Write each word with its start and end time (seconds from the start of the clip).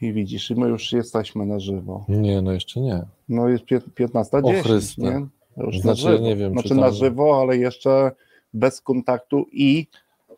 I 0.00 0.12
widzisz, 0.12 0.50
i 0.50 0.54
my 0.54 0.68
już 0.68 0.92
jesteśmy 0.92 1.46
na 1.46 1.60
żywo. 1.60 2.04
Nie, 2.08 2.42
no 2.42 2.52
jeszcze 2.52 2.80
nie. 2.80 3.02
No 3.28 3.48
jest 3.48 3.64
pię- 3.64 3.80
15.10, 3.94 4.62
Chryste. 4.62 5.02
nie? 5.02 5.26
Już 5.64 5.76
na 5.76 5.82
Znaczy, 5.82 6.00
żywo. 6.02 6.18
nie 6.24 6.36
wiem, 6.36 6.48
czy 6.48 6.52
Znaczy 6.54 6.68
tam- 6.68 6.78
na 6.80 6.90
żywo, 6.90 7.40
ale 7.42 7.56
jeszcze 7.56 8.10
bez 8.54 8.80
kontaktu 8.80 9.46
i 9.52 9.86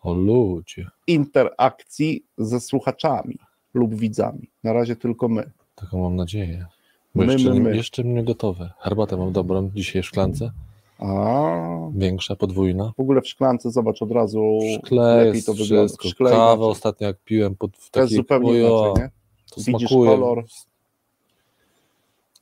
O 0.02 0.14
ludzie. 0.14 0.86
interakcji 1.06 2.24
ze 2.38 2.60
słuchaczami 2.60 3.38
lub 3.74 3.94
widzami. 3.94 4.50
Na 4.64 4.72
razie 4.72 4.96
tylko 4.96 5.28
my. 5.28 5.50
Taką 5.74 5.98
mam 6.02 6.16
nadzieję. 6.16 6.66
Bo 7.14 7.24
My, 7.24 7.32
jeszcze, 7.32 7.54
my, 7.54 7.60
my. 7.60 7.76
jeszcze 7.76 8.04
nie 8.04 8.24
gotowe. 8.24 8.70
Herbatę 8.78 9.16
mam 9.16 9.32
dobrą 9.32 9.70
dzisiaj 9.74 10.02
w 10.02 10.06
szklance. 10.06 10.52
A 10.98 11.40
Większa, 11.94 12.36
podwójna. 12.36 12.92
w 12.96 13.00
ogóle 13.00 13.20
w 13.20 13.28
szklance 13.28 13.70
zobacz 13.70 14.02
od 14.02 14.10
razu 14.10 14.58
W 14.60 14.86
szkle 14.86 15.24
lepiej 15.24 15.42
to 15.42 15.52
wygląda. 15.54 15.84
wszystko. 15.84 16.08
Szkle 16.08 16.30
Kawę 16.30 16.44
inaczej. 16.54 16.70
ostatnio 16.70 17.06
jak 17.06 17.16
piłem 17.24 17.56
pod 17.56 17.76
w 17.76 17.90
To 17.90 18.00
jest 18.00 18.10
takiej... 18.10 18.16
zupełnie 18.16 18.58
inaczej, 18.60 18.92
nie? 19.04 19.10
To 19.50 19.60
Widzisz 19.60 19.88
smakuje. 19.88 20.10
kolor. 20.10 20.44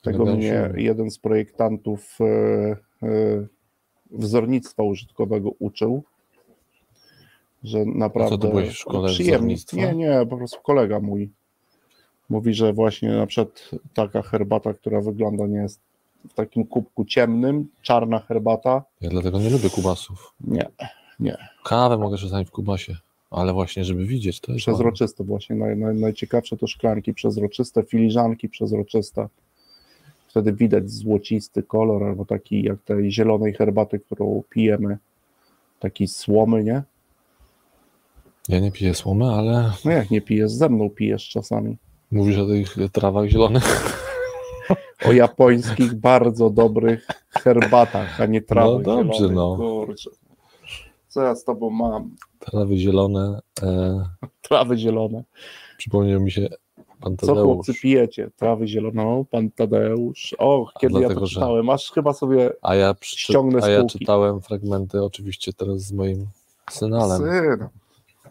Tego 0.02 0.18
Wydaje 0.18 0.36
mnie 0.36 0.46
się- 0.48 0.72
jeden 0.82 1.10
z 1.10 1.18
projektantów 1.18 2.18
e, 2.20 2.24
e, 3.02 3.46
wzornictwa 4.10 4.82
użytkowego 4.82 5.50
uczył, 5.58 6.02
że 7.64 7.84
naprawdę 7.84 8.38
ty 8.38 8.48
byłeś 8.48 8.68
w 8.68 8.78
szkole 8.78 9.08
wzornictwa? 9.12 9.76
Nie, 9.76 9.94
nie, 9.94 10.26
po 10.30 10.36
prostu 10.36 10.60
kolega 10.62 11.00
mój 11.00 11.30
mówi, 12.28 12.54
że 12.54 12.72
właśnie 12.72 13.10
na 13.10 13.26
przykład 13.26 13.70
taka 13.94 14.22
herbata, 14.22 14.74
która 14.74 15.00
wygląda 15.00 15.46
nie 15.46 15.58
jest 15.58 15.80
w 16.30 16.34
takim 16.34 16.66
kubku 16.66 17.04
ciemnym, 17.04 17.68
czarna 17.82 18.18
herbata, 18.18 18.82
Ja 19.00 19.10
dlatego 19.10 19.38
nie 19.38 19.50
lubię 19.50 19.70
kubasów. 19.70 20.34
nie, 20.40 20.68
nie, 21.20 21.36
Kawę 21.64 21.98
mogę 21.98 22.16
czasami 22.18 22.44
w 22.44 22.50
kubasie, 22.50 22.96
ale 23.30 23.52
właśnie, 23.52 23.84
żeby 23.84 24.06
widzieć, 24.06 24.40
to 24.40 24.52
jest 24.52 24.64
przezroczyste 24.64 25.24
właśnie, 25.24 25.56
naj, 25.56 25.76
naj, 25.76 25.94
najciekawsze 25.94 26.56
to 26.56 26.66
szklanki 26.66 27.14
przezroczyste, 27.14 27.82
filiżanki 27.82 28.48
przezroczyste, 28.48 29.28
wtedy 30.28 30.52
widać 30.52 30.90
złocisty 30.90 31.62
kolor, 31.62 32.04
albo 32.04 32.24
taki 32.24 32.62
jak 32.62 32.82
tej 32.82 33.12
zielonej 33.12 33.52
herbaty, 33.54 33.98
którą 33.98 34.42
pijemy, 34.50 34.98
taki 35.80 36.06
słomy, 36.08 36.64
nie? 36.64 36.82
Ja 38.48 38.60
nie 38.60 38.72
piję 38.72 38.94
słomy, 38.94 39.24
ale 39.24 39.72
No 39.84 39.90
jak 39.90 40.10
nie 40.10 40.20
pijesz, 40.20 40.50
ze 40.52 40.68
mną 40.68 40.90
pijesz 40.90 41.28
czasami. 41.28 41.76
mówisz 42.10 42.38
o 42.38 42.46
tych 42.46 42.76
trawach 42.92 43.28
zielonych. 43.28 43.64
O 45.08 45.12
japońskich 45.12 45.94
bardzo 45.94 46.50
dobrych 46.50 47.06
herbatach, 47.30 48.20
a 48.20 48.26
nie 48.26 48.42
trawach 48.42 48.86
No 48.86 48.96
dobrze, 48.96 49.18
zielonych. 49.18 49.34
no. 49.36 49.56
Kurczę. 49.56 50.10
Co 51.08 51.22
ja 51.22 51.34
z 51.34 51.44
tobą 51.44 51.70
mam? 51.70 52.10
Trawy 52.50 52.76
zielone. 52.76 53.40
E, 53.62 54.04
Trawy 54.42 54.78
zielone. 54.78 55.24
przypomniał 55.78 56.20
mi 56.20 56.30
się 56.30 56.48
pan 57.00 57.16
Co 57.16 57.26
Tadeusz. 57.26 57.44
chłopcy 57.44 57.74
pijecie? 57.74 58.30
Trawy 58.36 58.68
zieloną, 58.68 59.24
pan 59.30 59.50
Tadeusz. 59.50 60.34
O, 60.38 60.70
kiedy 60.80 60.94
ja 60.94 61.00
dlatego, 61.00 61.20
to 61.20 61.26
że- 61.26 61.34
czytałem, 61.34 61.70
aż 61.70 61.90
chyba 61.92 62.12
sobie 62.12 62.50
A 62.62 62.74
ja, 62.74 62.94
przy, 62.94 63.16
Ściągnę 63.18 63.62
a 63.62 63.68
ja 63.68 63.84
czytałem 63.84 64.40
fragmenty 64.40 65.04
oczywiście 65.04 65.52
teraz 65.52 65.80
z 65.80 65.92
moim 65.92 66.26
synalem, 66.70 67.18
Syn. 67.22 67.68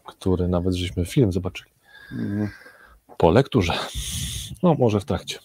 który 0.05 0.47
nawet 0.47 0.73
żeśmy 0.73 1.05
film 1.05 1.31
zobaczyli. 1.31 1.71
Mm. 2.11 2.47
Po 3.17 3.31
lekturze. 3.31 3.73
No, 4.63 4.73
może 4.73 4.99
w 4.99 5.05
trakcie. 5.05 5.39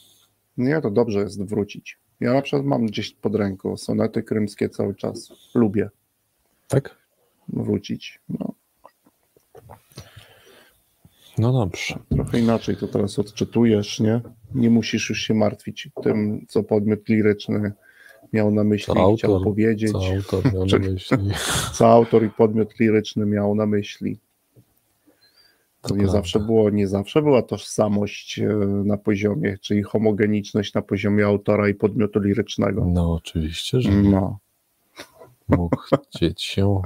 Nie, 0.57 0.81
to 0.81 0.91
dobrze 0.91 1.21
jest 1.21 1.45
wrócić. 1.45 1.99
Ja 2.21 2.33
na 2.33 2.43
przykład 2.43 2.65
mam 2.65 2.87
gdzieś 2.87 3.13
pod 3.15 3.35
ręką 3.35 3.77
sonety 3.77 4.23
krymskie 4.23 4.69
cały 4.69 4.95
czas. 4.95 5.33
Lubię 5.55 5.91
Tak? 6.69 6.97
wrócić. 7.49 8.21
No, 8.29 8.53
No 11.39 11.53
dobrze. 11.53 11.99
trochę 12.15 12.41
inaczej 12.41 12.77
to 12.77 12.89
teraz 12.89 13.19
odczytujesz, 13.19 14.01
nie? 14.01 14.21
Nie 14.55 14.71
musisz 14.71 15.09
już 15.11 15.21
się 15.21 15.35
martwić 15.35 15.89
tym, 16.03 16.47
co 16.49 16.63
podmiot 16.63 17.09
liryczny 17.09 17.73
miał 18.33 18.51
na 18.51 18.65
myśli 18.65 18.95
Co 18.95 19.13
i 19.13 19.17
chciał 19.17 19.33
autor, 19.35 19.45
powiedzieć. 19.45 19.93
Co 19.93 19.99
autor 20.15 20.53
miał 20.55 20.67
na 20.67 20.79
myśli. 20.79 21.19
co 21.75 21.89
autor 21.89 22.25
i 22.25 22.31
podmiot 22.31 22.79
liryczny 22.81 23.27
miał 23.27 23.55
na 23.55 23.67
myśli. 23.67 24.19
To, 25.81 25.89
To 25.89 25.95
nie 25.95 26.01
prawda. 26.01 26.19
zawsze 26.19 26.41
było, 26.41 26.71
nie 26.71 26.89
zawsze 26.89 27.23
była 27.23 27.43
tożsamość 27.43 28.39
e, 28.39 28.47
na 28.85 28.97
poziomie, 28.97 29.59
czyli 29.61 29.83
homogeniczność 29.83 30.75
na 30.75 30.83
poziomie 30.83 31.27
autora 31.27 31.69
i 31.69 31.75
podmiotu 31.75 32.21
lirycznego. 32.21 32.85
No 32.89 33.13
oczywiście, 33.13 33.81
że 33.81 33.91
No, 33.91 34.39
mógł 35.49 35.77
chcieć 35.77 36.43
się 36.43 36.83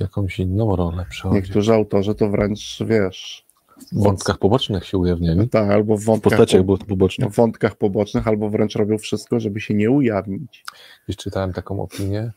jakąś 0.00 0.38
inną 0.38 0.76
rolę 0.76 1.06
przechodzić. 1.10 1.44
niektórzy 1.44 1.74
autorzy 1.74 2.14
to 2.14 2.28
wręcz, 2.30 2.78
wiesz, 2.86 3.46
W 3.92 4.02
wątkach 4.02 4.38
pobocznych 4.38 4.84
się 4.86 4.98
ujawniali. 4.98 5.48
tak, 5.48 5.70
albo 5.70 5.96
w 5.96 6.00
W 6.00 6.04
wątkach, 6.04 6.30
postaciach 6.38 6.66
po, 6.66 6.76
poboczne. 6.78 7.30
w 7.30 7.34
wątkach 7.34 7.74
pobocznych, 7.76 8.28
albo 8.28 8.50
wręcz 8.50 8.76
robią 8.76 8.98
wszystko, 8.98 9.40
żeby 9.40 9.60
się 9.60 9.74
nie 9.74 9.90
ujawnić. 9.90 10.64
Dziś 11.08 11.16
czytałem 11.16 11.52
taką 11.52 11.82
opinię, 11.82 12.32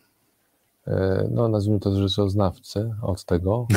e, 0.88 1.28
no 1.32 1.48
nazwijmy 1.50 1.80
to 1.80 1.96
rzeczoznawcy 2.08 2.92
od 3.02 3.26
tego, 3.26 3.68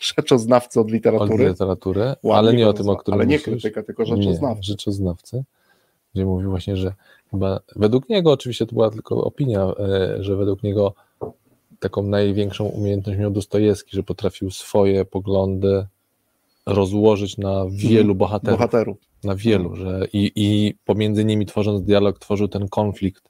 Rzeczoznawcy 0.00 0.80
od 0.80 0.86
od 0.86 0.92
literatury, 0.92 1.48
literatury, 1.48 2.00
Ładnie 2.22 2.38
ale 2.38 2.54
nie 2.54 2.68
o 2.68 2.72
tym, 2.72 2.88
o 2.88 2.96
którym 2.96 3.20
Ale 3.20 3.26
nie 3.26 3.36
myślisz. 3.36 3.62
krytyka, 3.62 3.82
tylko 3.82 4.02
Nie, 4.02 4.08
rzeczoznawcy. 4.16 4.62
rzeczoznawcy, 4.62 5.44
gdzie 6.14 6.24
mówił 6.26 6.50
właśnie, 6.50 6.76
że 6.76 6.94
chyba 7.30 7.60
według 7.76 8.08
niego, 8.08 8.32
oczywiście 8.32 8.66
to 8.66 8.72
była 8.72 8.90
tylko 8.90 9.24
opinia, 9.24 9.62
e, 9.62 10.22
że 10.22 10.36
według 10.36 10.62
niego 10.62 10.94
taką 11.80 12.02
największą 12.02 12.64
umiejętność 12.64 13.18
miał 13.18 13.30
Dostojewski, 13.30 13.96
że 13.96 14.02
potrafił 14.02 14.50
swoje 14.50 15.04
poglądy 15.04 15.86
rozłożyć 16.66 17.38
na 17.38 17.64
wielu 17.70 18.14
bohaterów. 18.14 18.58
Bohaterów. 18.58 18.98
na 19.24 19.34
wielu, 19.34 19.76
że 19.76 20.06
i, 20.12 20.32
i 20.36 20.74
pomiędzy 20.84 21.24
nimi 21.24 21.46
tworząc 21.46 21.82
dialog, 21.82 22.18
tworzył 22.18 22.48
ten 22.48 22.68
konflikt, 22.68 23.28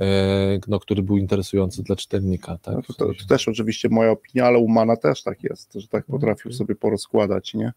e, 0.00 0.58
no, 0.68 0.80
który 0.80 1.02
był 1.02 1.16
interesujący 1.16 1.82
dla 1.82 1.96
czytelnika. 1.96 2.58
Tak? 2.62 2.74
No 2.74 2.82
to, 2.82 2.92
to, 2.92 3.06
to 3.14 3.26
też 3.28 3.48
oczywiście 3.48 3.88
moja 3.88 4.10
opinia, 4.10 4.46
ale 4.46 4.58
u 4.58 4.68
Mana 4.68 4.96
też 4.96 5.22
tak 5.22 5.42
jest, 5.42 5.72
że 5.74 5.88
tak 5.88 6.06
potrafił 6.06 6.52
sobie 6.52 6.74
porozkładać, 6.74 7.54
nie? 7.54 7.72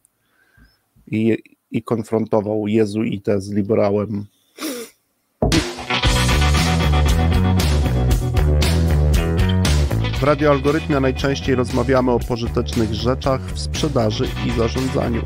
I, 1.08 1.38
i 1.72 1.84
konfrontował 1.84 2.68
jezuitę 2.68 3.42
z 3.42 3.52
liberałem. 3.52 4.26
W 10.24 10.26
radioalgorytmie 10.26 11.00
najczęściej 11.00 11.56
rozmawiamy 11.56 12.12
o 12.12 12.20
pożytecznych 12.20 12.94
rzeczach 12.94 13.42
w 13.42 13.60
sprzedaży 13.60 14.28
i 14.48 14.52
zarządzaniu. 14.52 15.22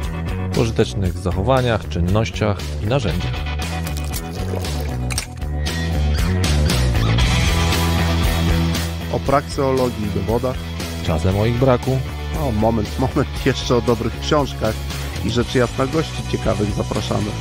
pożytecznych 0.56 1.18
zachowaniach, 1.18 1.90
czynnościach 1.90 2.58
i 2.84 2.88
narzędziach. 2.88 3.32
O 9.14 9.20
prakseologii 9.20 10.06
i 10.06 10.20
dowodach. 10.20 10.56
Czasem 11.04 11.40
o 11.40 11.46
ich 11.46 11.60
braku, 11.60 12.00
O, 12.42 12.52
moment, 12.52 13.00
moment, 13.00 13.46
jeszcze 13.46 13.76
o 13.76 13.82
dobrych 13.82 14.20
książkach 14.20 14.76
i 15.26 15.32
rzecz 15.32 15.56
jasna 15.56 15.88
gości 15.88 16.24
ciekawych 16.32 16.72
zapraszamy. 16.72 17.32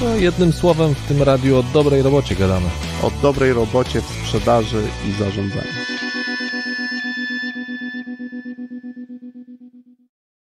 No, 0.00 0.16
jednym 0.16 0.52
słowem 0.52 0.94
w 0.94 1.08
tym 1.08 1.22
radiu 1.22 1.58
o 1.58 1.62
dobrej 1.62 2.02
robocie 2.02 2.34
gadamy. 2.34 2.66
o 3.02 3.10
dobrej 3.22 3.52
robocie 3.52 4.00
w 4.00 4.04
sprzedaży 4.04 4.82
i 5.08 5.12
zarządzaniu. 5.12 5.97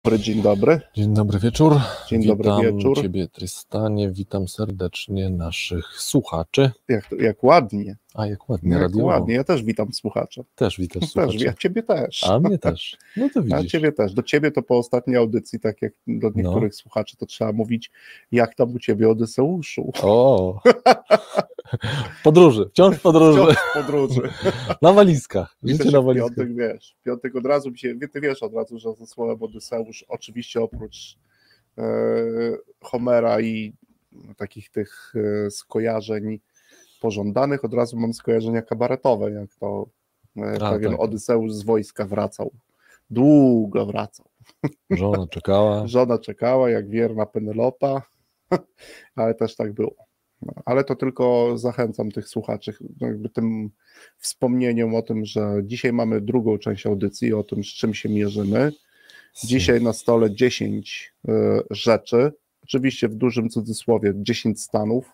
Dobry 0.05 0.19
dzień 0.19 0.41
dobry. 0.41 0.81
Dzień 0.93 1.13
dobry 1.13 1.39
wieczór. 1.39 1.75
Dzień 2.09 2.21
witam 2.21 2.37
dobry 2.37 2.71
wieczór. 2.71 3.01
Ciebie 3.01 3.27
Trystanie, 3.27 4.11
witam 4.11 4.47
serdecznie 4.47 5.29
naszych 5.29 5.85
słuchaczy. 6.01 6.71
Jak, 6.87 7.09
jak 7.19 7.43
ładnie. 7.43 7.95
A 8.13 8.27
jak 8.27 8.49
ładnie, 8.49 8.71
Jak 8.71 8.81
radiowo. 8.81 9.05
ładnie. 9.05 9.35
Ja 9.35 9.43
też 9.43 9.63
witam 9.63 9.93
słuchaczy. 9.93 10.43
Też 10.55 10.77
witasz 10.77 11.01
Też, 11.01 11.11
słuchaczy. 11.11 11.45
ja 11.45 11.53
ciebie 11.53 11.83
też. 11.83 12.23
A 12.23 12.39
mnie 12.39 12.57
też. 12.57 12.97
No 13.17 13.29
to 13.33 13.39
A 13.53 13.57
widzisz. 13.57 13.71
ciebie 13.71 13.91
też. 13.91 14.13
Do 14.13 14.23
ciebie 14.23 14.51
to 14.51 14.61
po 14.61 14.77
ostatniej 14.77 15.17
audycji, 15.17 15.59
tak 15.59 15.81
jak 15.81 15.93
do 16.07 16.31
niektórych 16.35 16.75
słuchaczy, 16.75 17.17
to 17.17 17.25
trzeba 17.25 17.51
mówić, 17.51 17.91
jak 18.31 18.55
tam 18.55 18.73
u 18.73 18.79
ciebie 18.79 19.09
Odyseuszu. 19.09 19.91
O! 20.01 20.59
Podróży, 22.23 22.69
wciąż 22.69 22.99
podróży. 22.99 23.41
Wciąż 23.41 23.57
podróży. 23.73 24.21
Na 24.81 24.93
walizkach. 24.93 25.57
Życie 25.63 25.91
na 25.91 26.01
walizkach. 26.01 26.35
piątek, 26.35 26.55
wiesz, 26.55 26.95
piątek 27.05 27.35
od 27.35 27.45
razu 27.45 27.71
mi 27.71 27.77
się, 27.77 27.95
ty 28.11 28.21
wiesz 28.21 28.43
od 28.43 28.53
razu, 28.53 28.79
że 28.79 28.93
ze 28.93 29.07
słowem 29.07 29.43
Odyseusz, 29.43 30.05
oczywiście 30.07 30.61
oprócz 30.61 31.17
e, 31.77 31.83
Homera 32.81 33.41
i 33.41 33.73
takich 34.37 34.69
tych 34.69 35.13
e, 35.15 35.51
skojarzeń 35.51 36.39
pożądanych, 37.01 37.65
od 37.65 37.73
razu 37.73 37.97
mam 37.97 38.13
skojarzenia 38.13 38.61
kabaretowe, 38.61 39.31
jak 39.31 39.55
to 39.55 39.85
e, 40.37 40.57
A, 40.61 40.71
pewien 40.71 40.91
tak. 40.91 41.01
Odyseusz 41.01 41.51
z 41.51 41.63
wojska 41.63 42.05
wracał. 42.05 42.51
Długo 43.09 43.85
wracał. 43.85 44.25
Żona 44.89 45.27
czekała. 45.27 45.87
Żona 45.87 46.17
czekała, 46.17 46.69
jak 46.69 46.89
wierna 46.89 47.25
Penelopa, 47.25 48.01
ale 49.15 49.35
też 49.35 49.55
tak 49.55 49.73
było. 49.73 50.04
No, 50.45 50.53
ale 50.65 50.83
to 50.83 50.95
tylko 50.95 51.53
zachęcam 51.57 52.11
tych 52.11 52.27
słuchaczy, 52.27 52.73
no 53.01 53.07
jakby 53.07 53.29
tym 53.29 53.69
wspomnieniem 54.17 54.95
o 54.95 55.01
tym, 55.01 55.25
że 55.25 55.41
dzisiaj 55.63 55.93
mamy 55.93 56.21
drugą 56.21 56.57
część 56.57 56.85
audycji, 56.85 57.33
o 57.33 57.43
tym, 57.43 57.63
z 57.63 57.67
czym 57.67 57.93
się 57.93 58.09
mierzymy. 58.09 58.71
Dzisiaj 59.43 59.81
na 59.81 59.93
stole 59.93 60.31
10 60.35 61.13
y, 61.27 61.31
rzeczy, 61.71 62.31
oczywiście 62.63 63.07
w 63.09 63.15
dużym 63.15 63.49
cudzysłowie 63.49 64.13
10 64.15 64.61
stanów, 64.61 65.05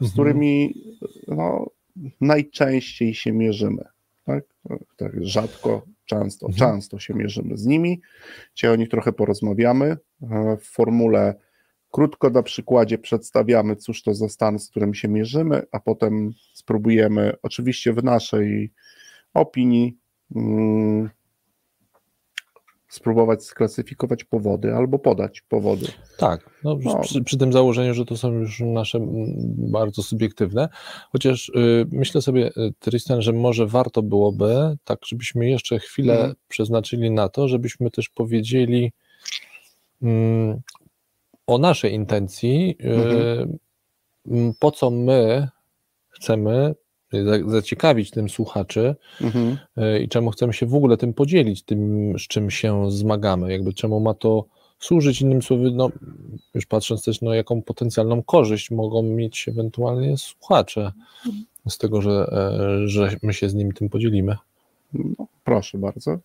z 0.00 0.02
Mhm. 0.02 0.12
którymi 0.12 0.74
no, 1.28 1.66
najczęściej 2.20 3.14
się 3.14 3.32
mierzymy. 3.32 3.84
Tak? 4.24 4.44
tak 4.96 5.12
rzadko, 5.24 5.82
często, 6.04 6.46
Mhm. 6.46 6.70
często 6.72 6.98
się 6.98 7.14
mierzymy 7.14 7.56
z 7.58 7.66
nimi. 7.66 8.00
Dzisiaj 8.54 8.70
o 8.70 8.76
nich 8.76 8.88
trochę 8.88 9.12
porozmawiamy. 9.12 9.96
E, 10.22 10.56
W 10.60 10.64
formule 10.64 11.34
krótko 11.90 12.30
na 12.30 12.42
przykładzie 12.42 12.98
przedstawiamy, 12.98 13.76
cóż 13.76 14.02
to 14.02 14.14
za 14.14 14.28
stan, 14.28 14.58
z 14.58 14.70
którym 14.70 14.94
się 14.94 15.08
mierzymy, 15.08 15.62
a 15.72 15.80
potem 15.80 16.32
spróbujemy, 16.54 17.32
oczywiście 17.42 17.92
w 17.92 18.04
naszej 18.04 18.72
opinii, 19.34 19.96
mm, 20.36 21.10
spróbować 22.88 23.44
sklasyfikować 23.44 24.24
powody 24.24 24.74
albo 24.74 24.98
podać 24.98 25.40
powody. 25.40 25.86
Tak, 26.18 26.50
no, 26.64 26.78
No. 26.84 27.00
Przy, 27.00 27.24
przy 27.24 27.38
tym 27.38 27.52
założeniu, 27.52 27.94
że 27.94 28.04
to 28.04 28.16
są 28.16 28.32
już 28.32 28.60
nasze 28.60 28.98
mm, 28.98 29.10
bardzo 29.70 30.02
subiektywne, 30.02 30.68
chociaż 31.12 31.48
y, 31.48 31.86
myślę 31.92 32.22
sobie, 32.22 32.48
y, 32.48 32.72
Tristan, 32.78 33.22
że 33.22 33.32
może 33.32 33.66
warto 33.66 34.02
byłoby, 34.02 34.76
tak 34.84 34.98
żebyśmy 35.06 35.50
jeszcze 35.50 35.78
chwilę 35.78 36.14
Mhm. 36.14 36.34
przeznaczyli 36.48 37.10
na 37.10 37.28
to, 37.28 37.48
żebyśmy 37.48 37.90
też 37.90 38.08
powiedzieli 38.08 38.92
mm, 40.02 40.60
o 41.46 41.58
naszej 41.58 41.92
intencji, 41.94 42.76
Mhm. 42.80 43.58
po 44.58 44.70
co 44.70 44.90
my 44.90 45.48
chcemy 46.08 46.74
za- 47.12 47.50
zaciekawić 47.50 48.10
tym 48.10 48.28
słuchaczy, 48.28 48.94
Mhm. 49.20 49.58
E, 49.76 50.00
i 50.00 50.08
czemu 50.08 50.30
chcemy 50.30 50.52
się 50.52 50.66
w 50.66 50.74
ogóle 50.74 50.96
tym 50.96 51.14
podzielić, 51.14 51.62
tym, 51.62 52.12
z 52.18 52.22
czym 52.22 52.50
się 52.50 52.90
zmagamy, 52.90 53.52
jakby 53.52 53.72
czemu 53.72 54.00
ma 54.00 54.14
to 54.14 54.44
służyć, 54.78 55.20
innym 55.20 55.42
słowy, 55.42 55.70
no, 55.70 55.90
już 56.54 56.66
patrząc 56.66 57.04
też, 57.04 57.20
no, 57.22 57.34
jaką 57.34 57.62
potencjalną 57.62 58.22
korzyść 58.22 58.70
mogą 58.70 59.02
mieć 59.02 59.48
ewentualnie 59.48 60.16
słuchacze 60.18 60.92
z 61.68 61.78
tego, 61.78 62.02
że, 62.02 62.10
e, 62.32 62.88
że 62.88 63.16
my 63.22 63.34
się 63.34 63.48
z 63.48 63.54
nimi 63.54 63.72
tym 63.74 63.88
podzielimy. 63.88 64.36
No, 64.94 65.26
proszę 65.44 65.78
bardzo. 65.78 66.18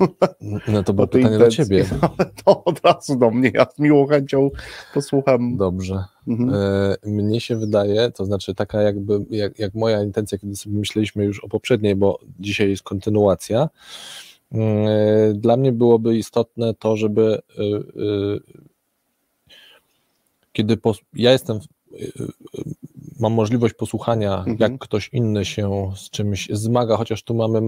No 0.68 0.82
to 0.82 0.92
było 0.94 1.04
O 1.04 1.08
tej 1.08 1.22
pytanie 1.22 1.38
do 1.38 1.44
intencji. 1.46 1.64
ciebie. 1.64 1.84
To 2.44 2.64
od 2.64 2.80
razu 2.84 3.16
do 3.16 3.30
mnie. 3.30 3.50
Ja 3.54 3.66
z 3.76 3.78
miłą 3.78 4.06
chęcią 4.06 4.50
posłucham. 4.94 5.56
Dobrze. 5.56 6.04
Mhm. 6.28 6.50
E, 6.54 7.10
Mnie 7.10 7.40
się 7.40 7.56
wydaje, 7.56 8.10
to 8.10 8.24
znaczy 8.24 8.54
taka 8.54 8.82
jakby, 8.82 9.24
jak, 9.30 9.58
jak 9.58 9.74
moja 9.74 10.02
intencja, 10.02 10.38
kiedy 10.38 10.56
sobie 10.56 10.78
myśleliśmy 10.78 11.24
już 11.24 11.44
o 11.44 11.48
poprzedniej, 11.48 11.96
bo 11.96 12.18
dzisiaj 12.40 12.70
jest 12.70 12.82
kontynuacja, 12.82 13.68
e, 14.54 14.58
dla 15.34 15.56
mnie 15.56 15.72
byłoby 15.72 16.16
istotne 16.16 16.74
to, 16.74 16.96
żeby 16.96 17.38
e, 17.58 17.62
kiedy 20.52 20.78
ja 21.14 21.32
jestem, 21.32 21.58
mam 23.20 23.32
możliwość 23.32 23.74
posłuchania, 23.74 24.38
Mhm. 24.38 24.56
jak 24.60 24.78
ktoś 24.78 25.08
inny 25.12 25.44
się 25.44 25.92
z 25.96 26.10
czymś 26.10 26.48
zmaga, 26.52 26.96
chociaż 26.96 27.22
tu 27.22 27.34
mamy, 27.34 27.60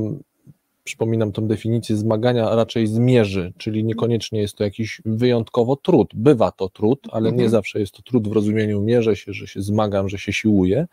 przypominam 0.90 1.32
tą 1.32 1.46
definicję 1.48 1.96
zmagania, 1.96 2.54
raczej 2.54 2.86
zmierzy, 2.86 3.52
czyli 3.58 3.84
niekoniecznie 3.84 4.40
jest 4.40 4.54
to 4.56 4.64
jakiś 4.64 5.02
wyjątkowo 5.04 5.76
trud. 5.76 6.10
Bywa 6.14 6.50
to 6.52 6.68
trud, 6.68 7.00
ale 7.10 7.24
nie 7.28 7.34
Mhm. 7.34 7.50
zawsze 7.50 7.80
jest 7.80 7.92
to 7.94 8.02
trud 8.02 8.28
w 8.28 8.32
rozumieniu 8.32 8.80
mierzę 8.80 9.16
się, 9.16 9.32
że 9.32 9.46
się 9.46 9.62
zmagam, 9.62 10.08
że 10.08 10.18
się 10.18 10.32
siłuję, 10.32 10.86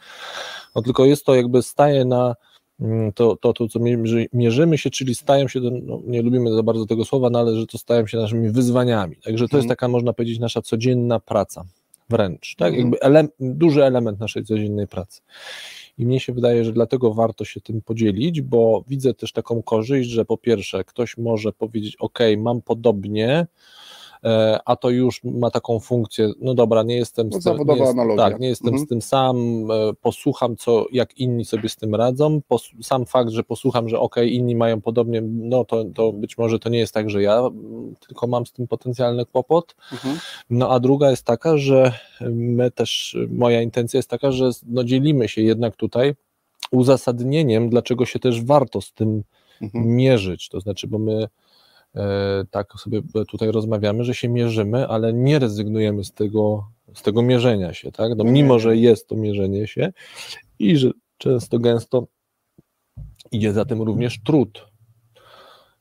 no 0.76 0.82
tylko 0.82 1.06
jest 1.06 1.26
to 1.26 1.36
jakby 1.36 1.62
staje 1.64 2.06
na 2.06 2.36
mm, 2.82 3.14
to, 3.14 3.36
to, 3.36 3.54
to 3.54 3.68
co 3.68 3.80
mierzy, 3.80 4.28
mierzymy 4.34 4.78
się, 4.78 4.90
czyli 4.90 5.16
stają 5.16 5.48
się, 5.48 5.60
no, 5.60 6.02
nie 6.08 6.22
lubimy 6.22 6.52
za 6.54 6.64
bardzo 6.64 6.86
tego 6.86 7.06
słowa, 7.06 7.30
no, 7.30 7.40
ale 7.40 7.56
że 7.56 7.68
to 7.68 7.78
stają 7.78 8.08
się 8.08 8.18
naszymi 8.18 8.50
wyzwaniami. 8.50 9.16
Także 9.16 9.48
to 9.48 9.58
jest 9.58 9.66
Mhm. 9.66 9.70
taka, 9.70 9.88
można 9.88 10.14
powiedzieć, 10.14 10.40
nasza 10.40 10.62
codzienna 10.62 11.20
praca. 11.20 11.66
Wręcz, 12.10 12.56
tak? 12.56 12.68
Mhm. 12.74 12.82
Jakby 12.82 13.00
ele, 13.00 13.28
duży 13.40 13.84
element 13.86 14.20
naszej 14.20 14.44
codziennej 14.46 14.88
pracy. 14.88 15.22
I 15.98 16.06
mnie 16.06 16.20
się 16.20 16.34
wydaje, 16.34 16.66
że 16.66 16.74
dlatego 16.74 17.14
warto 17.14 17.46
się 17.46 17.62
tym 17.62 17.82
podzielić, 17.82 18.42
bo 18.42 18.84
widzę 18.88 19.14
też 19.14 19.32
taką 19.32 19.64
korzyść, 19.64 20.10
że 20.10 20.26
po 20.26 20.38
pierwsze, 20.38 20.84
ktoś 20.84 21.18
może 21.18 21.54
powiedzieć: 21.54 21.96
OK, 22.00 22.20
mam 22.38 22.62
podobnie, 22.62 23.48
a 24.66 24.76
to 24.76 24.90
już 24.90 25.24
ma 25.24 25.52
taką 25.52 25.80
funkcję, 25.80 26.32
no 26.42 26.54
dobra, 26.54 26.84
nie 26.84 26.96
jestem, 26.96 27.30
No, 27.30 27.32
z 27.32 27.34
tym- 27.34 27.42
zawodowa 27.42 27.74
nie 27.94 28.06
jest, 28.06 28.18
tak, 28.18 28.40
nie 28.40 28.48
jestem 28.48 28.68
Mhm. 28.68 28.86
z 28.86 28.90
tym 28.90 29.02
sam, 29.02 29.38
e, 29.72 29.94
posłucham, 30.02 30.56
co, 30.56 30.86
jak 30.92 31.18
inni 31.18 31.46
sobie 31.46 31.70
z 31.70 31.76
tym 31.76 31.96
radzą, 31.96 32.42
pos, 32.48 32.70
sam 32.82 33.06
fakt, 33.06 33.30
że 33.30 33.44
posłucham, 33.44 33.90
że 33.90 34.00
OK, 34.00 34.16
inni 34.26 34.56
mają 34.56 34.82
podobnie, 34.82 35.22
no 35.26 35.66
to, 35.66 35.86
to 35.96 36.12
być 36.14 36.38
może 36.38 36.60
to 36.60 36.70
nie 36.70 36.80
jest 36.80 36.94
tak, 36.94 37.10
że 37.10 37.22
ja 37.22 37.42
tylko 38.08 38.28
mam 38.28 38.46
z 38.46 38.52
tym 38.52 38.68
potencjalny 38.68 39.26
kłopot, 39.26 39.76
Mhm. 39.92 40.18
no 40.50 40.70
a 40.70 40.80
druga 40.80 41.10
jest 41.12 41.24
taka, 41.24 41.58
że 41.58 41.92
my 42.32 42.72
też, 42.72 43.18
moja 43.30 43.62
intencja 43.62 43.98
jest 43.98 44.10
taka, 44.10 44.32
że 44.32 44.50
no, 44.68 44.84
dzielimy 44.84 45.28
się 45.28 45.42
jednak 45.42 45.76
tutaj 45.76 46.16
uzasadnieniem, 46.72 47.70
dlaczego 47.70 48.06
się 48.06 48.20
też 48.20 48.44
warto 48.46 48.82
z 48.82 48.94
tym 48.94 49.24
Mhm. 49.62 49.96
mierzyć. 49.96 50.50
To 50.50 50.60
znaczy, 50.60 50.88
bo 50.88 51.00
my 51.00 51.24
e, 51.24 51.28
tak 52.52 52.74
sobie 52.74 53.02
tutaj 53.30 53.52
rozmawiamy, 53.52 54.04
że 54.04 54.14
się 54.14 54.30
mierzymy, 54.30 54.88
ale 54.88 55.14
nie 55.14 55.40
rezygnujemy 55.40 56.04
z 56.04 56.14
tego, 56.14 56.68
z 56.94 57.02
tego 57.02 57.22
mierzenia 57.22 57.74
się, 57.74 57.92
tak? 57.92 58.12
No, 58.18 58.24
mimo, 58.24 58.60
że 58.60 58.78
jest 58.78 59.08
to 59.08 59.16
mierzenie 59.16 59.68
się 59.68 59.94
i 60.60 60.78
że 60.78 60.92
często 61.18 61.60
gęsto 61.60 62.08
idzie 63.32 63.54
za 63.54 63.66
tym 63.66 63.82
również 63.82 64.20
trud. 64.24 64.68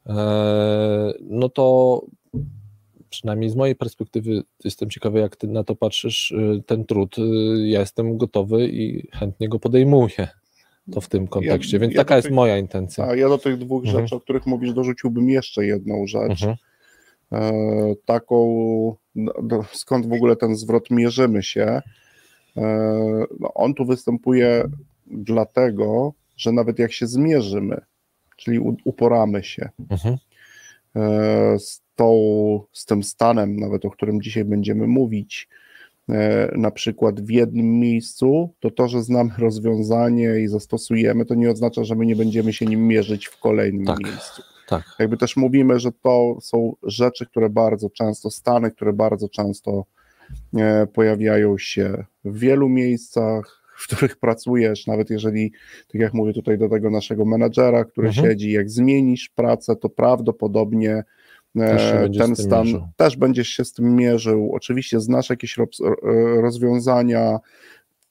E, 0.06 1.12
no 1.20 1.48
to 1.48 2.00
przynajmniej 3.10 3.50
z 3.50 3.56
mojej 3.56 3.76
perspektywy 3.76 4.42
jestem 4.64 4.90
ciekawy, 4.90 5.20
jak 5.20 5.36
ty 5.36 5.46
na 5.46 5.64
to 5.64 5.76
patrzysz, 5.76 6.30
y, 6.30 6.62
ten 6.66 6.84
trud. 6.84 7.16
Ja 7.64 7.80
jestem 7.80 8.18
gotowy 8.18 8.68
i 8.68 9.08
chętnie 9.12 9.48
go 9.48 9.58
podejmuję. 9.58 10.28
To 10.92 11.00
w 11.00 11.08
tym 11.08 11.28
kontekście, 11.28 11.78
więc 11.78 11.94
ja 11.94 11.98
taka 12.00 12.16
jest 12.16 12.30
moja 12.30 12.58
intencja. 12.58 13.04
A 13.06 13.16
ja 13.16 13.28
do 13.28 13.38
tych 13.38 13.58
dwóch 13.58 13.84
Mhm. 13.84 14.02
rzeczy, 14.04 14.16
o 14.16 14.20
których 14.20 14.46
mówisz, 14.46 14.72
dorzuciłbym 14.72 15.28
jeszcze 15.28 15.66
jedną 15.66 16.06
rzecz. 16.06 16.42
Mhm. 16.42 16.56
E, 17.32 17.94
taką, 18.04 18.96
no, 19.14 19.64
skąd 19.72 20.06
w 20.06 20.12
ogóle 20.12 20.36
ten 20.36 20.56
zwrot 20.56 20.90
mierzymy 20.90 21.42
się. 21.42 21.80
E, 22.56 22.62
no, 23.40 23.54
on 23.54 23.74
tu 23.74 23.84
występuje 23.84 24.64
dlatego, 25.06 26.12
że 26.36 26.52
nawet 26.52 26.78
jak 26.78 26.92
się 26.92 27.06
zmierzymy, 27.06 27.80
czyli 28.36 28.58
u, 28.58 28.76
uporamy 28.84 29.44
się 29.44 29.68
Mhm. 29.90 30.16
e, 30.96 31.58
z, 31.58 31.82
tą, 31.96 32.10
z 32.72 32.84
tym 32.84 33.02
stanem, 33.02 33.56
nawet 33.56 33.84
o 33.84 33.90
którym 33.90 34.22
dzisiaj 34.22 34.44
będziemy 34.44 34.86
mówić, 34.86 35.48
na 36.56 36.70
przykład 36.70 37.20
w 37.20 37.30
jednym 37.30 37.78
miejscu, 37.80 38.54
to 38.60 38.70
to, 38.70 38.88
że 38.88 39.02
znamy 39.02 39.30
rozwiązanie 39.38 40.40
i 40.40 40.48
zastosujemy, 40.48 41.24
to 41.24 41.34
nie 41.34 41.50
oznacza, 41.50 41.84
że 41.84 41.94
my 41.94 42.06
nie 42.06 42.16
będziemy 42.16 42.52
się 42.52 42.66
nim 42.66 42.86
mierzyć 42.88 43.26
w 43.26 43.38
kolejnym 43.40 43.86
Tak. 43.86 43.98
miejscu. 44.04 44.42
Tak. 44.68 44.84
Jakby 44.98 45.16
też 45.16 45.36
mówimy, 45.36 45.78
że 45.80 45.92
to 45.92 46.38
są 46.40 46.72
rzeczy, 46.82 47.26
które 47.26 47.50
bardzo 47.50 47.90
często, 47.90 48.30
stany, 48.30 48.70
które 48.70 48.92
bardzo 48.92 49.28
często 49.28 49.84
e, 50.56 50.86
pojawiają 50.86 51.58
się 51.58 52.04
w 52.24 52.38
wielu 52.38 52.68
miejscach, 52.68 53.62
w 53.78 53.86
których 53.86 54.16
pracujesz, 54.26 54.86
nawet 54.86 55.10
jeżeli, 55.10 55.52
tak 55.92 56.00
jak 56.00 56.14
mówię 56.14 56.32
tutaj 56.32 56.58
do 56.58 56.68
tego 56.68 56.90
naszego 56.90 57.24
menadżera, 57.24 57.84
który 57.84 58.08
Mhm. 58.08 58.26
siedzi, 58.26 58.50
jak 58.52 58.70
zmienisz 58.70 59.28
pracę, 59.28 59.76
to 59.76 59.88
prawdopodobnie 59.88 61.04
E, 61.60 62.08
ten 62.18 62.36
stan 62.36 62.64
mierzył. 62.66 62.88
też 62.96 63.16
będziesz 63.16 63.48
się 63.48 63.64
z 63.64 63.72
tym 63.72 63.96
mierzył. 63.96 64.50
Oczywiście 64.54 65.00
znasz 65.00 65.30
jakieś 65.30 65.56
roz- 65.56 65.80
rozwiązania, 66.40 67.38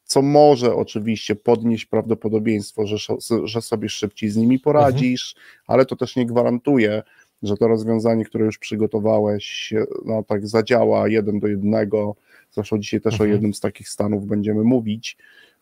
co 0.04 0.22
może 0.22 0.76
oczywiście 0.76 1.36
podnieść 1.36 1.86
prawdopodobieństwo, 1.86 2.88
że, 2.88 2.98
że 3.44 3.62
sobie 3.62 3.90
szybciej 3.90 4.30
z 4.30 4.36
nimi 4.38 4.60
poradzisz, 4.60 5.36
ale 5.68 5.86
to 5.86 5.96
też 5.96 6.16
nie 6.16 6.26
gwarantuje, 6.26 7.04
że 7.44 7.58
to 7.58 7.68
rozwiązanie, 7.68 8.26
które 8.26 8.46
już 8.46 8.58
przygotowałeś, 8.58 9.74
no 10.06 10.24
tak 10.24 10.48
zadziała 10.48 11.08
jeden 11.08 11.40
do 11.40 11.48
jednego. 11.48 12.16
Zresztą 12.52 12.80
dzisiaj 12.80 13.02
też 13.02 13.14
Mhm. 13.14 13.30
o 13.30 13.34
jednym 13.34 13.54
z 13.54 13.60
takich 13.60 13.90
stanów 13.90 14.26
będziemy 14.28 14.64
mówić. 14.64 15.18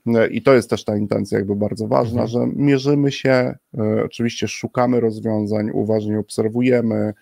E, 0.08 0.28
I 0.28 0.42
to 0.42 0.54
jest 0.54 0.70
też 0.70 0.84
ta 0.84 0.98
intencja 0.98 1.38
jakby 1.38 1.56
bardzo 1.56 1.88
ważna, 1.88 2.22
Mhm. 2.24 2.30
że 2.50 2.56
mierzymy 2.56 3.12
się, 3.12 3.30
e, 3.78 4.04
oczywiście 4.06 4.48
szukamy 4.48 5.00
rozwiązań, 5.00 5.70
uważnie 5.74 6.20
obserwujemy, 6.20 7.14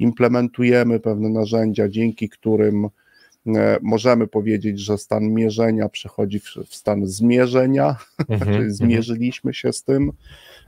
implementujemy 0.00 1.00
pewne 1.00 1.28
narzędzia, 1.28 1.88
dzięki 1.88 2.28
którym 2.28 2.88
e, 3.46 3.78
możemy 3.82 4.26
powiedzieć, 4.26 4.80
że 4.80 4.98
stan 4.98 5.28
mierzenia 5.34 5.88
przechodzi 5.88 6.40
w, 6.40 6.74
stan 6.74 7.06
zmierzenia, 7.06 7.96
Mhm. 8.28 8.56
czyli 8.56 8.70
zmierzyliśmy 8.70 9.54
się 9.54 9.72
z 9.72 9.82
tym, 9.84 10.12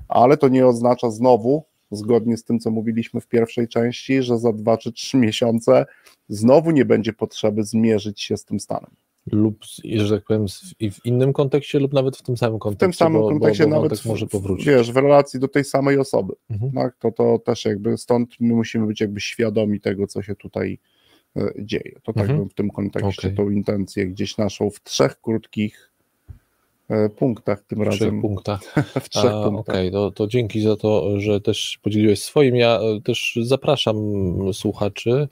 ale 0.09 0.37
to 0.37 0.49
nie 0.49 0.67
oznacza 0.67 1.11
znowu, 1.11 1.65
zgodnie 1.91 2.37
z 2.37 2.45
tym, 2.45 2.59
co 2.59 2.71
mówiliśmy 2.71 3.21
w 3.21 3.27
pierwszej 3.27 3.69
części, 3.69 4.23
że 4.23 4.39
za 4.39 4.53
dwa 4.53 4.79
czy 4.79 4.93
trzy 4.93 5.17
miesiące 5.17 5.87
znowu 6.29 6.71
nie 6.71 6.85
będzie 6.85 7.13
potrzeby 7.13 7.65
zmierzyć 7.65 8.23
się 8.23 8.37
z 8.37 8.45
tym 8.45 8.61
stanem. 8.61 8.91
Lub, 9.33 9.59
że 9.85 10.17
tak 10.17 10.25
powiem, 10.27 10.47
w 10.93 11.07
innym 11.07 11.33
kontekście, 11.33 11.79
lub 11.79 11.93
nawet 11.93 12.17
w 12.17 12.23
tym 12.23 12.37
samym 12.37 12.59
kontekście. 12.59 12.87
W 12.87 12.99
tym 12.99 13.07
samym 13.07 13.23
bo, 13.23 13.29
kontekście 13.29 13.65
bo, 13.65 13.71
bo 13.71 13.77
nawet, 13.83 14.05
może 14.05 14.27
powrócić. 14.27 14.67
wiesz, 14.67 14.93
w 14.93 14.97
relacji 14.97 15.41
do 15.41 15.49
tej 15.49 15.65
samej 15.65 15.99
osoby, 15.99 16.35
Mhm. 16.51 16.73
tak, 16.73 16.97
to, 16.99 17.13
to 17.13 17.39
też 17.39 17.65
jakby 17.65 17.99
stąd 17.99 18.31
my 18.41 18.55
musimy 18.55 18.87
być 18.87 19.01
jakby 19.01 19.21
świadomi 19.21 19.81
tego, 19.81 20.07
co 20.07 20.23
się 20.23 20.35
tutaj 20.37 20.79
e, 21.37 21.53
dzieje. 21.59 21.93
To 22.03 22.13
tak 22.13 22.21
Mhm. 22.23 22.39
bym 22.39 22.49
w 22.49 22.55
tym 22.55 22.71
kontekście 22.71 23.29
Okej. 23.29 23.37
tą 23.37 23.51
intencję 23.51 24.07
gdzieś 24.07 24.37
naszą 24.37 24.71
w 24.71 24.83
trzech 24.83 25.21
krótkich 25.21 25.93
e, 26.91 27.09
punktach 27.09 27.63
tym 27.63 27.79
W 27.79 27.83
trzech 27.89 28.01
razem. 28.01 28.21
punktach. 28.21 28.61
W 29.05 29.09
trzech 29.09 29.33
punktach. 29.45 29.75
Okej, 29.77 29.93
to, 29.93 30.11
to 30.11 30.27
dzięki 30.27 30.61
za 30.61 30.77
to, 30.77 31.21
że 31.21 31.41
też 31.41 31.79
podzieliłeś 31.83 32.23
swoim. 32.23 32.57
Ja 32.57 32.81
e, 32.81 33.01
też 33.01 33.39
zapraszam 33.43 33.97
słuchaczy 34.53 35.29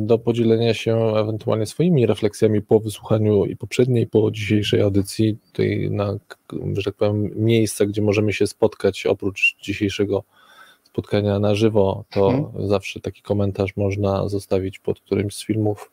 do 0.00 0.18
podzielenia 0.18 0.74
się 0.74 0.96
ewentualnie 1.16 1.66
swoimi 1.66 2.06
refleksjami 2.06 2.62
po 2.62 2.80
wysłuchaniu 2.80 3.44
i 3.44 3.56
poprzedniej, 3.56 4.06
po 4.06 4.30
dzisiejszej 4.30 4.80
audycji. 4.80 5.36
Tutaj 5.46 5.88
na, 5.90 6.18
że 6.72 6.82
tak 6.82 6.94
powiem, 6.94 7.30
miejsca, 7.36 7.86
gdzie 7.86 8.02
możemy 8.02 8.32
się 8.32 8.46
spotkać, 8.46 9.06
oprócz 9.06 9.56
dzisiejszego 9.62 10.24
spotkania 10.84 11.38
na 11.38 11.54
żywo, 11.54 12.04
to 12.10 12.30
Mhm. 12.30 12.68
zawsze 12.68 13.00
taki 13.00 13.22
komentarz 13.22 13.76
można 13.76 14.28
zostawić 14.28 14.78
pod 14.78 15.00
którymś 15.00 15.36
z 15.36 15.44
filmów 15.44 15.90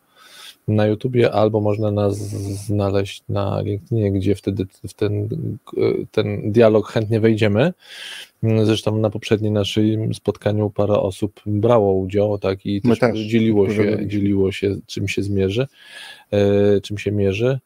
na 0.68 0.88
YouTubie, 0.88 1.32
albo 1.32 1.62
można 1.62 1.91
nas 1.91 2.18
znaleźć 2.65 3.24
na 3.30 3.62
LinkedInie, 3.62 4.12
gdzie 4.12 4.36
wtedy 4.36 4.65
w 4.88 4.94
ten, 4.94 5.30
ten 6.12 6.51
dialog 6.51 6.88
chętnie 6.88 7.20
wejdziemy. 7.20 7.74
Zresztą 8.63 8.98
na 8.98 9.10
poprzednim 9.10 9.53
naszym 9.53 10.13
spotkaniu 10.13 10.70
parę 10.70 10.94
osób 10.94 11.41
brało 11.46 11.94
udział, 11.94 12.38
tak, 12.38 12.65
i 12.65 12.82
też, 12.82 13.00
też 13.00 13.20
dzieliło, 13.20 13.70
się, 13.70 14.08
dzieliło 14.08 14.51
się, 14.51 14.75
czym 14.88 15.08
się 15.08 15.24
zmierzy, 15.24 15.68
e, 16.32 16.82
czym 16.82 16.98
się 16.98 17.12
mierzy. 17.12 17.60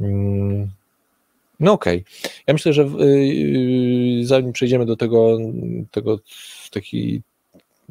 Mm, 0.00 0.68
No 1.60 1.72
okej. 1.72 2.04
Ja 2.46 2.54
myślę, 2.54 2.72
że 2.72 2.82
y, 2.82 4.20
zanim 4.22 4.52
przejdziemy 4.52 4.86
do 4.86 4.96
tego, 4.96 5.38
tego 5.90 6.18
takiej 6.70 7.22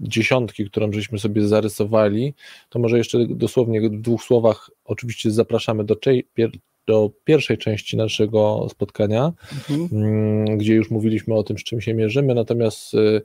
dziesiątki, 0.02 0.66
którą 0.66 0.92
żeśmy 0.94 1.20
sobie 1.20 1.48
zarysowali, 1.48 2.34
to 2.70 2.80
może 2.80 2.98
jeszcze 2.98 3.26
dosłownie 3.30 3.82
w 3.90 4.02
dwóch 4.02 4.24
słowach 4.24 4.70
oczywiście 4.86 5.32
zapraszamy 5.32 5.84
do, 5.84 5.96
pier- 5.96 6.58
do 6.88 7.12
pierwszej 7.24 7.58
części 7.58 7.98
naszego 7.98 8.68
spotkania, 8.70 9.34
Mhm. 9.70 9.90
mm, 9.92 10.58
gdzie 10.58 10.74
już 10.76 10.92
mówiliśmy 10.92 11.36
o 11.36 11.44
tym, 11.44 11.58
z 11.58 11.64
czym 11.64 11.82
się 11.82 11.94
mierzymy, 11.94 12.36
natomiast 12.36 12.94
y, 12.94 13.22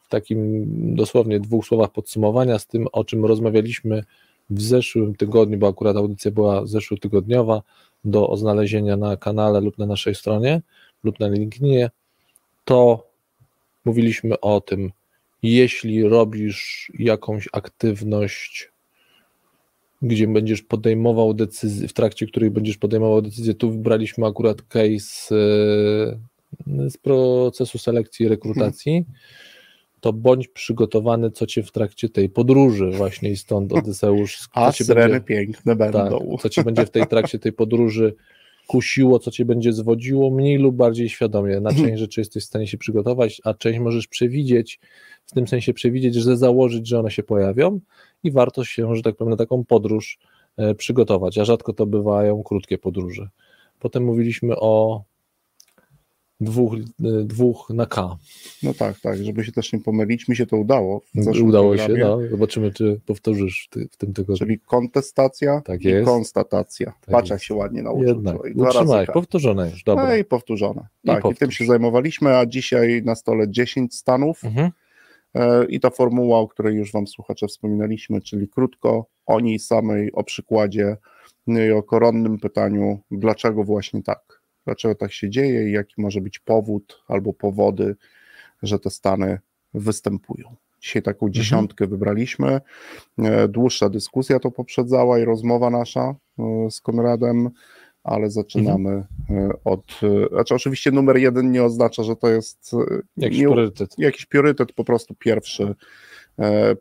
w 0.00 0.08
takim 0.08 0.66
dosłownie 0.94 1.40
dwóch 1.40 1.66
słowach 1.66 1.90
podsumowania 1.92 2.58
z 2.58 2.66
tym, 2.66 2.86
o 2.92 3.04
czym 3.04 3.24
rozmawialiśmy 3.24 4.04
w 4.50 4.62
zeszłym 4.62 5.14
tygodniu, 5.14 5.58
bo 5.58 5.68
akurat 5.68 5.96
audycja 5.96 6.30
była 6.30 6.66
zeszłotygodniowa, 6.66 7.62
do 8.04 8.36
znalezienia 8.36 8.96
na 8.96 9.16
kanale 9.16 9.60
lub 9.60 9.78
na 9.78 9.86
naszej 9.86 10.14
stronie 10.14 10.62
lub 11.04 11.20
na 11.20 11.28
LinkedInie, 11.28 11.90
to 12.64 13.06
mówiliśmy 13.84 14.40
o 14.40 14.60
tym, 14.60 14.90
jeśli 15.42 16.02
robisz 16.08 16.92
jakąś 16.98 17.48
aktywność, 17.52 18.72
gdzie 20.02 20.26
będziesz 20.28 20.62
podejmował 20.62 21.34
decyzję, 21.34 21.88
w 21.88 21.92
trakcie 21.92 22.26
której 22.26 22.50
będziesz 22.50 22.76
podejmował 22.78 23.22
decyzję, 23.22 23.54
tu 23.54 23.70
wybraliśmy 23.70 24.26
akurat 24.26 24.62
case 24.62 25.34
e, 25.34 26.90
z 26.90 26.96
procesu 27.02 27.78
selekcji 27.78 28.26
i 28.26 28.28
rekrutacji, 28.28 29.04
to 30.00 30.12
bądź 30.12 30.48
przygotowany, 30.48 31.30
co 31.30 31.46
cię 31.46 31.62
w 31.62 31.72
trakcie 31.72 32.08
tej 32.08 32.28
podróży 32.28 32.90
właśnie 32.90 33.30
i 33.30 33.36
stąd 33.36 33.72
Odyseusz, 33.72 34.48
A 34.52 34.72
syreny 34.72 35.08
będzie- 35.08 35.26
piękne 35.26 35.76
tak, 35.76 35.92
będą. 35.92 36.36
co 36.40 36.48
cię 36.48 36.64
będzie 36.64 36.86
w 36.86 36.90
tej 36.90 37.06
trakcie 37.06 37.38
tej 37.38 37.52
podróży 37.52 38.14
kusiło, 38.68 39.18
co 39.18 39.30
cię 39.30 39.44
będzie 39.44 39.72
zwodziło, 39.72 40.30
mniej 40.30 40.58
lub 40.58 40.76
bardziej 40.76 41.08
świadomie. 41.08 41.60
Na 41.60 41.70
część 41.82 41.98
rzeczy 41.98 42.20
jesteś 42.20 42.44
w 42.44 42.46
stanie 42.46 42.66
się 42.66 42.78
przygotować, 42.78 43.40
a 43.44 43.54
część 43.54 43.78
możesz 43.78 44.06
przewidzieć, 44.06 44.80
w 45.26 45.32
tym 45.32 45.48
sensie 45.48 45.74
przewidzieć, 45.74 46.14
że 46.14 46.36
założyć, 46.36 46.88
że 46.88 46.98
one 46.98 47.10
się 47.10 47.22
pojawią 47.22 47.80
i 48.22 48.30
warto 48.30 48.64
się, 48.64 48.96
że 48.96 49.02
tak 49.02 49.16
powiem, 49.16 49.30
na 49.30 49.36
taką 49.36 49.64
podróż 49.64 50.18
e, 50.56 50.74
przygotować, 50.74 51.38
a 51.38 51.44
rzadko 51.44 51.72
to 51.72 51.86
bywają 51.86 52.42
krótkie 52.42 52.78
podróże. 52.78 53.28
Potem 53.78 54.04
mówiliśmy 54.04 54.56
o 54.56 55.02
dwóch, 56.40 56.74
e, 56.74 56.78
dwóch 57.24 57.70
na 57.70 57.86
K. 57.86 58.16
No 58.62 58.74
tak, 58.74 59.00
tak, 59.00 59.24
żeby 59.24 59.44
się 59.44 59.52
też 59.52 59.72
nie 59.72 59.80
pomylić. 59.80 60.28
Mi 60.28 60.36
się 60.36 60.46
to 60.46 60.56
udało. 60.56 61.02
Udało 61.44 61.76
się, 61.76 61.88
no. 61.88 62.18
zobaczymy, 62.30 62.72
czy 62.72 63.00
powtórzysz 63.06 63.66
w, 63.66 63.74
ty, 63.74 63.88
w 63.90 63.96
tym 63.96 64.12
tygodniu. 64.12 64.36
Czyli 64.38 64.60
kontestacja 64.60 65.60
Tak 65.64 65.84
i 65.84 66.04
konstatacja. 66.04 66.86
Tak 66.86 67.10
Patrz, 67.10 67.30
jak 67.30 67.42
się 67.42 67.54
ładnie 67.54 67.82
nauczył. 67.82 68.08
Jednak, 68.08 68.36
utrzymałeś, 68.54 69.06
tak. 69.06 69.14
powtórzone 69.14 69.70
już, 69.70 69.84
dobra. 69.84 70.06
No 70.08 70.16
i 70.16 70.24
powtórzone. 70.24 70.86
I 71.04 71.06
Tak, 71.06 71.18
i, 71.18 71.22
tym 71.22 71.30
powtórz. 71.30 71.54
się 71.54 71.66
zajmowaliśmy, 71.66 72.36
a 72.36 72.46
dzisiaj 72.46 73.02
na 73.04 73.14
stole 73.14 73.50
10 73.50 73.94
stanów 73.94 74.44
Mhm. 74.44 74.70
e, 75.34 75.64
i 75.64 75.80
ta 75.80 75.90
formuła, 75.90 76.38
o 76.38 76.48
której 76.48 76.74
już 76.76 76.92
Wam 76.92 77.06
słuchacze 77.06 77.46
wspominaliśmy, 77.46 78.20
czyli 78.20 78.48
krótko 78.48 79.06
o 79.26 79.40
niej 79.40 79.58
samej, 79.58 80.12
o 80.12 80.24
przykładzie 80.24 80.96
i 81.68 81.70
o 81.70 81.82
koronnym 81.82 82.38
pytaniu, 82.38 83.00
dlaczego 83.10 83.64
właśnie 83.64 84.02
tak, 84.02 84.37
dlaczego 84.68 84.94
tak 84.94 85.12
się 85.12 85.30
dzieje 85.30 85.68
i 85.68 85.72
jaki 85.72 85.94
może 85.98 86.20
być 86.20 86.38
powód 86.38 87.02
albo 87.08 87.32
powody, 87.32 87.96
że 88.62 88.78
te 88.78 88.90
stany 88.90 89.38
występują. 89.74 90.56
Dzisiaj 90.80 91.02
taką 91.02 91.30
dziesiątkę 91.30 91.86
wybraliśmy. 91.86 92.60
E, 93.18 93.48
Dłuższa 93.48 93.88
dyskusja 93.88 94.38
to 94.40 94.50
poprzedzała 94.50 95.18
i 95.18 95.24
rozmowa 95.24 95.70
nasza 95.70 96.14
e, 96.38 96.70
z 96.70 96.80
Konradem, 96.80 97.50
ale 98.04 98.30
zaczynamy 98.30 98.90
e, 99.30 99.48
od. 99.64 100.00
Znaczy, 100.32 100.54
oczywiście 100.54 100.90
numer 100.90 101.16
jeden 101.16 101.50
nie 101.52 101.64
oznacza, 101.64 102.02
że 102.02 102.16
to 102.16 102.28
jest 102.28 102.72
Jakiś 103.16 103.38
nie, 103.38 103.44
priorytet. 103.44 103.94
jakiś 103.98 104.26
priorytet, 104.26 104.72
po 104.72 104.84
prostu 104.84 105.14
pierwszy, 105.14 105.74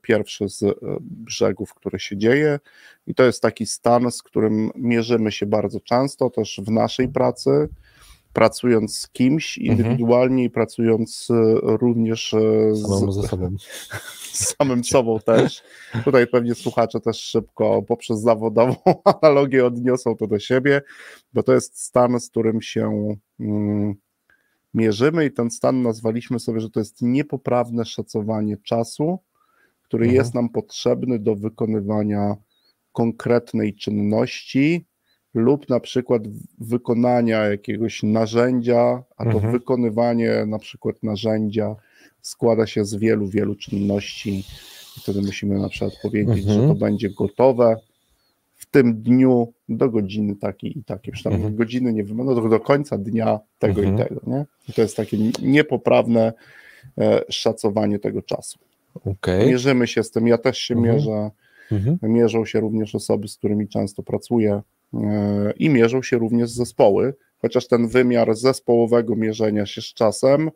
pierwszy 0.01 0.49
z 0.49 0.63
e, 0.63 0.73
brzegów, 1.01 1.73
który 1.73 1.99
się 1.99 2.17
dzieje. 2.17 2.59
I 3.07 3.15
to 3.15 3.23
jest 3.23 3.41
taki 3.41 3.65
stan, 3.65 4.11
z 4.11 4.23
którym 4.23 4.71
mierzymy 4.75 5.31
się 5.31 5.45
bardzo 5.45 5.79
często 5.79 6.29
też 6.29 6.61
w 6.65 6.71
naszej 6.71 7.09
pracy. 7.09 7.69
Pracując 8.33 8.97
z 8.97 9.09
kimś 9.09 9.57
Mhm. 9.57 9.77
indywidualnie 9.77 10.43
i 10.43 10.49
pracując 10.49 11.27
e, 11.31 11.33
również 11.63 12.33
e, 12.33 12.75
z, 12.75 13.13
ze 13.15 13.27
sobą. 13.27 13.55
z 14.31 14.53
samym 14.57 14.83
sobą 14.83 15.19
też. 15.19 15.63
Tutaj 16.03 16.27
pewnie 16.27 16.55
słuchacze 16.55 16.99
też 16.99 17.17
szybko 17.19 17.81
poprzez 17.81 18.19
zawodową 18.19 18.75
analogię 19.21 19.65
odniosą 19.65 20.15
to 20.15 20.27
do 20.27 20.39
siebie, 20.39 20.81
bo 21.33 21.43
to 21.43 21.53
jest 21.53 21.79
stan, 21.79 22.19
z 22.19 22.29
którym 22.29 22.61
się 22.61 23.15
mm, 23.39 23.95
mierzymy 24.73 25.25
i 25.25 25.31
ten 25.31 25.51
stan 25.51 25.81
nazwaliśmy 25.81 26.39
sobie, 26.39 26.59
że 26.59 26.69
to 26.69 26.79
jest 26.79 27.01
niepoprawne 27.01 27.85
szacowanie 27.85 28.57
czasu, 28.57 29.19
który 29.87 30.05
Mhm. 30.05 30.15
jest 30.15 30.35
nam 30.35 30.49
potrzebny 30.49 31.19
do 31.19 31.35
wykonywania 31.35 32.35
konkretnej 32.91 33.75
czynności 33.75 34.85
lub 35.33 35.69
na 35.69 35.79
przykład 35.79 36.21
wykonania 36.59 37.45
jakiegoś 37.45 38.03
narzędzia, 38.03 39.03
a 39.17 39.23
to 39.23 39.31
Mhm. 39.31 39.51
wykonywanie 39.51 40.45
na 40.47 40.59
przykład 40.59 41.03
narzędzia 41.03 41.75
składa 42.21 42.67
się 42.67 42.85
z 42.85 42.95
wielu, 42.95 43.27
wielu 43.27 43.55
czynności 43.55 44.43
i 44.97 44.99
wtedy 45.01 45.21
musimy 45.21 45.59
na 45.59 45.69
przykład 45.69 45.93
powiedzieć, 46.01 46.37
Mhm. 46.37 46.61
że 46.61 46.67
to 46.67 46.75
będzie 46.75 47.09
gotowe 47.09 47.75
w 48.55 48.65
tym 48.65 49.01
dniu 49.01 49.53
do 49.69 49.89
godziny 49.89 50.35
takiej 50.35 50.77
i 50.79 50.83
takiej, 50.83 51.11
już 51.11 51.23
tam 51.23 51.33
Mhm. 51.33 51.55
godziny 51.55 51.93
nie 51.93 52.03
wymaga, 52.03 52.35
do, 52.35 52.49
do 52.49 52.59
końca 52.59 52.97
dnia 52.97 53.39
tego 53.59 53.81
Mhm. 53.81 53.95
i 53.95 53.99
tego, 54.09 54.21
nie? 54.27 54.45
I 54.69 54.73
to 54.73 54.81
jest 54.81 54.97
takie 54.97 55.17
niepoprawne 55.41 56.33
e, 56.97 57.23
szacowanie 57.29 57.99
tego 57.99 58.21
czasu. 58.21 58.59
Okej. 59.05 59.47
Mierzymy 59.47 59.87
się 59.87 60.03
z 60.03 60.11
tym, 60.11 60.27
ja 60.27 60.37
też 60.37 60.57
się 60.57 60.73
Mhm. 60.73 60.95
mierzę, 60.95 61.31
Mhm. 61.71 61.97
mierzą 62.03 62.45
się 62.45 62.59
również 62.59 62.95
osoby, 62.95 63.27
z 63.27 63.37
którymi 63.37 63.67
często 63.67 64.03
pracuję 64.03 64.61
e, 64.93 65.51
i 65.55 65.69
mierzą 65.69 66.01
się 66.01 66.17
również 66.17 66.49
zespoły, 66.49 67.13
chociaż 67.41 67.67
ten 67.67 67.87
wymiar 67.87 68.35
zespołowego 68.35 69.15
mierzenia 69.15 69.65
się 69.65 69.81
z 69.81 69.93
czasem 69.93 70.51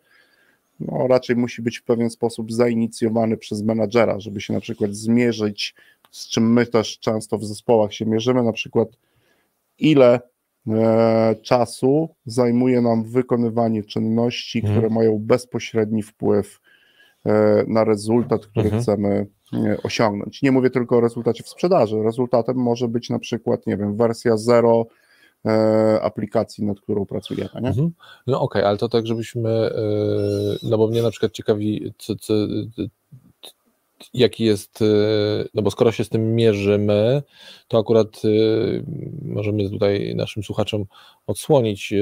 no, 0.80 1.06
raczej 1.08 1.36
musi 1.36 1.62
być 1.62 1.78
w 1.78 1.84
pewien 1.84 2.10
sposób 2.10 2.52
zainicjowany 2.52 3.36
przez 3.36 3.62
menadżera, 3.62 4.20
żeby 4.20 4.40
się 4.40 4.52
na 4.52 4.60
przykład 4.60 4.94
zmierzyć, 4.94 5.74
z 6.10 6.28
czym 6.28 6.52
my 6.52 6.66
też 6.66 6.98
często 6.98 7.38
w 7.38 7.44
zespołach 7.44 7.94
się 7.94 8.06
mierzymy, 8.06 8.42
na 8.42 8.52
przykład 8.52 8.88
ile 9.78 10.20
e, 10.68 11.34
czasu 11.42 12.08
zajmuje 12.26 12.80
nam 12.80 13.04
wykonywanie 13.04 13.84
czynności, 13.84 14.58
Mhm. 14.58 14.74
które 14.74 14.94
mają 14.94 15.18
bezpośredni 15.18 16.02
wpływ 16.02 16.60
na 17.66 17.84
rezultat, 17.84 18.46
który 18.46 18.64
Mhm. 18.64 18.82
chcemy 18.82 19.26
e, 19.52 19.76
osiągnąć. 19.82 20.42
Nie 20.42 20.52
mówię 20.52 20.70
tylko 20.70 20.96
o 20.96 21.00
rezultacie 21.00 21.42
w 21.42 21.48
sprzedaży. 21.48 22.02
Rezultatem 22.02 22.56
może 22.56 22.88
być 22.88 23.10
na 23.10 23.18
przykład, 23.18 23.66
nie 23.66 23.76
wiem, 23.76 23.96
wersja 23.96 24.36
zero 24.36 24.86
e, 25.46 26.00
aplikacji, 26.02 26.64
nad 26.64 26.80
którą 26.80 27.06
pracujemy. 27.06 27.50
Nie? 27.60 27.68
Mhm. 27.68 27.90
No 28.26 28.40
okej, 28.40 28.62
ale 28.62 28.78
to 28.78 28.88
tak, 28.88 29.06
żebyśmy, 29.06 29.50
e, 29.50 29.72
no 30.62 30.78
bo 30.78 30.88
mnie 30.88 31.02
na 31.02 31.10
przykład 31.10 31.32
ciekawi, 31.32 31.92
co, 31.98 32.16
co, 32.16 32.34
jaki 34.14 34.44
jest, 34.44 34.84
no 35.54 35.62
bo 35.62 35.70
skoro 35.70 35.92
się 35.92 36.04
z 36.04 36.08
tym 36.08 36.34
mierzymy, 36.34 37.22
to 37.68 37.78
akurat 37.78 38.22
możemy 39.22 39.70
tutaj 39.70 40.14
naszym 40.14 40.42
słuchaczom 40.42 40.84
odsłonić 41.26 41.94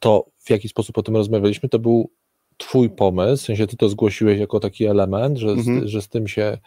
to, 0.00 0.26
w 0.38 0.50
jaki 0.50 0.68
sposób 0.68 0.98
o 0.98 1.02
tym 1.02 1.16
rozmawialiśmy. 1.16 1.68
To 1.68 1.78
był 1.78 2.10
Twój 2.58 2.90
pomysł, 2.90 3.42
w 3.42 3.46
sensie 3.46 3.66
Ty 3.66 3.76
to 3.76 3.88
zgłosiłeś 3.88 4.38
jako 4.38 4.60
taki 4.60 4.86
element, 4.86 5.38
że, 5.38 5.48
mhm. 5.48 5.88
z, 5.88 5.90
że, 5.90 6.02
z 6.02 6.08
tym 6.08 6.28
się, 6.28 6.58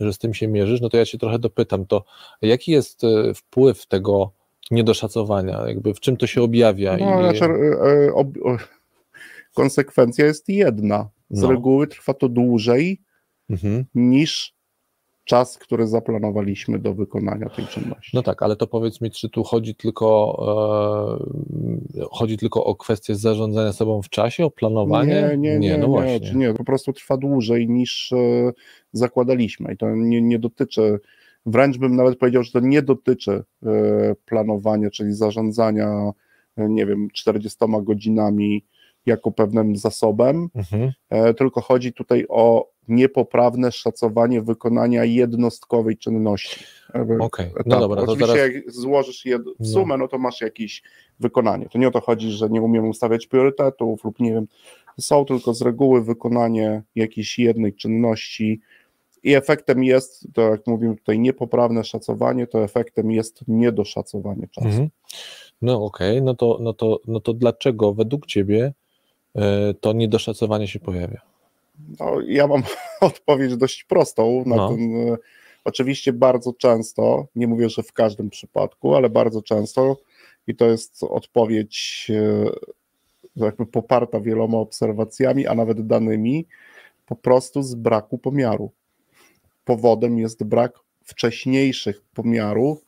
że 0.00 0.12
z 0.12 0.18
tym 0.18 0.34
się 0.34 0.48
mierzysz. 0.48 0.80
No 0.80 0.88
to 0.88 0.96
ja 0.96 1.04
Cię 1.04 1.18
trochę 1.18 1.38
dopytam, 1.38 1.86
to 1.86 2.04
jaki 2.42 2.72
jest 2.72 3.02
wpływ 3.34 3.86
tego 3.86 4.32
niedoszacowania? 4.70 5.62
Jakby 5.66 5.94
w 5.94 6.00
czym 6.00 6.16
to 6.16 6.26
się 6.26 6.42
objawia? 6.42 6.96
No, 6.96 7.20
I... 7.20 7.36
znaczy, 7.36 7.54
ob, 8.14 8.28
konsekwencja 9.54 10.26
jest 10.26 10.48
jedna. 10.48 11.08
Z 11.30 11.42
no. 11.42 11.50
reguły 11.50 11.86
trwa 11.86 12.14
to 12.14 12.28
dłużej 12.28 13.00
mhm. 13.50 13.84
niż 13.94 14.53
czas, 15.24 15.58
który 15.58 15.86
zaplanowaliśmy 15.86 16.78
do 16.78 16.94
wykonania 16.94 17.48
tej 17.48 17.66
czynności. 17.66 18.10
No 18.16 18.22
tak, 18.22 18.42
ale 18.42 18.56
to 18.56 18.66
powiedz 18.66 19.00
mi, 19.00 19.10
czy 19.10 19.28
tu 19.28 19.44
chodzi 19.44 19.74
tylko, 19.74 21.18
e, 21.96 22.04
chodzi 22.10 22.38
tylko 22.38 22.64
o 22.64 22.74
kwestię 22.74 23.14
zarządzania 23.14 23.72
sobą 23.72 24.02
w 24.02 24.08
czasie, 24.08 24.44
o 24.44 24.50
planowanie? 24.50 25.14
Nie, 25.14 25.36
nie, 25.36 25.58
nie, 25.58 25.58
nie, 25.58 25.78
no 25.78 26.04
nie, 26.04 26.20
nie, 26.20 26.34
nie, 26.34 26.54
po 26.54 26.64
prostu 26.64 26.92
trwa 26.92 27.16
dłużej 27.16 27.68
niż 27.68 28.12
e, 28.12 28.52
zakładaliśmy 28.92 29.74
i 29.74 29.76
to 29.76 29.90
nie, 29.90 30.22
nie 30.22 30.38
dotyczy, 30.38 31.00
wręcz 31.46 31.78
bym 31.78 31.96
nawet 31.96 32.18
powiedział, 32.18 32.42
że 32.42 32.52
to 32.52 32.60
nie 32.60 32.82
dotyczy 32.82 33.44
e, 33.66 34.14
planowania, 34.24 34.90
czyli 34.90 35.14
zarządzania, 35.14 36.12
e, 36.56 36.68
nie 36.68 36.86
wiem, 36.86 37.08
40 37.12 37.58
godzinami 37.82 38.64
jako 39.06 39.32
pewnym 39.32 39.76
zasobem, 39.76 40.48
mhm. 40.54 40.92
E, 41.10 41.34
tylko 41.34 41.60
chodzi 41.60 41.92
tutaj 41.92 42.26
o 42.28 42.73
niepoprawne 42.88 43.72
szacowanie 43.72 44.42
wykonania 44.42 45.04
jednostkowej 45.04 45.96
czynności. 45.96 46.64
E, 46.94 47.18
okay. 47.20 47.50
No 47.66 47.80
dobra, 47.80 48.02
Oczywiście 48.02 48.26
zaraz... 48.26 48.54
jak 48.54 48.72
złożysz 48.72 49.24
je 49.24 49.38
w 49.38 49.44
no. 49.60 49.66
sumę, 49.66 49.96
no 49.98 50.08
to 50.08 50.18
masz 50.18 50.40
jakieś 50.40 50.82
wykonanie. 51.20 51.68
To 51.68 51.78
nie 51.78 51.88
o 51.88 51.90
to 51.90 52.00
chodzi, 52.00 52.30
że 52.30 52.50
nie 52.50 52.62
umiemy 52.62 52.88
ustawiać 52.88 53.26
priorytetów 53.26 54.04
lub 54.04 54.20
nie 54.20 54.32
wiem, 54.32 54.46
są 55.00 55.24
tylko 55.24 55.54
z 55.54 55.62
reguły 55.62 56.04
wykonanie 56.04 56.82
jakiejś 56.94 57.38
jednej 57.38 57.74
czynności 57.74 58.60
i 59.22 59.34
efektem 59.34 59.84
jest, 59.84 60.28
to 60.34 60.42
jak 60.42 60.66
mówimy 60.66 60.96
tutaj, 60.96 61.18
niepoprawne 61.18 61.84
szacowanie, 61.84 62.46
to 62.46 62.64
efektem 62.64 63.10
jest 63.10 63.44
niedoszacowanie 63.48 64.48
czasu. 64.48 64.68
Mhm. 64.68 64.88
No 65.62 65.84
okej, 65.84 66.10
okay. 66.12 66.22
no, 66.22 66.34
to, 66.34 66.58
no, 66.60 66.72
to, 66.72 67.00
no 67.06 67.20
to 67.20 67.34
dlaczego 67.34 67.94
według 67.94 68.26
Ciebie 68.26 68.72
E, 69.36 69.74
to 69.74 69.92
niedoszacowanie 69.92 70.68
się 70.68 70.80
pojawia? 70.80 71.20
No, 72.00 72.20
ja 72.26 72.46
mam 72.46 72.62
odpowiedź 73.00 73.56
dość 73.56 73.84
prostą 73.84 74.42
na 74.46 74.56
no. 74.56 74.68
ten. 74.68 74.96
E, 74.96 75.16
oczywiście 75.64 76.12
bardzo 76.12 76.52
często, 76.52 77.26
nie 77.36 77.46
mówię, 77.46 77.68
że 77.68 77.82
w 77.82 77.92
każdym 77.92 78.30
przypadku, 78.30 78.94
ale 78.94 79.10
bardzo 79.10 79.42
często 79.42 79.96
i 80.46 80.54
to 80.54 80.66
jest 80.66 81.02
odpowiedź 81.02 82.06
e, 82.10 82.50
jakby 83.36 83.66
poparta 83.66 84.20
wieloma 84.20 84.58
obserwacjami, 84.58 85.46
a 85.46 85.54
nawet 85.54 85.86
danymi, 85.86 86.46
po 87.06 87.16
prostu 87.16 87.62
z 87.62 87.74
braku 87.74 88.18
pomiaru. 88.18 88.70
Powodem 89.64 90.18
jest 90.18 90.44
brak 90.44 90.78
wcześniejszych 91.04 92.02
pomiarów, 92.14 92.84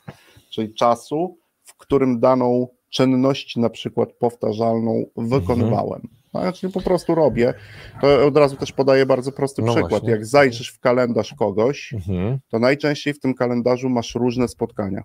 czyli 0.50 0.74
czasu, 0.74 1.36
w 1.64 1.74
którym 1.74 2.20
daną 2.20 2.68
czynność, 2.90 3.56
na 3.56 3.70
przykład 3.70 4.12
powtarzalną, 4.12 5.06
wykonywałem. 5.16 6.00
Mhm. 6.00 6.14
Znaczy 6.40 6.70
po 6.70 6.80
prostu 6.80 7.14
robię. 7.14 7.54
To 8.00 8.26
od 8.26 8.36
razu 8.36 8.56
też 8.56 8.72
podaję 8.72 9.06
bardzo 9.06 9.32
prosty 9.32 9.62
no 9.62 9.72
przykład. 9.72 9.90
Właśnie. 9.90 10.10
Jak 10.10 10.26
zajrzysz 10.26 10.68
w 10.68 10.80
kalendarz 10.80 11.34
kogoś, 11.34 11.92
mhm. 11.92 12.38
to 12.48 12.58
najczęściej 12.58 13.14
w 13.14 13.20
tym 13.20 13.34
kalendarzu 13.34 13.88
masz 13.88 14.14
różne 14.14 14.48
spotkania, 14.48 15.02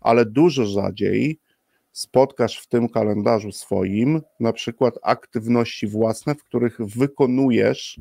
ale 0.00 0.26
dużo 0.26 0.66
rzadziej 0.66 1.38
spotkasz 1.92 2.58
w 2.58 2.66
tym 2.66 2.88
kalendarzu 2.88 3.52
swoim 3.52 4.22
na 4.40 4.52
przykład 4.52 4.94
aktywności 5.02 5.86
własne, 5.86 6.34
w 6.34 6.44
których 6.44 6.78
wykonujesz 6.80 8.00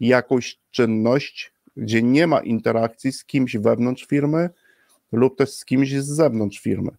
jakąś 0.00 0.58
czynność, 0.70 1.52
gdzie 1.76 2.02
nie 2.02 2.26
ma 2.26 2.40
interakcji 2.40 3.12
z 3.12 3.24
kimś 3.24 3.56
wewnątrz 3.56 4.06
firmy 4.06 4.50
lub 5.12 5.38
też 5.38 5.50
z 5.50 5.64
kimś 5.64 5.92
z 5.92 6.06
zewnątrz 6.06 6.60
firmy. 6.60 6.90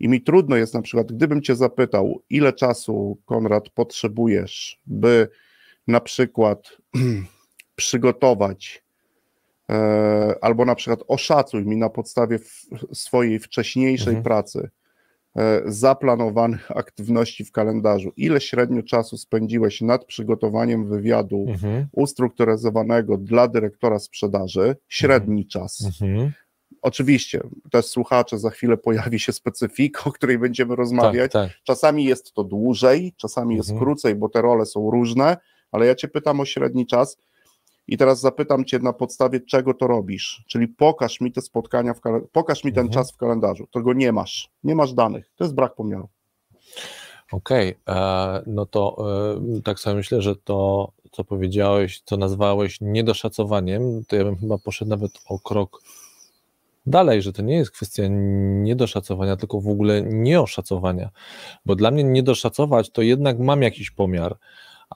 I 0.00 0.08
mi 0.08 0.20
trudno 0.20 0.56
jest 0.56 0.74
na 0.74 0.82
przykład, 0.82 1.12
gdybym 1.12 1.42
Cię 1.42 1.56
zapytał, 1.56 2.22
ile 2.30 2.52
czasu, 2.52 3.18
Konrad, 3.24 3.70
potrzebujesz, 3.70 4.80
by 4.86 5.28
na 5.86 6.00
przykład 6.00 6.76
przygotować 7.76 8.84
e, 9.70 10.34
albo 10.40 10.64
na 10.64 10.74
przykład 10.74 11.00
oszacuj 11.08 11.66
mi 11.66 11.76
na 11.76 11.90
podstawie 11.90 12.38
swojej 12.92 13.38
wcześniejszej 13.38 14.14
mhm. 14.14 14.24
pracy 14.24 14.68
e, 15.36 15.62
zaplanowanych 15.66 16.70
aktywności 16.76 17.44
w 17.44 17.52
kalendarzu, 17.52 18.12
ile 18.16 18.40
średnio 18.40 18.82
czasu 18.82 19.18
spędziłeś 19.18 19.80
nad 19.80 20.04
przygotowaniem 20.04 20.88
wywiadu 20.88 21.46
mhm. 21.48 21.86
ustrukturyzowanego 21.92 23.16
dla 23.16 23.48
dyrektora 23.48 23.98
sprzedaży, 23.98 24.76
średni 24.88 25.42
mhm. 25.42 25.48
czas. 25.48 25.82
Oczywiście, 26.82 27.40
też 27.70 27.86
słuchacze, 27.86 28.38
za 28.38 28.50
chwilę 28.50 28.76
pojawi 28.76 29.20
się 29.20 29.32
specyfika, 29.32 30.04
o 30.04 30.12
której 30.12 30.38
będziemy 30.38 30.76
rozmawiać. 30.76 31.32
Tak, 31.32 31.50
tak. 31.50 31.58
Czasami 31.64 32.04
jest 32.04 32.32
to 32.32 32.44
dłużej, 32.44 33.12
czasami 33.16 33.56
jest 33.56 33.70
mhm. 33.70 33.84
krócej, 33.84 34.14
bo 34.14 34.28
te 34.28 34.42
role 34.42 34.66
są 34.66 34.90
różne, 34.90 35.36
ale 35.72 35.86
ja 35.86 35.94
Cię 35.94 36.08
pytam 36.08 36.40
o 36.40 36.44
średni 36.44 36.86
czas 36.86 37.18
i 37.88 37.96
teraz 37.96 38.20
zapytam 38.20 38.64
Cię 38.64 38.78
na 38.78 38.92
podstawie 38.92 39.40
czego 39.40 39.74
to 39.74 39.86
robisz, 39.86 40.44
czyli 40.46 40.68
pokaż 40.68 41.20
mi 41.20 41.32
te 41.32 41.42
spotkania, 41.42 41.94
w 41.94 42.00
pokaż 42.32 42.64
mi 42.64 42.72
ten 42.72 42.86
mhm. 42.86 42.94
czas 42.94 43.12
w 43.12 43.16
kalendarzu. 43.16 43.66
Tego 43.66 43.92
nie 43.92 44.12
masz, 44.12 44.50
nie 44.64 44.74
masz 44.74 44.92
danych, 44.92 45.30
to 45.36 45.44
jest 45.44 45.54
brak 45.54 45.74
pomiaru. 45.74 46.08
Okej, 47.32 47.76
okay. 47.86 47.96
E, 47.96 48.42
no 48.46 48.66
to 48.66 48.96
e, 49.58 49.62
tak 49.62 49.78
sobie 49.78 49.96
myślę, 49.96 50.22
że 50.22 50.36
to, 50.36 50.92
co 51.12 51.24
powiedziałeś, 51.24 52.00
co 52.04 52.16
nazwałeś 52.16 52.80
niedoszacowaniem, 52.80 54.04
to 54.08 54.16
ja 54.16 54.24
bym 54.24 54.36
chyba 54.36 54.58
poszedł 54.58 54.88
nawet 54.88 55.12
o 55.28 55.38
krok 55.38 55.82
dalej, 56.88 57.22
że 57.22 57.32
to 57.32 57.42
nie 57.42 57.56
jest 57.56 57.70
kwestia 57.70 58.02
niedoszacowania, 58.08 59.36
tylko 59.36 59.60
w 59.60 59.68
ogóle 59.68 60.02
nieoszacowania, 60.02 61.10
bo 61.66 61.76
dla 61.76 61.90
mnie 61.90 62.04
niedoszacować 62.04 62.90
to 62.90 63.02
jednak 63.02 63.38
mam 63.38 63.62
jakiś 63.62 63.90
pomiar, 63.90 64.38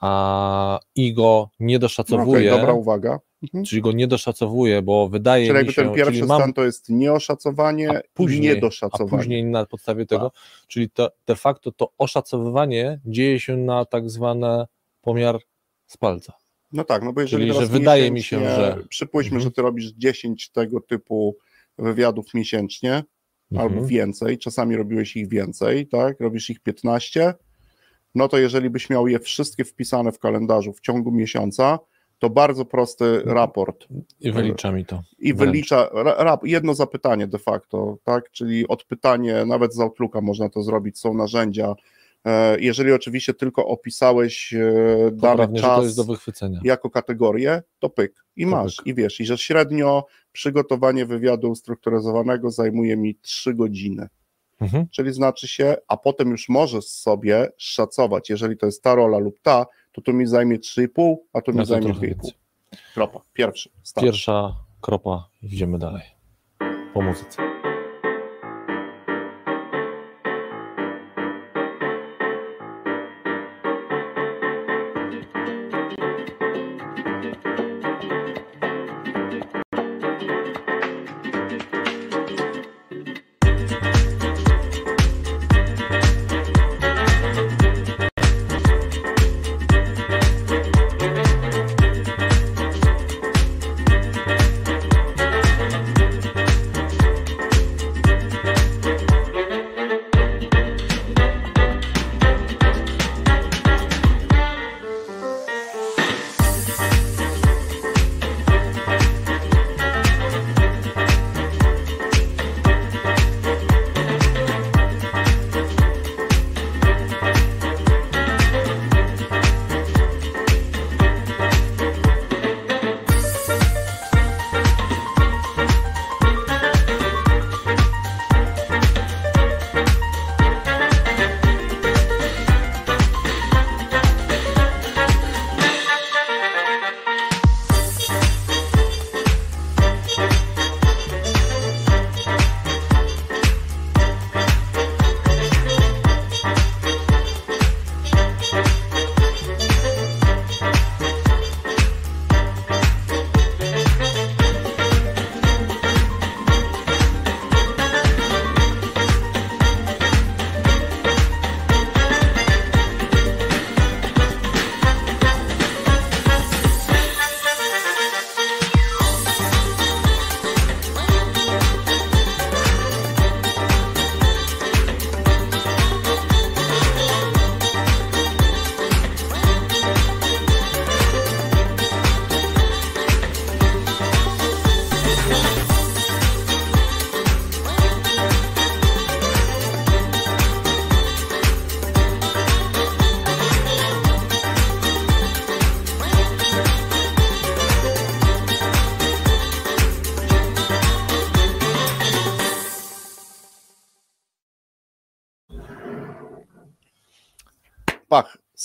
a 0.01 0.79
i 0.95 1.13
go 1.13 1.49
niedoszacowuję. 1.59 2.49
Okay, 2.49 2.59
dobra 2.59 2.73
uwaga. 2.73 3.19
Mhm. 3.43 3.65
Czyli 3.65 3.81
go 3.81 3.91
niedoszacowuję, 3.91 4.81
bo 4.81 5.09
wydaje 5.09 5.47
czyli 5.47 5.59
mi 5.59 5.65
się... 5.65 5.73
Czyli 5.73 5.87
ten 5.87 5.95
pierwszy 5.95 6.25
mam, 6.25 6.41
stan 6.41 6.53
to 6.53 6.63
jest 6.63 6.89
nieoszacowanie 6.89 8.01
później, 8.13 8.39
i 8.39 8.41
niedoszacowanie. 8.41 9.13
A 9.13 9.17
później 9.17 9.43
na 9.43 9.65
podstawie 9.65 10.05
tego, 10.05 10.29
tak. 10.29 10.67
czyli 10.67 10.89
to, 10.89 11.11
de 11.27 11.35
facto 11.35 11.71
to 11.71 11.91
oszacowywanie 11.97 12.99
dzieje 13.05 13.39
się 13.39 13.57
na 13.57 13.85
tak 13.85 14.09
zwany 14.09 14.65
pomiar 15.01 15.39
z 15.87 15.97
palca. 15.97 16.33
No 16.71 16.83
tak, 16.83 17.03
no 17.03 17.13
bo 17.13 17.21
jeżeli 17.21 17.47
Czyli, 17.47 17.59
że 17.59 17.67
wydaje 17.67 18.11
mi 18.11 18.23
się, 18.23 18.39
że... 18.39 18.83
Przypuśćmy, 18.89 19.35
mhm. 19.35 19.49
że 19.49 19.55
ty 19.55 19.61
robisz 19.61 19.91
10 19.91 20.49
tego 20.49 20.81
typu 20.81 21.37
wywiadów 21.77 22.33
miesięcznie 22.33 23.03
mhm. 23.51 23.71
albo 23.71 23.87
więcej, 23.87 24.37
czasami 24.37 24.75
robiłeś 24.75 25.15
ich 25.15 25.29
więcej, 25.29 25.87
tak? 25.87 26.19
Robisz 26.19 26.49
ich 26.49 26.59
15, 26.59 27.33
no 28.15 28.27
to 28.27 28.37
jeżeli 28.37 28.69
byś 28.69 28.89
miał 28.89 29.07
je 29.07 29.19
wszystkie 29.19 29.65
wpisane 29.65 30.11
w 30.11 30.19
kalendarzu 30.19 30.73
w 30.73 30.81
ciągu 30.81 31.11
miesiąca, 31.11 31.79
to 32.19 32.29
bardzo 32.29 32.65
prosty 32.65 33.05
mhm. 33.05 33.35
raport. 33.35 33.87
I 34.19 34.31
wylicza 34.31 34.71
mi 34.71 34.85
to. 34.85 35.03
I 35.19 35.33
wylicza 35.33 35.89
rap, 36.17 36.43
jedno 36.43 36.73
zapytanie 36.73 37.27
de 37.27 37.39
facto, 37.39 37.97
tak? 38.03 38.31
Czyli 38.31 38.67
odpytanie, 38.67 39.45
nawet 39.45 39.73
z 39.73 39.79
Outlooka 39.79 40.21
można 40.21 40.49
to 40.49 40.63
zrobić, 40.63 40.99
są 40.99 41.13
narzędzia, 41.13 41.75
jeżeli 42.59 42.91
oczywiście 42.91 43.33
tylko 43.33 43.65
opisałeś 43.65 44.53
e, 44.53 45.11
dany 45.11 45.59
czas 45.59 45.95
jako 46.63 46.89
kategorię, 46.89 47.61
to 47.79 47.89
pyk 47.89 48.25
i 48.35 48.45
masz, 48.45 48.81
i 48.85 48.93
wiesz, 48.93 49.19
i 49.19 49.25
że 49.25 49.37
średnio 49.37 50.05
przygotowanie 50.31 51.05
wywiadu 51.05 51.51
ustrukturyzowanego 51.51 52.51
zajmuje 52.51 52.97
mi 52.97 53.15
3 53.15 53.53
godziny. 53.53 54.07
Mhm. 54.61 54.87
Czyli 54.91 55.13
znaczy 55.13 55.47
się, 55.47 55.75
a 55.87 55.97
potem 55.97 56.31
już 56.31 56.49
możesz 56.49 56.85
sobie 56.85 57.49
szacować, 57.57 58.29
jeżeli 58.29 58.57
to 58.57 58.65
jest 58.65 58.83
ta 58.83 58.95
rola 58.95 59.17
lub 59.17 59.39
ta, 59.41 59.65
to 59.91 60.01
to 60.01 60.13
mi 60.13 60.27
zajmie 60.27 60.59
3,5, 60.59 61.15
a 61.33 61.41
to 61.41 61.51
mi 61.51 61.57
no 61.57 61.65
zajmie 61.65 61.93
2,5. 61.93 62.15
Kropa, 62.93 63.19
pierwszy. 63.33 63.69
Start. 63.83 64.05
Pierwsza 64.05 64.55
kropa, 64.81 65.29
idziemy 65.41 65.79
dalej. 65.79 66.03
Po 66.93 67.01
muzyce. 67.01 67.52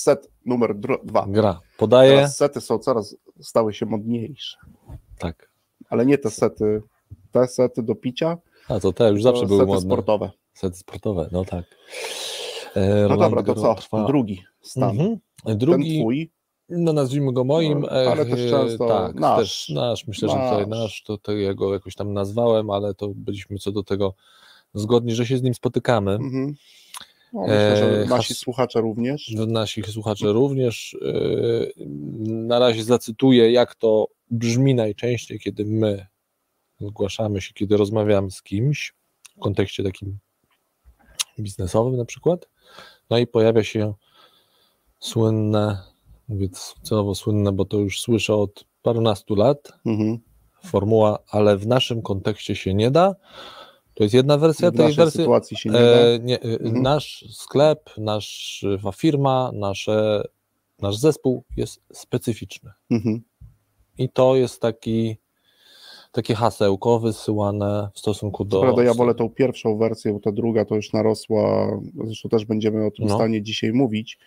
Set 0.01 0.29
numer 0.45 0.75
dwa. 1.03 1.25
Gra. 1.27 1.59
Podaje. 1.77 2.15
Teraz 2.15 2.37
sety 2.37 2.61
są 2.61 2.79
coraz, 2.79 3.15
stały 3.41 3.73
się 3.73 3.85
modniejsze, 3.85 4.57
Tak. 5.19 5.51
ale 5.89 6.05
nie 6.05 6.17
te 6.17 6.29
sety, 6.31 6.81
te 7.31 7.47
sety 7.47 7.83
do 7.83 7.95
picia, 7.95 8.37
A 8.69 8.79
to 8.79 8.93
te 8.93 9.09
już 9.11 9.23
zawsze 9.23 9.45
były 9.45 9.59
sety 9.59 9.67
modne. 9.71 9.89
sportowe. 9.89 10.31
Sety 10.53 10.77
sportowe, 10.77 11.29
no 11.31 11.45
tak. 11.45 11.65
E, 12.75 13.07
No 13.09 13.17
dobra, 13.17 13.43
to 13.43 13.55
co? 13.55 13.75
trwa. 13.75 14.07
Drugi 14.07 14.43
stan. 14.61 14.89
Mhm. 14.89 15.17
Ten 15.45 15.57
Drugi, 15.57 15.99
twój, 15.99 16.31
no 16.69 16.93
nazwijmy 16.93 17.33
go 17.33 17.43
moim, 17.43 17.79
No, 17.79 17.89
ale 17.89 18.21
e, 18.21 18.25
też 18.25 18.49
często 18.51 18.87
tak, 18.87 19.15
nasz. 19.15 19.39
też 19.39 19.69
nasz, 19.69 20.07
myślę, 20.07 20.29
że 20.29 20.35
tutaj 20.35 20.67
Nasz. 20.67 20.79
nasz, 20.79 21.03
to, 21.03 21.17
to 21.17 21.31
ja 21.31 21.53
go 21.53 21.73
jakoś 21.73 21.95
tam 21.95 22.13
nazwałem, 22.13 22.69
ale 22.69 22.93
to 22.93 23.07
byliśmy 23.15 23.57
co 23.57 23.71
do 23.71 23.83
tego 23.83 24.13
zgodni, 24.73 25.15
że 25.15 25.25
się 25.25 25.37
z 25.37 25.41
nim 25.43 25.53
spotykamy. 25.53 26.11
mhm. 26.11 26.55
No, 27.33 27.41
myślę, 27.41 27.77
że 27.77 28.01
E, 28.01 28.05
nasi 28.05 28.33
has- 28.33 28.37
słuchacze 28.37 28.81
również. 28.81 29.25
że 29.25 29.45
Nasi 29.45 29.83
słuchacze 29.83 30.33
również. 30.33 30.97
e, 31.01 31.83
Na 32.27 32.59
razie 32.59 32.83
zacytuję, 32.83 33.51
jak 33.51 33.75
to 33.75 34.07
brzmi 34.31 34.75
najczęściej, 34.75 35.39
kiedy 35.39 35.65
my 35.65 36.07
zgłaszamy 36.81 37.41
się, 37.41 37.53
kiedy 37.53 37.77
rozmawiamy 37.77 38.31
z 38.31 38.41
kimś 38.43 38.93
w 39.37 39.39
kontekście 39.39 39.83
takim 39.83 40.17
biznesowym 41.39 41.97
na 41.97 42.05
przykład. 42.05 42.49
No 43.09 43.17
i 43.17 43.27
pojawia 43.27 43.63
się 43.63 43.93
słynne, 44.99 45.77
mówię 46.27 46.47
celowo 46.83 47.15
słynne, 47.15 47.51
bo 47.51 47.65
to 47.65 47.77
już 47.77 48.01
słyszę 48.01 48.35
od 48.35 48.65
parunastu 48.81 49.35
lat, 49.35 49.71
Mhm. 49.85 50.19
formuła, 50.63 51.19
ale 51.31 51.57
w 51.57 51.67
naszym 51.67 52.01
kontekście 52.01 52.55
się 52.55 52.73
nie 52.73 52.91
da. 52.91 53.15
To 53.99 54.03
jest 54.03 54.15
jedna 54.15 54.37
wersja 54.37 54.71
W 54.71 54.75
tej 54.77 54.93
wersji. 54.93 55.17
sytuacji 55.19 55.57
się 55.57 55.69
nie. 55.69 55.79
E, 55.79 56.19
nie, 56.19 56.39
e, 56.41 56.43
Mhm. 56.43 56.81
Nasz 56.81 57.25
sklep, 57.33 57.89
nasza 57.97 58.91
firma, 58.95 59.51
nasze, 59.53 60.23
nasz 60.81 60.97
zespół 60.97 61.43
jest 61.57 61.81
specyficzny. 61.93 62.71
Mhm. 62.91 63.21
I 63.97 64.09
to 64.09 64.35
jest 64.35 64.61
taki, 64.61 65.17
takie 66.11 66.35
hasełko 66.35 66.99
wysyłane 66.99 67.89
w 67.93 67.99
stosunku 67.99 68.45
do. 68.45 68.61
Prawda 68.61 68.83
ja 68.83 68.93
wolę 68.93 69.15
tą 69.15 69.29
pierwszą 69.29 69.77
wersję, 69.77 70.13
bo 70.13 70.19
ta 70.19 70.31
druga 70.31 70.65
to 70.65 70.75
już 70.75 70.93
narosła, 70.93 71.67
zresztą 72.05 72.29
też 72.29 72.45
będziemy 72.45 72.85
o 72.85 72.91
tym 72.91 73.07
No. 73.07 73.15
stanie 73.15 73.41
dzisiaj 73.41 73.73
mówić, 73.73 74.19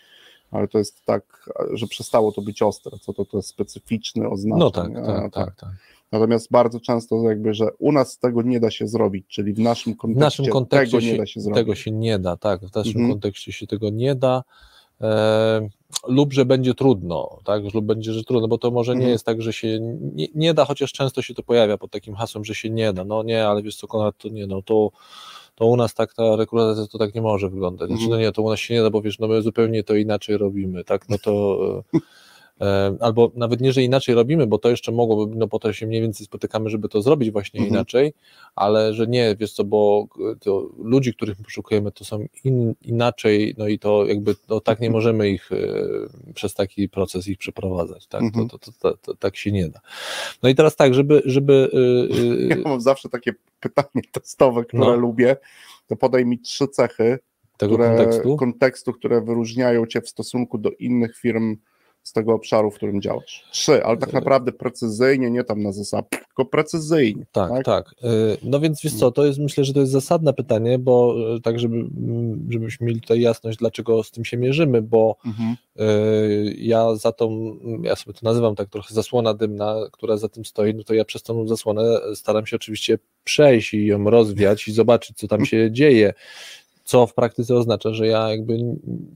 ale 0.50 0.68
to 0.68 0.78
jest 0.78 1.04
tak, 1.04 1.50
że 1.72 1.86
przestało 1.86 2.32
to 2.32 2.42
być 2.42 2.62
ostre, 2.62 2.98
co 2.98 3.12
to, 3.12 3.24
to 3.24 3.36
jest 3.36 3.48
specyficzny 3.48 4.28
oznaczenie. 4.28 4.64
No 4.64 4.70
tak, 4.70 4.90
A, 4.96 5.06
tak, 5.06 5.32
tak, 5.32 5.56
tak. 5.60 5.70
Natomiast 6.12 6.50
bardzo 6.50 6.80
często 6.80 7.22
jakby, 7.28 7.54
że 7.54 7.66
u 7.78 7.92
nas 7.92 8.18
tego 8.18 8.42
nie 8.42 8.60
da 8.60 8.70
się 8.70 8.88
zrobić, 8.88 9.26
czyli 9.28 9.52
w 9.52 9.58
naszym 9.58 9.94
W 9.94 9.96
kontekście, 9.96 10.24
naszym 10.24 10.46
kontekście 10.46 10.96
tego 10.96 11.06
nie 11.06 11.12
się, 11.12 11.18
da 11.18 11.26
się 11.26 11.40
zrobić. 11.40 11.56
tego 11.60 11.74
się 11.74 11.90
nie 11.90 12.18
da, 12.18 12.36
tak. 12.36 12.60
W 12.66 12.74
naszym 12.74 12.92
Mhm. 12.92 13.10
kontekście 13.10 13.52
się 13.52 13.66
tego 13.66 13.90
nie 13.90 14.14
da. 14.14 14.42
E, 15.00 15.68
lub 16.08 16.32
że 16.32 16.44
będzie 16.44 16.74
trudno, 16.74 17.38
tak, 17.44 17.74
lub 17.74 17.84
będzie, 17.84 18.12
że 18.12 18.24
trudno, 18.24 18.48
bo 18.48 18.58
to 18.58 18.70
może 18.70 18.92
nie 18.92 18.96
Mhm. 18.96 19.12
jest 19.12 19.26
tak, 19.26 19.42
że 19.42 19.52
się 19.52 19.78
nie, 20.14 20.26
nie 20.34 20.54
da, 20.54 20.64
chociaż 20.64 20.92
często 20.92 21.22
się 21.22 21.34
to 21.34 21.42
pojawia 21.42 21.78
pod 21.78 21.90
takim 21.90 22.14
hasłem, 22.14 22.44
że 22.44 22.54
się 22.54 22.70
nie 22.70 22.92
da. 22.92 23.04
No 23.04 23.22
nie, 23.22 23.46
ale 23.46 23.62
wiesz 23.62 23.76
co, 23.76 23.86
Konrad, 23.86 24.14
to 24.18 24.28
nie, 24.28 24.46
no 24.46 24.62
to, 24.62 24.90
to 25.54 25.66
u 25.66 25.76
nas 25.76 25.94
tak 25.94 26.14
ta 26.14 26.36
rekrutacja 26.36 26.86
to 26.86 26.98
tak 26.98 27.14
nie 27.14 27.22
może 27.22 27.48
wyglądać. 27.50 27.88
Znaczy, 27.88 28.02
Mhm. 28.04 28.20
no 28.20 28.26
nie, 28.26 28.32
to 28.32 28.42
u 28.42 28.50
nas 28.50 28.58
się 28.60 28.74
nie 28.74 28.82
da, 28.82 28.90
bo 28.90 29.02
wiesz, 29.02 29.18
no 29.18 29.28
my 29.28 29.42
zupełnie 29.42 29.84
to 29.84 29.94
inaczej 29.94 30.36
robimy, 30.36 30.84
tak, 30.84 31.08
no 31.08 31.16
to 31.24 31.58
e, 31.94 31.98
albo 33.00 33.32
nawet 33.34 33.60
nie, 33.60 33.72
że 33.72 33.82
inaczej 33.82 34.14
robimy, 34.14 34.46
bo 34.46 34.58
to 34.58 34.68
jeszcze 34.68 34.92
mogłoby, 34.92 35.36
no 35.36 35.48
po 35.48 35.58
to 35.58 35.72
się 35.72 35.86
mniej 35.86 36.00
więcej 36.02 36.26
spotykamy, 36.26 36.70
żeby 36.70 36.88
to 36.88 37.02
zrobić 37.02 37.30
właśnie 37.30 37.60
Mhm. 37.60 37.74
inaczej, 37.74 38.12
ale 38.54 38.94
że 38.94 39.06
nie, 39.06 39.36
wiesz 39.40 39.52
co, 39.52 39.64
bo 39.64 40.06
to 40.40 40.68
ludzi, 40.78 41.14
których 41.14 41.38
my 41.38 41.44
poszukujemy, 41.44 41.92
to 41.92 42.04
są 42.04 42.26
in, 42.44 42.74
inaczej, 42.82 43.54
no 43.58 43.68
i 43.68 43.78
to 43.78 44.06
jakby 44.06 44.34
no, 44.48 44.60
tak 44.60 44.80
nie 44.80 44.90
możemy 44.90 45.30
ich 45.30 45.52
e, 45.52 45.56
przez 46.34 46.54
taki 46.54 46.88
proces 46.88 47.28
ich 47.28 47.38
przeprowadzać, 47.38 48.06
tak, 48.06 48.22
Mhm. 48.22 48.48
to, 48.48 48.58
to, 48.58 48.72
to, 48.80 48.96
to, 48.96 49.14
tak 49.14 49.36
się 49.36 49.52
nie 49.52 49.68
da. 49.68 49.80
No 50.42 50.48
i 50.48 50.54
teraz 50.54 50.76
tak, 50.76 50.94
żeby, 50.94 51.22
żeby 51.24 51.70
e, 52.52 52.56
Ja 52.56 52.56
mam 52.64 52.80
zawsze 52.80 53.08
takie 53.08 53.32
pytanie 53.60 54.02
testowe, 54.12 54.64
które 54.64 54.86
No. 54.86 54.96
lubię, 54.96 55.36
to 55.86 55.96
podaj 55.96 56.26
mi 56.26 56.38
trzy 56.38 56.68
cechy 56.68 57.18
tego 57.56 57.74
które, 57.74 57.88
kontekstu, 57.88 58.36
kontekstu, 58.36 58.92
które 58.92 59.20
wyróżniają 59.20 59.86
cię 59.86 60.00
w 60.00 60.08
stosunku 60.08 60.58
do 60.58 60.70
innych 60.70 61.16
firm 61.16 61.56
z 62.02 62.12
tego 62.12 62.34
obszaru, 62.34 62.70
w 62.70 62.74
którym 62.74 63.02
działasz. 63.02 63.44
Trzy, 63.52 63.84
ale 63.84 63.96
tak 63.96 64.12
naprawdę 64.12 64.52
precyzyjnie, 64.52 65.30
nie 65.30 65.44
tam 65.44 65.62
na 65.62 65.72
zasadzie, 65.72 66.06
tylko 66.10 66.44
precyzyjnie. 66.44 67.26
Tak, 67.32 67.50
tak? 67.50 67.64
tak. 67.64 67.94
Y, 68.04 68.36
No 68.42 68.60
więc 68.60 68.82
wiesz 68.82 68.94
co, 68.94 69.10
to 69.10 69.24
jest 69.24 69.38
myślę, 69.38 69.64
że 69.64 69.72
to 69.72 69.80
jest 69.80 69.92
zasadne 69.92 70.32
pytanie, 70.32 70.78
bo 70.78 71.14
y, 71.36 71.40
tak, 71.40 71.58
żeby, 71.58 71.76
mm, 71.76 72.46
żebyśmy 72.50 72.86
mieli 72.86 73.00
tutaj 73.00 73.20
jasność, 73.20 73.58
dlaczego 73.58 74.02
z 74.02 74.10
tym 74.10 74.24
się 74.24 74.36
mierzymy, 74.36 74.82
bo 74.82 75.16
Mhm. 75.26 75.56
y, 75.80 76.54
ja 76.58 76.94
za 76.94 77.12
tą, 77.12 77.56
ja 77.82 77.96
sobie 77.96 78.14
to 78.14 78.20
nazywam 78.22 78.54
tak 78.54 78.68
trochę 78.68 78.94
zasłona 78.94 79.34
dymna, 79.34 79.76
która 79.92 80.16
za 80.16 80.28
tym 80.28 80.44
stoi, 80.44 80.74
no 80.74 80.84
to 80.84 80.94
ja 80.94 81.04
przez 81.04 81.22
tą 81.22 81.48
zasłonę 81.48 81.82
staram 82.14 82.46
się 82.46 82.56
oczywiście 82.56 82.98
przejść 83.24 83.74
i 83.74 83.86
ją 83.86 84.10
rozwiać 84.10 84.68
i 84.68 84.72
zobaczyć, 84.72 85.16
co 85.18 85.28
tam 85.28 85.46
się 85.46 85.72
dzieje. 85.72 86.12
Co 86.92 87.06
w 87.06 87.14
praktyce 87.14 87.54
oznacza, 87.54 87.94
że 87.94 88.06
ja 88.06 88.28
jakby 88.30 88.56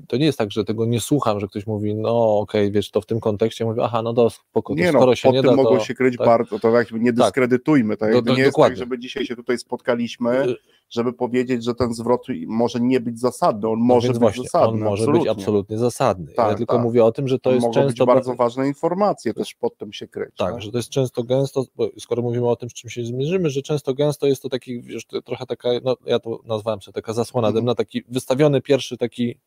to 0.09 0.17
nie 0.17 0.25
jest 0.27 0.39
tak, 0.39 0.53
że 0.53 0.65
tego 0.65 0.87
nie 0.87 1.01
słucham, 1.01 1.41
że 1.41 1.47
ktoś 1.49 1.67
mówi, 1.67 1.95
no 1.95 2.39
okej, 2.39 2.73
wiesz, 2.73 2.91
to 2.91 3.01
w 3.01 3.07
tym 3.07 3.21
kontekście 3.21 3.65
mówię, 3.65 3.83
aha, 3.85 4.03
no 4.03 4.13
to 4.15 4.31
spoko, 4.31 4.75
to 4.75 4.81
Nie 4.81 4.93
no, 4.93 4.99
skoro 4.99 5.07
pod 5.13 5.19
się 5.19 5.31
nie 5.31 5.43
tym 5.43 5.51
da, 5.51 5.57
mogą 5.57 5.79
to, 5.79 5.85
się 5.85 5.95
kryć 5.95 6.17
tak. 6.17 6.27
bardzo, 6.27 6.59
to 6.59 6.71
jakby 6.71 7.01
nie 7.01 7.13
dyskredytujmy, 7.13 7.97
tak? 7.97 8.15
Jakby 8.15 8.31
do- 8.31 8.37
nie 8.37 8.43
jest 8.43 8.53
dokładnie. 8.53 8.77
tak, 8.77 8.79
żeby 8.79 8.99
dzisiaj 8.99 9.27
się 9.27 9.37
tutaj 9.37 9.59
spotkaliśmy, 9.59 10.45
Y, 10.49 10.57
żeby 10.91 11.13
powiedzieć, 11.13 11.65
że 11.65 11.75
ten 11.75 11.95
zwrot 11.95 12.27
może 12.47 12.81
nie 12.81 13.01
być 13.01 13.21
zasadny, 13.21 13.69
on 13.69 13.79
może 13.79 14.09
więc 14.09 14.19
być 14.19 14.23
właśnie, 14.23 14.43
zasadny, 14.43 14.69
on 14.69 14.79
może 14.79 15.03
absolutnie. 15.03 15.21
być 15.31 15.39
absolutnie 15.39 15.79
zasadny. 15.79 16.31
ja 16.31 16.37
Tak, 16.37 16.57
tylko 16.57 16.75
tak. 16.75 16.83
mówię 16.83 17.05
o 17.05 17.13
tym, 17.13 17.29
że 17.29 17.39
to 17.39 17.51
jest 17.51 17.63
mogą 17.63 17.75
często 17.75 18.05
być 18.07 18.15
bardzo 18.15 18.35
ważne 18.35 18.67
informacje 18.69 19.35
też 19.35 19.55
pod 19.55 19.77
tym 19.77 19.93
się 19.93 20.09
kryć. 20.09 20.37
Tak, 20.37 20.63
że 20.63 20.71
to 20.73 20.77
jest 20.79 20.89
często 20.89 21.25
gęsto, 21.25 21.65
bo 21.77 21.89
skoro 21.99 22.23
mówimy 22.23 22.49
o 22.49 22.57
tym, 22.57 22.71
z 22.71 22.75
czym 22.75 22.91
się 22.91 23.05
zmierzymy, 23.05 23.51
że 23.51 23.63
często 23.63 23.95
gęsto 23.95 24.27
jest 24.27 24.43
to 24.43 24.49
taki, 24.49 24.83
wiesz, 24.83 25.07
trochę 25.25 25.47
taka, 25.47 25.69
no 25.85 25.97
ja 26.07 26.19
to 26.19 26.41
nazwałem 26.45 26.83
sobie 26.83 26.93
taka 26.95 27.13
zasłona 27.13 27.49
Mhm. 27.49 27.61
dymna, 27.65 27.75
taki 27.75 28.03
wystawiony 28.09 28.61
pierwszy 28.61 28.97
taki 28.97 29.39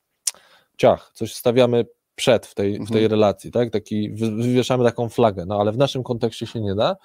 ciach, 0.78 1.12
coś 1.14 1.34
stawiamy 1.34 1.86
przed 2.16 2.46
w 2.48 2.56
tej, 2.56 2.74
w 2.74 2.78
tej 2.92 3.04
Mhm. 3.04 3.12
relacji, 3.12 3.52
tak, 3.52 3.70
taki, 3.70 4.10
wy- 4.10 4.32
wywieszamy 4.32 4.84
taką 4.84 5.10
flagę, 5.10 5.46
no 5.46 5.60
ale 5.60 5.72
w 5.72 5.78
naszym 5.78 6.04
kontekście 6.04 6.48
się 6.48 6.62
nie 6.62 6.76
da 6.76 6.96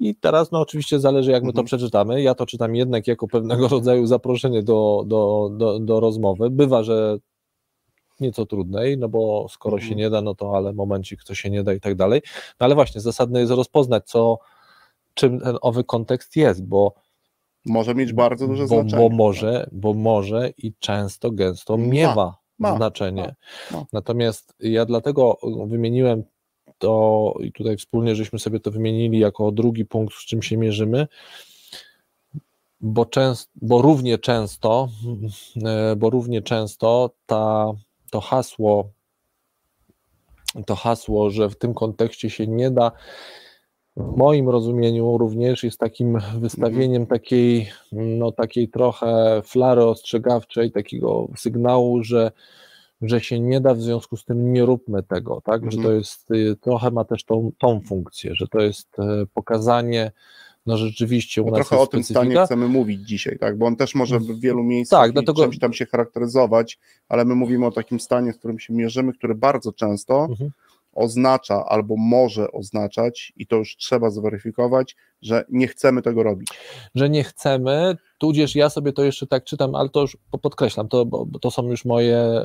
i 0.00 0.14
teraz, 0.14 0.50
no 0.52 0.60
oczywiście 0.60 1.00
zależy 1.00 1.30
jak 1.30 1.42
my 1.42 1.48
to 1.52 1.60
Mhm. 1.60 1.66
przeczytamy, 1.66 2.22
ja 2.22 2.34
to 2.34 2.46
czytam 2.46 2.74
jednak 2.76 3.06
jako 3.06 3.28
pewnego 3.28 3.68
rodzaju 3.68 4.06
zaproszenie 4.06 4.62
do, 4.62 5.04
do, 5.06 5.50
do, 5.52 5.78
do 5.78 6.00
rozmowy, 6.00 6.50
bywa, 6.50 6.82
że 6.82 7.18
nieco 8.20 8.46
trudnej, 8.46 8.98
no 8.98 9.08
bo 9.08 9.46
skoro 9.50 9.76
Mhm. 9.76 9.88
się 9.90 9.96
nie 9.96 10.10
da, 10.10 10.20
no 10.22 10.34
to 10.34 10.56
ale 10.56 10.72
momencik, 10.72 11.22
co 11.24 11.34
się 11.34 11.50
nie 11.50 11.62
da 11.62 11.72
i 11.74 11.80
tak 11.80 11.94
dalej. 11.94 12.22
No 12.60 12.64
ale 12.64 12.74
właśnie, 12.74 13.00
zasadne 13.00 13.40
jest 13.40 13.52
rozpoznać, 13.52 14.04
co, 14.06 14.38
czym 15.14 15.40
ten 15.40 15.56
owy 15.60 15.84
kontekst 15.84 16.36
jest, 16.36 16.64
bo, 16.64 16.92
Może 17.66 17.94
mieć 17.94 18.12
bardzo 18.12 18.46
duże 18.46 18.62
bo, 18.62 18.68
znaczenie. 18.68 19.08
bo 19.08 19.16
może, 19.16 19.68
bo 19.72 19.94
może 19.94 20.50
i 20.58 20.72
często, 20.78 21.30
gęsto 21.30 21.76
miewa 21.76 22.36
ma, 22.58 22.76
znaczenie. 22.76 23.34
ma, 23.70 23.78
ma. 23.78 23.84
Natomiast 23.92 24.54
ja 24.60 24.84
dlatego 24.84 25.38
wymieniłem 25.66 26.22
to 26.80 27.34
i 27.40 27.52
tutaj 27.52 27.76
wspólnie 27.76 28.14
żeśmy 28.14 28.38
sobie 28.38 28.60
to 28.60 28.70
wymienili 28.70 29.18
jako 29.18 29.52
drugi 29.52 29.84
punkt, 29.84 30.14
z 30.14 30.26
czym 30.26 30.42
się 30.42 30.56
mierzymy, 30.56 31.06
bo, 32.80 33.06
częst, 33.06 33.50
bo 33.54 33.82
równie 33.82 34.18
często, 34.18 34.88
bo 36.00 36.10
równie 36.10 36.42
często 36.42 37.10
ta, 37.26 37.72
to 38.10 38.20
hasło, 38.20 38.90
to 40.66 40.74
hasło, 40.74 41.30
że 41.30 41.48
w 41.48 41.56
tym 41.56 41.74
kontekście 41.74 42.30
się 42.30 42.46
nie 42.46 42.70
da, 42.70 42.92
w 43.96 44.16
moim 44.16 44.48
rozumieniu 44.48 45.18
również 45.18 45.64
jest 45.64 45.78
takim 45.80 46.18
wystawieniem 46.38 47.06
takiej, 47.06 47.70
no 47.92 48.32
takiej 48.32 48.68
trochę 48.68 49.42
flary 49.44 49.84
ostrzegawczej, 49.84 50.72
takiego 50.72 51.28
sygnału, 51.36 52.02
że, 52.02 52.32
że 53.02 53.20
się 53.20 53.40
nie 53.40 53.60
da, 53.60 53.74
w 53.74 53.82
związku 53.82 54.16
z 54.16 54.24
tym 54.24 54.52
nie 54.52 54.64
róbmy 54.64 55.02
tego, 55.02 55.40
tak? 55.44 55.60
Że 55.62 55.76
Mhm. 55.78 55.82
to 55.82 55.92
jest, 55.92 56.30
y, 56.30 56.56
trochę 56.60 56.90
ma 56.90 57.04
też 57.04 57.24
tą, 57.24 57.52
tą 57.58 57.80
funkcję, 57.80 58.34
że 58.34 58.46
to 58.48 58.60
jest 58.60 58.98
e, 58.98 59.26
pokazanie, 59.34 60.12
no 60.66 60.76
rzeczywiście 60.76 61.42
u 61.42 61.50
No 61.50 61.58
nas 61.58 61.68
trochę 61.68 61.82
o 61.82 61.86
tym 61.86 62.04
specyfika. 62.04 62.20
stanie 62.32 62.44
chcemy 62.46 62.68
mówić 62.68 63.08
dzisiaj, 63.08 63.38
tak? 63.38 63.58
Bo 63.58 63.66
on 63.66 63.76
też 63.76 63.94
może 63.94 64.18
w 64.20 64.40
wielu 64.40 64.62
miejscach 64.62 65.00
Tak, 65.00 65.12
dlatego- 65.12 65.42
czymś 65.42 65.58
tam 65.58 65.72
się 65.72 65.86
charakteryzować, 65.86 66.78
ale 67.08 67.24
my 67.24 67.34
mówimy 67.34 67.66
o 67.66 67.70
takim 67.70 68.00
stanie, 68.00 68.32
z 68.32 68.36
którym 68.36 68.58
się 68.58 68.74
mierzymy, 68.74 69.12
który 69.12 69.34
bardzo 69.34 69.72
często 69.72 70.26
Mhm. 70.30 70.50
Oznacza 70.92 71.64
albo 71.66 71.96
może 71.96 72.52
oznaczać, 72.52 73.32
i 73.36 73.46
to 73.46 73.56
już 73.56 73.76
trzeba 73.76 74.10
zweryfikować, 74.10 74.96
że 75.22 75.44
nie 75.48 75.68
chcemy 75.68 76.02
tego 76.02 76.22
robić. 76.22 76.48
Że 76.94 77.10
nie 77.10 77.24
chcemy, 77.24 77.96
tudzież 78.18 78.54
ja 78.54 78.70
sobie 78.70 78.92
to 78.92 79.04
jeszcze 79.04 79.26
tak 79.26 79.44
czytam, 79.44 79.74
ale 79.74 79.88
to 79.88 80.00
już 80.00 80.16
podkreślam, 80.42 80.88
to, 80.88 81.06
bo 81.06 81.38
to 81.40 81.50
są 81.50 81.68
już 81.68 81.84
moje, 81.84 82.42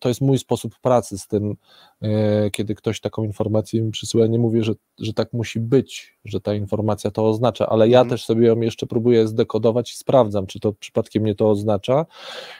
to 0.00 0.08
jest 0.08 0.20
mój 0.20 0.38
sposób 0.38 0.74
pracy 0.82 1.18
z 1.18 1.26
tym, 1.26 1.54
e, 2.02 2.50
kiedy 2.50 2.74
ktoś 2.74 3.00
taką 3.00 3.24
informację 3.24 3.82
mi 3.82 3.90
przysyła, 3.90 4.26
nie 4.26 4.38
mówię, 4.38 4.64
że, 4.64 4.72
że 4.98 5.12
tak 5.12 5.32
musi 5.32 5.60
być, 5.60 6.18
że 6.24 6.40
ta 6.40 6.54
informacja 6.54 7.10
to 7.10 7.28
oznacza, 7.28 7.66
ale 7.66 7.88
ja 7.88 7.98
mhm. 7.98 8.10
też 8.10 8.24
sobie 8.24 8.46
ją 8.46 8.60
jeszcze 8.60 8.86
próbuję 8.86 9.28
zdekodować 9.28 9.92
i 9.92 9.96
sprawdzam, 9.96 10.46
czy 10.46 10.60
to 10.60 10.72
przypadkiem 10.72 11.24
nie 11.24 11.34
to 11.34 11.50
oznacza. 11.50 12.06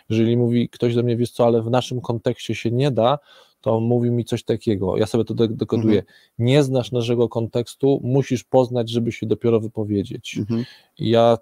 Jeżeli 0.09 0.37
mówi 0.37 0.69
ktoś 0.69 0.95
do 0.95 1.03
mnie, 1.03 1.17
wiesz 1.17 1.31
co, 1.31 1.47
ale 1.47 1.63
w 1.63 1.71
naszym 1.71 2.01
kontekście 2.01 2.55
się 2.55 2.71
nie 2.71 2.91
da, 2.91 3.19
to 3.69 3.81
mówi 3.81 4.11
mi 4.11 4.25
coś 4.25 4.45
takiego. 4.45 4.97
Ja 4.97 5.07
sobie 5.07 5.25
to 5.25 5.35
dekoduję. 5.35 5.99
Mhm. 5.99 6.17
Nie 6.39 6.63
znasz 6.63 6.93
naszego 6.93 7.29
kontekstu, 7.29 8.01
musisz 8.05 8.45
poznać, 8.45 8.91
żeby 8.91 9.13
się 9.13 9.27
dopiero 9.27 9.61
wypowiedzieć. 9.61 10.39
Mhm. 10.39 10.65
Ja 10.99 11.39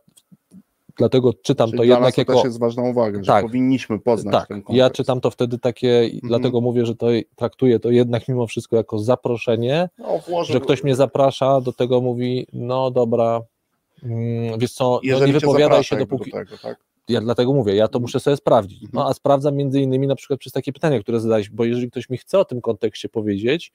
dlatego 0.97 1.35
czytam 1.35 1.71
Czyli 1.71 1.79
to 1.79 1.85
jednak 1.85 2.15
to 2.15 2.21
jako. 2.21 2.33
To 2.33 2.39
też 2.39 2.45
jest 2.45 2.59
ważna 2.59 2.83
uwaga, 2.83 3.19
że 3.19 3.27
tak, 3.27 3.45
powinniśmy 3.45 3.99
poznać 3.99 4.33
tak, 4.33 4.49
ten 4.49 4.63
kontekst. 4.63 4.79
Ja 4.79 4.91
czytam 4.91 5.21
to 5.21 5.31
wtedy 5.31 5.59
takie, 5.59 5.99
mhm. 5.99 6.21
dlatego 6.23 6.61
mówię, 6.61 6.87
że 6.87 6.95
to 6.95 7.07
traktuję 7.37 7.81
to 7.81 7.91
jednak 7.91 8.29
mimo 8.29 8.47
wszystko 8.47 8.77
jako 8.77 8.99
zaproszenie, 8.99 9.89
no, 9.99 10.45
że 10.45 10.61
ktoś 10.61 10.85
mnie 10.85 10.95
zaprasza, 10.95 11.61
do 11.61 11.73
tego 11.73 12.01
mówi, 12.01 12.47
no 12.53 12.91
dobra, 12.91 13.41
mm, 14.03 14.59
wiesz 14.59 14.73
co, 14.73 15.01
no 15.05 15.27
nie 15.27 15.33
wypowiadaj 15.33 15.85
się 15.85 15.97
dopóki. 15.97 16.31
Do 16.31 16.37
tego, 16.37 16.59
tak? 16.63 16.87
Ja 17.09 17.21
dlatego 17.21 17.53
mówię, 17.53 17.75
ja 17.75 17.89
to 17.89 18.01
muszę 18.01 18.21
sobie 18.21 18.37
sprawdzić. 18.37 18.83
No 18.83 18.87
mhm. 18.89 19.07
a 19.07 19.15
sprawdzam 19.15 19.57
między 19.57 19.81
innymi 19.81 20.07
na 20.07 20.17
przykład 20.17 20.41
przez 20.41 20.53
takie 20.53 20.73
pytania, 20.73 21.01
które 21.01 21.21
zadałeś, 21.21 21.51
bo 21.51 21.65
jeżeli 21.65 21.91
ktoś 21.91 22.11
mi 22.11 22.19
chce 22.19 22.39
o 22.39 22.45
tym 22.45 22.61
kontekście 22.61 23.09
powiedzieć 23.09 23.73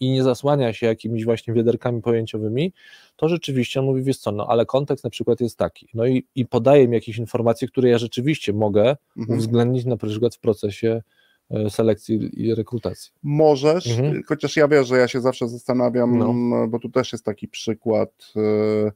i 0.00 0.10
nie 0.10 0.22
zasłania 0.22 0.72
się 0.72 0.86
jakimiś 0.86 1.24
właśnie 1.24 1.54
wiaderkami 1.54 2.02
pojęciowymi, 2.02 2.72
to 3.16 3.28
rzeczywiście 3.28 3.80
on 3.80 3.86
mówi, 3.86 4.02
wiesz 4.02 4.18
co, 4.18 4.32
no 4.32 4.46
ale 4.46 4.66
kontekst 4.66 5.04
na 5.04 5.10
przykład 5.10 5.40
jest 5.40 5.58
taki. 5.58 5.88
No 5.94 6.06
i, 6.06 6.26
i 6.34 6.46
podaje 6.46 6.88
mi 6.88 6.94
jakieś 6.94 7.18
informacje, 7.18 7.68
które 7.68 7.88
ja 7.88 7.98
rzeczywiście 7.98 8.52
mogę 8.52 8.96
mhm. 9.16 9.38
uwzględnić 9.38 9.84
na 9.84 9.96
przykład 9.96 10.34
w 10.34 10.40
procesie 10.40 11.02
e, 11.50 11.70
selekcji 11.70 12.44
i 12.44 12.54
rekrutacji. 12.54 13.12
Możesz, 13.22 13.98
mhm. 13.98 14.22
chociaż 14.26 14.56
ja 14.56 14.68
wiem, 14.68 14.84
że 14.84 14.96
ja 14.96 15.08
się 15.08 15.20
zawsze 15.20 15.48
zastanawiam, 15.48 16.18
no. 16.18 16.68
bo 16.68 16.78
tu 16.78 16.88
też 16.88 17.12
jest 17.12 17.24
taki 17.24 17.48
przykład. 17.48 18.10
Yy 18.36 18.92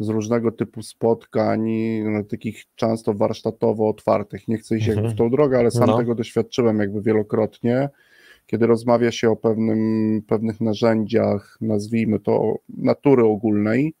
z 0.00 0.08
różnego 0.08 0.52
typu 0.52 0.82
spotkań, 0.82 1.70
no, 2.04 2.24
takich 2.24 2.64
często 2.74 3.14
warsztatowo 3.14 3.88
otwartych. 3.88 4.48
Nie 4.48 4.58
chcę 4.58 4.76
iść 4.76 4.88
mhm. 4.88 5.04
jakby 5.04 5.14
w 5.14 5.18
tą 5.18 5.30
drogę, 5.30 5.58
ale 5.58 5.70
sam 5.70 5.86
no. 5.86 5.98
tego 5.98 6.14
doświadczyłem 6.14 6.78
jakby 6.78 7.02
wielokrotnie, 7.02 7.88
kiedy 8.46 8.66
rozmawia 8.66 9.12
się 9.12 9.30
o 9.30 9.36
pewnym, 9.36 10.22
pewnych 10.26 10.60
narzędziach, 10.60 11.58
nazwijmy 11.60 12.20
to 12.20 12.54
natury 12.68 13.24
ogólnej, 13.24 13.94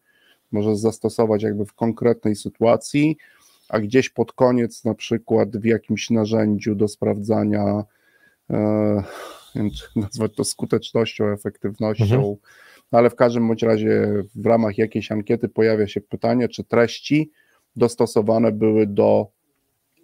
możesz 0.52 0.76
zastosować 0.76 1.42
jakby 1.42 1.64
w 1.64 1.72
konkretnej 1.72 2.36
sytuacji, 2.36 3.16
a 3.68 3.80
gdzieś 3.80 4.10
pod 4.10 4.32
koniec 4.32 4.84
na 4.84 4.94
przykład 4.94 5.56
w 5.56 5.64
jakimś 5.64 6.10
narzędziu 6.10 6.74
do 6.74 6.88
sprawdzania, 6.88 7.84
e, 8.50 9.02
nazwać 9.96 10.34
to 10.34 10.44
skutecznością, 10.44 11.26
efektywnością, 11.26 12.04
mhm 12.04 12.36
no 12.92 12.98
ale 12.98 13.10
w 13.10 13.14
każdym 13.14 13.48
bądź 13.48 13.62
razie 13.62 14.22
w 14.34 14.46
ramach 14.46 14.78
jakiejś 14.78 15.12
ankiety 15.12 15.48
pojawia 15.48 15.86
się 15.86 16.00
pytanie, 16.00 16.48
czy 16.48 16.64
treści 16.64 17.30
dostosowane 17.76 18.52
były 18.52 18.86
do 18.86 19.26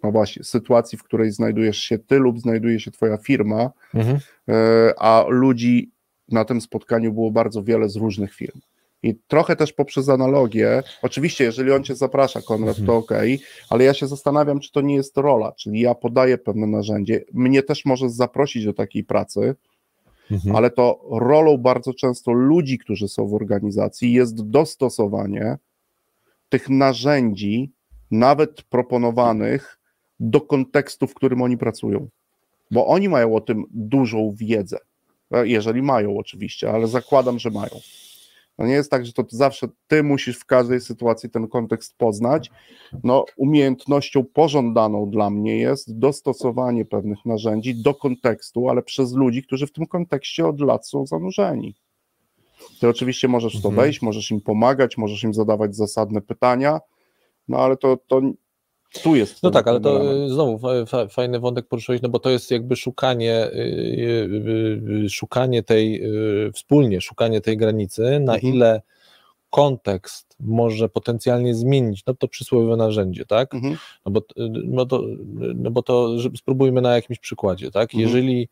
no 0.03 0.11
właśnie, 0.11 0.43
sytuacji, 0.43 0.97
w 0.97 1.03
której 1.03 1.31
znajdujesz 1.31 1.77
się 1.77 1.99
ty 1.99 2.19
lub 2.19 2.39
znajduje 2.39 2.79
się 2.79 2.91
twoja 2.91 3.17
firma, 3.17 3.71
mhm. 3.93 4.19
E, 4.49 4.93
a 4.97 5.25
ludzi 5.29 5.91
na 6.29 6.45
tym 6.45 6.61
spotkaniu 6.61 7.13
było 7.13 7.31
bardzo 7.31 7.63
wiele 7.63 7.89
z 7.89 7.95
różnych 7.95 8.33
firm. 8.33 8.59
I 9.03 9.15
trochę 9.27 9.55
też 9.55 9.73
poprzez 9.73 10.09
analogię, 10.09 10.83
oczywiście, 11.01 11.43
jeżeli 11.43 11.71
on 11.71 11.83
cię 11.83 11.95
zaprasza, 11.95 12.41
Konrad, 12.41 12.79
mhm. 12.79 12.87
to 12.87 12.95
ok, 12.95 13.11
ale 13.69 13.83
ja 13.83 13.93
się 13.93 14.07
zastanawiam, 14.07 14.59
czy 14.59 14.71
to 14.71 14.81
nie 14.81 14.95
jest 14.95 15.17
rola, 15.17 15.51
czyli 15.51 15.79
ja 15.79 15.95
podaję 15.95 16.37
pewne 16.37 16.67
narzędzie, 16.67 17.23
mnie 17.33 17.63
też 17.63 17.85
możesz 17.85 18.11
zaprosić 18.11 18.65
do 18.65 18.73
takiej 18.73 19.03
pracy, 19.03 19.55
mhm. 20.31 20.55
ale 20.55 20.71
to 20.71 21.01
rolą 21.11 21.57
bardzo 21.57 21.93
często 21.93 22.31
ludzi, 22.31 22.77
którzy 22.77 23.07
są 23.07 23.27
w 23.27 23.33
organizacji, 23.33 24.13
jest 24.13 24.49
dostosowanie 24.49 25.57
tych 26.49 26.69
narzędzi, 26.69 27.71
nawet 28.11 28.61
proponowanych, 28.61 29.79
do 30.19 30.41
kontekstu, 30.41 31.07
w 31.07 31.13
którym 31.13 31.41
oni 31.41 31.57
pracują. 31.57 32.07
Bo 32.71 32.87
oni 32.87 33.09
mają 33.09 33.35
o 33.35 33.41
tym 33.41 33.63
dużą 33.71 34.33
wiedzę. 34.35 34.77
Jeżeli 35.31 35.81
mają, 35.81 36.17
oczywiście, 36.17 36.71
ale 36.71 36.87
zakładam, 36.87 37.39
że 37.39 37.49
mają. 37.49 37.71
No 38.57 38.65
nie 38.65 38.73
jest 38.73 38.91
tak, 38.91 39.05
że 39.05 39.13
to 39.13 39.23
zawsze 39.29 39.67
ty 39.87 40.03
musisz 40.03 40.39
w 40.39 40.45
każdej 40.45 40.81
sytuacji 40.81 41.29
ten 41.29 41.47
kontekst 41.47 41.97
poznać. 41.97 42.51
No, 43.03 43.25
umiejętnością 43.37 44.25
pożądaną 44.33 45.09
dla 45.09 45.29
mnie 45.29 45.57
jest 45.57 45.97
dostosowanie 45.99 46.85
pewnych 46.85 47.25
narzędzi 47.25 47.75
do 47.75 47.93
kontekstu, 47.93 48.69
ale 48.69 48.83
przez 48.83 49.13
ludzi, 49.13 49.43
którzy 49.43 49.67
w 49.67 49.71
tym 49.71 49.87
kontekście 49.87 50.47
od 50.47 50.61
lat 50.61 50.87
są 50.87 51.05
zanurzeni. 51.05 51.75
Ty 52.79 52.89
oczywiście 52.89 53.27
możesz 53.27 53.59
w 53.59 53.61
to 53.61 53.69
mhm. 53.69 53.85
wejść, 53.85 54.01
możesz 54.01 54.31
im 54.31 54.41
pomagać, 54.41 54.97
możesz 54.97 55.23
im 55.23 55.33
zadawać 55.33 55.75
zasadne 55.75 56.21
pytania, 56.21 56.79
no 57.47 57.57
ale 57.57 57.77
to, 57.77 57.97
to 58.07 58.21
tu 59.03 59.15
jest. 59.15 59.43
No 59.43 59.51
tak, 59.51 59.67
ale 59.67 59.79
to 59.79 60.01
element. 60.01 60.31
znowu 60.31 60.59
fajny 61.09 61.39
wątek 61.39 61.67
poruszyłeś, 61.67 62.01
no 62.01 62.09
bo 62.09 62.19
to 62.19 62.29
jest 62.29 62.51
jakby 62.51 62.75
szukanie, 62.75 63.45
y, 63.45 63.57
y, 63.57 65.05
y, 65.05 65.09
szukanie 65.09 65.63
tej, 65.63 66.03
wspólnie 66.53 67.01
szukanie 67.01 67.41
tej 67.41 67.57
granicy, 67.57 68.19
na 68.19 68.35
mhm. 68.35 68.53
ile 68.53 68.81
kontekst 69.49 70.35
może 70.39 70.89
potencjalnie 70.89 71.55
zmienić, 71.55 72.05
no 72.05 72.13
to 72.13 72.27
przysłowiowe 72.27 72.77
narzędzie, 72.77 73.25
tak? 73.25 73.53
Mhm. 73.53 73.77
No, 74.05 74.11
bo, 74.11 74.21
no, 74.65 74.85
to, 74.85 75.03
no 75.55 75.71
bo 75.71 75.83
to 75.83 76.09
spróbujmy 76.37 76.81
na 76.81 76.95
jakimś 76.95 77.19
przykładzie, 77.19 77.71
tak? 77.71 77.93
Mhm. 77.93 78.01
Jeżeli 78.01 78.49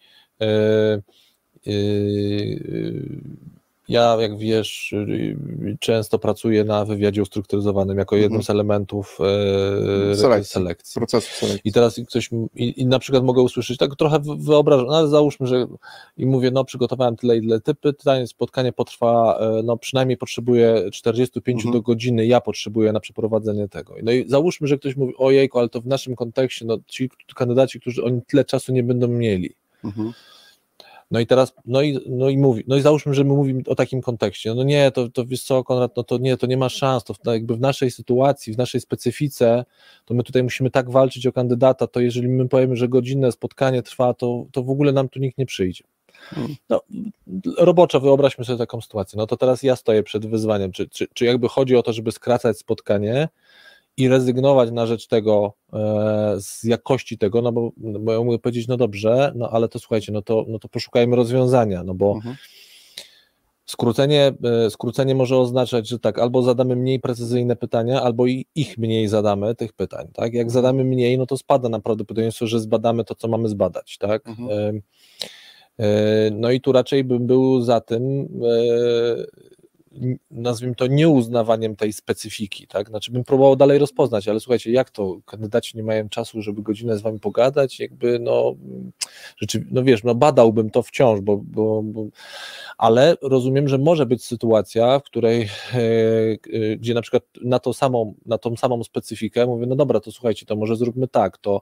ja, 3.90 4.18
jak 4.22 4.38
wiesz, 4.38 4.94
y, 4.94 5.78
często 5.80 6.20
pracuję 6.20 6.64
na 6.64 6.86
wywiadzie 6.86 7.22
ustrukturyzowanym 7.22 7.98
jako 7.98 8.16
jednym 8.16 8.40
mhm. 8.40 8.44
z 8.44 8.50
elementów 8.50 9.18
e, 10.12 10.16
selekcji, 10.16 10.54
selekcji. 10.54 11.00
Procesu 11.00 11.28
selekcji. 11.40 11.70
I 11.70 11.72
teraz 11.72 12.00
ktoś, 12.08 12.30
i, 12.56 12.82
i, 12.82 12.86
na 12.86 13.00
przykład 13.00 13.24
mogę 13.24 13.42
usłyszeć, 13.42 13.78
tak 13.78 13.96
trochę 13.96 14.20
wyobrażam, 14.38 14.88
no 14.88 14.98
ale 14.98 15.08
załóżmy, 15.08 15.48
że 15.48 15.68
i 16.18 16.26
mówię, 16.26 16.52
no 16.52 16.66
przygotowałem 16.66 17.16
tyle 17.16 17.38
i 17.38 17.42
tyle 17.42 17.62
typy, 17.62 17.94
pytanie, 17.94 18.28
spotkanie 18.28 18.74
potrwa, 18.74 19.38
e, 19.40 19.64
no 19.64 19.78
przynajmniej 19.78 20.18
potrzebuję 20.18 20.92
45 20.92 21.56
mhm. 21.56 21.74
do 21.74 21.82
godziny, 21.82 22.26
ja 22.26 22.42
potrzebuję 22.42 22.92
na 22.92 23.00
przeprowadzenie 23.00 23.68
tego. 23.68 23.96
No 24.04 24.12
i 24.12 24.30
załóżmy, 24.30 24.68
że 24.68 24.78
ktoś 24.78 24.96
mówi, 24.96 25.14
ojejku, 25.18 25.60
ale 25.60 25.70
to 25.70 25.82
w 25.82 25.88
naszym 25.88 26.16
kontekście, 26.16 26.66
no 26.66 26.78
ci 26.88 27.10
kandydaci, 27.36 27.80
którzy 27.80 28.04
oni 28.04 28.22
tyle 28.28 28.46
czasu 28.46 28.74
nie 28.74 28.84
będą 28.84 29.08
mieli. 29.08 29.56
Mhm. 29.84 30.14
No 31.12 31.20
i 31.20 31.28
teraz, 31.28 31.54
no 31.66 31.82
i, 31.82 32.00
no 32.10 32.30
i 32.30 32.38
mówi, 32.38 32.64
no 32.68 32.76
i 32.76 32.82
załóżmy, 32.82 33.14
że 33.14 33.24
my 33.24 33.34
mówimy 33.34 33.62
o 33.68 33.76
takim 33.76 34.02
kontekście, 34.02 34.54
no 34.54 34.64
nie, 34.64 34.92
to, 34.92 35.10
to 35.10 35.26
wiesz 35.26 35.44
co, 35.44 35.64
Konrad, 35.64 35.98
no 35.98 36.04
to 36.04 36.18
nie, 36.18 36.38
to 36.38 36.48
nie 36.48 36.58
ma 36.58 36.70
szans, 36.70 37.04
to 37.04 37.14
w, 37.14 37.18
jakby 37.26 37.56
w 37.56 37.60
naszej 37.60 37.92
sytuacji, 37.92 38.54
w 38.54 38.58
naszej 38.58 38.82
specyfice, 38.82 39.66
to 40.06 40.14
my 40.14 40.24
tutaj 40.24 40.44
musimy 40.44 40.72
tak 40.72 40.92
walczyć 40.92 41.28
o 41.28 41.32
kandydata, 41.32 41.88
to 41.88 42.00
jeżeli 42.00 42.28
my 42.28 42.50
powiemy, 42.50 42.76
że 42.76 42.88
godzinne 42.88 43.32
spotkanie 43.32 43.82
trwa, 43.84 44.14
to, 44.14 44.46
to 44.52 44.64
w 44.64 44.70
ogóle 44.70 44.92
nam 44.92 45.10
tu 45.10 45.20
nikt 45.20 45.38
nie 45.38 45.46
przyjdzie. 45.46 45.84
Hmm. 46.30 46.56
No, 46.70 46.82
roboczo 47.58 48.00
wyobraźmy 48.00 48.46
sobie 48.46 48.58
taką 48.58 48.82
sytuację. 48.82 49.18
No 49.18 49.28
to 49.28 49.38
teraz 49.38 49.64
ja 49.64 49.76
stoję 49.76 50.04
przed 50.04 50.26
wyzwaniem, 50.26 50.72
czy, 50.72 50.90
czy, 50.90 51.08
czy 51.14 51.26
jakby 51.26 51.50
chodzi 51.50 51.76
o 51.76 51.84
to, 51.84 51.94
żeby 51.94 52.12
skracać 52.12 52.58
spotkanie, 52.58 53.30
i 53.98 54.08
rezygnować 54.08 54.72
na 54.72 54.86
rzecz 54.86 55.08
tego, 55.08 55.54
e, 55.74 56.36
z 56.40 56.64
jakości 56.64 57.18
tego, 57.18 57.42
no 57.42 57.52
bo, 57.52 57.72
no 57.78 58.00
bo 58.00 58.14
ja 58.14 58.24
mogę 58.24 58.40
powiedzieć, 58.40 58.68
no 58.68 58.78
dobrze, 58.78 59.32
no 59.36 59.50
ale 59.50 59.68
to 59.68 59.80
słuchajcie, 59.80 60.12
no 60.12 60.22
to, 60.22 60.46
no 60.48 60.60
to 60.60 60.70
poszukajmy 60.70 61.16
rozwiązania, 61.16 61.84
no 61.84 61.94
bo 61.94 62.14
mhm. 62.16 62.36
skrócenie, 63.66 64.34
e, 64.44 64.70
skrócenie 64.70 65.16
może 65.16 65.38
oznaczać, 65.38 65.88
że 65.88 66.00
tak, 66.00 66.20
albo 66.20 66.42
zadamy 66.42 66.76
mniej 66.76 67.00
precyzyjne 67.00 67.56
pytania, 67.56 68.02
albo 68.02 68.26
ich 68.56 68.78
mniej 68.78 69.08
zadamy, 69.08 69.56
tych 69.56 69.74
pytań, 69.74 70.08
tak, 70.14 70.34
jak 70.34 70.48
mhm. 70.48 70.50
zadamy 70.50 70.84
mniej, 70.84 71.18
no 71.18 71.26
to 71.26 71.38
spada 71.38 71.70
na 71.70 71.80
prawdopodobieństwo, 71.80 72.48
że 72.48 72.60
zbadamy 72.60 73.04
to, 73.04 73.16
co 73.16 73.28
mamy 73.28 73.50
zbadać, 73.50 73.98
tak, 73.98 74.28
mhm. 74.28 74.82
E, 75.80 76.32
no 76.32 76.52
i 76.52 76.62
tu 76.62 76.72
raczej 76.72 77.04
bym 77.04 77.28
był 77.28 77.62
za 77.62 77.82
tym, 77.82 78.28
nazwijmy 80.32 80.76
to, 80.76 80.88
nieuznawaniem 80.88 81.76
tej 81.76 81.94
specyfiki, 81.94 82.68
tak? 82.68 82.90
Znaczy 82.90 83.12
bym 83.12 83.24
próbował 83.24 83.56
dalej 83.56 83.78
rozpoznać, 83.78 84.28
ale 84.28 84.40
słuchajcie, 84.40 84.72
jak 84.72 84.90
to? 84.90 85.18
Kandydaci 85.26 85.78
nie 85.78 85.84
mają 85.84 86.10
czasu, 86.10 86.42
żeby 86.42 86.62
godzinę 86.62 86.98
z 86.98 87.02
wami 87.02 87.20
pogadać, 87.20 87.80
jakby 87.80 88.20
no, 88.20 88.56
rzeczy, 89.38 89.66
no 89.72 89.84
wiesz, 89.84 90.04
no 90.04 90.16
badałbym 90.16 90.70
to 90.70 90.84
wciąż, 90.84 91.22
bo, 91.22 91.38
bo, 91.38 91.84
bo 91.84 92.06
ale 92.78 93.16
rozumiem, 93.22 93.68
że 93.68 93.78
może 93.78 94.06
być 94.06 94.26
sytuacja, 94.26 95.00
w 95.00 95.04
której, 95.04 95.42
e, 95.42 95.78
e, 96.54 96.78
gdzie 96.78 96.94
na 96.94 97.02
przykład 97.02 97.24
na, 97.42 97.60
to 97.60 97.74
samą, 97.74 98.14
na 98.26 98.38
tą 98.38 98.56
samą 98.56 98.84
specyfikę 98.84 99.46
mówię, 99.46 99.66
no 99.66 99.76
dobra, 99.76 100.00
to 100.00 100.12
słuchajcie, 100.12 100.46
to 100.46 100.56
może 100.56 100.76
zróbmy 100.76 101.08
tak, 101.08 101.38
to 101.38 101.62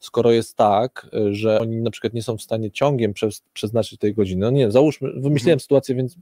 skoro 0.00 0.32
jest 0.32 0.56
tak, 0.56 1.10
że 1.30 1.60
oni 1.60 1.76
na 1.76 1.90
przykład 1.90 2.14
nie 2.14 2.22
są 2.22 2.36
w 2.36 2.42
stanie 2.42 2.70
ciągiem 2.70 3.12
przez, 3.12 3.42
przeznaczyć 3.52 3.98
tej 3.98 4.14
godziny, 4.14 4.40
no 4.40 4.50
nie, 4.50 4.70
załóżmy, 4.70 5.08
wymyśliłem 5.12 5.54
mhm. 5.56 5.60
sytuację, 5.60 5.94
więc 5.94 6.16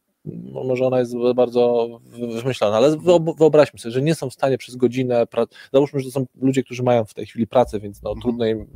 może 0.65 0.87
ona 0.87 0.99
jest 0.99 1.15
bardzo 1.35 1.89
wymyślona, 2.43 2.77
ale 2.77 2.97
wyobraźmy 3.39 3.79
sobie, 3.79 3.93
że 3.93 4.03
nie 4.03 4.15
są 4.15 4.31
w 4.31 4.35
stanie 4.35 4.59
przez 4.59 4.77
godzinę, 4.77 5.27
załóżmy, 5.73 6.01
że 6.01 6.07
to 6.07 6.13
są 6.13 6.27
ludzie, 6.41 6.63
którzy 6.63 6.83
mają 6.83 7.05
w 7.05 7.15
tej 7.15 7.27
chwili 7.27 7.47
pracę, 7.47 7.81
więc 7.81 8.03
no, 8.03 8.11
mhm. 8.11 8.23
trudno 8.23 8.47
im 8.47 8.67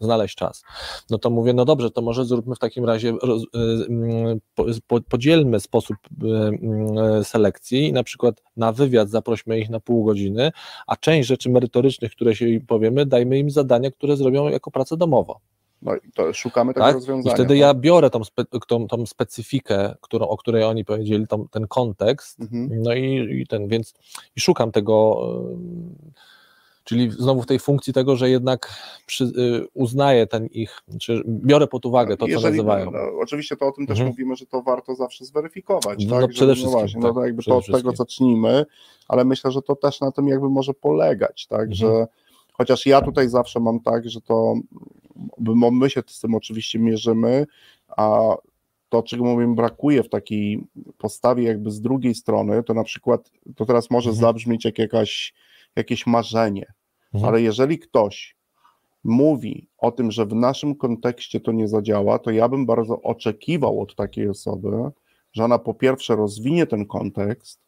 znaleźć 0.00 0.36
czas. 0.36 0.62
No 1.10 1.18
to 1.18 1.30
mówię, 1.30 1.52
no 1.52 1.64
dobrze, 1.64 1.90
to 1.90 2.02
może 2.02 2.24
zróbmy 2.24 2.54
w 2.54 2.58
takim 2.58 2.84
razie, 2.84 3.14
y, 4.58 5.02
podzielmy 5.08 5.60
sposób 5.60 5.96
y, 5.96 6.26
y, 7.20 7.24
selekcji 7.24 7.88
i 7.88 7.92
na 7.92 8.02
przykład 8.02 8.42
na 8.56 8.72
wywiad 8.72 9.10
zaprośmy 9.10 9.58
ich 9.58 9.70
na 9.70 9.80
pół 9.80 10.04
godziny, 10.04 10.52
a 10.86 10.96
część 10.96 11.28
rzeczy 11.28 11.50
merytorycznych, 11.50 12.12
które 12.12 12.36
się 12.36 12.48
im 12.48 12.66
powiemy, 12.66 13.06
dajmy 13.06 13.38
im 13.38 13.50
zadania, 13.50 13.90
które 13.90 14.16
zrobią 14.16 14.31
jako 14.32 14.70
pracę 14.70 14.96
domową. 14.96 15.34
No 15.82 15.96
i 15.96 16.12
to 16.14 16.32
szukamy 16.32 16.74
tego 16.74 16.86
tak? 16.86 16.94
rozwiązania. 16.94 17.32
I 17.32 17.34
wtedy 17.34 17.48
tak? 17.48 17.58
ja 17.58 17.74
biorę 17.74 18.10
tą, 18.10 18.24
spe, 18.24 18.44
tą, 18.68 18.88
tą 18.88 19.06
specyfikę, 19.06 19.94
którą, 20.00 20.28
o 20.28 20.36
której 20.36 20.64
oni 20.64 20.84
powiedzieli, 20.84 21.26
tą, 21.26 21.48
ten 21.48 21.66
kontekst, 21.66 22.40
mhm. 22.40 22.82
no 22.82 22.94
i, 22.94 23.40
i, 23.40 23.46
ten, 23.46 23.68
więc 23.68 23.94
i 24.36 24.40
szukam 24.40 24.72
tego, 24.72 25.20
czyli 26.84 27.10
znowu 27.10 27.42
w 27.42 27.46
tej 27.46 27.58
funkcji 27.58 27.92
tego, 27.92 28.16
że 28.16 28.30
jednak 28.30 28.70
przy, 29.06 29.24
y, 29.24 29.66
uznaję 29.74 30.26
ten 30.26 30.46
ich, 30.46 30.78
czy 31.00 31.22
biorę 31.26 31.66
pod 31.66 31.86
uwagę 31.86 32.16
to, 32.16 32.26
Jeżeli, 32.26 32.42
co 32.42 32.50
nazywają. 32.50 32.84
No, 32.84 32.98
no, 32.98 33.18
oczywiście 33.22 33.56
to 33.56 33.66
o 33.66 33.72
tym 33.72 33.86
też 33.86 33.98
mhm. 33.98 34.08
mówimy, 34.08 34.36
że 34.36 34.46
to 34.46 34.62
warto 34.62 34.94
zawsze 34.94 35.24
zweryfikować. 35.24 36.06
No, 36.06 36.20
tak? 36.20 36.30
przede 36.30 36.46
no 36.46 36.54
wszystkim. 36.54 36.72
No 36.72 36.78
właśnie, 36.78 37.02
tak, 37.02 37.14
no 37.14 37.24
jakby 37.24 37.42
to 37.42 37.56
od 37.56 37.66
tego 37.66 37.92
zacznijmy, 37.92 38.66
ale 39.08 39.24
myślę, 39.24 39.50
że 39.50 39.62
to 39.62 39.76
też 39.76 40.00
na 40.00 40.12
tym 40.12 40.28
jakby 40.28 40.48
może 40.48 40.74
polegać, 40.74 41.46
tak, 41.46 41.60
mhm. 41.60 41.74
że 41.74 42.06
chociaż 42.52 42.86
ja 42.86 43.00
tutaj 43.00 43.28
zawsze 43.28 43.60
mam 43.60 43.80
tak, 43.80 44.10
że 44.10 44.20
to 44.20 44.54
my 45.72 45.90
się 45.90 46.02
z 46.06 46.20
tym 46.20 46.34
oczywiście 46.34 46.78
mierzymy, 46.78 47.46
a 47.96 48.34
to, 48.88 49.02
czego 49.02 49.24
mówimy, 49.24 49.54
brakuje 49.54 50.02
w 50.02 50.08
takiej 50.08 50.64
postawie 50.98 51.44
jakby 51.44 51.70
z 51.70 51.80
drugiej 51.80 52.14
strony, 52.14 52.62
to 52.62 52.74
na 52.74 52.84
przykład, 52.84 53.30
to 53.56 53.66
teraz 53.66 53.90
może 53.90 54.10
mhm. 54.10 54.20
zabrzmieć 54.20 54.64
jak 54.64 54.78
jakaś, 54.78 55.34
jakieś 55.76 56.06
marzenie, 56.06 56.72
mhm. 57.14 57.28
ale 57.28 57.42
jeżeli 57.42 57.78
ktoś 57.78 58.36
mówi 59.04 59.68
o 59.78 59.92
tym, 59.92 60.10
że 60.10 60.26
w 60.26 60.34
naszym 60.34 60.74
kontekście 60.74 61.40
to 61.40 61.52
nie 61.52 61.68
zadziała, 61.68 62.18
to 62.18 62.30
ja 62.30 62.48
bym 62.48 62.66
bardzo 62.66 63.02
oczekiwał 63.02 63.80
od 63.80 63.94
takiej 63.94 64.28
osoby, 64.28 64.70
że 65.32 65.44
ona 65.44 65.58
po 65.58 65.74
pierwsze 65.74 66.16
rozwinie 66.16 66.66
ten 66.66 66.86
kontekst, 66.86 67.60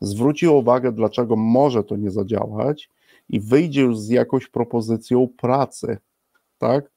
zwróci 0.00 0.48
uwagę, 0.48 0.92
dlaczego 0.92 1.36
może 1.36 1.84
to 1.84 1.96
nie 1.96 2.10
zadziałać 2.10 2.90
i 3.28 3.40
wyjdzie 3.40 3.80
już 3.80 3.98
z 3.98 4.08
jakąś 4.08 4.48
propozycją 4.48 5.28
pracy, 5.36 5.98
tak? 6.58 6.90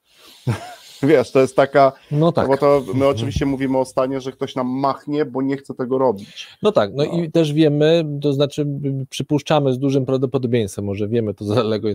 Wiesz, 1.02 1.30
to 1.30 1.40
jest 1.40 1.56
taka, 1.56 1.92
no 2.10 2.32
tak. 2.32 2.48
bo 2.48 2.56
to 2.56 2.82
my 2.94 3.06
oczywiście 3.06 3.46
mówimy 3.46 3.78
o 3.78 3.84
stanie, 3.84 4.20
że 4.20 4.32
ktoś 4.32 4.56
nam 4.56 4.66
machnie, 4.66 5.24
bo 5.24 5.42
nie 5.42 5.56
chce 5.56 5.74
tego 5.74 5.98
robić. 5.98 6.48
No 6.62 6.72
tak, 6.72 6.90
no, 6.94 7.04
no. 7.04 7.22
i 7.22 7.30
też 7.30 7.52
wiemy, 7.52 8.04
to 8.22 8.32
znaczy 8.32 8.66
przypuszczamy 9.10 9.72
z 9.72 9.78
dużym 9.78 10.06
prawdopodobieństwem, 10.06 10.84
może 10.84 11.08
wiemy 11.08 11.34
to 11.34 11.44
zaległo, 11.44 11.90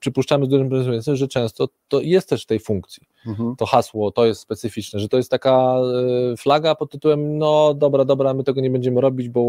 przypuszczamy 0.00 0.46
z 0.46 0.48
dużym 0.48 0.68
prawdopodobieństwem, 0.68 1.16
że 1.16 1.28
często 1.28 1.68
to 1.88 2.00
jest 2.00 2.28
też 2.28 2.42
w 2.42 2.46
tej 2.46 2.60
funkcji. 2.60 3.02
Mhm. 3.26 3.56
To 3.56 3.66
hasło, 3.66 4.10
to 4.10 4.26
jest 4.26 4.40
specyficzne, 4.40 5.00
że 5.00 5.08
to 5.08 5.16
jest 5.16 5.30
taka 5.30 5.76
e, 6.32 6.36
flaga 6.36 6.74
pod 6.74 6.90
tytułem, 6.90 7.38
no 7.38 7.74
dobra, 7.74 8.04
dobra, 8.04 8.34
my 8.34 8.44
tego 8.44 8.60
nie 8.60 8.70
będziemy 8.70 9.00
robić, 9.00 9.28
bo, 9.28 9.40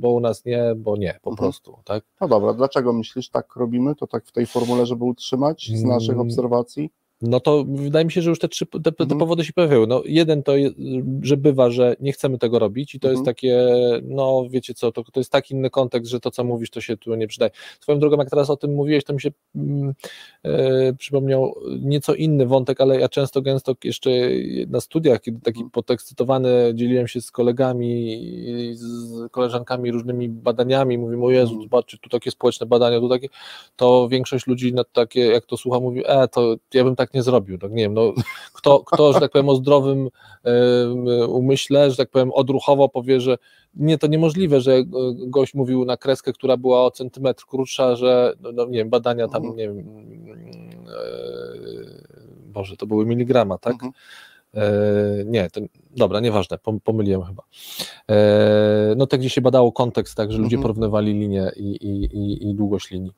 bo 0.00 0.10
u 0.10 0.20
nas 0.20 0.44
nie, 0.44 0.74
bo 0.76 0.96
nie, 0.96 1.18
po 1.22 1.30
mhm. 1.30 1.36
prostu, 1.36 1.76
tak? 1.84 2.04
No 2.20 2.28
dobra, 2.28 2.54
dlaczego 2.54 2.92
myślisz, 2.92 3.28
tak 3.28 3.56
robimy, 3.56 3.94
to 3.94 4.06
tak 4.06 4.26
w 4.26 4.32
tej 4.32 4.46
formule, 4.46 4.86
żeby 4.86 5.04
utrzymać 5.04 5.70
z 5.74 5.82
naszych 5.82 6.14
mm. 6.14 6.26
obserwacji? 6.26 6.90
No 7.22 7.40
to 7.40 7.64
wydaje 7.68 8.04
mi 8.04 8.12
się, 8.12 8.22
że 8.22 8.30
już 8.30 8.38
te 8.38 8.48
trzy 8.48 8.66
te, 8.66 8.92
te 8.92 9.02
mhm. 9.04 9.18
powody 9.18 9.44
się 9.44 9.52
pojawiły. 9.52 9.86
No, 9.86 10.02
jeden 10.06 10.42
to, 10.42 10.56
jest, 10.56 10.74
że 11.22 11.36
bywa, 11.36 11.70
że 11.70 11.96
nie 12.00 12.12
chcemy 12.12 12.38
tego 12.38 12.58
robić 12.58 12.94
i 12.94 13.00
to 13.00 13.08
mhm. 13.08 13.16
jest 13.16 13.26
takie, 13.26 13.66
no 14.04 14.46
wiecie 14.50 14.74
co, 14.74 14.92
to, 14.92 15.04
to 15.04 15.20
jest 15.20 15.32
tak 15.32 15.50
inny 15.50 15.70
kontekst, 15.70 16.10
że 16.10 16.20
to, 16.20 16.30
co 16.30 16.44
mówisz, 16.44 16.70
to 16.70 16.80
się 16.80 16.96
tu 16.96 17.14
nie 17.14 17.26
przydaje. 17.26 17.50
Swoją 17.80 17.98
drogą, 17.98 18.16
jak 18.16 18.30
teraz 18.30 18.50
o 18.50 18.56
tym 18.56 18.74
mówiłeś, 18.74 19.04
to 19.04 19.12
mi 19.12 19.20
się 19.20 19.30
mm, 19.56 19.94
e, 20.44 20.92
przypomniał 20.92 21.54
nieco 21.80 22.14
inny 22.14 22.46
wątek, 22.46 22.80
ale 22.80 23.00
ja 23.00 23.08
często, 23.08 23.42
gęsto 23.42 23.74
jeszcze 23.84 24.10
na 24.68 24.80
studiach, 24.80 25.20
kiedy 25.20 25.40
taki 25.40 25.58
mhm. 25.58 25.70
podekscytowany 25.70 26.72
dzieliłem 26.74 27.08
się 27.08 27.20
z 27.20 27.30
kolegami, 27.30 28.20
z 28.74 29.30
koleżankami 29.30 29.92
różnymi 29.92 30.28
badaniami, 30.28 30.98
mówimy, 30.98 31.24
o 31.24 31.30
Jezu, 31.30 31.52
mhm. 31.52 31.62
zobaczcie, 31.62 31.98
tu 31.98 32.08
takie 32.08 32.30
społeczne 32.30 32.66
badania, 32.66 33.00
tu 33.00 33.08
takie, 33.08 33.28
to 33.76 34.08
większość 34.08 34.46
ludzi 34.46 34.74
na 34.74 34.84
takie, 34.84 35.20
jak 35.20 35.46
to 35.46 35.56
słucha, 35.56 35.80
mówi, 35.80 36.02
e, 36.06 36.28
to 36.28 36.56
ja 36.74 36.84
bym 36.84 36.96
tak 36.96 37.11
nie 37.14 37.22
zrobił. 37.22 37.58
Tak, 37.58 37.72
nie 37.72 37.82
wiem, 37.82 37.94
no, 37.94 38.12
kto, 38.56 38.80
kto, 38.80 39.12
że 39.12 39.20
tak 39.20 39.32
powiem, 39.32 39.48
o 39.48 39.56
zdrowym 39.56 40.08
umyśle, 41.28 41.90
że 41.90 41.96
tak 41.96 42.10
powiem, 42.10 42.32
odruchowo 42.32 42.88
powie, 42.88 43.20
że 43.20 43.38
nie, 43.74 43.98
to 43.98 44.06
niemożliwe, 44.06 44.60
że 44.60 44.82
gość 45.26 45.54
mówił 45.54 45.84
na 45.84 45.96
kreskę, 45.96 46.32
która 46.32 46.56
była 46.56 46.84
o 46.84 46.90
centymetr 46.90 47.46
krótsza, 47.46 47.96
że, 47.96 48.34
no, 48.40 48.52
no 48.52 48.64
nie 48.64 48.78
wiem, 48.78 48.90
badania 48.90 49.28
tam, 49.28 49.44
mhm. 49.44 49.56
nie 49.56 49.68
wiem, 49.68 49.78
e, 50.88 50.92
Boże, 52.46 52.76
to 52.76 52.86
były 52.86 53.06
miligrama, 53.06 53.58
tak? 53.58 53.72
Mhm. 53.72 53.92
E, 54.54 55.24
nie, 55.26 55.50
to, 55.50 55.60
dobra, 55.96 56.20
nieważne, 56.20 56.58
pomyliłem 56.84 57.22
chyba. 57.22 57.42
E, 58.10 58.94
no 58.96 59.06
te, 59.06 59.18
gdzie 59.18 59.30
się 59.30 59.40
badało 59.40 59.72
kontekst, 59.72 60.16
tak, 60.16 60.32
że 60.32 60.38
ludzie 60.38 60.56
mhm. 60.56 60.62
porównywali 60.62 61.12
linię 61.12 61.50
i, 61.56 61.70
i, 61.70 62.04
i, 62.04 62.50
i 62.50 62.54
długość 62.54 62.90
linii. 62.90 63.12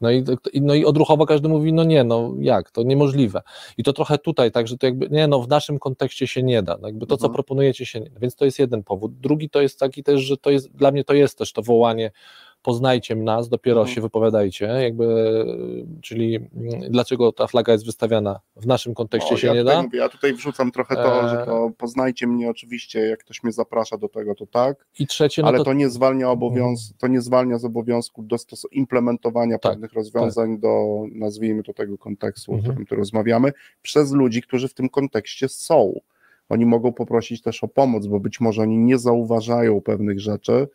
No 0.00 0.10
i, 0.10 0.24
no 0.54 0.74
i 0.74 0.84
odruchowo 0.84 1.26
każdy 1.26 1.48
mówi, 1.48 1.72
no 1.72 1.84
nie, 1.84 2.04
no 2.04 2.34
jak, 2.38 2.70
to 2.70 2.82
niemożliwe. 2.82 3.42
I 3.78 3.82
to 3.82 3.92
trochę 3.92 4.18
tutaj, 4.18 4.52
tak, 4.52 4.68
że 4.68 4.78
to 4.78 4.86
jakby, 4.86 5.08
nie, 5.10 5.28
no 5.28 5.42
w 5.42 5.48
naszym 5.48 5.78
kontekście 5.78 6.26
się 6.26 6.42
nie 6.42 6.62
da, 6.62 6.78
no 6.82 6.88
jakby 6.88 7.06
to, 7.06 7.16
co 7.16 7.26
mhm. 7.26 7.34
proponujecie 7.34 7.86
się 7.86 8.00
nie 8.00 8.10
da, 8.10 8.20
więc 8.20 8.36
to 8.36 8.44
jest 8.44 8.58
jeden 8.58 8.82
powód. 8.82 9.20
Drugi 9.20 9.50
to 9.50 9.60
jest 9.60 9.78
taki 9.78 10.02
też, 10.02 10.20
że 10.20 10.36
to 10.36 10.50
jest, 10.50 10.72
dla 10.72 10.90
mnie 10.90 11.04
to 11.04 11.14
jest 11.14 11.38
też 11.38 11.52
to 11.52 11.62
wołanie 11.62 12.10
poznajcie 12.62 13.16
nas, 13.16 13.48
dopiero 13.48 13.80
mhm. 13.80 13.94
się 13.94 14.00
wypowiadajcie, 14.00 14.66
jakby, 14.66 15.44
czyli 16.02 16.36
mm, 16.36 16.80
dlaczego 16.90 17.32
ta 17.32 17.46
flaga 17.46 17.72
jest 17.72 17.86
wystawiana 17.86 18.40
w 18.56 18.66
naszym 18.66 18.94
kontekście 18.94 19.36
się 19.36 19.46
ja 19.46 19.54
nie 19.54 19.64
da. 19.64 19.82
Mówię, 19.82 19.98
ja 19.98 20.08
tutaj 20.08 20.34
wrzucam 20.34 20.70
trochę 20.70 20.96
to, 20.96 21.28
że 21.28 21.42
to 21.46 21.70
poznajcie 21.78 22.26
mnie 22.26 22.50
oczywiście, 22.50 23.00
jak 23.00 23.20
ktoś 23.20 23.42
mnie 23.42 23.52
zaprasza 23.52 23.98
do 23.98 24.08
tego, 24.08 24.34
to 24.34 24.46
tak. 24.46 24.86
I 24.98 25.06
trzecie, 25.06 25.42
no 25.42 25.48
ale 25.48 25.58
to... 25.58 25.64
to 25.64 25.72
nie 25.72 25.88
zwalnia 25.88 26.30
obowiązku, 26.30 26.98
to 26.98 27.06
nie 27.06 27.20
zwalnia 27.20 27.58
z 27.58 27.64
obowiązku 27.64 28.22
do 28.22 28.36
implementowania 28.72 29.58
tak, 29.58 29.72
pewnych 29.72 29.92
rozwiązań 29.92 30.50
tak. 30.50 30.60
do, 30.60 31.04
nazwijmy 31.12 31.62
to 31.62 31.74
tego 31.74 31.98
kontekstu, 31.98 32.52
mhm. 32.52 32.70
o 32.70 32.72
którym 32.72 32.86
tu 32.86 32.96
rozmawiamy, 32.96 33.52
przez 33.82 34.12
ludzi, 34.12 34.42
którzy 34.42 34.68
w 34.68 34.74
tym 34.74 34.88
kontekście 34.88 35.48
są. 35.48 36.00
Oni 36.48 36.66
mogą 36.66 36.92
poprosić 36.92 37.42
też 37.42 37.64
o 37.64 37.68
pomoc, 37.68 38.06
bo 38.06 38.20
być 38.20 38.40
może 38.40 38.62
oni 38.62 38.78
nie 38.78 38.98
zauważają 38.98 39.80
pewnych 39.80 40.20
rzeczy, 40.20 40.68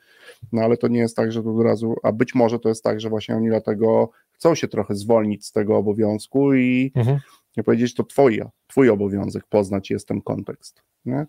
no 0.52 0.62
ale 0.62 0.78
to 0.78 0.88
nie 0.88 1.00
jest 1.00 1.16
tak, 1.16 1.32
że 1.32 1.44
to 1.44 1.56
od 1.56 1.64
razu, 1.64 1.96
a 2.04 2.12
być 2.12 2.36
może 2.36 2.60
to 2.60 2.70
jest 2.70 2.84
tak, 2.84 3.02
że 3.02 3.10
właśnie 3.10 3.36
oni 3.36 3.48
dlatego 3.48 4.10
chcą 4.32 4.56
się 4.56 4.68
trochę 4.68 4.96
zwolnić 4.96 5.46
z 5.46 5.52
tego 5.52 5.78
obowiązku 5.78 6.54
i 6.54 6.92
mhm. 6.96 7.20
nie 7.58 7.64
powiedzieć, 7.64 7.94
to 7.94 8.04
twoja, 8.04 8.52
twój 8.68 8.90
obowiązek 8.90 9.44
poznać 9.50 9.90
jest 9.90 10.08
ten 10.08 10.22
kontekst. 10.22 10.84
Nie? 11.06 11.26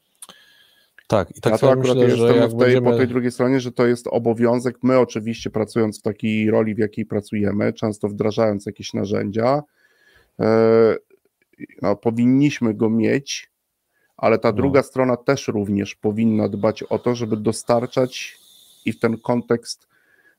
Tak, 1.06 1.36
i 1.36 1.40
tak 1.40 1.52
ja 1.52 1.58
to 1.58 1.70
akurat 1.70 1.96
myślę, 1.96 2.08
jestem 2.08 2.48
w 2.48 2.50
tej, 2.50 2.58
będziemy... 2.58 2.90
po 2.90 2.96
tej 2.96 3.08
drugiej 3.08 3.30
stronie, 3.30 3.60
że 3.60 3.72
to 3.72 3.86
jest 3.86 4.06
obowiązek. 4.06 4.78
My 4.82 4.98
oczywiście 4.98 5.50
pracując 5.50 5.98
w 5.98 6.02
takiej 6.02 6.50
roli, 6.50 6.74
w 6.74 6.78
jakiej 6.78 7.06
pracujemy, 7.06 7.72
często 7.72 8.08
wdrażając 8.08 8.66
jakieś 8.66 8.94
narzędzia, 8.94 9.62
yy, 10.38 10.46
no, 11.82 11.96
powinniśmy 11.96 12.74
go 12.74 12.90
mieć, 12.90 13.50
ale 14.24 14.38
ta 14.38 14.48
no. 14.48 14.56
druga 14.56 14.82
strona 14.82 15.16
też 15.16 15.48
również 15.48 15.94
powinna 15.94 16.48
dbać 16.48 16.82
o 16.82 16.98
to, 16.98 17.14
żeby 17.14 17.36
dostarczać 17.36 18.38
i 18.84 18.92
w 18.92 18.98
ten 18.98 19.18
kontekst 19.18 19.88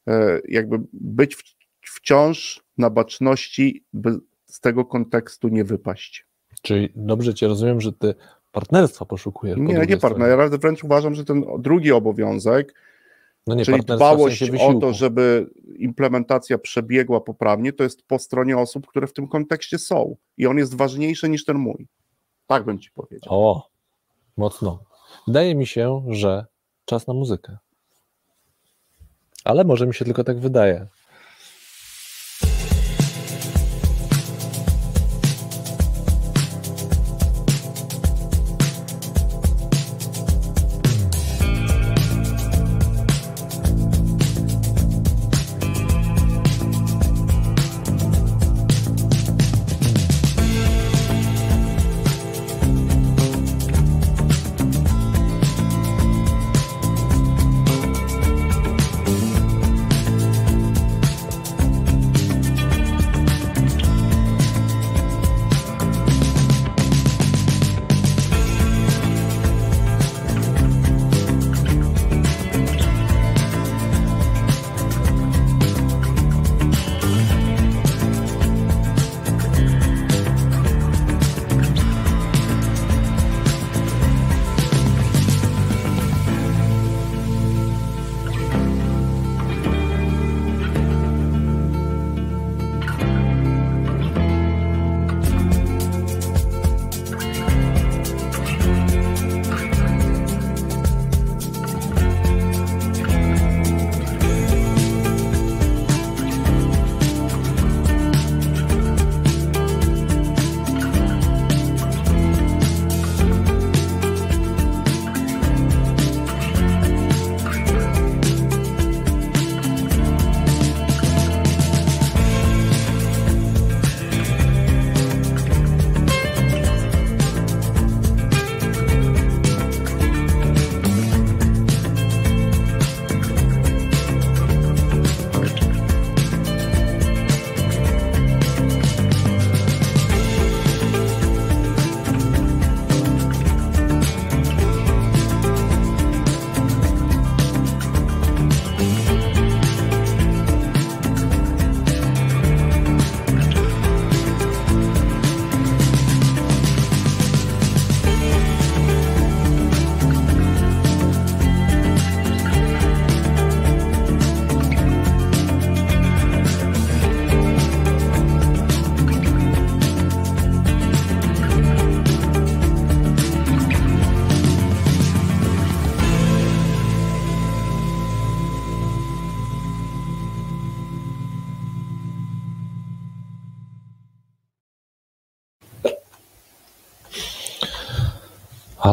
e, 0.07 0.39
jakby 0.47 0.77
być 0.93 1.37
wciąż 1.81 2.63
na 2.77 2.89
baczności, 2.89 3.83
by 3.93 4.19
z 4.45 4.59
tego 4.59 4.85
kontekstu 4.85 5.47
nie 5.47 5.63
wypaść. 5.63 6.25
Czyli 6.61 6.89
dobrze 6.95 7.33
Cię 7.33 7.47
rozumiem, 7.47 7.81
że 7.81 7.93
Ty 7.93 8.15
partnerstwa 8.51 9.05
poszukujesz. 9.05 9.57
Nie, 9.57 9.85
nie 9.85 9.97
partner. 9.97 10.39
Ja 10.39 10.57
wręcz 10.57 10.83
uważam, 10.83 11.15
że 11.15 11.25
ten 11.25 11.45
drugi 11.59 11.91
obowiązek, 11.91 12.73
no 13.47 13.55
nie, 13.55 13.65
czyli 13.65 13.81
dbałość 13.81 14.43
w 14.43 14.47
sensie 14.47 14.65
o 14.65 14.73
to, 14.73 14.93
żeby 14.93 15.49
implementacja 15.77 16.57
przebiegła 16.57 17.21
poprawnie, 17.21 17.73
to 17.73 17.83
jest 17.83 18.07
po 18.07 18.19
stronie 18.19 18.57
osób, 18.57 18.87
które 18.87 19.07
w 19.07 19.13
tym 19.13 19.27
kontekście 19.27 19.77
są. 19.77 20.15
I 20.37 20.47
on 20.47 20.57
jest 20.57 20.75
ważniejszy 20.75 21.29
niż 21.29 21.45
ten 21.45 21.57
mój. 21.57 21.87
Tak 22.47 22.63
bym 22.65 22.79
ci 22.79 22.91
powiedział. 22.91 23.33
O, 23.33 23.74
mocno. 24.37 24.79
Wydaje 25.27 25.55
mi 25.55 25.67
się, 25.67 26.05
że 26.09 26.45
czas 26.85 27.07
na 27.07 27.13
muzykę. 27.13 27.57
Ale 29.43 29.63
może 29.63 29.87
mi 29.87 29.93
się 29.93 30.05
tylko 30.05 30.23
tak 30.23 30.39
wydaje. 30.39 30.87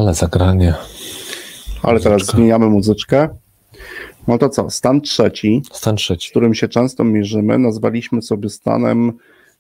Ale 0.03 0.15
zagranie. 0.15 0.75
Ale 1.83 2.01
teraz 2.01 2.27
zmieniamy 2.27 2.67
muzyczkę. 2.67 3.29
No 4.29 4.39
to 4.39 4.49
co, 4.49 4.71
stan 4.71 5.01
trzeci, 5.01 5.63
Stan 5.73 5.99
z 5.99 6.01
trzeci. 6.01 6.31
którym 6.31 6.55
się 6.55 6.69
często 6.69 7.05
mierzymy, 7.05 7.59
nazwaliśmy 7.59 8.23
sobie 8.23 8.49
stanem 8.49 9.13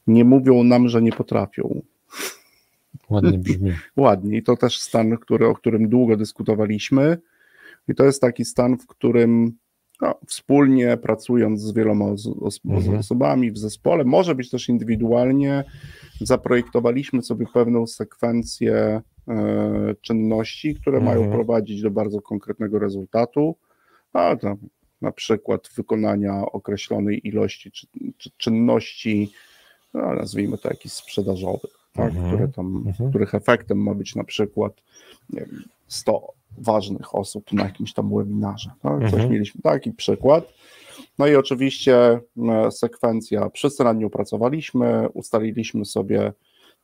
nie 0.06 0.24
mówią 0.24 0.64
nam, 0.64 0.88
że 0.88 1.02
nie 1.02 1.12
potrafią. 1.12 1.82
Ładnie 3.10 3.38
brzmi. 3.38 3.72
Ładnie. 3.96 4.36
I 4.38 4.42
to 4.42 4.56
też 4.56 4.80
stan, 4.80 5.16
który, 5.18 5.46
o 5.48 5.54
którym 5.54 5.88
długo 5.88 6.16
dyskutowaliśmy. 6.16 7.18
I 7.88 7.94
to 7.94 8.04
jest 8.04 8.20
taki 8.20 8.44
stan, 8.44 8.78
w 8.78 8.86
którym 8.86 9.52
no, 10.00 10.14
wspólnie 10.26 10.96
pracując 10.96 11.60
z 11.60 11.72
wieloma 11.72 12.04
os- 12.06 12.60
Mhm. 12.64 12.98
osobami 12.98 13.50
w 13.52 13.58
zespole, 13.58 14.04
może 14.04 14.34
być 14.34 14.50
też 14.50 14.68
indywidualnie, 14.68 15.64
zaprojektowaliśmy 16.20 17.22
sobie 17.22 17.46
pewną 17.54 17.86
sekwencję 17.86 19.00
czynności, 20.00 20.74
które 20.74 20.98
Mhm. 20.98 21.18
mają 21.18 21.32
prowadzić 21.32 21.82
do 21.82 21.90
bardzo 21.90 22.20
konkretnego 22.20 22.78
rezultatu, 22.78 23.56
a 24.12 24.36
tam 24.36 24.56
na 25.00 25.12
przykład 25.12 25.68
wykonania 25.76 26.46
określonej 26.52 27.28
ilości 27.28 27.70
czy, 27.70 27.86
czy 28.18 28.30
czynności, 28.36 29.32
no, 29.94 30.14
nazwijmy 30.14 30.58
to 30.58 30.68
jakichś 30.68 30.94
sprzedażowych, 30.94 31.70
tak, 31.92 32.06
Mhm. 32.14 32.26
które 32.26 32.48
tam, 32.48 32.84
Mhm. 32.86 33.10
których 33.10 33.34
efektem 33.34 33.78
ma 33.78 33.94
być 33.94 34.16
na 34.16 34.24
przykład 34.24 34.72
wiem, 35.30 35.62
100 35.88 36.32
ważnych 36.58 37.14
osób 37.14 37.52
na 37.52 37.64
jakimś 37.64 37.92
tam 37.92 38.14
webinarze. 38.16 38.70
Tak? 38.82 39.00
Coś 39.00 39.12
Mhm. 39.12 39.30
mieliśmy 39.32 39.62
taki 39.62 39.92
przykład. 39.92 40.52
No 41.18 41.26
i 41.26 41.36
oczywiście 41.36 42.20
e, 42.48 42.70
sekwencja, 42.70 43.50
nad 43.84 43.98
nią 43.98 44.10
pracowaliśmy, 44.10 45.08
ustaliliśmy 45.14 45.84
sobie 45.84 46.32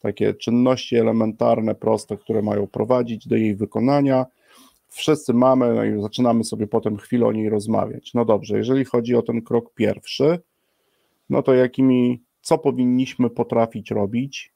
takie 0.00 0.34
czynności 0.34 0.96
elementarne, 0.96 1.74
proste, 1.74 2.16
które 2.16 2.42
mają 2.42 2.66
prowadzić 2.66 3.28
do 3.28 3.36
jej 3.36 3.56
wykonania. 3.56 4.26
Wszyscy 4.88 5.34
mamy, 5.34 5.74
no 5.74 5.84
i 5.84 6.02
zaczynamy 6.02 6.44
sobie 6.44 6.66
potem 6.66 6.96
chwilę 6.96 7.26
o 7.26 7.32
niej 7.32 7.48
rozmawiać. 7.48 8.14
No 8.14 8.24
dobrze, 8.24 8.58
jeżeli 8.58 8.84
chodzi 8.84 9.14
o 9.14 9.22
ten 9.22 9.42
krok 9.42 9.74
pierwszy, 9.74 10.38
no 11.30 11.42
to 11.42 11.54
jakimi, 11.54 12.22
co 12.40 12.58
powinniśmy 12.58 13.30
potrafić 13.30 13.90
robić, 13.90 14.52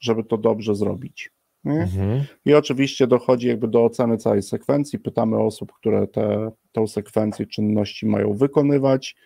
żeby 0.00 0.24
to 0.24 0.38
dobrze 0.38 0.74
zrobić. 0.74 1.30
Mhm. 1.64 2.24
I 2.44 2.54
oczywiście 2.54 3.06
dochodzi 3.06 3.48
jakby 3.48 3.68
do 3.68 3.84
oceny 3.84 4.16
całej 4.16 4.42
sekwencji. 4.42 4.98
Pytamy 4.98 5.38
osób, 5.38 5.72
które 5.72 6.06
te, 6.06 6.50
tę 6.72 6.86
sekwencję 6.86 7.46
czynności 7.46 8.06
mają 8.06 8.32
wykonywać. 8.32 9.16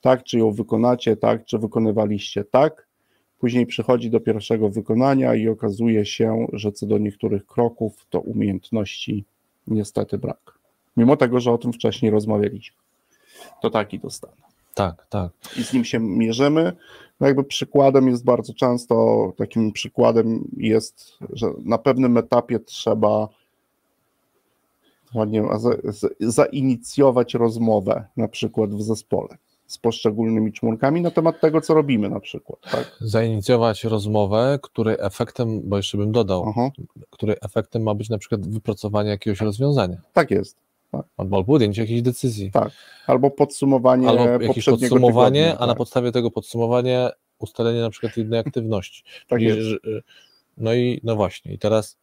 Tak, 0.00 0.24
czy 0.24 0.38
ją 0.38 0.52
wykonacie, 0.52 1.16
tak, 1.16 1.44
czy 1.44 1.58
wykonywaliście 1.58 2.44
tak. 2.44 2.89
Później 3.40 3.66
przychodzi 3.66 4.10
do 4.10 4.20
pierwszego 4.20 4.68
wykonania 4.68 5.34
i 5.34 5.48
okazuje 5.48 6.06
się, 6.06 6.46
że 6.52 6.72
co 6.72 6.86
do 6.86 6.98
niektórych 6.98 7.46
kroków, 7.46 8.06
to 8.10 8.20
umiejętności 8.20 9.24
niestety 9.66 10.18
brak. 10.18 10.58
Mimo 10.96 11.16
tego, 11.16 11.40
że 11.40 11.52
o 11.52 11.58
tym 11.58 11.72
wcześniej 11.72 12.10
rozmawialiśmy. 12.10 12.76
To 13.62 13.70
taki 13.70 13.98
dostan 13.98 14.30
Tak, 14.74 15.06
tak. 15.10 15.32
i 15.58 15.64
z 15.64 15.72
nim 15.72 15.84
się 15.84 15.98
mierzymy. 16.00 16.72
No 17.20 17.26
jakby 17.26 17.44
przykładem 17.44 18.08
jest 18.08 18.24
bardzo 18.24 18.54
często, 18.54 19.32
takim 19.36 19.72
przykładem 19.72 20.48
jest, 20.56 21.18
że 21.32 21.46
na 21.64 21.78
pewnym 21.78 22.16
etapie 22.16 22.60
trzeba 22.60 23.28
ładnie 25.14 25.44
za, 25.58 25.70
zainicjować 26.20 27.34
rozmowę 27.34 28.04
na 28.16 28.28
przykład 28.28 28.70
w 28.70 28.82
zespole 28.82 29.36
z 29.70 29.78
poszczególnymi 29.78 30.52
członkami 30.52 31.00
na 31.00 31.10
temat 31.10 31.40
tego, 31.40 31.60
co 31.60 31.74
robimy 31.74 32.08
na 32.10 32.20
przykład. 32.20 32.60
Tak? 32.60 32.96
Zainicjować 33.00 33.84
rozmowę, 33.84 34.58
której 34.62 34.96
efektem, 34.98 35.60
bo 35.64 35.76
jeszcze 35.76 35.98
bym 35.98 36.12
dodał, 36.12 36.44
Aha, 36.48 36.70
której 37.10 37.36
efektem 37.42 37.82
ma 37.82 37.94
być 37.94 38.08
na 38.08 38.18
przykład 38.18 38.48
wypracowanie 38.48 39.10
jakiegoś 39.10 39.40
rozwiązania 39.40 39.96
tak 40.12 40.30
jest. 40.30 40.56
albo 41.16 41.44
podjęcie 41.44 41.82
jakiejś 41.82 42.02
decyzji. 42.02 42.50
Albo 43.06 43.30
podsumowanie 43.30 44.08
albo 44.08 44.24
jakieś 44.44 44.64
podsumowanie, 44.64 45.40
tygodnia, 45.42 45.58
a 45.58 45.66
na 45.66 45.72
tak. 45.72 45.78
podstawie 45.78 46.12
tego 46.12 46.30
podsumowania 46.30 47.10
ustalenie 47.38 47.80
na 47.80 47.90
przykład 47.90 48.16
jednej 48.16 48.40
aktywności. 48.40 49.02
Tak 49.28 49.38
Czyli, 49.38 49.44
jest. 49.44 49.60
że- 49.60 49.78
no 50.58 50.74
i 50.74 51.00
no 51.04 51.16
właśnie, 51.16 51.52
i 51.52 51.58
teraz 51.58 51.96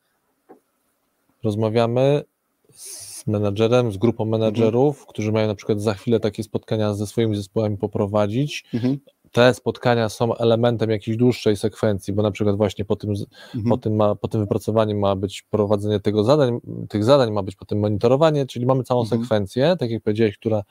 rozmawiamy 1.43 2.24
z 2.72 3.16
menadżerem, 3.28 3.91
z 3.91 3.97
grupą 3.97 4.25
menadżerów, 4.25 5.05
którzy 5.05 5.32
mają 5.32 5.47
na 5.47 5.55
przykład 5.55 5.82
za 5.82 5.93
chwilę 5.93 6.19
takie 6.19 6.43
spotkania 6.43 6.93
ze 6.93 7.07
swoimi 7.07 7.36
zespołami 7.36 7.78
poprowadzić. 7.78 8.65
Mhm, 8.73 8.97
Te 9.32 9.53
spotkania 9.53 10.09
są 10.09 10.36
elementem 10.36 10.89
jakiejś 10.89 11.17
dłuższej 11.17 11.57
sekwencji, 11.57 12.13
bo 12.13 12.23
na 12.23 12.32
przykład 12.32 12.57
właśnie 12.57 12.86
po 12.86 12.95
tym, 12.95 13.09
mhm. 13.09 13.69
po 13.69 13.78
tym, 13.78 13.95
ma, 13.95 14.15
po 14.15 14.28
tym 14.28 14.41
wypracowaniu 14.41 14.99
ma 14.99 15.15
być 15.15 15.41
prowadzenie 15.41 15.99
tego 15.99 16.23
zadań, 16.23 16.59
tych 16.89 17.03
zadań, 17.03 17.32
ma 17.32 17.43
być 17.43 17.55
potem 17.55 17.80
monitorowanie, 17.80 18.45
czyli 18.45 18.65
mamy 18.65 18.84
całą 18.84 19.01
Mhm. 19.01 19.21
sekwencję, 19.21 19.75
tak 19.80 19.91
jak 19.91 20.03
powiedziałeś, 20.03 20.38
która 20.38 20.63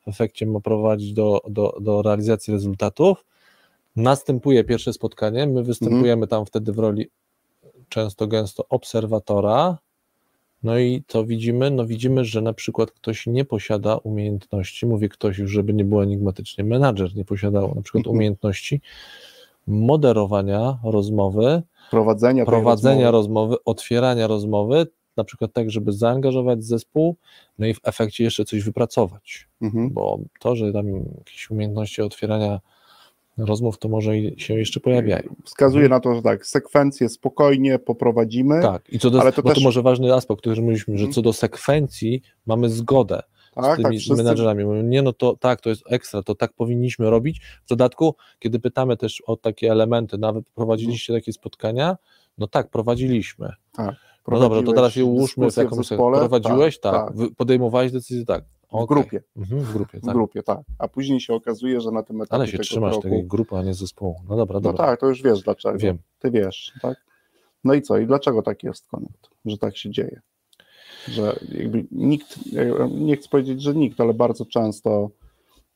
w 0.00 0.08
efekcie 0.08 0.46
ma 0.46 0.60
prowadzić 0.60 1.12
do, 1.12 1.40
do, 1.48 1.76
do 1.80 2.02
realizacji 2.02 2.52
rezultatów. 2.52 3.24
Następuje 3.96 4.64
pierwsze 4.64 4.92
spotkanie, 4.92 5.46
my 5.46 5.62
występujemy 5.62 6.26
tam 6.26 6.46
wtedy 6.46 6.72
w 6.72 6.78
roli 6.78 7.06
często 7.88 8.26
gęsto 8.26 8.64
obserwatora. 8.68 9.78
No 10.62 10.78
i 10.78 11.02
co 11.08 11.24
widzimy? 11.24 11.70
No 11.70 11.86
widzimy, 11.86 12.24
że 12.24 12.42
na 12.42 12.52
przykład 12.52 12.90
ktoś 12.90 13.26
nie 13.26 13.44
posiada 13.44 13.96
umiejętności, 13.96 14.86
mówię 14.86 15.08
ktoś 15.08 15.38
już, 15.38 15.50
żeby 15.50 15.72
nie 15.74 15.84
było 15.84 16.02
enigmatycznie, 16.02 16.64
menadżer 16.64 17.16
nie 17.16 17.24
posiadał 17.24 17.74
na 17.74 17.82
przykład 17.82 18.00
Mhm. 18.00 18.16
umiejętności 18.16 18.80
moderowania 19.66 20.78
rozmowy, 20.84 21.62
Prowadzenia, 21.90 22.44
prowadzenia 22.44 23.10
rozmowy. 23.10 23.12
rozmowy, 23.46 23.64
otwierania 23.64 24.26
rozmowy, 24.26 24.86
na 25.16 25.24
przykład 25.24 25.52
tak, 25.52 25.70
żeby 25.70 25.92
zaangażować 25.92 26.64
zespół, 26.64 27.16
no 27.58 27.66
i 27.66 27.74
w 27.74 27.80
efekcie 27.84 28.24
jeszcze 28.24 28.44
coś 28.44 28.62
wypracować, 28.62 29.48
Mhm. 29.62 29.90
bo 29.90 30.18
to, 30.40 30.56
że 30.56 30.72
tam 30.72 30.86
jakieś 31.18 31.50
umiejętności 31.50 32.02
otwierania 32.02 32.60
rozmów, 33.44 33.78
to 33.78 33.88
może 33.88 34.18
i 34.18 34.40
się 34.40 34.54
jeszcze 34.54 34.80
pojawiają. 34.80 35.34
Wskazuje 35.44 35.84
Mhm. 35.84 35.96
na 35.98 36.00
to, 36.00 36.14
że 36.14 36.22
tak, 36.22 36.46
sekwencję 36.46 37.08
spokojnie 37.08 37.78
poprowadzimy. 37.78 38.62
Tak, 38.62 38.82
i 38.92 38.98
co 38.98 39.10
do, 39.10 39.20
Ale 39.20 39.32
to 39.32 39.42
bo 39.42 39.48
to 39.48 39.54
też- 39.54 39.64
może 39.64 39.82
ważny 39.82 40.14
aspekt, 40.14 40.30
o 40.30 40.36
którym 40.36 40.58
mówiliśmy, 40.64 40.98
że 40.98 41.04
Mhm. 41.04 41.12
co 41.14 41.22
do 41.22 41.32
sekwencji 41.32 42.22
mamy 42.46 42.68
zgodę 42.70 43.22
tak, 43.54 43.64
z 43.64 43.66
tak, 43.68 43.76
tymi 43.76 43.98
wszyscy 43.98 44.16
menadżerami. 44.22 44.64
Mówią, 44.64 44.82
nie, 44.82 45.02
no 45.02 45.12
to 45.12 45.36
tak, 45.36 45.60
to 45.60 45.68
jest 45.70 45.82
ekstra, 45.90 46.22
to 46.22 46.34
tak 46.34 46.52
powinniśmy 46.52 47.10
robić. 47.10 47.40
W 47.64 47.68
dodatku, 47.68 48.14
kiedy 48.38 48.58
pytamy 48.60 48.96
też 48.96 49.20
o 49.26 49.36
takie 49.36 49.70
elementy, 49.72 50.18
nawet 50.18 50.44
prowadziliście 50.54 51.12
takie 51.12 51.32
spotkania, 51.32 51.96
no 52.38 52.46
tak, 52.46 52.70
prowadziliśmy. 52.70 53.52
No 54.28 54.38
dobra, 54.40 54.62
to 54.62 54.72
teraz 54.72 54.96
je 54.96 55.04
ułóżmy 55.04 55.50
w 55.50 55.56
jakąś. 55.56 55.88
Prowadziłeś, 55.88 56.78
tak. 56.80 56.92
tak. 56.94 57.16
Wy- 57.16 57.34
Podejmowałeś 57.34 57.92
decyzję, 57.92 58.24
tak. 58.24 58.44
W 58.72 58.86
grupie, 58.86 59.22
Mhm, 59.36 59.60
w 59.60 59.72
grupie, 59.72 59.98
w 59.98 60.04
tak. 60.04 60.14
grupie, 60.14 60.42
tak. 60.42 60.58
A 60.78 60.88
później 60.88 61.20
się 61.20 61.34
okazuje, 61.34 61.80
że 61.80 61.90
na 61.90 62.02
tym 62.02 62.20
etapie 62.22 62.34
Ale 62.34 62.46
się 62.46 62.52
tego 62.52 62.64
trzymasz 62.64 62.92
kroku, 62.92 63.08
tej 63.08 63.24
grupy, 63.26 63.56
a 63.56 63.62
nie 63.62 63.74
zespołu. 63.74 64.16
No 64.28 64.36
dobra, 64.36 64.54
No 64.54 64.60
dobra. 64.60 64.86
tak, 64.86 65.00
to 65.00 65.06
już 65.08 65.22
wiesz 65.22 65.42
dlaczego. 65.42 65.78
Wiem. 65.78 65.98
Ty 66.18 66.30
wiesz, 66.30 66.72
tak? 66.82 67.04
No 67.64 67.74
i 67.74 67.82
co? 67.82 67.98
I 67.98 68.06
dlaczego 68.06 68.42
tak 68.42 68.62
jest, 68.64 68.88
Konrad? 68.88 69.30
Że 69.44 69.58
tak 69.58 69.76
się 69.76 69.90
dzieje? 69.90 70.20
Że 71.08 71.36
jakby 71.52 71.84
nikt, 71.90 72.38
nie 72.90 73.16
chcę 73.16 73.28
powiedzieć, 73.28 73.62
że 73.62 73.74
nikt, 73.74 74.00
ale 74.00 74.14
bardzo 74.14 74.46
często 74.46 75.10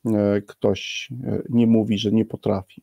e, 0.06 0.40
ktoś 0.46 1.08
e, 1.24 1.42
nie 1.48 1.66
mówi, 1.66 1.98
że 1.98 2.12
nie 2.12 2.24
potrafi 2.24 2.82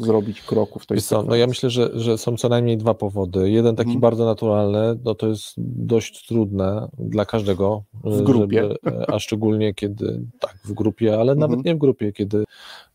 zrobić 0.00 0.42
kroku 0.42 0.78
w 0.78 0.86
tej 0.86 0.94
Wiesz 0.94 1.04
co, 1.04 1.22
no 1.22 1.36
ja 1.36 1.46
myślę, 1.46 1.70
że, 1.70 1.90
że 1.94 2.18
są 2.18 2.36
co 2.36 2.48
najmniej 2.48 2.76
dwa 2.78 2.94
powody. 2.94 3.50
Jeden 3.50 3.76
taki 3.76 3.88
Mhm. 3.88 4.00
bardzo 4.00 4.24
naturalny, 4.24 4.98
no 5.04 5.14
to 5.14 5.28
jest 5.28 5.54
dość 5.58 6.26
trudne 6.26 6.88
dla 6.98 7.24
każdego. 7.24 7.84
W 8.04 8.22
grupie. 8.22 8.62
Żeby, 8.62 9.06
a 9.06 9.18
szczególnie 9.18 9.74
kiedy, 9.74 10.26
tak, 10.40 10.56
w 10.64 10.72
grupie, 10.72 11.14
ale 11.20 11.34
nawet 11.34 11.58
Mhm. 11.58 11.62
nie 11.66 11.74
w 11.74 11.78
grupie, 11.78 12.12
kiedy, 12.12 12.44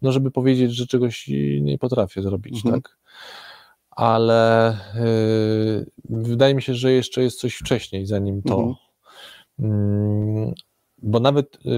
no 0.02 0.12
żeby 0.12 0.32
powiedzieć, 0.32 0.76
że 0.76 0.88
czegoś 0.88 1.28
nie 1.62 1.78
potrafię 1.78 2.22
zrobić, 2.22 2.56
Mhm. 2.66 2.76
tak. 2.82 2.98
Ale 3.92 4.78
yy, 4.96 5.86
wydaje 6.10 6.56
mi 6.56 6.62
się, 6.62 6.74
że 6.74 6.92
jeszcze 6.92 7.24
jest 7.24 7.40
coś 7.40 7.56
wcześniej, 7.56 8.06
zanim 8.06 8.42
to. 8.42 8.76
Mhm. 9.60 10.54
Bo 11.02 11.20
nawet 11.20 11.60
y, 11.66 11.70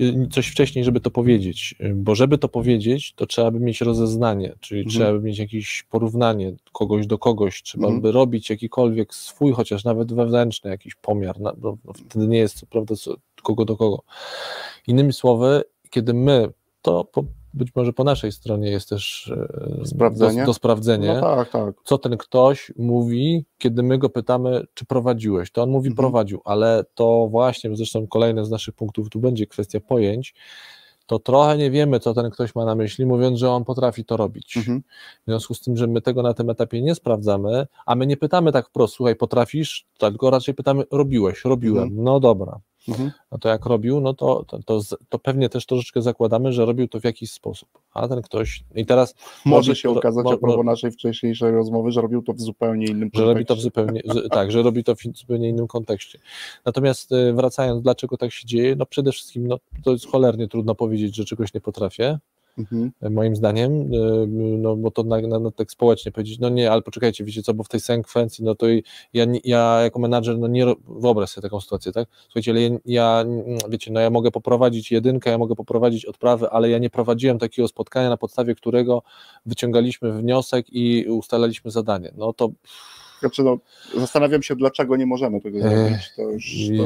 y, 0.00 0.28
coś 0.30 0.46
wcześniej, 0.48 0.84
żeby 0.84 1.00
to 1.00 1.10
powiedzieć, 1.10 1.74
y, 1.80 1.94
bo 1.94 2.14
żeby 2.14 2.38
to 2.38 2.48
powiedzieć, 2.48 3.12
to 3.12 3.26
trzeba 3.26 3.50
by 3.50 3.60
mieć 3.60 3.80
rozeznanie, 3.80 4.54
czyli 4.60 4.80
Mhm. 4.80 4.94
trzeba 4.96 5.12
by 5.12 5.20
mieć 5.20 5.38
jakieś 5.38 5.82
porównanie 5.90 6.52
kogoś 6.72 7.06
do 7.06 7.18
kogoś, 7.18 7.62
trzeba 7.62 7.86
Mhm. 7.86 8.02
by 8.02 8.12
robić 8.12 8.50
jakikolwiek 8.50 9.14
swój, 9.14 9.52
chociaż 9.52 9.84
nawet 9.84 10.12
wewnętrzny 10.12 10.70
jakiś 10.70 10.94
pomiar, 10.94 11.40
no, 11.40 11.52
no 11.62 11.76
wtedy 11.94 12.26
nie 12.28 12.38
jest 12.38 12.58
co 12.60 12.66
prawda 12.66 12.96
co, 12.96 13.14
kogo 13.42 13.64
do 13.64 13.76
kogo. 13.76 14.02
Innymi 14.86 15.12
słowy, 15.12 15.62
kiedy 15.90 16.14
my, 16.14 16.48
to 16.82 17.04
po, 17.04 17.24
być 17.54 17.74
może 17.74 17.92
po 17.92 18.04
naszej 18.04 18.32
stronie 18.32 18.70
jest 18.70 18.88
też 18.88 19.32
e, 19.82 19.86
Sprawdzenie? 19.86 20.40
do, 20.40 20.46
do 20.46 20.54
sprawdzenia, 20.54 21.14
No 21.14 21.20
tak, 21.20 21.50
tak. 21.50 21.74
co 21.84 21.98
ten 21.98 22.16
ktoś 22.16 22.72
mówi, 22.78 23.44
kiedy 23.58 23.82
my 23.82 23.98
go 23.98 24.08
pytamy, 24.08 24.64
czy 24.74 24.84
prowadziłeś. 24.84 25.50
To 25.52 25.62
on 25.62 25.70
mówi, 25.70 25.88
Mhm. 25.88 25.96
prowadził, 25.96 26.40
ale 26.44 26.84
to 26.94 27.28
właśnie, 27.30 27.76
zresztą 27.76 28.06
kolejny 28.06 28.44
z 28.44 28.50
naszych 28.50 28.74
punktów 28.74 29.08
tu 29.10 29.20
będzie 29.20 29.46
kwestia 29.46 29.80
pojęć. 29.80 30.34
to 31.06 31.18
trochę 31.18 31.58
nie 31.58 31.70
wiemy, 31.70 32.00
co 32.00 32.14
ten 32.14 32.30
ktoś 32.30 32.54
ma 32.54 32.64
na 32.64 32.74
myśli, 32.74 33.06
mówiąc, 33.06 33.38
że 33.38 33.50
on 33.50 33.64
potrafi 33.64 34.04
to 34.04 34.16
robić. 34.16 34.56
Mhm. 34.56 34.82
W 35.20 35.24
związku 35.26 35.54
z 35.54 35.60
tym, 35.60 35.76
że 35.76 35.86
my 35.86 36.00
tego 36.00 36.22
na 36.22 36.34
tym 36.34 36.50
etapie 36.50 36.82
nie 36.82 36.94
sprawdzamy, 36.94 37.66
a 37.86 37.94
my 37.94 38.06
nie 38.06 38.16
pytamy 38.16 38.52
tak 38.52 38.68
wprost, 38.68 38.94
słuchaj, 38.94 39.16
potrafisz, 39.16 39.86
tylko 39.98 40.30
raczej 40.30 40.54
pytamy, 40.54 40.84
robiłeś, 40.90 41.44
robiłem, 41.44 41.82
Mhm. 41.84 42.04
no 42.04 42.20
dobra. 42.20 42.60
Mhm. 42.88 43.10
No 43.32 43.38
to 43.38 43.48
jak 43.48 43.66
robił, 43.66 44.00
no 44.00 44.14
to, 44.14 44.44
to, 44.44 44.58
to, 44.62 44.80
to 45.08 45.18
pewnie 45.18 45.48
też 45.48 45.66
troszeczkę 45.66 46.02
zakładamy, 46.02 46.52
że 46.52 46.64
robił 46.64 46.88
to 46.88 47.00
w 47.00 47.04
jakiś 47.04 47.32
sposób. 47.32 47.68
A 47.94 48.08
ten 48.08 48.22
ktoś, 48.22 48.64
i 48.74 48.86
teraz 48.86 49.14
Może 49.44 49.76
się 49.76 49.90
okazać, 49.90 50.24
mo- 50.24 50.32
a 50.32 50.36
propos 50.36 50.64
naszej 50.66 50.90
wcześniejszej 50.90 51.52
rozmowy, 51.52 51.90
że 51.92 52.00
robił 52.00 52.22
to 52.22 52.32
w 52.32 52.40
zupełnie 52.40 52.86
innym 52.86 53.10
że 53.14 53.24
robi 53.24 53.46
to 53.46 53.56
w 53.56 53.58
kontekście. 53.58 53.62
zupełnie, 53.62 54.02
tak, 54.38 54.52
że 54.52 54.62
robi 54.62 54.84
to 54.84 54.94
w 54.94 54.98
zupełnie 55.14 55.48
innym 55.48 55.66
kontekście. 55.66 56.18
Natomiast 56.64 57.12
e, 57.12 57.32
wracając, 57.32 57.82
dlaczego 57.82 58.16
tak 58.16 58.32
się 58.32 58.46
dzieje? 58.46 58.76
No 58.76 58.86
przede 58.86 59.12
wszystkim, 59.12 59.46
no, 59.46 59.58
to 59.84 59.92
jest 59.92 60.06
cholernie 60.06 60.48
trudno 60.48 60.74
powiedzieć, 60.74 61.16
że 61.16 61.24
czegoś 61.24 61.54
nie 61.54 61.60
potrafię, 61.60 62.18
Mhm. 62.58 62.92
moim 63.10 63.36
zdaniem, 63.36 63.72
e, 63.72 64.26
no 64.58 64.76
bo 64.76 64.90
to 64.90 65.02
na, 65.02 65.20
na, 65.20 65.38
na 65.38 65.50
tak 65.50 65.70
społecznie 65.70 66.12
powiedzieć, 66.12 66.38
no 66.38 66.48
nie, 66.48 66.72
ale 66.72 66.82
poczekajcie, 66.82 67.24
wiecie 67.24 67.42
co, 67.42 67.54
bo 67.54 67.64
w 67.64 67.68
tej 67.68 67.80
sekwencji, 67.80 68.44
no 68.44 68.54
to 68.54 68.68
i 68.68 68.84
ja, 69.12 69.26
ja 69.44 69.80
jako 69.82 69.98
menadżer, 69.98 70.38
no 70.38 70.48
nie, 70.48 70.66
wyobraź 70.88 71.30
sobie 71.30 71.42
taką 71.42 71.60
sytuację, 71.60 71.92
tak? 71.92 72.08
Słuchajcie, 72.24 72.50
ale 72.50 72.60
ja, 72.60 72.70
ja, 72.86 73.24
wiecie, 73.68 73.92
no 73.92 74.00
ja 74.00 74.10
mogę 74.10 74.30
poprowadzić 74.30 74.92
jedynkę, 74.92 75.30
ja 75.30 75.38
mogę 75.38 75.54
poprowadzić 75.54 76.04
odprawy, 76.04 76.50
ale 76.50 76.70
ja 76.70 76.78
nie 76.78 76.90
prowadziłem 76.90 77.38
takiego 77.38 77.68
spotkania, 77.68 78.08
na 78.08 78.16
podstawie 78.16 78.54
którego 78.54 79.02
wyciągaliśmy 79.46 80.12
wniosek 80.12 80.66
i 80.72 81.06
ustalaliśmy 81.08 81.70
zadanie. 81.70 82.12
No 82.16 82.32
to 82.32 82.50
Znaczy, 83.20 83.42
no, 83.42 83.58
zastanawiam 83.96 84.42
się, 84.42 84.56
dlaczego 84.56 84.96
nie 84.96 85.06
możemy 85.06 85.40
tego 85.40 85.60
zrobić. 85.60 86.12
To 86.16 86.22
już, 86.22 86.44
to... 86.78 86.84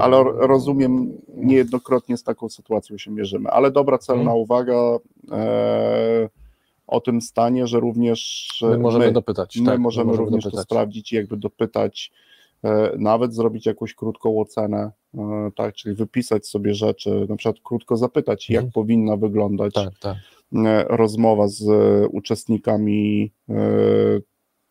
Ale 0.00 0.16
ro- 0.24 0.46
rozumiem, 0.46 1.12
niejednokrotnie 1.36 2.16
z 2.16 2.22
taką 2.22 2.48
sytuacją 2.48 2.98
się 2.98 3.10
mierzymy. 3.10 3.50
Ale 3.50 3.70
dobra, 3.70 3.98
celna 3.98 4.20
Mhm. 4.22 4.38
uwaga 4.40 4.74
e, 5.32 6.28
o 6.86 7.00
tym 7.00 7.20
stanie, 7.20 7.66
że 7.66 7.80
również 7.80 8.48
e, 8.62 8.66
My 8.68 8.78
możemy 8.78 9.06
my, 9.06 9.12
dopytać. 9.12 9.56
my 9.56 9.66
tak, 9.66 9.78
możemy 9.80 10.10
my 10.10 10.16
również 10.16 10.44
to 10.44 10.50
dopytać. 10.50 10.64
sprawdzić 10.66 11.12
i 11.12 11.16
jakby 11.16 11.36
dopytać, 11.36 12.12
e, 12.64 12.92
nawet 12.98 13.34
zrobić 13.34 13.66
jakąś 13.66 13.94
krótką 13.94 14.40
ocenę, 14.40 14.90
e, 15.18 15.50
tak, 15.56 15.74
czyli 15.74 15.94
wypisać 15.94 16.46
sobie 16.46 16.74
rzeczy, 16.74 17.26
na 17.28 17.36
przykład 17.36 17.56
krótko 17.64 17.96
zapytać, 17.96 18.50
jak 18.50 18.64
Mhm. 18.64 18.72
powinna 18.72 19.16
wyglądać 19.16 19.74
Tak, 19.74 19.98
tak. 20.00 20.16
e, 20.56 20.84
rozmowa 20.88 21.48
z 21.48 21.68
e, 21.68 22.08
uczestnikami 22.08 23.32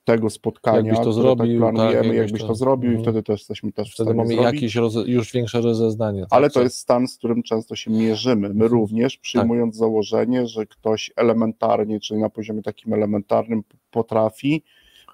tego 0.07 0.29
spotkania, 0.29 0.77
Jakbyś 0.77 0.95
to 0.95 1.01
które 1.01 1.13
zrobił, 1.13 1.59
tak 1.61 1.73
planujemy, 1.73 1.93
tak, 1.95 2.05
jakbyś, 2.05 2.17
jakbyś 2.17 2.41
to, 2.41 2.47
to- 2.47 2.55
zrobił 2.55 2.91
i 2.91 2.95
mhm. 2.95 3.03
wtedy 3.03 3.23
też 3.23 3.39
jesteśmy 3.39 3.71
też 3.71 3.91
w 3.91 3.93
Wtedy 3.93 4.07
stanie 4.07 4.17
mamy 4.17 4.33
zrobić. 4.33 4.53
jakieś 4.53 4.75
roze, 4.75 5.01
już 5.07 5.31
większe 5.33 5.61
rozeznanie. 5.61 6.21
tak, 6.21 6.27
Ale 6.31 6.47
to 6.47 6.53
co- 6.53 6.61
jest 6.61 6.77
stan, 6.77 7.07
z 7.07 7.17
którym 7.17 7.43
często 7.43 7.75
się 7.75 7.91
mierzymy. 7.91 8.47
My 8.49 8.53
Mhm. 8.65 8.71
również, 8.71 9.17
przyjmując 9.17 9.75
założenie, 9.75 10.47
że 10.47 10.65
ktoś 10.65 11.11
elementarnie, 11.15 11.99
czyli 11.99 12.19
na 12.19 12.29
poziomie 12.29 12.61
takim 12.61 12.93
elementarnym 12.93 13.63
potrafi 13.91 14.63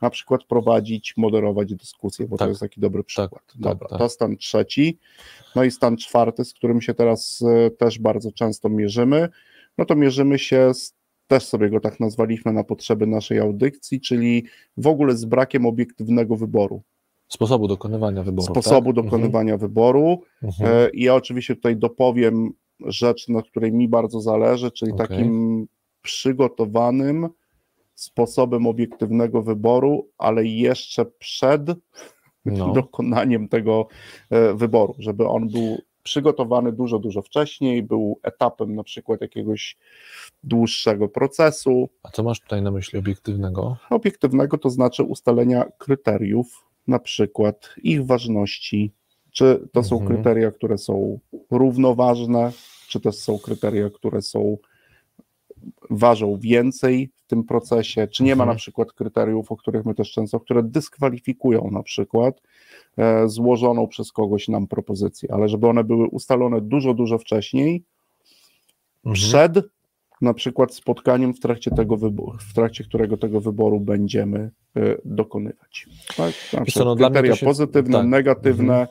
na 0.01 0.09
przykład 0.09 0.43
prowadzić, 0.43 1.13
moderować 1.17 1.75
dyskusję, 1.75 2.27
bo 2.27 2.37
Tak. 2.37 2.45
to 2.45 2.49
jest 2.49 2.61
taki 2.61 2.81
dobry 2.81 3.03
przykład. 3.03 3.43
tak, 3.47 3.61
Dobra, 3.61 3.87
tak. 3.87 3.99
to 3.99 4.09
stan 4.09 4.37
trzeci. 4.37 4.97
No 5.55 5.63
i 5.63 5.71
stan 5.71 5.97
czwarty, 5.97 6.45
z 6.45 6.53
którym 6.53 6.81
się 6.81 6.93
teraz 6.93 7.43
e, 7.65 7.71
też 7.71 7.99
bardzo 7.99 8.31
często 8.31 8.69
mierzymy, 8.69 9.29
no 9.77 9.85
to 9.85 9.95
mierzymy 9.95 10.39
się 10.39 10.73
z, 10.73 10.95
też 11.33 11.43
sobie 11.45 11.69
go 11.69 11.79
tak 11.79 11.99
nazwaliśmy 11.99 12.53
na 12.53 12.63
potrzeby 12.63 13.07
naszej 13.07 13.39
audycji, 13.39 14.01
czyli 14.01 14.45
w 14.77 14.87
ogóle 14.87 15.15
z 15.17 15.25
brakiem 15.25 15.65
obiektywnego 15.65 16.35
wyboru, 16.35 16.81
Sposobu 17.27 17.67
dokonywania 17.67 18.23
wyboru. 18.23 18.47
sposobu 18.47 18.93
tak? 18.93 19.03
dokonywania 19.05 19.57
wyboru, 19.57 20.21
Mhm. 20.43 20.71
E, 20.73 20.89
I 20.89 21.03
ja 21.03 21.15
oczywiście 21.15 21.55
tutaj 21.55 21.77
dopowiem 21.77 22.51
rzecz, 22.85 23.29
na 23.29 23.41
której 23.41 23.71
mi 23.71 23.87
bardzo 23.87 24.21
zależy, 24.21 24.71
czyli 24.71 24.91
Okej. 24.91 25.07
takim 25.07 25.67
przygotowanym 26.01 27.29
sposobem 27.95 28.67
obiektywnego 28.67 29.41
wyboru, 29.41 30.07
ale 30.17 30.45
jeszcze 30.45 31.05
przed 31.05 31.61
No. 32.45 32.73
dokonaniem 32.81 33.47
tego 33.47 33.87
e, 34.29 34.53
wyboru, 34.53 34.95
żeby 34.99 35.27
on 35.27 35.47
był 35.49 35.77
przygotowany 36.03 36.71
dużo, 36.71 36.99
dużo 36.99 37.21
wcześniej, 37.21 37.83
był 37.83 38.19
etapem 38.23 38.75
na 38.75 38.83
przykład 38.83 39.21
jakiegoś 39.21 39.77
dłuższego 40.43 41.07
procesu. 41.09 41.89
A 42.03 42.09
co 42.09 42.23
masz 42.23 42.39
tutaj 42.39 42.61
na 42.61 42.71
myśli 42.71 42.99
obiektywnego? 42.99 43.77
Obiektywnego 43.89 44.57
to 44.57 44.69
znaczy 44.69 45.03
ustalenia 45.03 45.65
kryteriów, 45.77 46.65
na 46.87 46.99
przykład 46.99 47.75
ich 47.83 48.05
ważności, 48.05 48.91
czy 49.31 49.67
to 49.71 49.83
są 49.83 49.99
Mhm. 50.01 50.13
kryteria, 50.15 50.51
które 50.51 50.77
są 50.77 51.19
równoważne, 51.51 52.51
czy 52.87 52.99
też 52.99 53.15
są 53.15 53.39
kryteria, 53.39 53.89
które 53.89 54.21
są 54.21 54.57
ważą 55.89 56.37
więcej 56.37 57.09
w 57.15 57.27
tym 57.27 57.43
procesie, 57.43 58.07
czy 58.07 58.23
nie 58.23 58.35
ma 58.35 58.43
Mhm. 58.43 58.49
na 58.49 58.59
przykład 58.59 58.93
kryteriów, 58.93 59.51
o 59.51 59.57
których 59.57 59.85
my 59.85 59.95
też 59.95 60.11
często, 60.11 60.39
które 60.39 60.63
dyskwalifikują 60.63 61.69
na 61.71 61.83
przykład 61.83 62.41
złożoną 63.25 63.87
przez 63.87 64.11
kogoś 64.11 64.47
nam 64.47 64.67
propozycję, 64.67 65.29
ale 65.33 65.49
żeby 65.49 65.67
one 65.67 65.83
były 65.83 66.07
ustalone 66.07 66.61
dużo, 66.61 66.93
dużo 66.93 67.17
wcześniej, 67.17 67.83
Mhm. 69.05 69.13
przed 69.15 69.65
na 70.21 70.33
przykład 70.33 70.73
spotkaniem 70.73 71.33
w 71.33 71.39
trakcie 71.39 71.71
tego 71.71 71.97
wyboru, 71.97 72.37
w 72.49 72.53
trakcie 72.53 72.83
którego 72.83 73.17
tego 73.17 73.41
wyboru 73.41 73.79
będziemy 73.79 74.51
y, 74.77 75.01
dokonywać. 75.05 75.87
Tak? 76.17 76.33
Na 76.53 76.65
co, 76.65 76.85
no, 76.85 76.95
dla 76.95 77.09
mnie 77.09 77.13
kryteria 77.13 77.35
się- 77.35 77.45
pozytywne, 77.45 77.97
tak. 77.97 78.07
negatywne, 78.07 78.87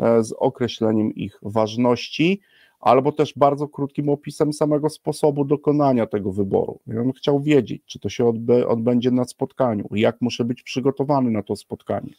e, 0.00 0.24
z 0.24 0.32
określeniem 0.32 1.14
ich 1.14 1.38
ważności, 1.42 2.40
albo 2.80 3.12
też 3.12 3.32
bardzo 3.36 3.68
krótkim 3.68 4.08
opisem 4.08 4.52
samego 4.52 4.88
sposobu 4.90 5.44
dokonania 5.44 6.06
tego 6.06 6.32
wyboru. 6.32 6.80
Ja 6.86 6.94
bym 6.94 7.12
chciał 7.12 7.40
wiedzieć, 7.40 7.82
czy 7.86 7.98
to 7.98 8.08
się 8.08 8.28
odbę, 8.28 8.68
odbędzie 8.68 9.10
na 9.10 9.24
spotkaniu, 9.24 9.88
jak 9.90 10.16
muszę 10.20 10.44
być 10.44 10.62
przygotowany 10.62 11.30
na 11.30 11.42
to 11.42 11.56
spotkanie, 11.56 12.10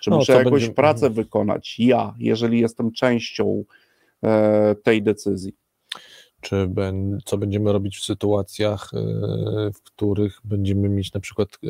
czy 0.00 0.10
No, 0.10 0.16
muszę 0.16 0.32
jakąś 0.32 0.52
będzie- 0.52 0.74
pracę 0.74 1.10
wykonać 1.10 1.78
ja, 1.78 2.14
jeżeli 2.18 2.60
jestem 2.60 2.92
częścią 2.92 3.64
e, 4.24 4.74
tej 4.82 5.02
decyzji. 5.02 5.52
Czy 6.40 6.66
ben, 6.66 7.18
co 7.24 7.38
będziemy 7.38 7.72
robić 7.72 7.96
w 7.98 8.04
sytuacjach, 8.04 8.90
e, 8.94 8.98
w 9.74 9.82
których 9.82 10.40
będziemy 10.44 10.88
mieć 10.88 11.12
na 11.12 11.20
przykład 11.20 11.48
e, 11.64 11.68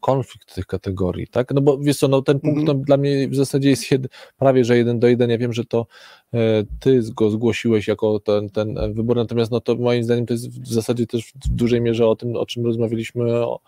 konflikt 0.00 0.54
tych 0.54 0.66
kategorii, 0.66 1.26
tak? 1.26 1.54
No 1.54 1.60
bo 1.60 1.78
wiesz 1.78 1.96
co, 1.98 2.08
no 2.08 2.22
ten 2.22 2.40
punkt 2.40 2.58
Mhm. 2.60 2.78
no, 2.78 2.84
dla 2.84 2.96
mnie 2.96 3.28
w 3.28 3.34
zasadzie 3.34 3.70
jest 3.70 3.90
jed, 3.90 4.02
prawie, 4.38 4.64
że 4.64 4.76
jeden 4.76 4.98
do 4.98 5.08
jeden. 5.08 5.30
Ja 5.30 5.38
wiem, 5.38 5.52
że 5.52 5.64
to 5.64 5.86
e, 6.34 6.38
ty 6.80 7.00
go 7.14 7.30
zgłosiłeś 7.30 7.88
jako 7.88 8.20
ten, 8.20 8.50
ten 8.50 8.78
wybór, 8.94 9.16
natomiast 9.16 9.50
no 9.50 9.60
to 9.60 9.74
moim 9.76 10.04
zdaniem 10.04 10.26
to 10.26 10.34
jest 10.34 10.48
w 10.62 10.72
zasadzie 10.72 11.06
też 11.06 11.24
w 11.44 11.48
dużej 11.48 11.80
mierze 11.80 12.06
o 12.06 12.16
tym, 12.16 12.36
o 12.36 12.46
czym 12.46 12.64
rozmawialiśmy 12.66 13.46
o, 13.46 13.60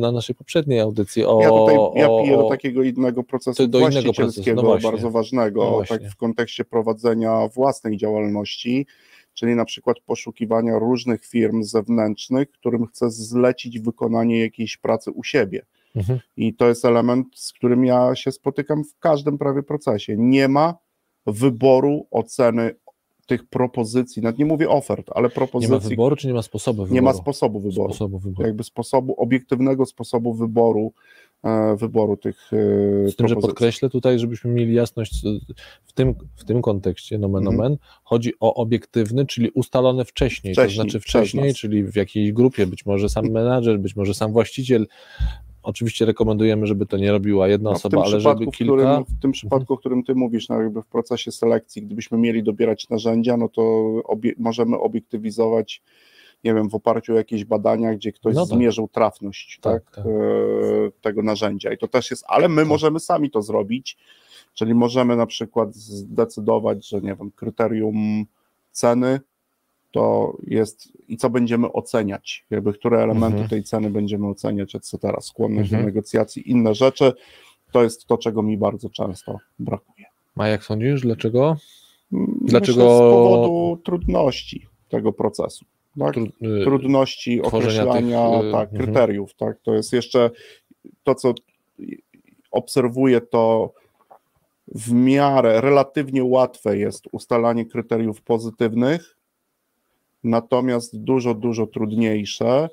na 0.00 0.12
naszej 0.12 0.34
poprzedniej 0.34 0.80
audycji. 0.80 1.24
O, 1.24 1.40
Ja 1.42 1.48
tutaj 1.50 1.74
ja 2.00 2.10
o- 2.10 2.22
piję 2.22 2.36
do 2.36 2.46
o- 2.46 2.50
takiego 2.50 2.82
innego 2.82 3.22
procesu 3.22 3.66
do 3.66 3.78
innego 3.78 3.92
procesu, 3.92 4.22
właścicielskiego, 4.22 4.62
no 4.62 4.78
bardzo 4.78 5.10
ważnego, 5.10 5.64
No 5.78 5.84
tak 5.88 6.02
w 6.10 6.16
kontekście 6.16 6.64
prowadzenia 6.64 7.48
własnej 7.54 7.96
działalności, 7.96 8.86
czyli 9.34 9.54
na 9.54 9.64
przykład 9.64 10.00
poszukiwania 10.00 10.78
różnych 10.78 11.24
firm 11.26 11.62
zewnętrznych, 11.62 12.50
którym 12.50 12.86
chcę 12.86 13.10
zlecić 13.10 13.80
wykonanie 13.80 14.40
jakiejś 14.40 14.76
pracy 14.76 15.10
u 15.10 15.24
siebie. 15.24 15.66
Mhm. 15.96 16.18
I 16.36 16.54
to 16.54 16.68
jest 16.68 16.84
element, 16.84 17.26
z 17.34 17.52
którym 17.52 17.84
ja 17.84 18.14
się 18.14 18.32
spotykam 18.32 18.84
w 18.84 18.98
każdym 18.98 19.38
prawie 19.38 19.62
procesie. 19.62 20.16
Nie 20.18 20.48
ma 20.48 20.74
wyboru 21.26 22.06
oceny 22.10 22.74
tych 23.26 23.48
propozycji, 23.48 24.22
nawet 24.22 24.38
nie 24.38 24.44
mówię 24.46 24.68
ofert, 24.70 25.10
ale 25.14 25.22
Nie 25.22 25.28
ma 25.28 25.34
propozycji. 25.34 25.88
wyboru, 25.88 26.16
czy 26.16 26.26
nie 26.26 26.34
ma 26.34 26.42
sposobu 26.42 26.76
wyboru? 26.82 26.94
nie 26.94 27.02
ma 27.02 27.12
sposobu 27.14 27.60
wyboru 27.60 27.88
Sposobu 27.92 28.18
wyboru. 28.18 28.46
jakby 28.48 28.64
sposobu, 28.64 29.14
obiektywnego 29.20 29.86
sposobu 29.86 30.34
wyboru, 30.34 30.92
wyboru 31.76 32.16
tych 32.16 32.50
e, 32.52 33.08
Z 33.08 33.16
tym, 33.16 33.28
że 33.28 33.36
podkreślę 33.36 33.90
tutaj, 33.90 34.18
żebyśmy 34.18 34.50
mieli 34.50 34.74
jasność 34.74 35.20
co- 35.20 35.28
w 35.84 35.92
tym, 35.92 36.14
w 36.36 36.44
tym 36.44 36.62
kontekście, 36.62 37.18
nomen 37.18 37.42
Mhm. 37.42 37.60
omen, 37.60 37.76
chodzi 38.04 38.32
o 38.40 38.54
obiektywny, 38.54 39.26
czyli 39.26 39.50
ustalone 39.50 40.04
wcześniej, 40.04 40.54
Wcześniej, 40.54 40.76
to 40.76 40.82
znaczy 40.82 41.00
wcześniej, 41.00 41.54
czyli 41.54 41.84
w 41.84 41.96
jakiejś 41.96 42.32
grupie, 42.32 42.66
być 42.66 42.86
może 42.86 43.08
sam 43.08 43.30
menadżer, 43.30 43.80
być 43.80 43.96
może 43.96 44.14
sam 44.14 44.32
właściciel. 44.32 44.86
Oczywiście 45.62 46.04
rekomendujemy, 46.04 46.66
żeby 46.66 46.86
to 46.86 46.96
nie 46.96 47.12
robiła 47.12 47.48
jedna 47.48 47.70
No, 47.70 47.76
osoba, 47.76 48.04
ale 48.04 48.20
żeby 48.20 48.46
kilka. 48.46 48.52
Którym, 48.74 49.04
w 49.04 49.22
tym 49.22 49.32
przypadku, 49.32 49.74
o 49.74 49.78
którym 49.78 50.02
ty 50.04 50.14
mówisz, 50.14 50.48
no 50.48 50.62
jakby 50.62 50.82
w 50.82 50.86
procesie 50.86 51.32
selekcji, 51.32 51.82
gdybyśmy 51.82 52.18
mieli 52.18 52.42
dobierać 52.42 52.88
narzędzia, 52.88 53.36
no 53.36 53.48
to 53.48 53.62
obie, 54.04 54.32
możemy 54.38 54.78
obiektywizować, 54.78 55.82
nie 56.44 56.54
wiem, 56.54 56.68
w 56.70 56.74
oparciu 56.74 57.12
o 57.12 57.16
jakieś 57.16 57.44
badania, 57.44 57.94
gdzie 57.94 58.12
ktoś 58.12 58.34
No 58.34 58.46
tak. 58.46 58.56
zmierzył 58.58 58.88
trafność 58.88 59.58
Tak, 59.62 59.84
tak, 59.84 59.94
tak. 59.94 60.06
E, 60.06 60.10
tego 61.00 61.22
narzędzia. 61.22 61.72
I 61.72 61.78
to 61.78 61.88
też 61.88 62.10
jest, 62.10 62.24
ale 62.28 62.48
my 62.48 62.64
możemy 62.64 63.00
sami 63.00 63.30
to 63.30 63.42
zrobić, 63.42 63.96
czyli 64.54 64.74
możemy 64.74 65.16
na 65.16 65.26
przykład 65.26 65.74
zdecydować, 65.74 66.88
że 66.88 67.00
nie 67.00 67.14
wiem, 67.14 67.30
kryterium 67.36 68.24
ceny 68.72 69.20
to 69.92 70.36
jest 70.46 70.88
i 71.08 71.16
co 71.16 71.30
będziemy 71.30 71.72
oceniać, 71.72 72.46
jakby 72.50 72.72
które 72.72 73.02
elementy 73.02 73.26
Mhm. 73.38 73.48
tej 73.48 73.62
ceny 73.62 73.90
będziemy 73.90 74.28
oceniać, 74.28 74.74
etc. 74.74 74.98
Skłonność 75.20 75.66
Mhm. 75.72 75.82
do 75.82 75.86
negocjacji, 75.86 76.50
inne 76.50 76.74
rzeczy. 76.74 77.12
To 77.72 77.82
jest 77.82 78.06
to, 78.06 78.18
czego 78.18 78.42
mi 78.42 78.56
bardzo 78.56 78.90
często 78.90 79.38
brakuje. 79.58 80.06
A 80.36 80.48
jak 80.48 80.64
sądzisz, 80.64 81.00
dlaczego? 81.02 81.56
Dlaczego 82.40 82.78
Myślę, 82.82 82.96
z 82.96 83.00
powodu 83.00 83.80
trudności 83.84 84.66
tego 84.88 85.12
procesu. 85.12 85.64
Tak? 85.98 86.16
Y, 86.16 86.64
trudności 86.64 87.42
określania 87.42 88.40
tych, 88.40 88.52
tak, 88.52 88.70
mhm. 88.70 88.84
kryteriów. 88.84 89.34
Tak? 89.34 89.60
To 89.62 89.74
jest 89.74 89.92
jeszcze 89.92 90.30
to, 91.02 91.14
co 91.14 91.34
obserwuję, 92.50 93.20
to 93.20 93.72
w 94.74 94.92
miarę 94.92 95.60
relatywnie 95.60 96.24
łatwe 96.24 96.78
jest 96.78 97.04
ustalanie 97.12 97.66
kryteriów 97.66 98.22
pozytywnych, 98.22 99.16
natomiast 100.24 100.98
dużo, 100.98 101.34
dużo 101.34 101.66
trudniejsze 101.66 102.68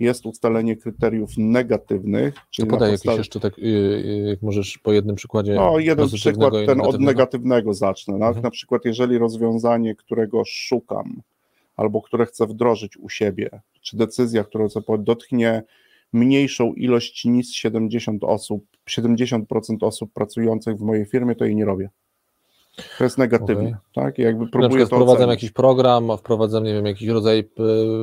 jest 0.00 0.26
ustalenie 0.26 0.76
kryteriów 0.76 1.30
negatywnych. 1.38 2.34
to 2.34 2.40
Czyli 2.50 2.68
podaj 2.68 2.88
na 2.88 2.92
jakiś 2.92 3.04
podstawie- 3.04 3.18
jeszcze 3.18 3.40
tak, 3.40 3.58
y, 3.58 3.62
y, 3.62 4.24
jak 4.28 4.42
możesz 4.42 4.78
po 4.78 4.92
jednym 4.92 5.16
przykładzie. 5.16 5.54
no, 5.54 5.78
jeden 5.78 6.08
przykład, 6.08 6.52
ten 6.52 6.60
od 6.60 6.76
negatywnego? 6.76 7.04
negatywnego 7.04 7.74
zacznę. 7.74 8.18
Tak? 8.18 8.28
Mhm. 8.28 8.42
Na 8.42 8.50
przykład, 8.50 8.84
jeżeli 8.84 9.18
rozwiązanie, 9.18 9.94
którego 9.94 10.42
szukam, 10.46 11.22
albo 11.76 12.02
które 12.02 12.26
chcę 12.26 12.46
wdrożyć 12.46 12.96
u 12.96 13.08
siebie, 13.08 13.60
czy 13.80 13.96
decyzja, 13.96 14.44
która 14.44 14.68
dotknie 14.98 15.62
mniejszą 16.12 16.74
ilość 16.74 17.24
niż 17.24 17.48
70 17.48 18.24
osób, 18.24 18.66
70% 18.90 19.44
osób 19.80 20.12
pracujących 20.12 20.76
w 20.76 20.80
mojej 20.80 21.06
firmie, 21.06 21.34
to 21.34 21.44
jej 21.44 21.56
nie 21.56 21.64
robię. 21.64 21.90
To 22.98 23.04
jest 23.04 23.18
negatywne, 23.18 23.68
Okej. 23.68 23.74
tak? 23.94 24.18
Jakby 24.18 24.46
próbuję 24.48 24.80
to 24.80 24.86
wprowadzam 24.86 25.14
ocenić. 25.16 25.30
jakiś 25.42 25.50
program, 25.50 26.08
wprowadzam, 26.18 26.64
nie 26.64 26.74
wiem, 26.74 26.86
jakiś 26.86 27.08
rodzaj, 27.08 27.48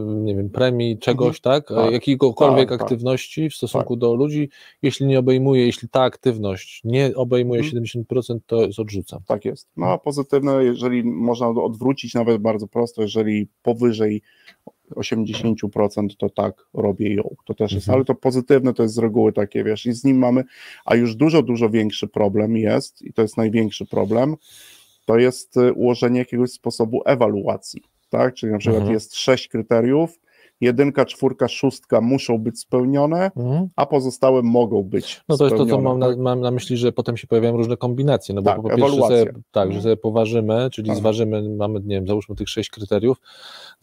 nie 0.06 0.36
wiem, 0.36 0.50
premii, 0.50 0.98
czegoś, 1.00 1.42
tak? 1.42 1.68
Tak. 1.68 1.92
Jakiejkolwiek 1.92 2.70
Tak, 2.70 2.80
tak. 2.80 2.82
aktywności 2.82 3.50
w 3.50 3.56
stosunku 3.56 3.96
do 3.96 4.14
ludzi, 4.14 4.50
jeśli 4.82 5.06
nie 5.06 5.20
obejmuje, 5.20 5.66
jeśli 5.66 5.90
ta 5.90 6.02
aktywność 6.02 6.82
nie 6.84 7.16
obejmuje 7.16 7.62
Mhm. 7.62 7.84
70%, 7.84 8.40
to 8.48 8.62
jest 8.66 8.80
odrzucam. 8.80 9.20
Tak 9.28 9.46
jest. 9.46 9.68
No 9.78 9.86
a 9.88 9.98
pozytywne, 9.98 10.64
jeżeli 10.64 11.04
można 11.04 11.48
odwrócić 11.48 12.14
nawet 12.14 12.42
bardzo 12.42 12.68
prosto, 12.68 13.02
jeżeli 13.02 13.48
powyżej 13.64 14.22
80%, 14.92 16.08
to 16.18 16.30
tak 16.30 16.66
robię 16.74 17.14
ją. 17.16 17.36
To 17.46 17.54
też 17.54 17.72
jest, 17.72 17.88
Mhm. 17.88 17.96
ale 17.96 18.06
to 18.06 18.16
pozytywne 18.16 18.74
to 18.74 18.84
jest 18.84 18.96
z 18.96 18.98
reguły 18.98 19.34
takie, 19.34 19.64
wiesz, 19.64 19.86
i 19.86 19.94
z 19.94 20.04
nim 20.04 20.18
mamy, 20.18 20.44
a 20.86 20.96
już 20.96 21.16
dużo, 21.16 21.42
dużo 21.42 21.70
większy 21.70 22.08
problem 22.08 22.58
jest, 22.58 23.02
i 23.02 23.14
to 23.14 23.22
jest 23.22 23.38
największy 23.38 23.86
problem, 23.86 24.36
to 25.06 25.18
jest 25.18 25.58
y, 25.58 25.74
ułożenie 25.74 26.20
jakiegoś 26.20 26.52
sposobu 26.52 27.02
ewaluacji, 27.06 27.84
tak? 28.10 28.34
Czyli 28.34 28.52
na 28.52 28.58
przykład 28.58 28.80
Mhm. 28.80 28.94
jest 28.94 29.16
sześć 29.16 29.48
kryteriów, 29.48 30.20
jedynka, 30.64 31.06
czwórka, 31.06 31.48
szóstka 31.48 32.02
muszą 32.02 32.38
być 32.38 32.60
spełnione, 32.60 33.32
a 33.76 33.86
pozostałe 33.86 34.42
mogą 34.42 34.84
być 34.84 35.22
No 35.30 35.38
to 35.38 35.44
jest 35.46 35.58
to, 35.58 35.66
co 35.66 35.82
mam 35.82 36.00
na, 36.00 36.16
mam 36.18 36.42
na 36.42 36.52
myśli, 36.52 36.78
że 36.78 36.92
potem 36.92 37.18
się 37.18 37.28
pojawiają 37.28 37.58
różne 37.58 37.78
kombinacje, 37.78 38.36
no 38.36 38.42
bo 38.42 38.50
Tak, 38.52 38.62
po 38.62 38.70
pierwsze 38.70 38.98
sobie, 39.02 39.26
tak, 39.52 39.72
że 39.72 39.78
Mhm. 39.78 39.82
sobie 39.82 39.98
poważymy, 39.98 40.70
czyli 40.72 40.96
zważymy, 40.96 41.50
mamy, 41.50 41.80
nie 41.80 41.96
wiem, 41.96 42.08
załóżmy 42.08 42.36
tych 42.36 42.50
sześć 42.50 42.70
kryteriów, 42.70 43.18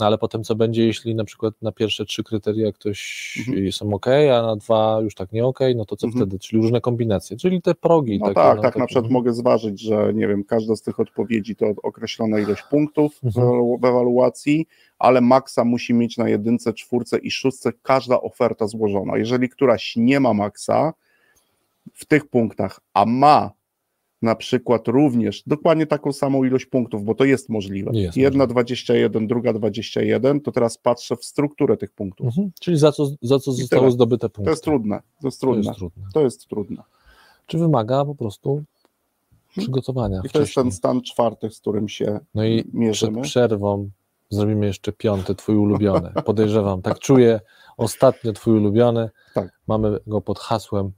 no 0.01 0.07
ale 0.07 0.19
potem 0.19 0.45
co 0.45 0.55
będzie, 0.55 0.87
jeśli 0.87 1.15
na 1.15 1.25
przykład 1.25 1.55
na 1.63 1.73
pierwsze 1.73 2.05
trzy 2.05 2.25
kryteria 2.25 2.73
ktoś 2.73 3.01
Mhm. 3.49 3.73
są 3.73 3.95
ok, 3.95 4.07
a 4.39 4.43
na 4.43 4.57
dwa 4.57 4.99
już 5.03 5.15
tak 5.15 5.33
nie 5.33 5.47
ok, 5.47 5.61
no 5.77 5.85
to 5.85 5.97
co 5.97 6.07
Mhm. 6.07 6.25
wtedy? 6.25 6.39
Czyli 6.39 6.63
różne 6.63 6.81
kombinacje, 6.81 7.37
czyli 7.37 7.63
te 7.63 7.75
progi. 7.75 8.19
No 8.19 8.27
takie, 8.27 8.35
tak, 8.35 8.57
no, 8.57 8.63
tak, 8.63 8.73
takie, 8.73 8.81
na 8.81 8.87
przykład 8.87 9.05
mhm. 9.05 9.13
mogę 9.13 9.33
zważyć, 9.35 9.81
że 9.81 10.15
nie 10.15 10.29
wiem, 10.29 10.45
każda 10.45 10.77
z 10.77 10.83
tych 10.83 11.01
odpowiedzi 11.01 11.57
to 11.57 11.67
określona 11.83 12.39
ilość 12.39 12.63
punktów 12.71 13.15
w, 13.23 13.25
Mhm. 13.25 13.81
w 13.81 13.85
ewaluacji, 13.85 14.67
ale 14.99 15.21
maksa 15.21 15.65
musi 15.65 15.95
mieć 15.95 16.19
na 16.19 16.29
jedynce, 16.29 16.70
czwórce 16.73 17.19
i 17.19 17.31
szóstce 17.31 17.73
każda 17.83 18.21
oferta 18.21 18.67
złożona. 18.67 19.17
Jeżeli 19.19 19.49
któraś 19.49 19.97
nie 19.97 20.21
ma 20.21 20.35
maksa 20.35 20.93
w 21.95 22.05
tych 22.05 22.27
punktach, 22.27 22.81
a 22.95 23.07
ma 23.07 23.51
na 24.23 24.35
przykład 24.35 24.89
również 24.89 25.43
dokładnie 25.47 25.87
taką 25.87 26.13
samą 26.13 26.45
ilość 26.45 26.67
punktów, 26.67 27.05
bo 27.05 27.15
to 27.15 27.25
jest 27.25 27.49
możliwe. 27.49 27.91
Jest 27.95 28.17
Jedna 28.17 28.39
możliwe. 28.39 28.55
21, 28.55 29.27
druga 29.27 29.53
21, 29.53 30.41
to 30.41 30.53
teraz 30.53 30.79
patrzę 30.79 31.17
w 31.17 31.25
strukturę 31.25 31.77
tych 31.77 31.91
punktów. 31.93 32.27
Mhm. 32.27 32.51
Czyli 32.61 32.79
za 32.79 32.93
co, 32.93 33.07
za 33.23 33.39
co 33.39 33.51
I 33.51 33.55
zostały 33.55 33.83
tyle. 33.83 33.93
zdobyte 33.93 34.29
punkty. 34.29 34.45
To 34.45 34.51
jest 34.51 34.65
trudne, 34.65 35.03
to 35.21 35.27
jest 35.29 35.41
To 35.41 35.47
trudne, 35.47 35.65
jest 35.69 35.79
trudne. 35.79 36.05
to 36.15 36.21
jest 36.21 36.47
trudne. 36.49 36.83
Czy 37.47 37.59
wymaga 37.59 38.05
po 38.05 38.15
prostu 38.15 38.63
przygotowania 39.57 40.23
I 40.25 40.29
to 40.29 40.41
jest 40.41 40.55
ten 40.55 40.73
stan 40.73 41.03
czwarty, 41.03 41.51
z 41.51 41.61
którym 41.61 41.89
się 41.89 42.21
No 42.35 42.45
i 42.45 42.63
przed 42.63 42.75
mierzymy. 42.75 43.21
przerwą 43.23 43.91
zrobimy 44.31 44.67
jeszcze 44.67 44.93
piąty, 44.93 45.35
twój 45.35 45.57
ulubiony. 45.57 46.13
Podejrzewam, 46.25 46.83
tak 46.83 46.99
czuję. 46.99 47.41
Ostatnio 47.77 48.33
twój 48.33 48.59
ulubiony. 48.59 49.11
Tak. 49.35 49.49
Mamy 49.69 49.99
go 50.07 50.21
pod 50.21 50.39
hasłem 50.39 50.93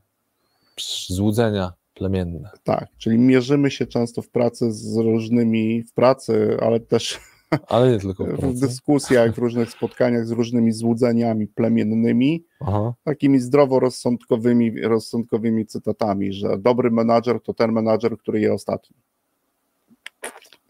złudzenia 1.09 1.73
plemienne. 1.95 2.51
Tak, 2.65 2.89
czyli 2.99 3.19
mierzymy 3.19 3.71
się 3.71 3.87
często 3.87 4.23
w 4.23 4.29
pracy 4.29 4.73
z 4.73 4.97
różnymi, 4.97 5.83
w 5.83 5.93
pracy, 5.93 6.57
ale 6.61 6.81
też 6.81 7.21
Ale 7.69 7.93
nie 7.93 7.99
tylko 7.99 8.25
w 8.25 8.41
w 8.41 8.61
dyskusjach, 8.61 9.35
w 9.35 9.39
różnych 9.39 9.71
spotkaniach 9.71 10.27
z 10.27 10.31
różnymi 10.31 10.73
złudzeniami 10.73 11.47
plemiennymi, 11.47 12.45
Aha. 12.61 12.95
takimi 13.05 13.41
zdroworozsądkowymi 13.41 14.81
rozsądkowymi 14.81 15.67
cytatami, 15.67 16.33
że 16.33 16.59
dobry 16.59 16.91
menadżer 16.91 17.41
to 17.43 17.55
ten 17.55 17.73
menadżer, 17.73 18.19
który 18.19 18.41
je 18.41 18.55
ostatni. 18.55 18.97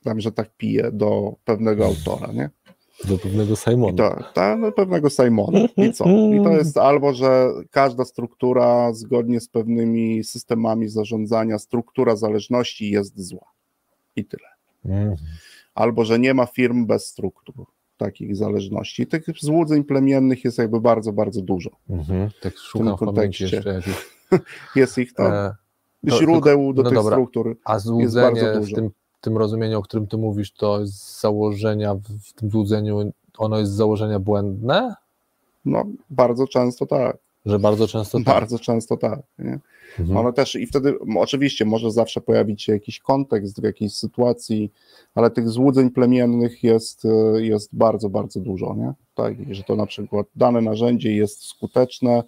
Tam, 0.05 0.21
że 0.21 0.33
tak 0.33 0.51
pije 0.57 0.91
do 0.93 1.35
pewnego 1.45 1.87
autora, 1.87 2.33
nie? 2.33 2.51
Do 3.05 3.19
pewnego 3.19 3.57
Simona. 3.57 3.97
to, 3.97 4.25
ta, 4.35 4.57
do 4.59 4.73
pewnego 4.73 5.11
Simona. 5.11 5.59
I 5.77 5.93
co? 5.93 6.05
I 6.09 6.41
to 6.45 6.51
jest 6.51 6.79
albo, 6.79 7.15
że 7.15 7.51
każda 7.71 8.05
struktura 8.05 8.93
zgodnie 8.93 9.41
z 9.41 9.49
pewnymi 9.49 10.25
systemami 10.25 10.89
zarządzania, 10.89 11.59
struktura 11.59 12.17
zależności 12.17 12.91
jest 12.91 13.21
zła. 13.21 13.53
I 14.17 14.25
tyle. 14.25 14.49
Mhm. 14.85 15.17
albo 15.75 16.05
że 16.05 16.19
nie 16.19 16.35
ma 16.35 16.47
firm 16.47 16.87
bez 16.87 17.07
struktur 17.07 17.55
takich 17.97 18.37
zależności. 18.37 19.07
Tych 19.07 19.25
złudzeń 19.41 19.85
plemiennych 19.85 20.45
jest 20.45 20.59
jakby 20.59 20.81
bardzo, 20.81 21.13
bardzo 21.13 21.43
dużo. 21.43 21.71
Mhm. 21.91 22.31
Tak 22.43 22.57
szukam 22.57 22.97
w 22.97 22.99
pamięci 22.99 23.45
kontekście. 23.51 23.63
Jest 24.77 24.99
ich 24.99 25.13
tam 25.13 25.33
E, 25.33 25.55
to 26.11 26.19
źródeł 26.19 26.59
tylko- 26.59 26.73
do 26.73 26.83
no 26.83 26.89
tych 26.91 26.99
dobra. 26.99 27.13
struktur. 27.17 27.57
a 27.65 27.73
bardzo 27.73 27.89
złudzenie 27.89 28.53
w 28.53 28.59
dużo. 28.61 28.77
tym, 28.77 28.91
tym 29.23 29.39
rozumieniu, 29.39 29.79
o 29.79 29.83
którym 29.83 30.07
ty 30.07 30.17
mówisz, 30.17 30.53
to 30.53 30.87
z 30.87 31.21
założenia, 31.21 31.95
w, 31.95 32.33
tym 32.33 32.51
złudzeniu, 32.51 33.13
ono 33.39 33.59
jest 33.59 33.73
z 33.73 33.77
założenia 33.77 34.19
błędne? 34.19 34.95
No, 35.65 35.85
bardzo 36.11 36.47
często 36.47 36.87
tak. 36.87 37.19
Że 37.47 37.59
bardzo 37.59 37.89
często 37.89 38.19
tak. 38.19 38.27
Bardzo 38.27 38.59
często 38.59 38.97
tak. 38.97 39.21
Nie? 39.39 39.59
Mhm. 40.01 40.19
One 40.19 40.33
też 40.33 40.55
i 40.55 40.67
wtedy 40.67 40.95
oczywiście 41.17 41.65
może 41.65 41.91
zawsze 41.91 42.21
pojawić 42.21 42.63
się 42.63 42.73
jakiś 42.73 43.01
kontekst 43.01 43.61
w 43.61 43.65
jakiejś 43.65 43.93
sytuacji, 43.93 44.73
ale 45.15 45.31
tych 45.31 45.49
złudzeń 45.49 45.91
plemiennych 45.91 46.63
jest, 46.65 47.05
e, 47.05 47.43
jest 47.43 47.71
bardzo, 47.73 48.09
bardzo 48.09 48.41
dużo, 48.41 48.75
nie? 48.75 48.93
Tak, 49.15 49.35
że 49.55 49.63
to 49.63 49.77
na 49.77 49.87
przykład 49.87 50.27
dane 50.37 50.61
narzędzie 50.61 51.17
jest 51.17 51.45
skuteczne. 51.45 52.23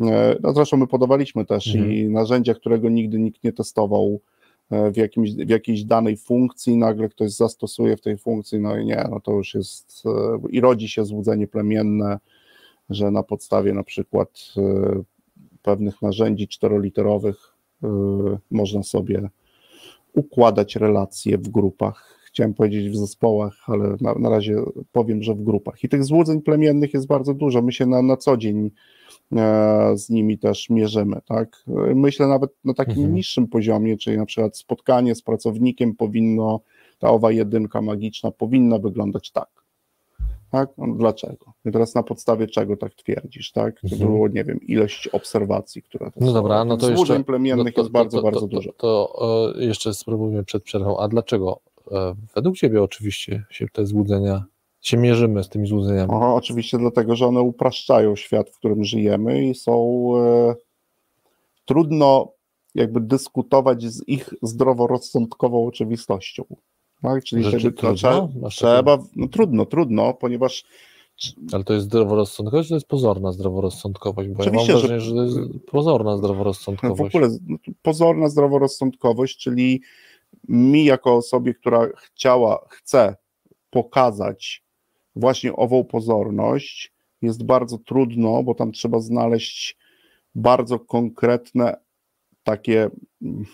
E, 0.00 0.36
No 0.42 0.52
zresztą 0.52 0.76
my 0.76 0.86
podawaliśmy 0.86 1.44
też 1.46 1.74
Mhm. 1.74 1.92
i 1.94 2.08
narzędzia, 2.08 2.54
którego 2.54 2.88
nigdy 2.88 3.18
nikt 3.18 3.44
nie 3.44 3.52
testował 3.52 4.20
w, 4.70 4.96
jakimś, 4.96 5.32
w 5.32 5.48
jakiejś 5.48 5.84
danej 5.84 6.16
funkcji, 6.16 6.76
nagle 6.76 7.08
ktoś 7.08 7.32
zastosuje 7.32 7.96
w 7.96 8.00
tej 8.00 8.18
funkcji, 8.18 8.60
no 8.60 8.76
i 8.76 8.86
nie, 8.86 9.06
no 9.10 9.20
to 9.20 9.32
już 9.32 9.54
jest 9.54 10.02
e, 10.06 10.38
i 10.50 10.60
rodzi 10.60 10.88
się 10.88 11.04
złudzenie 11.04 11.46
plemienne, 11.46 12.18
że 12.90 13.10
na 13.10 13.22
podstawie 13.22 13.72
na 13.72 13.82
przykład 13.82 14.28
e, 14.56 15.02
pewnych 15.62 16.02
narzędzi 16.02 16.48
czteroliterowych 16.48 17.54
można 18.50 18.82
sobie 18.82 19.28
układać 20.12 20.76
relacje 20.76 21.38
w 21.38 21.48
grupach. 21.48 22.13
Chciałem 22.34 22.54
powiedzieć 22.54 22.90
w 22.92 22.96
zespołach, 22.96 23.56
ale 23.66 23.96
na, 24.00 24.14
na 24.14 24.28
razie 24.28 24.56
powiem, 24.92 25.22
że 25.22 25.34
w 25.34 25.42
grupach. 25.42 25.84
I 25.84 25.88
tych 25.88 26.04
złudzeń 26.04 26.42
plemiennych 26.42 26.94
jest 26.94 27.06
bardzo 27.06 27.34
dużo. 27.34 27.62
My 27.62 27.72
się 27.72 27.86
na, 27.86 28.02
na 28.02 28.16
co 28.16 28.36
dzień 28.36 28.70
e, 29.36 29.92
z 29.96 30.10
nimi 30.10 30.38
też 30.38 30.70
mierzymy. 30.70 31.16
Tak? 31.26 31.64
Myślę 31.94 32.26
nawet 32.26 32.50
na 32.64 32.74
takim 32.74 32.94
Mhm. 32.94 33.14
niższym 33.14 33.46
poziomie, 33.48 33.96
czyli 33.96 34.16
na 34.16 34.26
przykład 34.26 34.56
spotkanie 34.56 35.14
z 35.14 35.22
pracownikiem 35.22 35.94
powinno, 35.96 36.60
ta 36.98 37.10
owa 37.10 37.32
jedynka 37.32 37.82
magiczna 37.82 38.30
powinna 38.30 38.78
wyglądać 38.78 39.30
tak. 39.30 39.48
Tak? 40.50 40.68
No, 40.78 40.86
dlaczego? 40.98 41.52
I 41.64 41.72
teraz 41.72 41.94
na 41.94 42.02
podstawie 42.02 42.46
czego 42.46 42.76
tak 42.76 42.94
twierdzisz, 42.94 43.52
tak? 43.52 43.80
To 43.80 43.88
Mhm. 43.92 44.10
było, 44.10 44.28
nie 44.28 44.44
wiem, 44.44 44.60
ilość 44.66 45.08
obserwacji, 45.08 45.82
które 45.82 46.06
to 46.10 46.20
No 46.20 46.26
są. 46.26 46.32
dobra, 46.32 46.64
no 46.64 46.76
to 46.76 46.90
jeszcze. 46.90 47.24
plemiennych 47.24 47.66
no 47.66 47.72
to- 47.72 47.80
jest 47.80 47.92
bardzo, 47.92 48.16
to, 48.16 48.22
bardzo 48.22 48.40
to, 48.40 48.46
dużo. 48.46 48.72
To, 48.72 49.14
to 49.18 49.54
e, 49.60 49.64
jeszcze 49.64 49.94
spróbujmy 49.94 50.44
przed 50.44 50.62
przerwą. 50.62 50.98
A 50.98 51.08
dlaczego? 51.08 51.60
Według 52.34 52.56
Ciebie 52.56 52.82
oczywiście 52.82 53.44
się 53.50 53.66
te 53.72 53.86
złudzenia, 53.86 54.44
się 54.80 54.96
mierzymy 54.96 55.44
z 55.44 55.48
tymi 55.48 55.68
złudzeniami. 55.68 56.10
Aha, 56.14 56.34
oczywiście 56.34 56.78
dlatego, 56.78 57.16
że 57.16 57.26
one 57.26 57.40
upraszczają 57.40 58.16
świat, 58.16 58.50
w 58.50 58.58
którym 58.58 58.84
żyjemy 58.84 59.44
i 59.48 59.54
są 59.54 60.08
e, 60.16 60.54
trudno 61.64 62.32
jakby 62.74 63.00
dyskutować 63.00 63.82
z 63.84 64.08
ich 64.08 64.34
zdroworozsądkową 64.42 65.66
oczywistością. 65.66 66.44
Tak? 67.02 67.24
Czyli 67.24 67.44
Rzeczy 67.44 67.72
to 67.72 67.78
trudno? 67.78 67.96
trzeba, 67.96 68.28
trzeba 68.50 68.98
no 69.16 69.28
trudno, 69.28 69.66
trudno, 69.66 70.14
ponieważ 70.14 70.64
Ale 71.52 71.64
to 71.64 71.74
jest 71.74 71.86
zdroworozsądkowość, 71.86 72.68
to 72.68 72.74
jest 72.74 72.86
pozorna 72.86 73.32
zdroworozsądkowość? 73.32 74.28
Bo 74.28 74.42
Oczywiście, 74.42 74.72
ja 74.72 74.78
że- 74.78 74.88
mam 74.88 74.98
wrażenie, 74.98 75.00
że, 75.00 75.14
to 75.14 75.22
jest 75.24 75.66
pozorna 75.66 76.10
No 76.10 76.16
w 76.16 76.18
zdroworozsądkowość. 76.20 77.14
ogóle 77.16 77.30
no, 77.48 77.56
pozorna 77.82 78.28
zdroworozsądkowość, 78.28 79.38
czyli 79.38 79.80
mi 80.48 80.84
jako 80.84 81.16
osobie, 81.16 81.54
która 81.54 81.88
chciała, 81.96 82.66
chce 82.68 83.16
pokazać 83.70 84.64
właśnie 85.16 85.56
ową 85.56 85.84
pozorność, 85.84 86.92
jest 87.22 87.44
bardzo 87.44 87.78
trudno, 87.78 88.42
bo 88.42 88.54
tam 88.54 88.72
trzeba 88.72 89.00
znaleźć 89.00 89.76
bardzo 90.34 90.78
konkretne 90.78 91.76
takie 92.42 92.90
mm, 93.22 93.44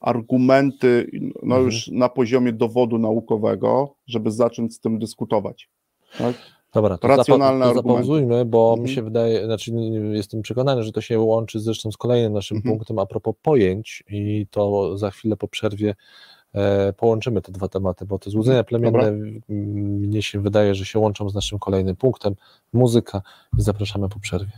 argumenty, 0.00 1.10
no 1.42 1.56
Mhm. 1.56 1.64
już 1.64 1.88
na 1.88 2.08
poziomie 2.08 2.52
dowodu 2.52 2.98
naukowego, 2.98 3.94
żeby 4.06 4.30
zacząć 4.30 4.74
z 4.74 4.80
tym 4.80 4.98
dyskutować. 4.98 5.70
Tak? 6.18 6.36
Dobra, 6.74 6.98
to, 6.98 7.08
Racjonalne 7.08 7.64
zapa- 7.64 7.68
to 7.68 7.74
zapauzujmy, 7.74 8.44
bo 8.44 8.68
Mhm. 8.70 8.82
mi 8.82 8.94
się 8.94 9.02
wydaje, 9.02 9.44
znaczy 9.44 9.72
jestem 10.12 10.42
przekonany, 10.42 10.82
że 10.82 10.92
to 10.92 11.00
się 11.00 11.18
łączy 11.20 11.60
zresztą 11.60 11.92
z 11.92 11.96
kolejnym 11.96 12.32
naszym 12.32 12.56
Mhm. 12.56 12.74
punktem 12.76 12.98
a 12.98 13.06
propos 13.06 13.34
pojęć 13.42 14.04
i 14.08 14.46
to 14.50 14.98
za 14.98 15.10
chwilę 15.10 15.36
po 15.36 15.48
przerwie 15.48 15.94
e, 16.54 16.92
połączymy 16.92 17.42
te 17.42 17.52
dwa 17.52 17.68
tematy, 17.68 18.06
bo 18.06 18.18
te 18.18 18.30
złudzenia 18.30 18.64
plemienne 18.64 18.98
Mhm. 18.98 19.24
Dobra. 19.24 19.40
m, 19.50 20.00
mnie 20.00 20.22
się 20.22 20.40
wydaje, 20.40 20.74
że 20.74 20.84
się 20.84 20.98
łączą 20.98 21.28
z 21.30 21.34
naszym 21.34 21.58
kolejnym 21.58 21.96
punktem, 21.96 22.34
muzyka 22.72 23.22
i 23.58 23.62
zapraszamy 23.62 24.08
po 24.08 24.18
przerwie. 24.20 24.52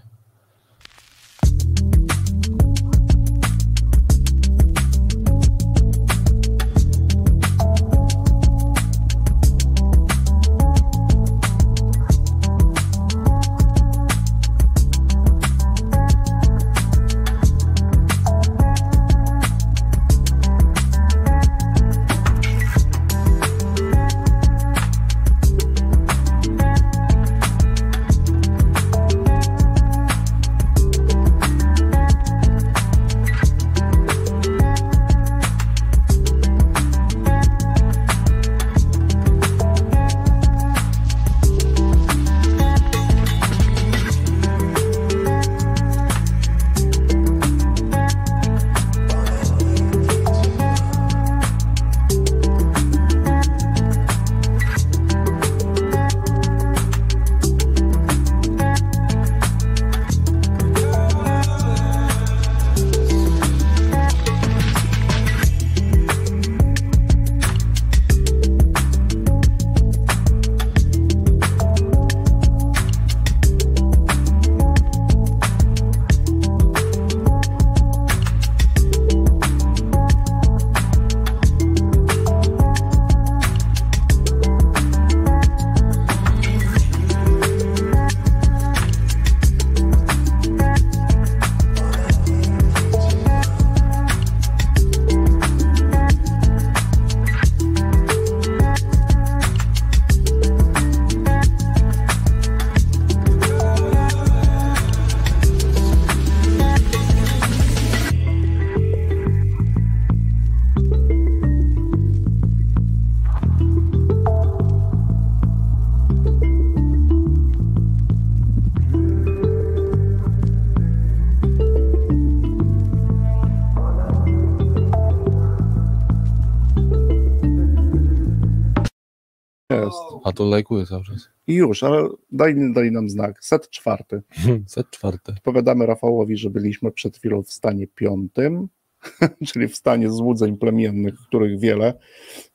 To 130.37 130.45
lajkuję 130.45 130.87
cały 130.87 131.05
czas. 131.05 131.29
I 131.47 131.55
już, 131.55 131.83
ale 131.83 132.09
daj, 132.33 132.73
daj 132.75 132.93
nam 132.93 133.11
znak. 133.11 133.45
Set 133.45 133.71
czwarty. 133.71 134.23
Set 134.67 134.91
czwarte. 134.91 135.35
Powiadamy 135.43 135.87
Rafałowi, 135.87 136.37
że 136.37 136.51
byliśmy 136.51 136.93
przed 136.93 137.17
chwilą 137.17 137.43
w 137.43 137.51
stanie 137.51 137.87
piątym, 137.87 138.69
czyli 139.49 139.69
w 139.69 139.77
stanie 139.77 140.11
złudzeń 140.11 140.57
plemiennych, 140.57 141.15
których 141.29 141.61
wiele. 141.61 141.95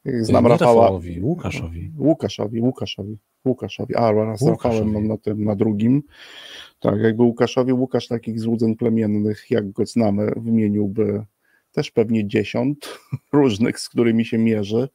Znam 0.06 0.44
Nie 0.44 0.50
Rafała. 0.50 0.82
Rafałowi, 0.82 1.22
Łukaszowi. 1.22 1.92
Łukaszowi, 1.98 2.62
Łukaszowi, 2.62 3.18
Łukaszowi. 3.46 3.96
A, 3.96 4.12
raz 4.12 4.42
Łukaszowi. 4.42 4.76
Rafałem 4.76 4.94
mam 4.94 5.08
na 5.08 5.18
tym, 5.18 5.44
na 5.44 5.56
drugim. 5.56 6.04
Tak, 6.80 7.00
jakby 7.00 7.24
Łukaszowi, 7.24 7.74
Łukasz 7.74 8.08
takich 8.08 8.40
złudzeń 8.40 8.76
plemiennych, 8.76 9.46
jak 9.50 9.72
go 9.72 9.86
znamy, 9.86 10.32
wymieniłby 10.38 11.26
też 11.72 11.92
pewnie 11.92 12.28
dziesiąt 12.28 13.00
różnych, 13.34 13.80
z 13.80 13.90
którymi 13.90 14.26
się 14.26 14.38
mierzy, 14.38 14.90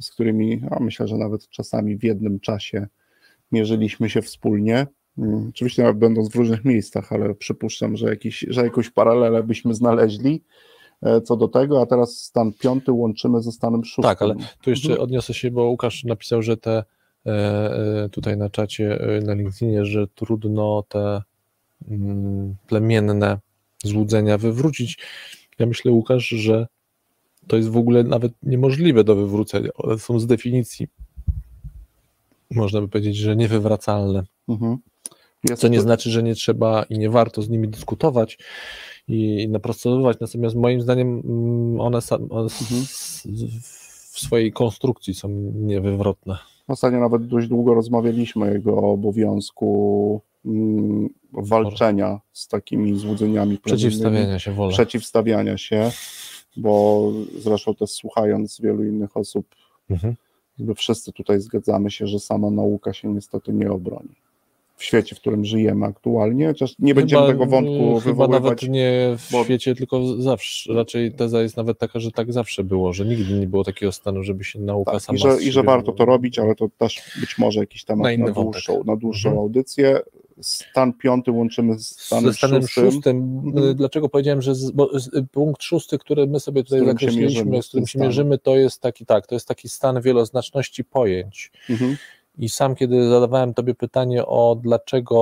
z 0.00 0.10
którymi, 0.10 0.62
a 0.70 0.80
myślę, 0.80 1.08
że 1.08 1.16
nawet 1.16 1.48
czasami 1.48 1.96
w 1.96 2.04
jednym 2.04 2.40
czasie 2.40 2.86
mierzyliśmy 3.52 4.10
się 4.10 4.22
wspólnie. 4.22 4.86
Mm, 5.18 5.48
Oczywiście 5.48 5.82
nawet 5.82 5.98
będąc 5.98 6.28
w 6.28 6.34
różnych 6.34 6.64
miejscach, 6.64 7.12
ale 7.12 7.34
przypuszczam, 7.34 7.96
że, 7.96 8.06
jakiś, 8.06 8.46
że 8.48 8.62
jakąś 8.64 8.90
paralelę 8.90 9.42
byśmy 9.42 9.74
znaleźli 9.74 10.42
e, 11.02 11.20
co 11.20 11.36
do 11.36 11.48
tego, 11.48 11.82
a 11.82 11.86
teraz 11.86 12.16
stan 12.16 12.52
piąty 12.52 12.92
łączymy 12.92 13.42
ze 13.42 13.52
stanem 13.52 13.84
szóstym. 13.84 14.02
Tak, 14.04 14.22
ale 14.22 14.34
tu 14.62 14.70
jeszcze 14.70 14.88
Mhm. 14.88 15.04
odniosę 15.04 15.34
się, 15.34 15.50
bo 15.50 15.64
Łukasz 15.64 16.04
napisał, 16.04 16.42
że 16.42 16.56
te 16.56 16.84
e, 17.26 17.30
e, 18.04 18.08
tutaj 18.08 18.36
na 18.36 18.50
czacie 18.50 18.98
na 19.24 19.34
LinkedInie, 19.34 19.84
że 19.84 20.06
trudno 20.14 20.84
te 20.88 21.22
mm, 21.90 22.54
plemienne 22.66 23.38
złudzenia 23.84 24.38
wywrócić. 24.38 24.98
Ja 25.58 25.66
myślę, 25.66 25.92
Łukasz, 25.92 26.28
że 26.28 26.66
to 27.46 27.56
jest 27.56 27.68
w 27.68 27.76
ogóle 27.76 28.04
nawet 28.04 28.32
niemożliwe 28.42 29.04
do 29.04 29.14
wywrócenia. 29.16 29.70
One 29.74 29.98
są 29.98 30.18
z 30.20 30.26
definicji, 30.26 30.88
można 32.50 32.80
by 32.80 32.88
powiedzieć, 32.88 33.16
że 33.16 33.36
niewywracalne. 33.36 34.22
Mhm. 34.48 34.78
Co 35.56 35.68
nie 35.68 35.76
to- 35.76 35.82
znaczy, 35.82 36.10
że 36.10 36.22
nie 36.22 36.34
trzeba 36.34 36.82
i 36.82 36.98
nie 36.98 37.10
warto 37.10 37.42
z 37.42 37.48
nimi 37.48 37.68
dyskutować 37.68 38.38
i 39.08 39.48
naprostowywać, 39.48 40.16
natomiast 40.20 40.56
moim 40.56 40.80
zdaniem 40.80 41.22
mm, 41.24 41.80
one, 41.80 42.00
sam, 42.00 42.22
one 42.30 42.42
Mhm. 42.60 42.82
w 44.12 44.18
swojej 44.20 44.52
konstrukcji 44.52 45.14
są 45.14 45.28
niewywrotne. 45.54 46.38
Ostatnio 46.68 47.00
nawet 47.00 47.26
dość 47.26 47.48
długo 47.48 47.74
rozmawialiśmy 47.74 48.44
o 48.44 48.48
jego 48.48 48.76
obowiązku 48.76 50.20
mm, 50.44 51.08
walczenia 51.32 52.20
z 52.32 52.48
takimi 52.48 52.98
złudzeniami 52.98 53.58
Przeciwstawiania 53.58 54.38
się 54.38 54.52
wolę. 54.52 54.72
przeciwstawiania 54.72 55.58
się, 55.58 55.90
bo 56.56 57.02
zresztą 57.38 57.74
też 57.74 57.90
słuchając 57.90 58.60
wielu 58.60 58.84
innych 58.84 59.16
osób, 59.16 59.46
Mhm. 59.90 60.14
wszyscy 60.76 61.12
tutaj 61.12 61.40
zgadzamy 61.40 61.90
się, 61.90 62.06
że 62.06 62.18
sama 62.20 62.50
nauka 62.50 62.92
się 62.92 63.08
niestety 63.14 63.52
nie 63.52 63.70
obroni. 63.72 64.08
W 64.76 64.84
świecie, 64.84 65.16
w 65.16 65.20
którym 65.20 65.44
żyjemy 65.44 65.86
aktualnie, 65.86 66.46
chociaż 66.48 66.74
nie 66.78 66.94
będziemy 66.94 67.22
Chyba, 67.22 67.32
tego 67.32 67.46
wątku 67.46 67.72
Chyba 68.00 68.00
wywoływać. 68.00 68.42
nawet 68.42 68.62
nie 68.68 69.14
w 69.18 69.32
bo- 69.32 69.44
świecie, 69.44 69.74
tylko 69.74 70.06
zawsze. 70.22 70.72
Raczej 70.74 71.12
teza 71.12 71.42
jest 71.42 71.56
nawet 71.56 71.78
taka, 71.78 72.00
że 72.00 72.10
tak 72.10 72.32
zawsze 72.32 72.64
było, 72.64 72.92
że 72.92 73.04
nigdy 73.04 73.34
nie 73.40 73.46
było 73.46 73.64
takiego 73.64 73.92
stanu, 73.92 74.22
żeby 74.22 74.44
się 74.44 74.60
nauka 74.60 74.92
Tak, 74.92 75.02
sama 75.02 75.16
i, 75.16 75.18
że, 75.20 75.42
I 75.42 75.52
że 75.52 75.62
warto 75.62 75.92
to 75.92 76.04
robić, 76.04 76.38
ale 76.38 76.54
to 76.54 76.68
też 76.78 77.00
być 77.20 77.38
może 77.38 77.60
jakiś 77.60 77.84
temat 77.84 78.18
Na 78.18 78.24
na, 78.26 78.32
dłuższą, 78.32 78.84
na 78.84 78.96
dłuższą 78.96 79.28
Mhm. 79.28 79.38
audycję. 79.42 80.00
Stan 80.42 80.92
piąty 80.92 81.30
łączymy 81.32 81.78
z 81.78 82.00
stanem, 82.00 82.32
stanem 82.34 82.62
szóstym. 82.62 82.90
szóstym, 82.92 83.16
Mhm. 83.44 83.64
y, 83.68 83.74
dlaczego 83.74 84.08
powiedziałem, 84.08 84.42
że 84.42 84.54
z, 84.54 84.68
y, 85.16 85.26
punkt 85.32 85.62
szósty, 85.62 85.98
który 85.98 86.26
my 86.26 86.40
sobie 86.40 86.64
tutaj 86.64 86.86
zakreśliliśmy, 86.86 87.62
z 87.62 87.68
którym 87.68 87.86
się 87.86 87.98
mierzymy, 87.98 88.38
to 88.38 88.56
jest 88.56 88.80
taki 88.80 89.06
tak, 89.06 89.26
to 89.26 89.34
jest 89.34 89.48
taki 89.48 89.68
stan 89.68 90.00
wieloznaczności 90.00 90.84
pojęć. 90.84 91.52
Mhm. 91.70 91.96
I 92.38 92.48
sam, 92.48 92.74
kiedy 92.74 93.08
zadawałem 93.08 93.54
Tobie 93.54 93.74
pytanie 93.74 94.26
o 94.26 94.56
dlaczego 94.62 95.18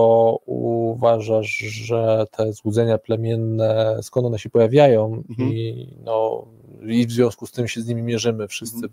uważasz, 0.47 1.49
że 1.59 2.27
te 2.31 2.53
złudzenia 2.53 2.99
plemienne, 2.99 3.99
skąd 4.03 4.27
one 4.27 4.39
się 4.39 4.51
pojawiają, 4.51 5.23
Mhm. 5.31 5.49
i, 5.53 5.89
no, 6.05 6.47
i 6.87 7.07
w 7.07 7.13
związku 7.13 7.47
z 7.47 7.53
tym 7.53 7.69
się 7.69 7.81
z 7.81 7.87
nimi 7.87 8.03
mierzymy 8.03 8.49
wszyscy, 8.49 8.89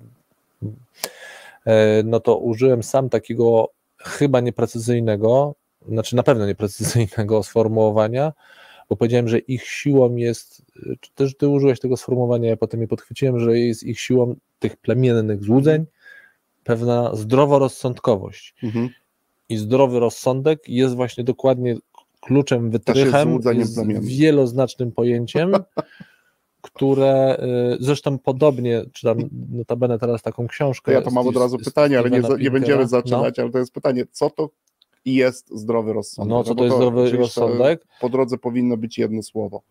Mhm. 0.63 0.79
e, 1.65 2.03
no 2.03 2.19
to 2.19 2.37
użyłem 2.37 2.83
sam 2.83 3.09
takiego 3.09 3.69
chyba 3.97 4.39
nieprecyzyjnego, 4.39 5.55
znaczy 5.89 6.15
na 6.15 6.23
pewno 6.23 6.45
nieprecyzyjnego 6.45 7.43
sformułowania, 7.43 8.33
bo 8.89 8.95
powiedziałem, 8.95 9.27
że 9.27 9.39
ich 9.39 9.63
siłą 9.63 10.15
jest, 10.15 10.61
czy 10.99 11.11
też 11.15 11.37
Ty 11.37 11.47
użyłeś 11.47 11.79
tego 11.79 11.97
sformułowania, 11.97 12.49
ja 12.49 12.57
potem 12.57 12.81
je 12.81 12.87
podchwyciłem, 12.87 13.39
że 13.39 13.59
jest 13.59 13.83
ich 13.83 13.99
siłą 13.99 14.35
tych 14.59 14.77
plemiennych 14.77 15.43
złudzeń 15.43 15.85
pewna 16.63 17.15
zdroworozsądkowość. 17.15 18.55
Mhm. 18.63 18.89
I 19.49 19.57
zdrowy 19.57 19.99
rozsądek 19.99 20.69
jest 20.69 20.95
właśnie 20.95 21.23
dokładnie 21.23 21.77
kluczem, 22.19 22.71
wytrychem, 22.71 23.39
jest 23.53 23.75
plemiennym. 23.75 24.03
wieloznacznym 24.03 24.91
pojęciem, 24.91 25.51
które 26.61 27.37
y, 27.73 27.77
zresztą 27.79 28.19
podobnie, 28.19 28.83
czytam 28.93 29.17
notabene 29.51 29.99
teraz 29.99 30.21
taką 30.21 30.43
To 30.43 30.49
książkę. 30.49 30.93
ja 30.93 31.01
to 31.01 31.11
mam 31.11 31.27
od 31.27 31.37
razu 31.37 31.57
pytanie, 31.57 31.99
ale 31.99 32.09
nie, 32.09 32.21
nie 32.39 32.51
będziemy 32.51 32.87
zaczynać, 32.87 33.39
ale 33.39 33.51
to 33.51 33.59
jest 33.59 33.73
pytanie, 33.73 34.05
co 34.11 34.29
to 34.29 34.49
jest 35.05 35.49
zdrowy 35.59 35.87
No, 35.87 35.93
rozsądek? 35.93 36.29
no 36.31 36.43
co 36.43 36.55
bo 36.55 36.59
to 36.59 36.65
jest 36.65 36.75
zdrowy 36.77 37.01
oczywiście 37.01 37.41
rozsądek? 37.41 37.87
Po 38.01 38.09
drodze 38.09 38.37
powinno 38.37 38.77
być 38.77 38.97
jedno 38.97 39.23
słowo. 39.23 39.61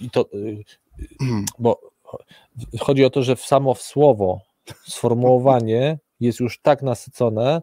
I 0.00 0.10
to, 0.10 0.26
y, 0.34 0.64
bo 1.58 1.80
chodzi 2.80 3.04
o 3.04 3.10
to, 3.10 3.22
że 3.22 3.36
samo 3.36 3.74
w 3.74 3.82
słowo, 3.82 4.40
sformułowanie 4.88 5.98
jest 6.20 6.40
już 6.40 6.60
tak 6.60 6.82
nasycone 6.82 7.62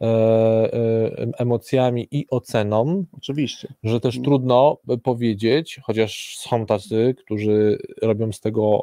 e, 0.00 0.04
e, 0.06 1.32
emocjami 1.38 2.08
i 2.10 2.26
oceną, 2.30 3.04
Oczywiście. 3.16 3.74
że 3.84 4.00
też 4.00 4.16
Mhm. 4.16 4.24
trudno 4.24 4.78
powiedzieć, 5.02 5.80
chociaż 5.82 6.36
są 6.38 6.66
tacy, 6.66 7.14
którzy 7.24 7.78
robią 8.02 8.32
z 8.32 8.40
tego 8.40 8.80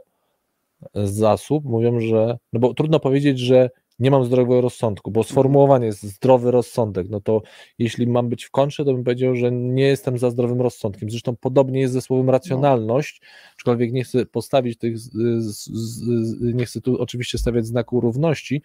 zasób, 0.93 1.65
mówią, 1.65 1.99
że, 1.99 2.37
no 2.53 2.59
bo 2.59 2.73
trudno 2.73 2.99
powiedzieć, 2.99 3.39
że 3.39 3.69
nie 4.01 4.11
mam 4.11 4.25
zdrowego 4.25 4.61
rozsądku, 4.61 5.11
bo 5.11 5.23
sformułowanie 5.23 5.85
jest 5.85 6.03
zdrowy 6.03 6.51
rozsądek, 6.51 7.07
no 7.09 7.21
to 7.21 7.41
jeśli 7.79 8.07
mam 8.07 8.29
być 8.29 8.43
w 8.43 8.51
kontrze, 8.51 8.85
to 8.85 8.93
bym 8.93 9.03
powiedział, 9.03 9.35
że 9.35 9.51
nie 9.51 9.83
jestem 9.83 10.17
za 10.17 10.29
zdrowym 10.29 10.61
rozsądkiem. 10.61 11.09
Zresztą 11.09 11.35
podobnie 11.35 11.79
jest 11.81 11.93
ze 11.93 12.01
słowem 12.01 12.29
racjonalność, 12.29 13.21
aczkolwiek 13.55 13.93
nie 13.93 14.03
chcę 14.03 14.25
postawić 14.25 14.77
tych, 14.77 14.97
nie 16.41 16.65
chcę 16.65 16.81
tu 16.81 17.01
oczywiście 17.01 17.37
stawiać 17.37 17.65
znaku 17.65 18.01
równości, 18.01 18.61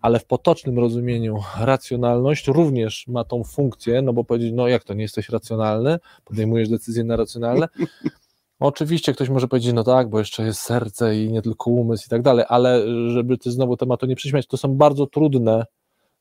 ale 0.00 0.18
w 0.18 0.24
potocznym 0.24 0.78
rozumieniu 0.78 1.38
racjonalność 1.60 2.48
również 2.48 3.06
ma 3.06 3.24
tą 3.24 3.44
funkcję, 3.44 4.02
no 4.02 4.12
bo 4.12 4.24
powiedzieć, 4.24 4.52
no 4.54 4.68
jak 4.68 4.84
to, 4.84 4.94
nie 4.94 5.02
jesteś 5.02 5.28
racjonalny, 5.28 5.98
podejmujesz 6.24 6.68
decyzje 6.68 7.04
narracjonalne. 7.04 7.68
Oczywiście 8.60 9.12
ktoś 9.12 9.28
może 9.28 9.48
powiedzieć, 9.48 9.72
no 9.72 9.84
tak, 9.84 10.08
bo 10.08 10.18
jeszcze 10.18 10.42
jest 10.42 10.60
serce 10.60 11.22
i 11.22 11.32
nie 11.32 11.42
tylko 11.42 11.70
umysł 11.70 12.06
i 12.06 12.10
tak 12.10 12.22
dalej, 12.22 12.44
ale 12.48 12.82
żeby 13.10 13.38
ty 13.38 13.50
znowu 13.50 13.76
tematu 13.76 14.06
nie 14.06 14.16
przyśmiać, 14.16 14.46
to 14.46 14.56
są 14.56 14.74
bardzo 14.74 15.06
trudne 15.06 15.66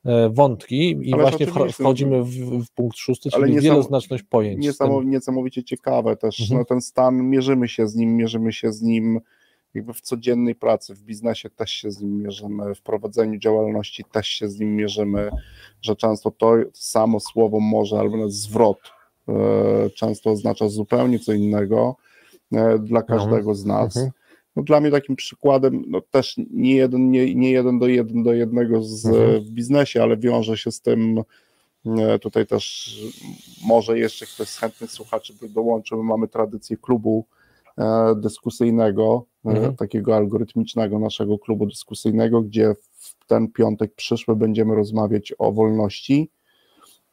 e, 0.06 0.30
wątki 0.30 0.98
i 1.02 1.14
Ależ 1.14 1.30
właśnie 1.30 1.48
oczywiście, 1.52 1.84
wchodzimy 1.84 2.24
w, 2.24 2.30
w 2.66 2.72
punkt 2.72 2.98
szósty, 2.98 3.30
Ale 3.34 3.44
czyli 3.44 3.56
niesam- 3.56 3.64
wieloznaczność 3.64 4.24
pojęć. 4.24 4.78
Tym- 4.78 5.10
niesamowicie 5.10 5.64
ciekawe 5.64 6.18
też. 6.18 6.42
Mhm. 6.42 6.60
No, 6.60 6.66
ten 6.66 6.82
stan, 6.82 7.30
mierzymy 7.30 7.68
się 7.68 7.88
z 7.88 7.96
nim, 7.96 8.16
mierzymy 8.18 8.54
się 8.54 8.74
z 8.74 8.82
nim 8.82 9.20
jakby 9.74 9.94
w 9.94 10.02
codziennej 10.02 10.56
pracy, 10.56 10.96
w 10.96 11.02
biznesie 11.04 11.50
też 11.50 11.72
się 11.72 11.92
z 11.92 12.02
nim 12.02 12.24
mierzymy, 12.24 12.76
w 12.76 12.82
prowadzeniu 12.82 13.40
działalności 13.40 14.04
też 14.12 14.28
się 14.28 14.50
z 14.50 14.60
nim 14.60 14.76
mierzymy, 14.76 15.30
że 15.82 15.96
często 15.96 16.32
to 16.32 16.54
samo 16.74 17.20
słowo 17.20 17.60
może 17.60 18.00
albo 18.00 18.18
nawet 18.18 18.34
zwrot 18.34 18.80
e, 19.28 19.34
często 19.90 20.32
oznacza 20.32 20.70
zupełnie 20.70 21.20
co 21.20 21.34
innego 21.34 21.96
dla 22.80 23.02
każdego 23.04 23.56
z 23.56 23.66
nas. 23.66 23.96
Mhm. 23.98 24.12
No, 24.56 24.64
dla 24.64 24.82
mnie 24.82 24.92
takim 24.92 25.16
przykładem, 25.16 25.84
no 25.88 26.02
też 26.02 26.36
nie 26.52 26.76
jeden, 26.76 27.12
nie, 27.12 27.36
nie 27.36 27.52
jeden 27.52 27.80
do 27.80 27.88
jeden 27.88 28.24
do 28.24 28.34
jednego 28.34 28.84
z, 28.84 29.06
Mhm. 29.06 29.42
w 29.44 29.50
biznesie, 29.50 30.04
ale 30.04 30.18
wiąże 30.18 30.58
się 30.58 30.72
z 30.72 30.82
tym 30.82 31.22
e, 31.86 32.20
tutaj 32.20 32.48
też 32.48 32.96
może 33.66 34.00
jeszcze 34.00 34.26
ktoś 34.26 34.48
z 34.50 34.58
chętnych 34.58 34.92
słuchaczy 34.92 35.34
by 35.42 35.50
dołączył. 35.50 35.98
My 35.98 36.04
mamy 36.04 36.28
tradycję 36.28 36.78
klubu 36.78 37.26
e, 37.78 38.16
dyskusyjnego, 38.16 39.26
e, 39.46 39.50
Mhm. 39.50 39.76
takiego 39.76 40.16
algorytmicznego 40.16 41.00
naszego 41.00 41.40
klubu 41.40 41.66
dyskusyjnego, 41.66 42.42
gdzie 42.42 42.74
w 42.98 43.26
ten 43.28 43.48
piątek 43.48 43.94
przyszły 43.96 44.36
będziemy 44.36 44.76
rozmawiać 44.76 45.34
o 45.38 45.52
wolności. 45.52 46.30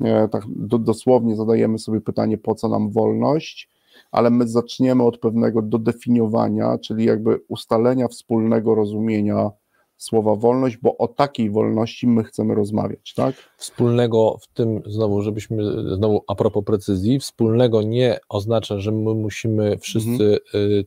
E, 0.00 0.28
Tak 0.28 0.42
do, 0.48 0.78
dosłownie 0.78 1.36
zadajemy 1.36 1.78
sobie 1.78 2.00
pytanie, 2.00 2.38
po 2.38 2.54
co 2.54 2.68
nam 2.68 2.90
wolność, 2.90 3.68
ale 4.10 4.30
my 4.30 4.48
zaczniemy 4.48 5.02
od 5.02 5.18
pewnego 5.18 5.62
dodefiniowania, 5.62 6.78
czyli 6.78 7.04
jakby 7.04 7.40
ustalenia 7.48 8.08
wspólnego 8.08 8.74
rozumienia 8.74 9.50
słowa 9.96 10.36
wolność, 10.36 10.76
bo 10.76 10.96
o 10.98 11.08
takiej 11.08 11.50
wolności 11.50 12.06
my 12.06 12.24
chcemy 12.24 12.54
rozmawiać, 12.54 13.14
tak? 13.14 13.34
wspólnego 13.56 14.38
w 14.40 14.46
tym, 14.46 14.82
znowu, 14.86 15.22
żebyśmy, 15.22 15.64
znowu 15.96 16.24
a 16.28 16.34
propos 16.34 16.64
precyzji, 16.64 17.18
wspólnego 17.18 17.82
nie 17.82 18.18
oznacza, 18.28 18.78
że 18.78 18.92
my 18.92 19.14
musimy 19.14 19.78
wszyscy 19.78 20.38
y, 20.54 20.84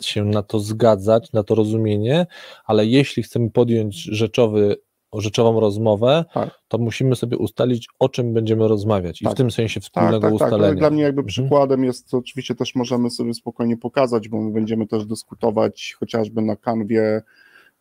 się 0.00 0.24
na 0.24 0.42
to 0.42 0.60
zgadzać, 0.60 1.32
na 1.32 1.42
to 1.42 1.54
rozumienie, 1.54 2.26
ale 2.64 2.86
jeśli 2.86 3.22
chcemy 3.22 3.50
podjąć 3.50 3.96
rzeczowy, 3.96 4.76
rzeczową 5.14 5.60
rozmowę, 5.60 6.24
Tak. 6.34 6.60
to 6.68 6.78
musimy 6.78 7.16
sobie 7.16 7.36
ustalić, 7.38 7.88
o 7.98 8.08
czym 8.08 8.34
będziemy 8.34 8.68
rozmawiać 8.68 9.22
i 9.22 9.24
Tak. 9.24 9.34
w 9.34 9.36
tym 9.36 9.50
sensie 9.50 9.80
Tak, 9.80 9.84
wspólnego 9.84 10.20
tak, 10.20 10.30
tak. 10.30 10.32
ustalenia. 10.32 10.66
ale 10.66 10.74
Dla 10.76 10.90
mnie 10.90 11.02
jakby 11.02 11.20
Mhm. 11.20 11.26
przykładem 11.28 11.84
jest, 11.84 12.10
to 12.10 12.18
oczywiście 12.18 12.54
też 12.54 12.74
możemy 12.74 13.10
sobie 13.10 13.34
spokojnie 13.34 13.76
pokazać, 13.76 14.28
bo 14.28 14.40
my 14.40 14.52
będziemy 14.52 14.86
też 14.86 15.06
dyskutować 15.06 15.96
chociażby 16.00 16.42
na 16.42 16.56
kanwie 16.56 17.22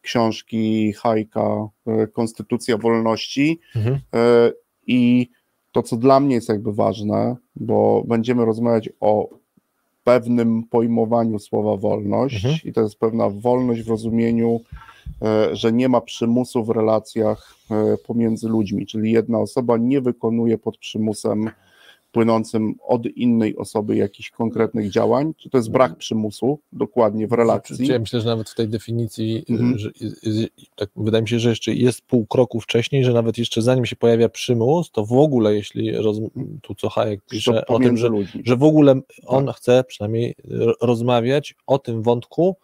książki 0.02 0.94
Hajka 0.94 1.68
e, 1.88 2.08
Konstytucja 2.08 2.78
Wolności 2.78 3.60
Mhm. 3.76 4.00
E, 4.16 4.52
i 4.88 5.30
to, 5.72 5.84
co 5.84 5.98
dla 5.98 6.20
mnie 6.20 6.36
jest 6.36 6.50
jakby 6.50 6.74
ważne, 6.74 7.36
bo 7.56 8.04
będziemy 8.08 8.46
rozmawiać 8.46 8.90
o 9.00 9.30
pewnym 10.04 10.64
pojmowaniu 10.64 11.40
słowa 11.40 11.78
wolność 11.78 12.36
Mhm. 12.46 12.56
i 12.66 12.74
to 12.74 12.82
jest 12.82 13.00
pewna 13.00 13.30
wolność 13.30 13.82
w 13.82 13.90
rozumieniu, 13.90 14.62
e, 15.22 15.56
że 15.56 15.72
nie 15.72 15.90
ma 15.90 16.02
przymusu 16.02 16.64
w 16.64 16.70
relacjach 16.70 17.56
e, 17.72 17.98
pomiędzy 18.08 18.48
ludźmi, 18.50 18.86
czyli 18.86 19.12
jedna 19.12 19.40
osoba 19.40 19.78
nie 19.78 20.02
wykonuje 20.02 20.58
pod 20.58 20.78
przymusem 20.78 21.50
płynącym 22.12 22.76
od 22.88 23.06
innej 23.06 23.56
osoby 23.58 23.96
jakichś 23.96 24.30
konkretnych 24.32 24.90
działań, 24.92 25.34
czy 25.38 25.50
to 25.50 25.58
jest 25.58 25.72
brak 25.72 25.96
przymusu 25.96 26.60
dokładnie 26.74 27.28
w 27.28 27.32
relacji. 27.32 27.88
Ja 27.88 28.00
myślę, 28.00 28.22
że 28.22 28.26
nawet 28.28 28.50
w 28.50 28.56
tej 28.56 28.68
definicji, 28.68 29.46
Mhm. 29.50 29.78
że, 29.78 29.90
tak, 30.76 30.90
wydaje 30.96 31.22
mi 31.22 31.30
się, 31.30 31.40
że 31.40 31.50
jeszcze 31.50 31.74
jest 31.74 32.02
pół 32.02 32.26
kroku 32.26 32.62
wcześniej, 32.62 33.04
że 33.04 33.14
nawet 33.14 33.38
jeszcze 33.38 33.62
zanim 33.62 33.86
się 33.86 33.96
pojawia 33.96 34.30
przymus, 34.30 34.92
to 34.92 35.06
w 35.06 35.14
ogóle, 35.14 35.56
jeśli 35.56 35.92
roz, 35.92 36.18
tu 36.62 36.76
co 36.76 36.90
Hayek 36.90 37.22
pisze 37.30 37.66
o 37.66 37.80
tym, 37.80 37.98
że, 37.98 38.10
że 38.44 38.56
w 38.58 38.64
ogóle 38.64 39.02
on 39.26 39.46
Tak. 39.46 39.56
chce 39.56 39.84
przynajmniej 39.88 40.36
ro- 40.44 40.74
rozmawiać 40.82 41.56
o 41.68 41.80
tym 41.80 42.02
wątku 42.02 42.56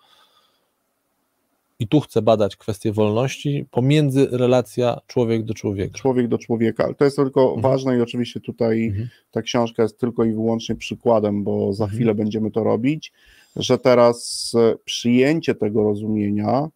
i 1.80 1.88
tu 1.88 1.99
chce 1.99 2.21
badać 2.21 2.55
kwestię 2.55 2.91
wolności 2.91 3.65
pomiędzy 3.71 4.28
relacja 4.32 5.01
człowiek 5.07 5.43
do 5.43 5.53
człowieka. 5.53 5.97
człowiek 5.99 6.28
do 6.28 6.38
człowieka, 6.38 6.84
ale 6.86 6.95
to 6.95 7.05
jest 7.05 7.17
tylko 7.17 7.41
Mhm. 7.43 7.61
ważne 7.61 7.97
i 7.97 8.01
oczywiście 8.01 8.39
tutaj 8.39 8.86
Mhm. 8.86 9.09
ta 9.32 9.41
książka 9.41 9.84
jest 9.84 9.99
tylko 9.99 10.23
i 10.26 10.32
wyłącznie 10.32 10.76
przykładem, 10.76 11.43
bo 11.43 11.73
za 11.73 11.84
Mhm. 11.84 11.95
chwilę 11.97 12.15
będziemy 12.15 12.51
to 12.51 12.63
robić, 12.63 13.13
że 13.55 13.78
teraz 13.78 14.51
e, 14.55 14.76
przyjęcie 14.86 15.55
tego 15.55 15.84
rozumienia, 15.84 16.67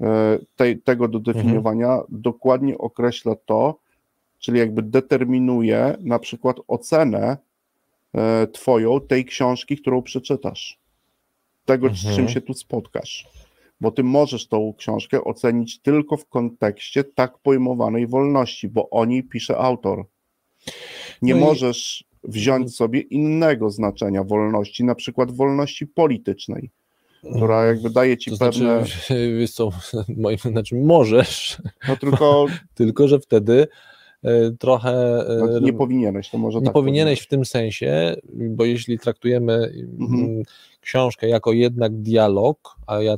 e, 0.00 0.38
tej, 0.56 0.78
tego 0.78 1.08
dodefiniowania 1.08 1.86
Mhm. 1.92 2.06
dokładnie 2.10 2.78
określa 2.78 3.34
to, 3.46 3.78
czyli 4.38 4.58
jakby 4.58 4.82
determinuje 4.82 5.96
na 6.00 6.18
przykład 6.18 6.56
ocenę 6.68 7.36
e, 8.14 8.46
twoją 8.46 9.00
tej 9.00 9.24
książki, 9.24 9.76
którą 9.76 10.02
przeczytasz, 10.02 10.78
tego, 11.64 11.88
z 11.88 11.92
Mhm. 11.92 12.16
czym 12.16 12.28
się 12.28 12.40
tu 12.40 12.54
spotkasz. 12.54 13.28
Bo 13.80 13.90
ty 13.90 14.02
możesz 14.02 14.48
tą 14.48 14.74
książkę 14.78 15.24
ocenić 15.24 15.80
tylko 15.80 16.16
w 16.16 16.26
kontekście 16.28 17.04
tak 17.04 17.38
pojmowanej 17.38 18.06
wolności, 18.06 18.68
bo 18.68 18.90
o 18.90 19.04
niej 19.04 19.22
pisze 19.22 19.58
autor. 19.58 20.04
Nie 21.22 21.34
No 21.34 21.40
i- 21.40 21.44
możesz 21.44 22.04
wziąć 22.24 22.76
sobie 22.76 23.00
innego 23.00 23.70
znaczenia 23.70 24.24
wolności, 24.24 24.84
na 24.84 24.94
przykład 24.94 25.32
wolności 25.32 25.86
politycznej, 25.86 26.70
która 27.36 27.64
jakby 27.66 27.90
daje 27.90 28.16
ci 28.18 28.30
To 28.30 28.36
pewne. 28.38 28.84
znaczy, 28.86 29.36
wiesz 29.38 29.52
co, 29.52 29.70
moim 30.16 30.38
znaczy 30.38 30.76
możesz, 30.76 31.62
No 31.88 31.96
tylko 31.96 32.46
tylko 32.74 33.08
że 33.08 33.20
wtedy 33.20 33.66
e, 34.22 34.50
trochę 34.50 34.90
e, 35.28 35.38
no, 35.40 35.58
nie 35.60 35.72
powinieneś, 35.72 36.30
to 36.30 36.38
może 36.38 36.58
nie 36.58 36.64
tak 36.64 36.74
powinieneś 36.74 37.20
w 37.20 37.28
tym 37.28 37.44
sensie, 37.44 38.16
bo 38.32 38.64
jeśli 38.64 38.98
traktujemy 38.98 39.54
Mhm. 40.00 40.20
mm, 40.24 40.42
książkę 40.80 41.28
jako 41.28 41.52
jednak 41.52 41.92
dialog, 42.02 42.76
a 42.86 43.02
ja 43.02 43.16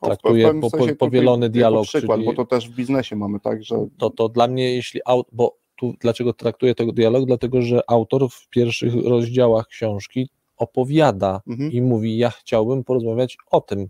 traktuje 0.00 0.54
po, 0.60 0.70
po, 0.70 0.96
powielony 0.98 1.50
dialog, 1.50 1.86
przykład, 1.86 2.18
czyli 2.18 2.26
bo 2.26 2.34
to 2.34 2.44
też 2.44 2.68
w 2.68 2.74
biznesie 2.74 3.16
mamy 3.16 3.40
tak, 3.40 3.64
że 3.64 3.86
to, 3.98 4.10
to 4.10 4.28
dla 4.28 4.48
mnie, 4.48 4.74
jeśli 4.74 5.00
aut, 5.06 5.26
bo 5.32 5.56
tu 5.76 5.94
dlaczego 6.00 6.32
traktuję 6.32 6.74
tego 6.74 6.92
dialog? 6.92 7.26
Dlatego, 7.26 7.62
że 7.62 7.90
autor 7.90 8.30
w 8.30 8.48
pierwszych 8.48 8.94
rozdziałach 8.94 9.66
książki 9.66 10.28
opowiada 10.56 11.40
mhm, 11.46 11.72
i 11.72 11.82
mówi, 11.82 12.18
ja 12.18 12.30
chciałbym 12.30 12.84
porozmawiać 12.84 13.36
o 13.50 13.60
tym. 13.60 13.88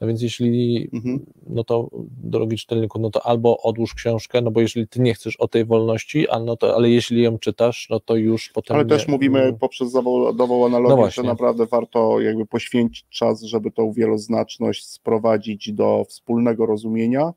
No 0.00 0.06
więc 0.06 0.22
jeśli, 0.22 0.88
mhm. 0.92 1.26
no 1.46 1.64
to 1.64 1.90
drogi 2.24 2.56
czytelniku, 2.56 2.98
no 2.98 3.10
to 3.10 3.26
albo 3.26 3.62
odłóż 3.62 3.94
książkę, 3.94 4.42
no 4.42 4.50
bo 4.50 4.60
jeśli 4.60 4.88
ty 4.88 5.00
nie 5.00 5.14
chcesz 5.14 5.36
o 5.36 5.48
tej 5.48 5.64
wolności, 5.64 6.28
ale, 6.28 6.44
no 6.44 6.56
to, 6.56 6.76
ale 6.76 6.90
jeśli 6.90 7.22
ją 7.22 7.38
czytasz, 7.38 7.86
no 7.90 8.00
to 8.00 8.16
już 8.16 8.50
potem... 8.54 8.76
ale 8.76 8.84
nie, 8.84 8.88
też 8.88 9.08
mówimy 9.08 9.56
poprzez 9.60 9.90
zawodową 9.90 10.66
analogię, 10.66 11.02
No 11.02 11.10
że 11.10 11.22
naprawdę 11.22 11.66
warto 11.66 12.20
jakby 12.20 12.46
poświęcić 12.46 13.06
czas, 13.08 13.42
żeby 13.42 13.70
tą 13.70 13.92
wieloznaczność 13.92 14.86
sprowadzić 14.86 15.72
do 15.72 16.04
wspólnego 16.08 16.66
rozumienia, 16.66 17.32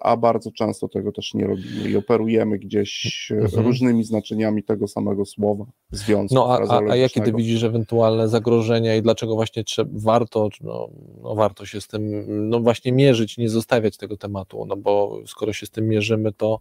a 0.00 0.16
bardzo 0.16 0.52
często 0.52 0.88
tego 0.88 1.12
też 1.12 1.34
nie 1.34 1.46
robimy 1.46 1.90
i 1.90 1.96
operujemy 1.96 2.58
gdzieś 2.58 3.28
e, 3.32 3.34
Mhm. 3.34 3.64
różnymi 3.66 4.04
znaczeniami 4.04 4.62
tego 4.62 4.88
samego 4.88 5.24
słowa, 5.24 5.64
związku 5.90 6.34
No 6.34 6.48
a, 6.48 6.60
a, 6.68 6.82
a 6.90 6.96
jakie 6.96 7.20
ty 7.20 7.32
widzisz 7.32 7.62
ewentualne 7.62 8.28
zagrożenia 8.28 8.96
i 8.96 9.02
dlaczego 9.02 9.34
właśnie 9.34 9.64
trzeba, 9.64 9.90
warto, 9.94 10.48
no, 10.60 10.88
no 11.22 11.34
warto 11.34 11.66
się 11.66 11.80
z 11.80 11.88
tym, 11.88 12.24
no 12.50 12.60
właśnie 12.60 12.92
mierzyć, 12.92 13.38
nie 13.38 13.48
zostawiać 13.48 13.96
tego 13.96 14.16
tematu, 14.16 14.66
no 14.66 14.76
bo 14.76 15.18
skoro 15.26 15.52
się 15.52 15.66
z 15.66 15.70
tym 15.70 15.88
mierzymy, 15.88 16.32
to 16.32 16.60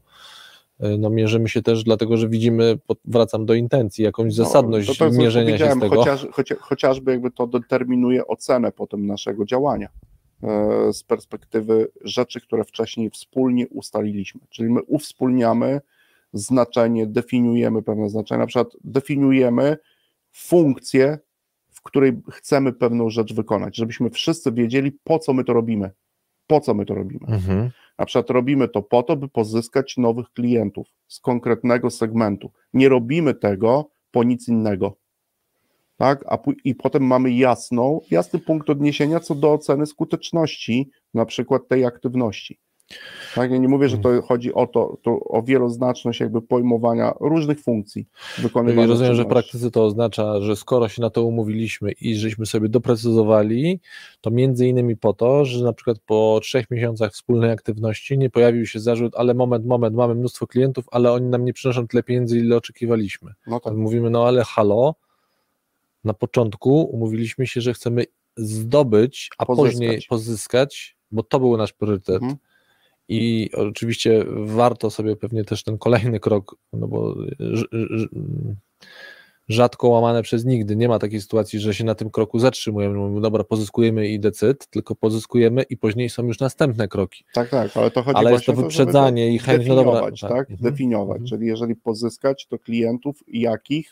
y, 0.84 0.98
no 0.98 1.10
mierzymy 1.10 1.50
się 1.50 1.62
też 1.62 1.84
dlatego, 1.84 2.18
że 2.18 2.30
widzimy, 2.30 2.78
wracam 3.06 3.46
do 3.46 3.54
intencji, 3.54 4.04
jakąś 4.04 4.38
No, 4.38 4.44
zasadność 4.46 4.88
to 4.88 4.94
to, 4.94 5.12
co 5.12 5.18
mierzenia 5.18 5.58
się 5.58 5.72
z 5.72 5.80
tego. 5.80 5.96
Chociaż, 5.96 6.28
chocia, 6.32 6.56
chociażby 6.60 7.12
jakby 7.12 7.32
to 7.32 7.48
determinuje 7.48 8.28
ocenę 8.28 8.72
potem 8.72 9.08
naszego 9.08 9.46
działania 9.46 9.88
e, 9.88 10.15
z 10.92 11.04
perspektywy 11.04 11.92
rzeczy, 12.02 12.42
które 12.42 12.64
wcześniej 12.64 13.10
wspólnie 13.10 13.68
ustaliliśmy. 13.68 14.42
Czyli 14.50 14.70
my 14.70 14.84
uwspólniamy 14.84 15.82
znaczenie, 16.34 17.08
definiujemy 17.08 17.82
pewne 17.82 18.10
znaczenie, 18.10 18.40
na 18.40 18.48
przykład 18.48 18.74
definiujemy 18.84 19.78
funkcję, 20.32 21.20
w 21.72 21.82
której 21.82 22.22
chcemy 22.32 22.74
pewną 22.74 23.10
rzecz 23.10 23.34
wykonać, 23.34 23.76
żebyśmy 23.76 24.10
wszyscy 24.10 24.52
wiedzieli, 24.52 24.92
po 25.04 25.20
co 25.20 25.34
my 25.34 25.44
to 25.44 25.54
robimy. 25.54 25.92
Po 26.48 26.60
co 26.60 26.74
my 26.74 26.86
to 26.86 26.96
robimy. 26.96 27.28
Mhm. 27.28 27.70
Na 28.00 28.06
przykład 28.06 28.30
robimy 28.30 28.68
to 28.68 28.82
po 28.82 29.04
to, 29.04 29.16
by 29.16 29.28
pozyskać 29.28 29.98
nowych 29.98 30.30
klientów 30.30 30.88
z 31.08 31.20
konkretnego 31.20 31.90
segmentu. 31.90 32.52
Nie 32.74 32.90
robimy 32.90 33.34
tego 33.34 33.90
po 34.12 34.24
nic 34.24 34.48
innego. 34.48 34.98
Tak? 35.98 36.24
A 36.28 36.38
I 36.64 36.76
potem 36.76 37.04
mamy 37.04 37.32
jasną, 37.32 38.02
jasny 38.12 38.40
punkt 38.40 38.70
odniesienia 38.70 39.20
co 39.20 39.36
do 39.36 39.54
oceny 39.54 39.86
skuteczności 39.86 40.90
na 41.14 41.26
przykład 41.26 41.68
tej 41.68 41.86
aktywności. 41.86 42.60
Tak? 43.36 43.52
Ja 43.52 43.58
nie 43.58 43.68
mówię, 43.68 43.90
że 43.90 43.98
to 43.98 44.22
chodzi 44.22 44.54
o 44.54 44.68
to, 44.68 44.98
to 45.04 45.20
o 45.20 45.44
wieloznaczność 45.44 46.20
jakby 46.20 46.42
pojmowania 46.42 47.14
różnych 47.20 47.62
funkcji 47.62 48.08
wykonywanych. 48.38 48.86
I 48.86 48.90
rozumiem, 48.90 49.16
że 49.16 49.24
w 49.24 49.28
praktyce 49.28 49.72
to 49.72 49.86
oznacza, 49.86 50.42
że 50.42 50.56
skoro 50.56 50.88
się 50.90 51.02
na 51.02 51.10
to 51.10 51.24
umówiliśmy 51.24 51.92
i 51.92 52.16
żeśmy 52.16 52.46
sobie 52.46 52.70
doprecyzowali, 52.70 53.80
to 54.22 54.32
między 54.32 54.68
innymi 54.68 54.98
po 54.98 55.14
to, 55.14 55.46
że 55.46 55.64
na 55.64 55.74
przykład 55.74 55.98
po 56.06 56.40
trzech 56.44 56.72
miesiącach 56.72 57.12
wspólnej 57.12 57.52
aktywności 57.52 58.18
nie 58.18 58.30
pojawił 58.30 58.66
się 58.66 58.80
zarzut, 58.80 59.14
ale 59.16 59.34
moment, 59.34 59.66
moment, 59.66 59.96
mamy 59.96 60.16
mnóstwo 60.16 60.48
klientów, 60.48 60.86
ale 60.92 61.12
oni 61.12 61.28
nam 61.28 61.46
nie 61.46 61.54
przynoszą 61.54 61.88
tyle 61.88 62.04
pieniędzy, 62.04 62.40
ile 62.40 62.58
oczekiwaliśmy. 62.58 63.34
No 63.48 63.60
tak. 63.60 63.74
Mówimy, 63.76 64.10
no 64.10 64.28
ale 64.28 64.44
halo, 64.44 64.96
na 66.06 66.14
początku 66.14 66.82
umówiliśmy 66.84 67.48
się, 67.48 67.62
że 67.62 67.74
chcemy 67.74 68.06
zdobyć, 68.38 69.30
a 69.38 69.46
Pozyskać. 69.46 69.72
później 69.74 70.02
pozyskać, 70.10 70.98
bo 71.12 71.24
to 71.24 71.40
był 71.40 71.58
nasz 71.58 71.74
priorytet. 71.74 72.16
Mhm. 72.16 72.36
I 73.08 73.50
oczywiście 73.54 74.26
warto 74.46 74.90
sobie 74.90 75.16
pewnie 75.16 75.44
też 75.44 75.64
ten 75.64 75.78
kolejny 75.78 76.20
krok, 76.20 76.56
no 76.74 76.88
bo 76.88 77.16
rzadko 79.48 79.88
łamane 79.88 80.24
przez 80.24 80.46
nigdy. 80.46 80.76
Nie 80.76 80.88
ma 80.88 81.00
takiej 81.00 81.22
sytuacji, 81.22 81.60
że 81.60 81.74
się 81.74 81.84
na 81.84 81.96
tym 81.96 82.10
kroku 82.10 82.40
zatrzymujemy, 82.40 82.96
mówimy, 82.98 83.22
dobra, 83.22 83.44
pozyskujemy 83.44 84.08
i 84.08 84.20
decyd, 84.20 84.68
tylko 84.68 84.96
pozyskujemy 84.96 85.64
i 85.64 85.78
później 85.78 86.10
są 86.10 86.24
już 86.28 86.40
następne 86.40 86.88
kroki. 86.88 87.24
Tak, 87.34 87.50
tak, 87.50 87.78
ale 87.78 87.92
to 87.92 88.04
chodzi 88.04 88.18
Ale 88.18 88.32
jest 88.32 88.46
to 88.46 88.52
o 88.52 88.56
to, 88.56 88.62
wyprzedzanie 88.62 89.34
i 89.36 89.40
chęć, 89.40 89.68
no 89.68 89.76
dobra, 89.76 89.92
definiować, 89.92 90.22
tak. 90.22 90.32
tak, 90.32 90.52
Mhm. 90.52 90.72
definiować, 90.72 91.22
Mhm. 91.22 91.28
czyli 91.30 91.48
jeżeli 91.48 91.76
pozyskać, 91.76 92.48
to 92.48 92.60
klientów 92.60 93.20
jakich, 93.28 93.92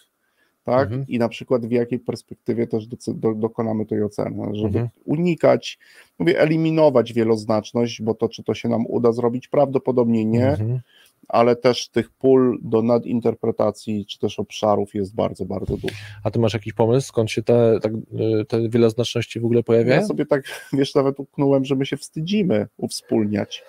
tak, 0.63 0.83
Mhm. 0.87 1.05
i 1.07 1.19
na 1.19 1.29
przykład 1.29 1.65
w 1.65 1.71
jakiej 1.71 1.99
perspektywie 1.99 2.67
też 2.67 2.87
decy- 2.87 3.13
do, 3.19 3.33
dokonamy 3.33 3.85
tej 3.85 4.03
oceny, 4.03 4.45
żeby 4.53 4.67
Mhm. 4.79 4.87
unikać, 5.05 5.79
mówię, 6.19 6.39
eliminować 6.39 7.13
wieloznaczność, 7.13 8.01
bo 8.01 8.13
to, 8.13 8.29
czy 8.29 8.43
to 8.43 8.53
się 8.53 8.69
nam 8.69 8.85
uda 8.87 9.11
zrobić, 9.11 9.47
prawdopodobnie 9.47 10.25
nie, 10.25 10.47
Mhm. 10.49 10.79
ale 11.27 11.55
też 11.55 11.89
tych 11.89 12.09
pól 12.09 12.59
do 12.61 12.81
nadinterpretacji, 12.81 14.05
czy 14.05 14.19
też 14.19 14.39
obszarów 14.39 14.95
jest 14.95 15.15
bardzo, 15.15 15.45
bardzo 15.45 15.77
dużo. 15.77 15.95
A 16.23 16.31
ty 16.31 16.39
masz 16.39 16.53
jakiś 16.53 16.73
pomysł, 16.73 17.07
skąd 17.07 17.31
się 17.31 17.43
te, 17.43 17.79
tak, 17.81 17.91
y, 17.93 18.45
te 18.45 18.69
wieloznaczności 18.69 19.39
w 19.39 19.45
ogóle 19.45 19.63
pojawiają? 19.63 20.01
Ja 20.01 20.07
sobie 20.07 20.25
tak, 20.25 20.43
wiesz, 20.73 20.95
nawet 20.95 21.19
uknąłem, 21.19 21.65
że 21.65 21.75
my 21.75 21.85
się 21.85 21.97
wstydzimy 21.97 22.67
uwspólniać 22.77 23.63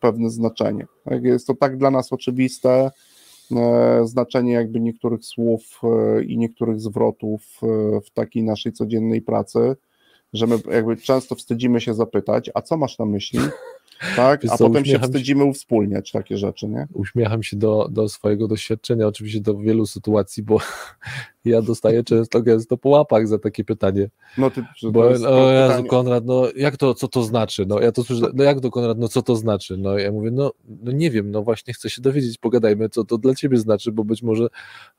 pewne 0.00 0.30
znaczenie. 0.30 0.86
Tak, 1.04 1.24
Jest 1.24 1.46
to 1.46 1.54
tak 1.54 1.76
dla 1.76 1.90
nas 1.90 2.12
oczywiste, 2.12 2.90
znaczenie 4.04 4.52
jakby 4.52 4.80
niektórych 4.80 5.24
słów 5.24 5.80
e, 5.82 6.24
i 6.24 6.38
niektórych 6.38 6.80
zwrotów 6.80 7.42
e, 7.62 7.66
w 8.00 8.10
takiej 8.10 8.42
naszej 8.42 8.72
codziennej 8.72 9.22
pracy, 9.22 9.76
że 10.32 10.46
my 10.46 10.58
jakby 10.70 10.96
często 10.96 11.34
wstydzimy 11.34 11.80
się 11.80 11.94
zapytać, 11.94 12.50
a 12.54 12.62
co 12.62 12.76
masz 12.76 12.98
na 12.98 13.04
myśli? 13.06 13.40
Tak, 14.16 14.42
Wiesz 14.42 14.52
a 14.52 14.56
co, 14.56 14.66
potem 14.66 14.74
się 14.84 14.88
uśmiecham 14.90 15.02
się- 15.02 15.12
wstydzimy 15.12 15.44
uwspólniać 15.44 16.12
takie 16.12 16.36
rzeczy, 16.36 16.68
nie? 16.68 16.86
Uśmiecham 16.92 17.42
się 17.42 17.56
do, 17.56 17.88
do 17.90 18.08
swojego 18.08 18.48
doświadczenia, 18.48 19.06
oczywiście 19.06 19.40
do 19.40 19.58
wielu 19.58 19.86
sytuacji, 19.86 20.42
bo 20.42 20.58
ja 21.44 21.62
dostaję 21.62 22.04
często 22.04 22.42
gęsto 22.42 22.76
po 22.76 22.88
łapach 22.88 23.28
za 23.28 23.38
takie 23.38 23.64
pytanie. 23.64 24.10
No 24.38 24.50
ty, 24.50 24.64
Bo, 24.82 25.10
to 25.10 25.18
to 25.18 25.46
o 25.46 25.50
Jezu, 25.52 25.68
pytanie- 25.68 25.88
Konrad, 25.88 26.24
no 26.24 26.42
jak 26.56 26.76
to, 26.76 26.94
co 26.94 27.08
to 27.08 27.22
znaczy? 27.22 27.66
No 27.66 27.80
ja 27.80 27.92
to 27.92 28.04
słyszę, 28.04 28.26
no 28.34 28.44
jak 28.44 28.60
to 28.60 28.70
Konrad, 28.70 28.98
no 28.98 29.08
co 29.08 29.22
to 29.22 29.36
znaczy? 29.36 29.76
No 29.76 29.98
ja 29.98 30.12
mówię, 30.12 30.30
no, 30.30 30.52
no 30.82 30.92
nie 30.92 31.10
wiem, 31.10 31.30
no 31.30 31.42
właśnie 31.42 31.74
chcę 31.74 31.90
się 31.90 32.02
dowiedzieć, 32.02 32.38
pogadajmy, 32.38 32.88
co 32.88 33.04
to 33.04 33.18
dla 33.18 33.34
ciebie 33.34 33.56
znaczy, 33.56 33.92
bo 33.92 34.04
być 34.04 34.22
może 34.22 34.48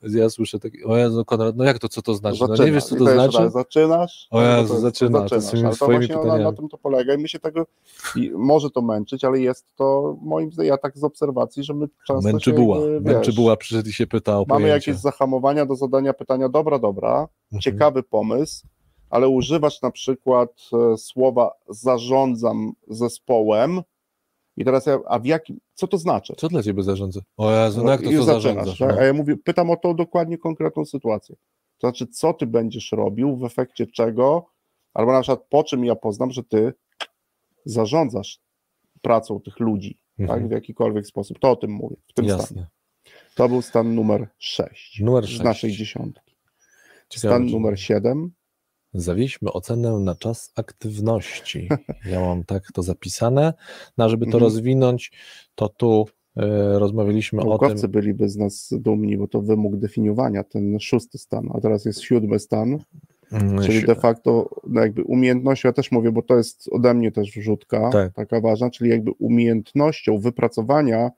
ja 0.02 0.30
słyszę 0.30 0.60
takie, 0.60 0.86
o 0.86 0.98
Jezu, 0.98 1.26
Konrad, 1.26 1.56
no 1.56 1.64
jak 1.64 1.80
to, 1.80 1.90
co 1.90 2.02
to 2.02 2.16
znaczy? 2.16 2.44
No 2.50 2.66
nie 2.66 2.72
wiesz, 2.72 2.84
co 2.84 2.96
to 2.96 3.06
znaczy? 3.06 3.38
raz, 3.38 3.54
zaczynasz. 3.54 4.28
O 4.32 4.42
no 4.42 4.48
to 4.48 4.62
Jezu, 4.62 4.80
zaczyna, 4.80 5.22
to 5.22 5.42
z 5.42 5.52
tymi 5.52 5.66
ale 5.66 5.76
to 5.76 5.86
właśnie 5.86 6.16
na, 6.16 6.38
na 6.38 6.54
tym 6.54 6.70
to 6.70 6.78
polega 6.78 7.14
i 7.14 7.18
my 7.18 7.28
się 7.28 7.40
tego, 7.40 7.66
i 8.16 8.32
może 8.32 8.70
to 8.70 8.82
męczyć, 8.82 9.24
ale 9.24 9.40
jest 9.40 9.66
to 9.76 10.18
moim 10.22 10.52
zdaniem, 10.52 10.70
ja 10.70 10.78
tak 10.78 10.98
z 10.98 11.04
obserwacji, 11.04 11.64
że 11.64 11.74
my 11.74 11.88
często 12.08 12.32
Męczy 12.32 12.50
się, 12.52 12.56
buła, 12.56 12.78
jakby, 12.80 13.02
męczy 13.12 13.32
wiesz, 13.32 13.36
buła 13.36 13.58
przyszedł 13.58 13.90
i 13.90 13.94
się 13.94 14.08
pyta 14.08 14.40
o 14.40 14.46
mamy 14.48 14.68
jakieś 14.68 14.96
zahamowania 14.96 15.66
do 15.66 15.76
zadania 15.76 16.14
dobra, 16.50 16.80
dobra, 16.80 17.28
Mhm. 17.52 17.62
ciekawy 17.62 18.04
pomysł, 18.04 18.68
ale 19.10 19.28
używasz 19.30 19.82
na 19.82 19.92
przykład 19.92 20.50
e, 20.94 20.98
słowa 20.98 21.52
zarządzam 21.70 22.74
zespołem 22.88 23.82
i 24.58 24.66
teraz 24.66 24.86
ja, 24.86 25.00
a 25.08 25.20
w 25.20 25.26
jakim, 25.26 25.60
co 25.74 25.88
to 25.88 25.98
znaczy? 25.98 26.34
Co 26.38 26.48
dla 26.48 26.64
ciebie 26.64 26.84
zarządza? 26.84 27.22
O 27.38 27.52
Jezu, 27.52 27.84
no 27.84 27.92
jak 27.92 28.02
to, 28.02 28.10
co 28.12 28.24
zarządzasz? 28.24 28.78
tak? 28.80 28.90
No. 28.96 29.02
A 29.02 29.04
ja 29.04 29.14
mówię, 29.14 29.36
pytam 29.38 29.70
o 29.70 29.78
tą 29.78 29.96
dokładnie 29.96 30.38
konkretną 30.38 30.86
sytuację. 30.86 31.36
To 31.78 31.88
znaczy, 31.88 32.08
co 32.08 32.34
ty 32.34 32.48
będziesz 32.48 32.92
robił, 32.92 33.36
w 33.38 33.44
efekcie 33.46 33.88
czego, 33.88 34.46
albo 34.94 35.12
na 35.12 35.22
przykład 35.22 35.46
po 35.50 35.64
czym 35.64 35.86
ja 35.86 35.96
poznam, 35.96 36.32
że 36.32 36.44
ty 36.44 36.74
zarządzasz 37.66 38.40
pracą 39.02 39.40
tych 39.40 39.60
ludzi, 39.60 40.00
Mhm. 40.20 40.40
tak, 40.40 40.48
w 40.50 40.52
jakikolwiek 40.52 41.08
sposób. 41.08 41.40
To 41.40 41.52
o 41.52 41.56
tym 41.56 41.72
mówię, 41.72 41.96
w 42.08 42.14
tym 42.14 42.26
stanie. 42.26 42.40
Jasne. 42.42 42.68
To 43.36 43.50
był 43.50 43.62
stan 43.62 43.96
numer 43.96 44.28
6 44.38 45.00
Numer 45.02 45.24
z 45.26 45.28
sześć. 45.30 45.42
naszej 45.42 45.72
dziesiątki. 45.72 46.25
Ciekawe, 47.10 47.36
Stan 47.36 47.46
numer 47.46 47.80
7 47.80 48.32
Zawieźmy 48.94 49.52
ocenę 49.54 49.92
na 50.00 50.16
czas 50.16 50.52
aktywności. 50.56 51.70
Ja 52.12 52.20
mam 52.20 52.44
tak 52.44 52.64
to 52.74 52.84
zapisane. 52.84 53.54
No, 53.98 54.10
żeby 54.10 54.26
to 54.26 54.30
Mhm. 54.38 54.44
rozwinąć, 54.44 55.12
to 55.56 55.70
tu 55.70 56.06
e, 56.38 56.80
rozmawialiśmy 56.80 57.42
o 57.42 57.58
tym. 57.58 57.92
byliby 57.92 58.30
z 58.30 58.38
nas 58.38 58.70
dumni, 58.72 59.18
bo 59.18 59.28
to 59.28 59.42
wymóg 59.42 59.76
definiowania, 59.78 60.44
ten 60.44 60.80
szósty 60.80 61.18
stan, 61.18 61.50
a 61.54 61.62
teraz 61.62 61.86
jest 61.86 62.02
siódmy 62.02 62.40
stan, 62.40 62.80
mm, 63.32 63.62
Czyli 63.64 63.80
si- 63.80 63.86
de 63.86 63.96
facto 63.96 64.50
no 64.68 64.82
jakby 64.82 65.04
umiejętnością, 65.04 65.70
ja 65.70 65.74
też 65.74 65.92
mówię, 65.92 66.12
bo 66.12 66.22
to 66.22 66.38
jest 66.38 66.70
ode 66.72 66.94
mnie 66.94 67.12
też 67.12 67.32
wrzutka 67.32 67.90
Tak. 67.90 68.14
taka 68.14 68.42
ważna, 68.42 68.70
czyli 68.70 68.90
jakby 68.90 69.12
umiejętnością 69.20 70.18
wypracowania 70.20 71.12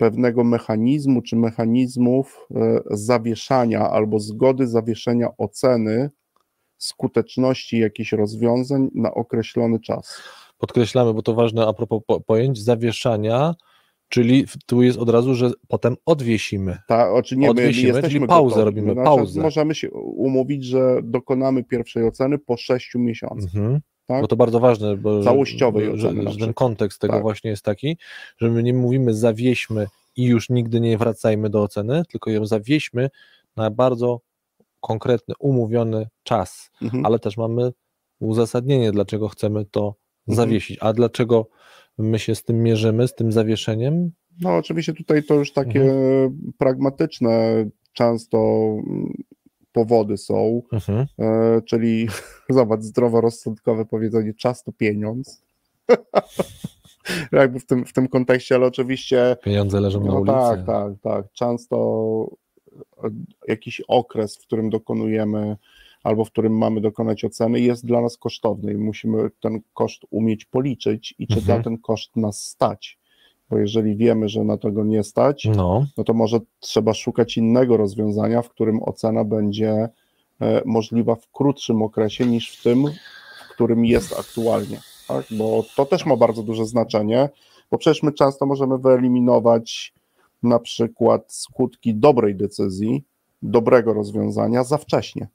pewnego 0.00 0.44
mechanizmu 0.44 1.22
czy 1.22 1.36
mechanizmów 1.36 2.46
e, 2.54 2.80
zawieszania 2.90 3.90
albo 3.90 4.18
zgody 4.18 4.66
zawieszenia 4.66 5.28
oceny 5.38 6.10
skuteczności 6.78 7.78
jakichś 7.78 8.12
rozwiązań 8.12 8.88
na 8.94 9.14
określony 9.14 9.80
czas. 9.80 10.22
Podkreślamy, 10.58 11.14
bo 11.14 11.22
to 11.22 11.34
ważne 11.34 11.66
a 11.66 11.72
propos 11.72 12.02
po, 12.06 12.20
pojęć 12.20 12.62
zawieszania, 12.62 13.54
czyli 14.08 14.44
tu 14.66 14.82
jest 14.82 14.98
od 14.98 15.10
razu, 15.10 15.34
że 15.34 15.50
potem 15.68 15.96
odwiesimy. 16.06 16.78
Ta, 16.88 17.12
oczy 17.12 17.36
nie, 17.36 17.46
my 17.46 17.50
Odwiesimy, 17.50 17.88
jesteśmy 17.88 18.10
czyli 18.10 18.26
pauzę 18.26 18.54
gotowi. 18.56 18.64
robimy, 18.64 18.92
Znaczy, 18.92 19.04
pauzę. 19.04 19.40
Możemy 19.40 19.74
się 19.74 19.90
umówić, 19.90 20.64
że 20.64 21.00
dokonamy 21.02 21.64
pierwszej 21.64 22.04
oceny 22.04 22.38
po 22.38 22.56
sześciu 22.56 22.98
miesiącach. 22.98 23.54
Mhm. 23.54 23.80
Tak? 24.10 24.20
Bo 24.22 24.28
to 24.28 24.36
bardzo 24.36 24.60
ważne, 24.60 24.96
bo 24.96 25.22
że, 25.98 26.12
na 26.12 26.30
że 26.30 26.38
ten 26.38 26.54
kontekst 26.54 27.00
tego 27.00 27.12
Tak. 27.14 27.22
właśnie 27.22 27.50
jest 27.50 27.64
taki, 27.64 27.96
że 28.38 28.50
my 28.50 28.62
nie 28.62 28.74
mówimy 28.74 29.14
zawieźmy 29.14 29.86
i 30.16 30.24
już 30.24 30.50
nigdy 30.50 30.80
nie 30.80 30.98
wracajmy 30.98 31.50
do 31.50 31.62
oceny, 31.62 32.02
tylko 32.10 32.30
ją 32.30 32.46
zawieźmy 32.46 33.10
na 33.56 33.70
bardzo 33.70 34.20
konkretny, 34.80 35.34
umówiony 35.38 36.08
czas, 36.22 36.70
Mhm. 36.82 37.06
ale 37.06 37.18
też 37.18 37.36
mamy 37.36 37.72
uzasadnienie, 38.20 38.92
dlaczego 38.92 39.28
chcemy 39.28 39.64
to 39.64 39.94
Mhm. 40.28 40.36
zawiesić. 40.46 40.78
A 40.80 40.92
dlaczego 40.92 41.46
my 41.98 42.18
się 42.18 42.34
z 42.34 42.44
tym 42.44 42.62
mierzymy, 42.62 43.08
z 43.08 43.14
tym 43.14 43.32
zawieszeniem? 43.32 44.10
No 44.40 44.56
oczywiście 44.56 44.92
tutaj 44.92 45.22
to 45.24 45.34
już 45.34 45.52
takie 45.52 45.82
Mhm. 45.82 46.52
pragmatyczne 46.58 47.64
często 47.92 48.38
powody 49.72 50.16
są, 50.18 50.62
Mhm. 50.72 51.06
e, 51.18 51.62
czyli 51.62 52.08
zobacz, 52.48 52.80
zdroworozsądkowe 52.82 53.84
powiedzenie 53.84 54.34
czas 54.34 54.62
to 54.64 54.72
pieniądz. 54.72 55.42
Jakby 57.32 57.60
w 57.60 57.66
tym, 57.66 57.86
w 57.86 57.92
tym 57.92 58.08
kontekście, 58.08 58.54
ale 58.54 58.66
oczywiście 58.66 59.36
Pieniądze 59.44 59.80
leżą 59.80 60.00
na 60.00 60.06
no 60.06 60.20
ulicy. 60.20 60.32
tak, 60.38 60.66
tak, 60.66 60.92
tak. 61.02 61.32
Często 61.32 62.28
e, 63.04 63.10
jakiś 63.48 63.80
okres, 63.88 64.36
w 64.36 64.46
którym 64.46 64.70
dokonujemy 64.70 65.56
albo 66.02 66.24
w 66.24 66.30
którym 66.30 66.58
mamy 66.58 66.80
dokonać 66.80 67.24
oceny, 67.24 67.60
jest 67.60 67.86
dla 67.86 68.00
nas 68.00 68.16
kosztowny 68.16 68.72
i 68.72 68.76
musimy 68.76 69.30
ten 69.40 69.60
koszt 69.74 70.02
umieć 70.10 70.44
policzyć 70.44 71.14
i 71.18 71.26
czy 71.26 71.38
Mhm. 71.38 71.58
na 71.58 71.64
ten 71.64 71.78
koszt 71.78 72.16
nas 72.16 72.42
stać. 72.42 72.98
Bo 73.50 73.58
jeżeli 73.58 73.96
wiemy, 73.96 74.28
że 74.28 74.44
na 74.44 74.56
tego 74.56 74.84
nie 74.84 75.04
stać, 75.04 75.44
No, 75.56 75.86
no 75.96 76.04
to 76.04 76.14
może 76.14 76.40
trzeba 76.60 76.94
szukać 76.94 77.36
innego 77.36 77.76
rozwiązania, 77.76 78.42
w 78.42 78.48
którym 78.48 78.82
ocena 78.82 79.24
będzie 79.24 79.88
e, 80.40 80.62
możliwa 80.64 81.14
w 81.14 81.30
krótszym 81.32 81.82
okresie 81.82 82.26
niż 82.26 82.56
w 82.56 82.62
tym, 82.62 82.84
w 83.48 83.52
którym 83.54 83.84
jest 83.84 84.18
aktualnie. 84.20 84.80
Tak? 85.08 85.24
Bo 85.30 85.64
to 85.76 85.86
też 85.86 86.06
ma 86.06 86.16
bardzo 86.16 86.42
duże 86.42 86.66
znaczenie, 86.66 87.28
bo 87.70 87.78
przecież 87.78 88.02
my 88.02 88.12
często 88.12 88.46
możemy 88.46 88.78
wyeliminować 88.78 89.94
na 90.42 90.58
przykład 90.58 91.32
skutki 91.32 91.94
dobrej 91.94 92.34
decyzji, 92.34 93.04
dobrego 93.42 93.92
rozwiązania 93.92 94.64
za 94.64 94.78
wcześnie. 94.78 95.28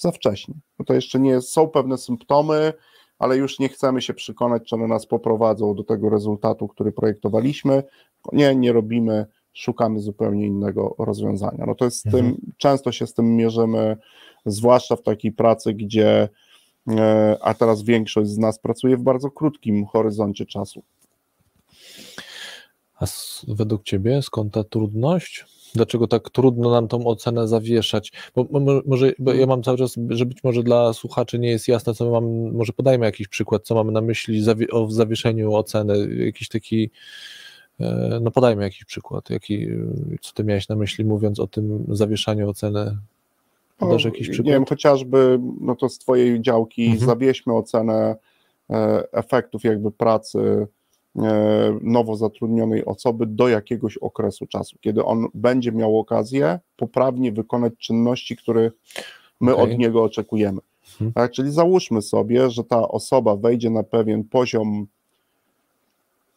Za 0.00 0.12
wcześnie. 0.12 0.54
No 0.78 0.84
to 0.84 0.94
jeszcze 0.94 1.20
nie 1.20 1.40
są 1.40 1.68
pewne 1.68 1.98
symptomy, 1.98 2.72
ale 3.18 3.36
już 3.36 3.58
nie 3.58 3.68
chcemy 3.68 4.02
się 4.02 4.14
przekonać, 4.14 4.62
czy 4.68 4.74
one 4.74 4.86
nas 4.86 5.06
poprowadzą 5.06 5.74
do 5.74 5.84
tego 5.84 6.10
rezultatu, 6.10 6.68
który 6.68 6.92
projektowaliśmy. 6.92 7.82
Nie, 8.32 8.56
nie 8.56 8.72
robimy, 8.72 9.26
szukamy 9.52 10.00
zupełnie 10.00 10.46
innego 10.46 10.94
rozwiązania. 10.98 11.64
No 11.66 11.74
to 11.74 11.84
jest 11.84 12.00
z 12.00 12.06
Mhm. 12.06 12.24
tym, 12.24 12.52
często 12.56 12.92
się 12.92 13.06
z 13.06 13.14
tym 13.14 13.36
mierzymy, 13.36 13.96
zwłaszcza 14.46 14.96
w 14.96 15.02
takiej 15.02 15.32
pracy, 15.32 15.74
gdzie, 15.74 16.28
e, 16.90 17.36
a 17.40 17.54
teraz 17.54 17.82
większość 17.82 18.30
z 18.30 18.38
nas 18.38 18.58
pracuje 18.58 18.96
w 18.96 19.02
bardzo 19.02 19.30
krótkim 19.30 19.86
horyzoncie 19.86 20.46
czasu. 20.46 20.82
a 23.00 23.06
według 23.48 23.82
Ciebie 23.82 24.22
skąd 24.22 24.54
ta 24.54 24.64
trudność? 24.64 25.44
Dlaczego 25.76 26.06
tak 26.08 26.30
trudno 26.30 26.70
nam 26.70 26.88
tą 26.88 27.06
ocenę 27.06 27.48
zawieszać? 27.48 28.12
Bo, 28.36 28.44
bo, 28.44 28.60
mo- 28.60 28.80
może, 28.86 29.12
bo 29.18 29.32
ja 29.34 29.46
mam 29.46 29.62
cały 29.62 29.78
czas, 29.78 29.94
że 30.08 30.26
być 30.26 30.44
może 30.44 30.62
dla 30.62 30.92
słuchaczy 30.92 31.38
nie 31.38 31.48
jest 31.50 31.68
jasne, 31.68 31.94
co 31.94 32.10
mam, 32.10 32.52
może 32.52 32.72
podajmy 32.72 33.06
jakiś 33.06 33.28
przykład, 33.28 33.62
co 33.64 33.74
mamy 33.74 33.92
na 33.92 34.00
myśli 34.00 34.42
zawie, 34.42 34.68
o 34.68 34.90
zawieszeniu 34.90 35.54
oceny, 35.54 36.24
jakiś 36.24 36.48
taki, 36.48 36.90
e, 37.80 38.18
no 38.22 38.30
podajmy 38.30 38.62
jakiś 38.62 38.84
przykład, 38.84 39.30
jaki, 39.30 39.68
co 40.20 40.32
Ty 40.32 40.44
miałeś 40.44 40.68
na 40.68 40.76
myśli 40.76 41.04
mówiąc 41.04 41.40
o 41.40 41.46
tym 41.46 41.84
zawieszaniu 41.88 42.48
oceny? 42.50 42.96
Podasz 43.78 44.04
No, 44.04 44.10
jakiś 44.10 44.28
Nie 44.28 44.32
przykład? 44.34 44.52
wiem, 44.54 44.64
chociażby 44.64 45.38
no 45.60 45.74
to 45.76 45.88
z 45.88 45.98
Twojej 45.98 46.40
działki 46.42 46.84
Mhm. 46.86 47.06
zawieźmy 47.06 47.54
ocenę 47.56 48.16
e, 48.70 49.04
efektów 49.12 49.64
jakby 49.64 49.90
pracy 49.90 50.66
nowo 51.82 52.16
zatrudnionej 52.16 52.84
osoby 52.84 53.26
do 53.26 53.48
jakiegoś 53.48 53.96
okresu 53.96 54.46
czasu, 54.46 54.76
kiedy 54.80 55.04
on 55.04 55.26
będzie 55.34 55.72
miał 55.72 55.98
okazję 55.98 56.58
poprawnie 56.76 57.32
wykonać 57.32 57.72
czynności, 57.78 58.36
które 58.36 58.70
my 59.40 59.54
Okej. 59.56 59.72
od 59.72 59.78
niego 59.78 60.02
oczekujemy. 60.04 60.60
Mhm. 60.92 61.12
Tak, 61.12 61.32
czyli 61.32 61.50
załóżmy 61.50 62.02
sobie, 62.02 62.50
że 62.50 62.64
ta 62.64 62.88
osoba 62.88 63.36
wejdzie 63.36 63.70
na 63.70 63.82
pewien 63.82 64.24
poziom 64.24 64.86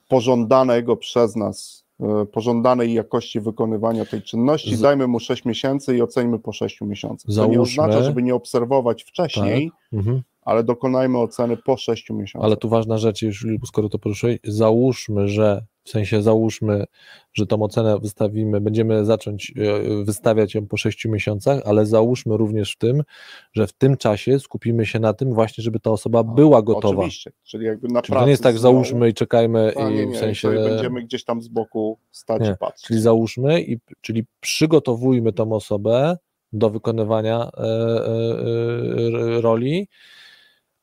pożądanego 0.10 0.98
przez 0.98 1.36
nas, 1.36 1.84
e, 2.02 2.26
pożądanej 2.26 2.94
jakości 2.94 3.40
wykonywania 3.40 4.06
tej 4.06 4.22
czynności, 4.22 4.76
Z- 4.76 4.82
dajmy 4.82 5.08
mu 5.08 5.20
6 5.20 5.46
miesięcy 5.46 5.98
i 5.98 6.02
oceńmy 6.02 6.40
po 6.40 6.52
6 6.54 6.86
miesiącach. 6.86 7.26
To 7.26 7.32
nie 7.32 7.36
Załóżmy- 7.36 7.62
oznacza, 7.62 8.04
żeby 8.04 8.24
nie 8.24 8.36
obserwować 8.36 9.04
wcześniej, 9.04 9.72
Mhm. 9.94 10.22
Ale 10.50 10.64
dokonajmy 10.64 11.18
oceny 11.18 11.58
po 11.58 11.78
6 11.78 12.10
miesiącach. 12.10 12.46
Ale 12.46 12.58
tu 12.58 12.70
ważna 12.70 12.98
rzecz, 12.98 13.22
już 13.22 13.46
skoro 13.66 13.90
to 13.90 14.00
poruszyłeś, 14.00 14.40
załóżmy, 14.44 15.28
że 15.28 15.66
w 15.84 15.90
sensie 15.90 16.22
załóżmy, 16.22 16.86
że 17.34 17.48
tą 17.48 17.62
ocenę 17.62 18.00
wystawimy, 18.00 18.62
będziemy 18.62 19.06
zacząć 19.06 19.54
e, 19.58 20.04
wystawiać 20.04 20.56
ją 20.56 20.68
po 20.68 20.78
6 20.78 21.06
miesiącach, 21.06 21.62
ale 21.66 21.86
załóżmy 21.86 22.38
również 22.38 22.74
w 22.74 22.78
tym, 22.78 23.04
że 23.54 23.68
w 23.68 23.74
tym 23.74 23.98
czasie 23.98 24.40
skupimy 24.40 24.86
się 24.86 25.00
na 25.00 25.14
tym 25.14 25.34
właśnie, 25.34 25.64
żeby 25.64 25.80
ta 25.80 25.92
osoba 25.92 26.24
była 26.24 26.62
gotowa. 26.62 26.98
Oczywiście, 26.98 27.32
czyli 27.44 27.66
jakby 27.66 27.88
na 27.88 28.02
Czyli 28.02 28.18
to 28.18 28.26
nie 28.26 28.32
jest 28.32 28.44
tak, 28.44 28.58
załóżmy 28.58 29.10
i 29.10 29.14
czekajmy 29.14 29.74
A, 29.76 29.90
nie, 29.90 30.04
i 30.04 30.08
nie, 30.08 30.16
w 30.16 30.20
sensie. 30.20 30.50
będziemy 30.50 31.04
gdzieś 31.04 31.24
tam 31.24 31.42
z 31.42 31.48
boku 31.48 32.00
stać 32.12 32.42
Nie, 32.42 32.50
i 32.50 32.58
patrzeć. 32.60 32.88
Czyli 32.88 33.02
załóżmy, 33.02 33.62
i, 33.62 33.80
czyli 34.02 34.26
przygotowujmy 34.40 35.34
tą 35.34 35.52
osobę 35.52 36.18
do 36.54 36.70
wykonywania 36.70 37.50
e, 37.58 37.64
e, 37.64 39.42
roli, 39.42 39.88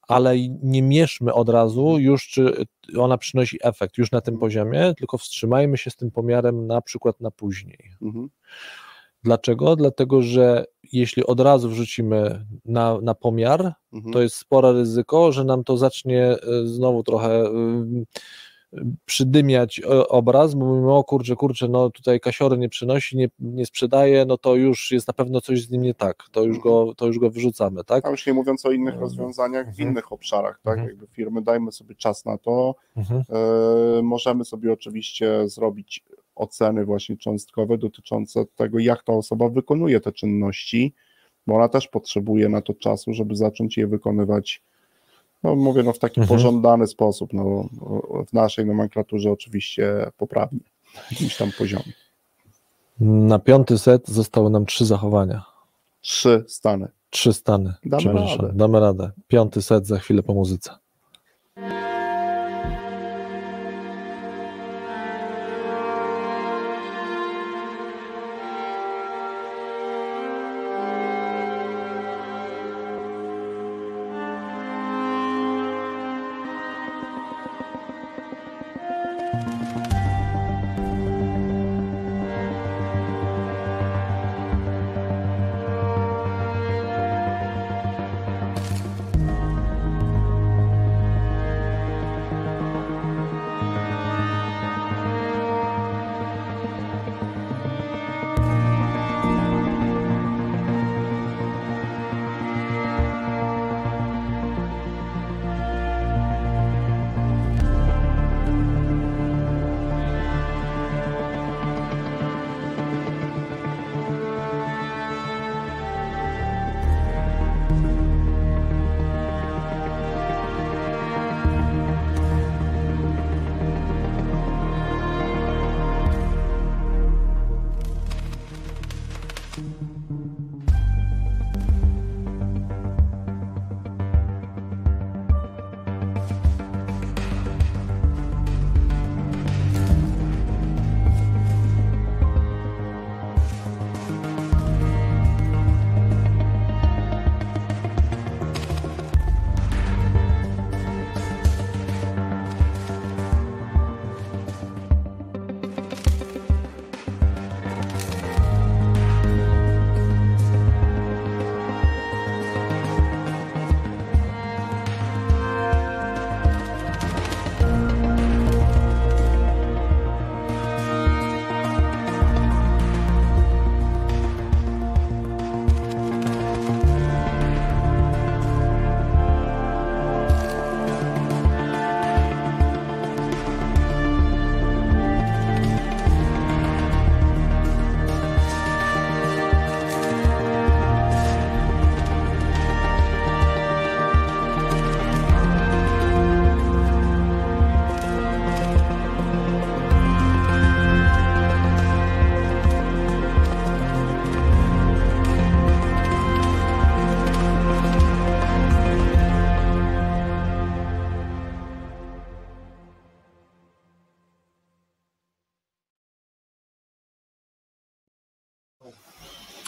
ale 0.08 0.36
nie 0.62 0.82
mieszmy 0.82 1.34
od 1.34 1.48
razu 1.48 1.98
już, 1.98 2.28
czy 2.28 2.66
ona 2.98 3.18
przynosi 3.18 3.58
efekt 3.62 3.98
już 3.98 4.10
na 4.12 4.20
tym 4.20 4.38
poziomie, 4.38 4.94
tylko 4.98 5.18
wstrzymajmy 5.18 5.78
się 5.78 5.90
z 5.90 5.96
tym 5.96 6.10
pomiarem 6.10 6.66
na 6.66 6.80
przykład 6.80 7.20
na 7.20 7.30
później. 7.30 7.78
Mhm. 8.02 8.28
Dlaczego? 9.24 9.76
Dlatego, 9.76 10.22
że 10.22 10.64
jeśli 10.92 11.24
od 11.26 11.40
razu 11.40 11.68
wrzucimy 11.68 12.46
na, 12.64 12.98
na 13.00 13.14
pomiar, 13.14 13.72
Mhm. 13.92 14.12
to 14.12 14.22
jest 14.22 14.36
spore 14.36 14.72
ryzyko, 14.72 15.32
że 15.32 15.44
nam 15.44 15.64
to 15.64 15.76
zacznie 15.76 16.22
e, 16.24 16.38
znowu 16.66 17.02
trochę 17.02 17.44
y, 17.44 18.06
przydymiać 19.04 19.78
e, 19.80 20.08
obraz, 20.08 20.54
bo 20.54 20.66
mówimy, 20.66 20.92
o 20.94 21.04
kurczę, 21.04 21.36
kurczę, 21.36 21.68
no 21.68 21.90
tutaj 21.90 22.20
kasiory 22.20 22.58
nie 22.58 22.68
przynosi, 22.68 23.16
nie, 23.16 23.28
nie 23.38 23.66
sprzedaje, 23.66 24.24
no 24.24 24.38
to 24.38 24.54
już 24.54 24.90
jest 24.90 25.08
na 25.08 25.14
pewno 25.14 25.40
coś 25.40 25.62
z 25.62 25.70
nim 25.70 25.82
nie 25.82 25.94
tak, 25.94 26.24
to 26.32 26.44
już 26.44 26.58
go, 26.58 26.94
to 26.96 27.06
już 27.06 27.18
go 27.18 27.30
wyrzucamy, 27.30 27.84
tak? 27.84 28.06
A 28.06 28.10
już 28.10 28.26
nie 28.26 28.32
mówiąc 28.34 28.66
o 28.66 28.70
innych 28.72 28.94
Mhm. 28.94 29.02
rozwiązaniach 29.02 29.66
w 29.66 29.68
Mhm. 29.68 29.88
innych 29.88 30.12
obszarach, 30.12 30.60
tak? 30.62 30.72
Mhm. 30.78 30.88
Jakby 30.88 31.06
firmy, 31.06 31.42
dajmy 31.42 31.72
sobie 31.72 31.94
czas 31.94 32.24
na 32.24 32.38
to. 32.38 32.74
Mhm. 32.96 33.22
E, 33.98 34.02
możemy 34.02 34.44
sobie 34.44 34.72
oczywiście 34.72 35.48
zrobić 35.48 36.04
oceny 36.34 36.84
właśnie 36.84 37.16
cząstkowe 37.16 37.78
dotyczące 37.78 38.44
tego, 38.56 38.78
jak 38.78 39.02
ta 39.02 39.12
osoba 39.12 39.48
wykonuje 39.48 40.00
te 40.00 40.12
czynności, 40.12 40.94
bo 41.46 41.54
ona 41.54 41.68
też 41.68 41.88
potrzebuje 41.88 42.48
na 42.48 42.60
to 42.62 42.74
czasu, 42.74 43.12
żeby 43.12 43.36
zacząć 43.36 43.76
je 43.76 43.86
wykonywać, 43.86 44.62
no 45.42 45.56
mówię, 45.56 45.82
no 45.82 45.92
w 45.92 45.98
taki 45.98 46.20
Mhm. 46.20 46.38
pożądany 46.38 46.86
sposób, 46.86 47.32
no 47.32 47.68
w 48.28 48.32
naszej 48.32 48.66
nomenklaturze 48.66 49.30
oczywiście 49.30 50.10
poprawnie, 50.16 50.60
na 50.94 51.00
jakimś 51.10 51.36
tam 51.36 51.50
poziomie. 51.58 51.92
Na 53.00 53.38
piąty 53.38 53.78
set 53.78 54.08
zostały 54.08 54.50
nam 54.50 54.66
trzy 54.66 54.86
zachowania, 54.86 55.44
Trzy 56.00 56.44
stany. 56.48 56.88
trzy 57.10 57.32
stany. 57.32 57.74
Damy 57.84 58.12
radę. 58.12 58.50
Damy 58.54 58.80
radę. 58.80 59.10
Piąty 59.28 59.62
set 59.62 59.86
za 59.86 59.98
chwilę 59.98 60.22
po 60.22 60.34
muzyce. 60.34 60.70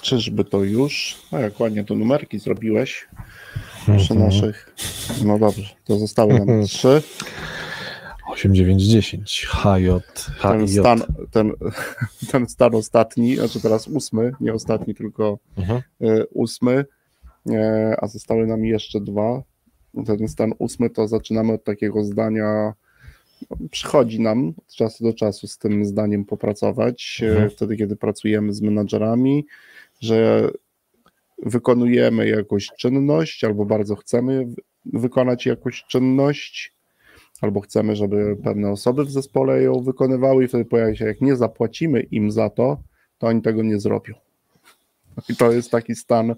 Czyżby 0.09 0.45
to 0.45 0.65
już? 0.65 1.17
A 1.33 1.39
jak 1.39 1.61
ładnie 1.61 1.85
to 1.85 1.95
numerki 1.95 2.39
zrobiłeś 2.39 3.09
przy 3.83 3.93
Mhm. 4.15 4.21
naszych. 4.21 4.75
No 5.25 5.39
dobrze, 5.39 5.75
to 5.85 5.99
zostały 5.99 6.35
nam 6.45 6.65
trzy. 6.67 7.03
8, 8.31 8.55
9, 8.55 8.83
10. 8.83 9.47
HJ. 9.51 9.89
Ten 10.43 10.67
HJ. 10.67 10.79
stan, 10.81 11.03
ten, 11.31 11.53
ten 12.33 12.49
stan 12.49 12.75
ostatni, 12.75 13.37
znaczy 13.37 13.61
teraz 13.61 13.89
ósmy, 13.89 14.33
nie 14.41 14.55
ostatni, 14.55 14.95
tylko 14.95 15.39
Mhm. 15.57 15.83
e, 16.01 16.27
ósmy, 16.27 16.85
e, 17.51 17.97
a 18.01 18.07
zostały 18.07 18.47
nam 18.47 18.65
jeszcze 18.65 19.01
dwa. 19.01 19.43
Ten 20.07 20.29
stan 20.29 20.53
ósmy 20.59 20.91
to 20.91 21.09
zaczynamy 21.09 21.53
od 21.53 21.65
takiego 21.65 22.05
zdania, 22.05 22.73
no, 23.51 23.57
przychodzi 23.71 24.21
nam 24.21 24.49
od 24.59 24.75
czasu 24.75 25.05
do 25.05 25.13
czasu 25.13 25.47
z 25.47 25.59
tym 25.59 25.85
zdaniem 25.85 26.25
popracować, 26.25 27.21
e, 27.23 27.31
Mhm. 27.31 27.51
wtedy 27.51 27.77
kiedy 27.77 27.97
pracujemy 27.97 28.53
z 28.53 28.61
menadżerami, 28.63 29.47
że 30.01 30.51
wykonujemy 31.43 32.29
jakąś 32.29 32.67
czynność 32.67 33.45
albo 33.45 33.65
bardzo 33.65 33.97
chcemy 33.97 34.47
wykonać 34.85 35.47
jakąś 35.47 35.85
czynność, 35.85 36.75
albo 37.41 37.61
chcemy, 37.61 37.97
żeby 37.97 38.37
pewne 38.45 38.71
osoby 38.71 39.05
w 39.05 39.11
zespole 39.11 39.63
ją 39.63 39.83
wykonywały 39.83 40.45
i 40.45 40.49
wtedy 40.49 40.65
pojawia 40.65 40.95
się, 40.95 41.05
jak 41.05 41.21
nie 41.21 41.37
zapłacimy 41.37 42.01
im 42.01 42.31
za 42.31 42.51
to, 42.51 42.83
to 43.19 43.27
oni 43.27 43.43
tego 43.43 43.63
nie 43.63 43.81
zrobią. 43.81 44.15
I 45.29 45.37
to 45.37 45.53
jest 45.53 45.71
taki 45.71 45.95
stan, 45.95 46.35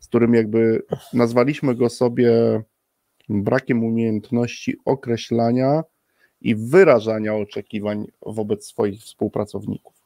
z 0.00 0.08
którym 0.08 0.34
jakby 0.34 0.82
nazwaliśmy 1.12 1.74
go 1.74 1.88
sobie 1.88 2.62
brakiem 3.28 3.84
umiejętności 3.84 4.76
określania 4.84 5.82
i 6.40 6.54
wyrażania 6.56 7.34
oczekiwań 7.34 8.06
wobec 8.26 8.66
swoich 8.66 9.00
współpracowników. 9.00 9.97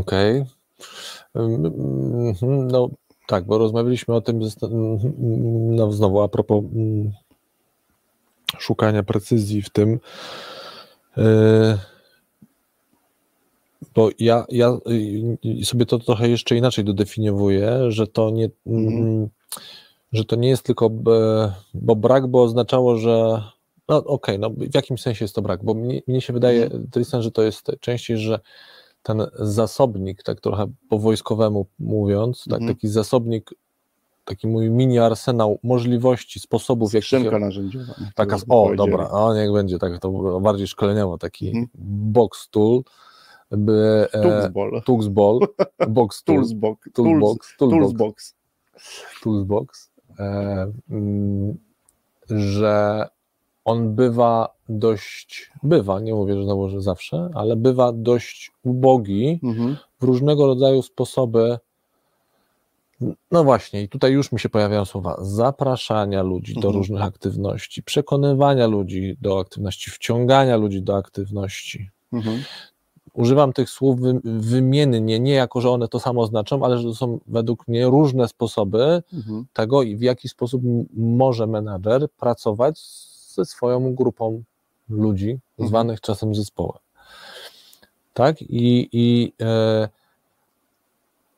Okej. 0.00 0.44
Ym, 1.36 1.66
mhm, 1.66 2.68
No 2.68 2.88
tak, 3.26 3.44
bo 3.44 3.58
rozmawialiśmy 3.58 4.14
o 4.14 4.20
tym, 4.20 4.44
zosta- 4.44 4.66
mhm, 4.66 5.12
no 5.76 5.92
znowu 5.92 6.20
a 6.22 6.28
propos 6.28 6.64
mm, 6.74 7.12
szukania 8.58 9.02
precyzji 9.02 9.62
w 9.62 9.70
tym, 9.70 10.00
yy, 11.16 11.78
bo 13.94 14.08
ja, 14.18 14.44
ja 14.48 14.78
sobie 15.64 15.86
to 15.86 15.98
trochę 15.98 16.28
jeszcze 16.28 16.56
inaczej 16.56 16.84
dodefiniowuję, 16.84 17.78
że 17.88 18.06
to 18.06 18.30
nie, 18.30 18.48
Mhm. 18.66 18.96
mm, 19.06 19.28
że 20.12 20.24
to 20.24 20.36
nie 20.36 20.48
jest 20.48 20.62
tylko, 20.62 20.90
bo 21.74 21.96
brak 21.96 22.26
by 22.26 22.38
oznaczało, 22.40 22.96
że 22.96 23.42
no 23.88 23.96
okej, 23.96 24.38
no 24.38 24.50
w 24.50 24.74
jakimś 24.74 25.02
sensie 25.02 25.24
jest 25.24 25.34
to 25.34 25.42
brak, 25.42 25.64
bo 25.64 25.74
mnie, 25.74 26.02
mnie 26.06 26.20
się 26.20 26.32
wydaje, 26.32 26.70
Tristan, 26.90 27.22
że 27.22 27.30
to 27.30 27.42
jest 27.42 27.70
częściej, 27.80 28.18
że 28.18 28.40
ten 29.02 29.22
zasobnik, 29.38 30.22
tak 30.22 30.40
trochę 30.40 30.66
po 30.88 30.98
wojskowemu 30.98 31.66
mówiąc, 31.78 32.44
tak, 32.44 32.60
Mhm. 32.60 32.74
taki 32.74 32.88
zasobnik, 32.88 33.50
taki 34.24 34.46
mój 34.48 34.70
mini 34.70 34.98
arsenał 34.98 35.58
możliwości, 35.62 36.40
sposobów, 36.40 36.92
jakich 36.94 37.06
Skrzynka 37.06 37.38
narzędziowa. 37.38 37.94
taka, 38.14 38.36
o 38.48 38.74
dobra, 38.76 39.10
o 39.10 39.34
niech 39.34 39.52
będzie, 39.52 39.78
tak 39.78 39.98
to 39.98 40.40
bardziej 40.40 40.66
szkoleniowo, 40.66 41.18
taki 41.18 41.48
Mhm. 41.48 41.66
box 42.12 42.48
tool, 42.50 42.82
by, 43.50 44.06
e, 44.12 44.82
Tuxball. 44.84 45.38
Box 45.88 46.22
tool, 46.24 46.36
Toolsbox. 46.36 46.90
toolbox, 46.92 47.56
Toolsbox. 47.58 48.34
toolbox, 49.22 49.90
e, 50.18 50.72
mm, 50.90 51.58
że 52.30 53.08
on 53.64 53.94
bywa 53.94 54.48
dość, 54.78 55.50
bywa, 55.62 56.00
nie 56.00 56.14
mówię, 56.14 56.34
że 56.36 56.44
znowu, 56.44 56.68
że 56.68 56.80
zawsze, 56.80 57.30
ale 57.34 57.56
bywa 57.56 57.92
dość 57.92 58.52
ubogi 58.64 59.40
Mhm. 59.42 59.76
w 60.00 60.04
różnego 60.04 60.46
rodzaju 60.46 60.82
sposoby. 60.82 61.58
No 63.30 63.44
właśnie, 63.44 63.82
i 63.82 63.88
tutaj 63.88 64.12
już 64.12 64.32
mi 64.32 64.40
się 64.40 64.48
pojawiają 64.48 64.84
słowa 64.84 65.16
zapraszania 65.20 66.22
ludzi 66.22 66.54
do 66.54 66.58
Mhm. 66.58 66.74
różnych 66.76 67.02
aktywności, 67.02 67.82
przekonywania 67.82 68.66
ludzi 68.66 69.16
do 69.20 69.38
aktywności, 69.40 69.90
wciągania 69.90 70.56
ludzi 70.56 70.82
do 70.82 70.96
aktywności. 70.96 71.90
Mhm. 72.12 72.42
Używam 73.14 73.52
tych 73.52 73.70
słów 73.70 74.00
wy- 74.00 74.20
wymiennie, 74.24 75.20
nie 75.20 75.32
jako, 75.32 75.60
że 75.60 75.70
one 75.70 75.88
to 75.88 76.00
samo 76.00 76.26
znaczą, 76.26 76.64
ale 76.64 76.78
że 76.78 76.84
to 76.84 76.94
są 76.94 77.18
według 77.26 77.68
mnie 77.68 77.86
różne 77.86 78.28
sposoby 78.28 79.02
Mhm. 79.12 79.44
tego 79.52 79.82
i 79.82 79.96
w 79.96 80.02
jaki 80.02 80.28
sposób 80.28 80.62
może 80.94 81.46
menadżer 81.46 82.08
pracować 82.10 82.78
ze 83.34 83.44
swoją 83.44 83.94
grupą 83.94 84.42
ludzi, 84.92 85.38
Mhm. 85.58 85.68
zwanych 85.68 86.00
czasem 86.00 86.34
zespołem. 86.34 86.78
Tak? 88.14 88.42
I, 88.42 88.88
i 88.92 89.32
e, 89.42 89.88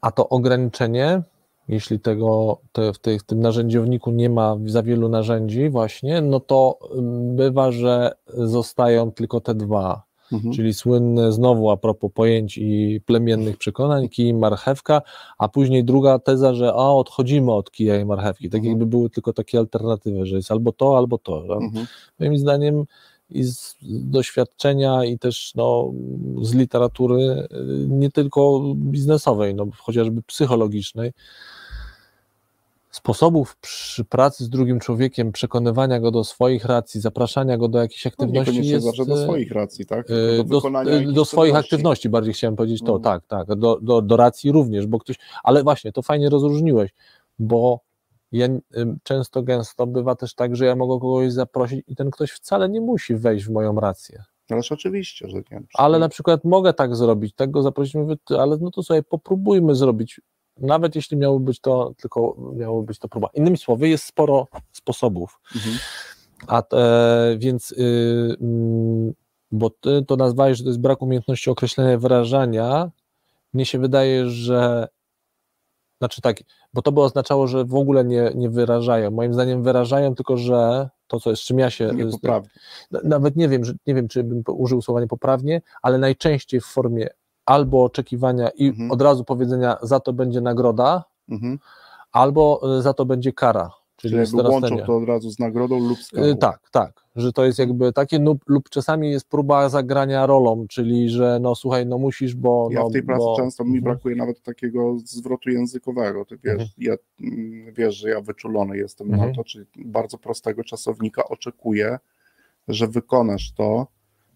a 0.00 0.10
to 0.10 0.28
ograniczenie, 0.28 1.22
jeśli 1.68 2.00
tego 2.00 2.58
te, 2.72 2.92
w, 2.92 2.98
tej, 2.98 3.18
w 3.18 3.24
tym 3.24 3.40
narzędziowniku 3.40 4.10
nie 4.10 4.30
ma 4.30 4.56
za 4.66 4.82
wielu 4.82 5.08
narzędzi, 5.08 5.70
właśnie, 5.70 6.20
no 6.20 6.40
to 6.40 6.78
ym, 6.98 7.36
bywa, 7.36 7.72
że 7.72 8.12
zostają 8.34 9.12
tylko 9.12 9.40
te 9.40 9.54
dwa. 9.54 10.02
Mhm. 10.32 10.54
Czyli 10.54 10.74
słynne 10.74 11.32
znowu 11.32 11.70
a 11.70 11.76
propos 11.76 12.10
pojęć 12.14 12.58
i 12.58 13.00
plemiennych 13.06 13.56
przekonań, 13.56 14.08
kij 14.08 14.28
i 14.28 14.34
marchewka, 14.34 15.02
a 15.38 15.48
później 15.48 15.84
druga 15.84 16.18
teza, 16.18 16.54
że 16.54 16.68
a 16.72 16.92
odchodzimy 16.92 17.52
od 17.52 17.70
kija 17.70 18.00
i 18.00 18.04
marchewki. 18.04 18.50
Tak 18.50 18.58
Mhm. 18.58 18.70
jakby 18.70 18.86
były 18.86 19.10
tylko 19.10 19.32
takie 19.32 19.58
alternatywy, 19.58 20.26
że 20.26 20.36
jest 20.36 20.50
albo 20.50 20.72
to, 20.72 20.96
albo 20.98 21.18
to. 21.18 21.42
Mhm. 21.56 21.86
Moim 22.20 22.38
zdaniem 22.38 22.84
i 23.34 23.44
z 23.44 23.76
doświadczenia 23.82 25.04
i 25.04 25.18
też 25.18 25.52
no, 25.54 25.92
z 26.42 26.54
literatury 26.54 27.16
y, 27.22 27.46
nie 27.88 28.10
tylko 28.10 28.60
biznesowej, 28.76 29.54
no, 29.54 29.66
chociażby 29.78 30.22
psychologicznej, 30.22 31.12
sposobów 32.90 33.56
przy 33.60 34.04
pracy 34.04 34.44
z 34.44 34.48
drugim 34.48 34.80
człowiekiem, 34.80 35.32
przekonywania 35.32 36.00
go 36.00 36.10
do 36.10 36.24
swoich 36.24 36.64
racji, 36.64 37.00
zapraszania 37.00 37.58
go 37.58 37.68
do 37.68 37.78
jakichś 37.78 38.04
No, 38.04 38.08
aktywności 38.08 38.38
niekoniecznie 38.50 38.72
jest 38.72 38.86
zawsze 38.86 39.06
do 39.06 39.20
y, 39.20 39.22
swoich 39.24 39.52
racji, 39.52 39.86
tak? 39.86 40.10
y, 40.10 40.44
do, 40.44 40.60
jakichś 40.84 41.12
do 41.14 41.24
swoich 41.24 41.50
czynności. 41.52 41.74
aktywności, 41.74 42.08
bardziej 42.08 42.34
chciałem 42.34 42.56
powiedzieć 42.56 42.80
to, 42.80 42.96
Mhm. 42.96 43.02
tak, 43.02 43.26
tak, 43.26 43.58
do, 43.58 43.78
do, 43.82 44.02
do 44.02 44.16
racji 44.16 44.52
również, 44.52 44.86
bo 44.86 44.98
ktoś, 44.98 45.16
ale 45.44 45.62
właśnie, 45.62 45.92
to 45.92 46.02
fajnie 46.02 46.28
rozróżniłeś, 46.30 46.90
bo 47.38 47.80
ja 48.32 48.46
y, 48.46 48.60
często, 49.02 49.42
gęsto 49.42 49.86
bywa 49.86 50.14
też 50.14 50.34
tak, 50.34 50.56
że 50.56 50.64
ja 50.66 50.76
mogę 50.76 51.00
kogoś 51.00 51.32
zaprosić 51.32 51.84
i 51.88 51.96
ten 51.96 52.10
ktoś 52.10 52.30
wcale 52.30 52.68
nie 52.68 52.80
musi 52.80 53.16
wejść 53.16 53.44
w 53.46 53.50
moją 53.50 53.74
rację, 53.80 54.22
Ależ 54.50 54.72
oczywiście, 54.72 55.28
że 55.28 55.36
nie. 55.36 55.62
ale 55.74 55.98
na 55.98 56.08
przykład 56.08 56.44
mogę 56.44 56.72
tak 56.74 56.96
zrobić, 56.96 57.34
tak 57.34 57.50
go 57.50 57.62
zaprosić, 57.62 57.94
mówię, 57.94 58.16
ale 58.38 58.56
no 58.60 58.70
to 58.70 58.82
sobie 58.82 59.02
popróbujmy 59.02 59.74
zrobić, 59.74 60.20
nawet 60.60 60.96
jeśli 60.96 61.16
miałoby 61.16 61.44
być 61.44 61.60
to, 61.60 61.94
tylko 62.00 62.36
miałoby 62.56 62.86
być 62.86 62.98
to 62.98 63.08
próba. 63.08 63.28
Innymi 63.34 63.56
słowy, 63.56 63.88
jest 63.88 64.04
sporo 64.04 64.48
sposobów, 64.72 65.40
Mhm. 65.56 65.76
a 66.46 66.62
te, 66.62 67.36
więc, 67.38 67.72
y, 67.72 68.36
mm, 68.40 69.12
bo 69.52 69.70
ty 69.70 70.04
to 70.06 70.16
nazwałeś, 70.16 70.58
że 70.58 70.64
to 70.64 70.70
jest 70.70 70.80
brak 70.80 71.02
umiejętności 71.02 71.50
określenia 71.50 71.98
wyrażania. 71.98 72.90
Mnie 73.52 73.66
się 73.66 73.78
wydaje, 73.78 74.26
że 74.30 74.88
znaczy 76.04 76.20
tak, 76.22 76.36
bo 76.74 76.82
to 76.82 76.92
by 76.92 77.00
oznaczało, 77.00 77.46
że 77.46 77.64
w 77.64 77.74
ogóle 77.74 78.04
nie, 78.04 78.32
nie 78.34 78.50
wyrażają. 78.50 79.10
Moim 79.10 79.34
zdaniem 79.34 79.62
wyrażają, 79.62 80.14
tylko 80.14 80.36
że 80.36 80.88
to, 81.06 81.20
co, 81.20 81.36
z 81.36 81.40
czym 81.40 81.58
ja 81.58 81.70
się. 81.70 81.84
Niepoprawnie. 81.94 82.48
na- 82.90 83.00
Nawet 83.04 83.36
nie 83.36 83.48
wiem, 83.48 83.64
że, 83.64 83.72
nie 83.86 83.94
wiem, 83.94 84.08
czy 84.08 84.24
bym 84.24 84.42
użył 84.48 84.82
słowa 84.82 85.00
nepoprawnie, 85.00 85.62
ale 85.82 85.98
najczęściej 85.98 86.60
w 86.60 86.64
formie 86.64 87.08
albo 87.46 87.84
oczekiwania 87.84 88.48
i 88.48 88.68
Mhm. 88.68 88.90
od 88.90 89.02
razu 89.02 89.24
powiedzenia 89.24 89.76
za 89.82 90.00
to 90.00 90.12
będzie 90.12 90.40
nagroda, 90.40 91.04
Mhm. 91.30 91.58
albo 92.12 92.60
y, 92.78 92.82
za 92.82 92.94
to 92.94 93.04
będzie 93.04 93.32
kara. 93.32 93.70
Czyli, 93.96 94.16
jakby 94.16 94.36
łączą 94.42 94.78
to 94.78 94.96
od 94.96 95.04
razu 95.08 95.30
z 95.30 95.38
nagrodą 95.38 95.88
lub 95.88 95.98
z 95.98 96.12
Y, 96.12 96.16
karą. 96.16 96.36
Tak, 96.36 96.70
tak, 96.70 97.04
że 97.16 97.32
to 97.32 97.44
jest 97.44 97.58
jakby 97.58 97.92
takie, 97.92 98.18
lub, 98.18 98.42
lub 98.48 98.68
czasami 98.70 99.10
jest 99.10 99.28
próba 99.28 99.68
zagrania 99.68 100.26
rolą, 100.26 100.66
czyli 100.68 101.08
że 101.10 101.38
no 101.42 101.54
słuchaj, 101.54 101.86
no 101.86 101.98
musisz, 101.98 102.34
bo. 102.34 102.68
Ja 102.72 102.80
no, 102.80 102.88
w 102.88 102.92
tej 102.92 103.02
pracy 103.02 103.24
bo, 103.24 103.36
często 103.36 103.64
mi 103.64 103.68
Mhm. 103.78 103.84
brakuje 103.84 104.16
nawet 104.16 104.42
takiego 104.42 104.96
zwrotu 105.04 105.50
językowego. 105.50 106.24
Ty 106.24 106.38
wiesz, 106.44 106.52
Mhm. 106.52 106.70
ja, 106.78 106.94
mm, 107.20 107.74
wiesz, 107.74 107.96
że 107.96 108.08
ja 108.10 108.20
wyczulony 108.20 108.76
jestem 108.76 109.10
Mhm. 109.14 109.28
na 109.30 109.36
to, 109.36 109.44
czyli 109.44 109.64
bardzo 109.84 110.18
prostego 110.18 110.64
czasownika 110.64 111.24
oczekuję, 111.28 111.98
że 112.68 112.88
wykonasz 112.88 113.52
to 113.52 113.86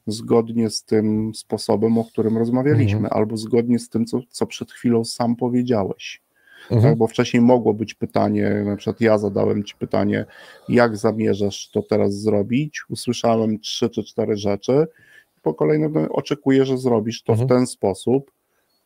zgodnie 0.07 0.71
z 0.71 0.85
tym 0.85 1.35
sposobem, 1.35 1.99
o 1.99 2.05
którym 2.05 2.39
rozmawialiśmy, 2.39 2.99
Mhm. 2.99 3.13
albo 3.21 3.37
zgodnie 3.37 3.79
z 3.79 3.89
tym, 3.89 4.07
co, 4.07 4.21
co 4.31 4.47
przed 4.47 4.73
chwilą 4.73 5.05
sam 5.05 5.37
powiedziałeś. 5.37 6.23
Mhm. 6.71 6.83
Tak, 6.83 6.99
bo 6.99 7.07
wcześniej 7.07 7.41
mogło 7.43 7.75
być 7.75 7.95
pytanie, 7.95 8.63
na 8.67 8.77
przykład 8.77 9.01
ja 9.01 9.19
zadałem 9.19 9.65
ci 9.65 9.75
pytanie, 9.79 10.25
jak 10.69 10.97
zamierzasz 10.97 11.71
to 11.71 11.83
teraz 11.83 12.15
zrobić? 12.15 12.81
Usłyszałem 12.89 13.59
trzy 13.61 13.91
czy 13.91 14.05
cztery 14.05 14.37
rzeczy. 14.37 14.87
Po 15.43 15.55
kolejnym 15.55 15.93
no, 15.93 16.09
oczekuję, 16.09 16.65
że 16.65 16.79
zrobisz 16.79 17.23
to 17.23 17.33
Mhm. 17.33 17.49
w 17.49 17.53
ten 17.53 17.67
sposób, 17.67 18.31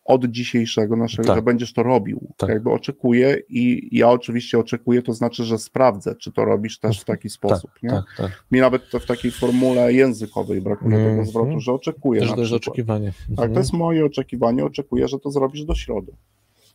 od 0.04 0.24
dzisiejszego 0.24 0.96
naszego, 0.96 1.26
Tak. 1.28 1.36
że 1.36 1.42
będziesz 1.42 1.72
to 1.72 1.82
robił. 1.82 2.20
Tak. 2.36 2.48
Jakby 2.50 2.70
oczekuję 2.70 3.38
i 3.48 3.88
ja 3.98 4.10
oczywiście 4.10 4.58
oczekuję, 4.58 5.02
to 5.02 5.12
znaczy, 5.12 5.44
że 5.44 5.58
sprawdzę, 5.58 6.14
czy 6.14 6.32
to 6.32 6.44
robisz 6.44 6.78
też 6.78 7.00
w 7.00 7.04
taki 7.04 7.28
sposób. 7.30 7.70
nie? 7.82 7.90
Tak, 7.90 8.04
tak. 8.16 8.44
Mi 8.50 8.60
nawet 8.60 8.90
to 8.90 8.98
w 9.00 9.06
takiej 9.06 9.30
formule 9.30 9.92
językowej 9.92 10.60
brakuje 10.60 10.96
Mhm. 10.96 11.16
tego 11.16 11.30
zwrotu, 11.30 11.60
że 11.60 11.72
oczekuję 11.72 12.20
Też 12.20 12.30
na 12.30 12.36
przykład. 12.36 12.62
oczekiwanie. 12.62 13.06
Tak, 13.12 13.30
Mhm. 13.30 13.52
to 13.52 13.58
jest 13.60 13.72
moje 13.72 14.04
oczekiwanie, 14.04 14.64
oczekuję, 14.64 15.08
że 15.08 15.18
to 15.18 15.30
zrobisz 15.30 15.64
do 15.64 15.74
środy. 15.74 16.12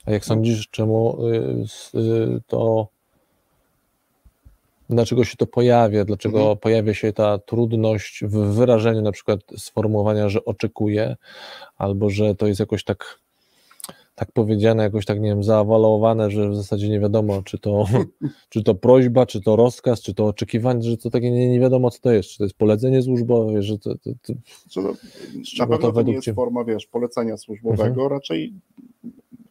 A 0.08 0.12
jak 0.12 0.26
sądzisz, 0.26 0.70
czemu 0.70 1.18
y, 1.96 2.00
y, 2.00 2.42
to. 2.48 2.88
Dlaczego 4.90 5.24
się 5.24 5.38
to 5.38 5.48
pojawia? 5.48 6.06
Dlaczego 6.06 6.40
Mhm. 6.40 6.58
pojawia 6.58 6.94
się 6.94 7.14
ta 7.14 7.38
trudność 7.38 8.24
w 8.24 8.38
wyrażeniu 8.38 9.02
na 9.02 9.12
przykład 9.12 9.40
sformułowania, 9.58 10.30
że 10.30 10.46
oczekuję, 10.46 11.16
albo 11.78 12.10
że 12.10 12.36
to 12.36 12.48
jest 12.48 12.60
jakoś 12.60 12.84
tak, 12.84 13.20
tak 14.16 14.32
powiedziane, 14.32 14.84
jakoś 14.84 15.06
tak, 15.06 15.20
nie 15.20 15.30
wiem, 15.30 15.44
zaawalowane, 15.44 16.32
że 16.32 16.50
w 16.50 16.56
zasadzie 16.56 16.90
nie 16.90 17.00
wiadomo, 17.00 17.42
czy 17.44 17.58
to, 17.58 17.86
czy 18.50 18.64
to 18.64 18.76
prośba, 18.76 19.26
czy 19.26 19.42
to 19.42 19.56
rozkaz, 19.56 20.02
czy 20.02 20.14
to 20.14 20.26
oczekiwanie, 20.26 20.82
że 20.84 20.98
to 20.98 21.10
takie 21.10 21.32
nie, 21.32 21.50
nie 21.50 21.60
wiadomo, 21.60 21.92
co 21.92 22.00
to 22.02 22.12
jest. 22.12 22.30
Czy 22.30 22.38
to 22.38 22.44
jest 22.44 22.58
polecenie 22.58 23.02
służbowe, 23.02 23.62
że 23.62 23.80
to, 23.80 23.96
to, 23.96 24.12
to 24.22 24.34
to, 24.74 24.82
na 25.60 25.68
pewno 25.68 25.92
to 25.92 26.02
nie 26.02 26.14
jest 26.14 26.26
ciebie? 26.26 26.36
forma, 26.36 26.64
wiesz, 26.64 26.86
polecenia 26.86 27.38
służbowego, 27.38 27.84
Mhm. 28.02 28.12
raczej 28.12 28.54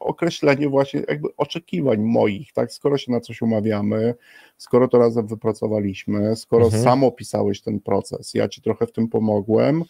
określenie 0.07 0.69
właśnie 0.69 1.03
jakby 1.09 1.29
oczekiwań 1.37 1.99
moich, 2.01 2.53
tak? 2.53 2.73
Skoro 2.73 2.99
się 2.99 3.13
na 3.13 3.21
coś 3.21 3.43
umawiamy, 3.43 4.15
skoro 4.57 4.89
to 4.89 4.99
razem 4.99 5.27
wypracowaliśmy, 5.27 6.37
skoro 6.37 6.65
Mhm. 6.65 6.83
sam 6.83 7.05
opisałeś 7.05 7.61
ten 7.61 7.81
proces, 7.81 8.35
ja 8.35 8.49
ci 8.49 8.63
trochę 8.63 8.87
w 8.87 8.93
tym 8.93 9.09
pomogłem, 9.09 9.83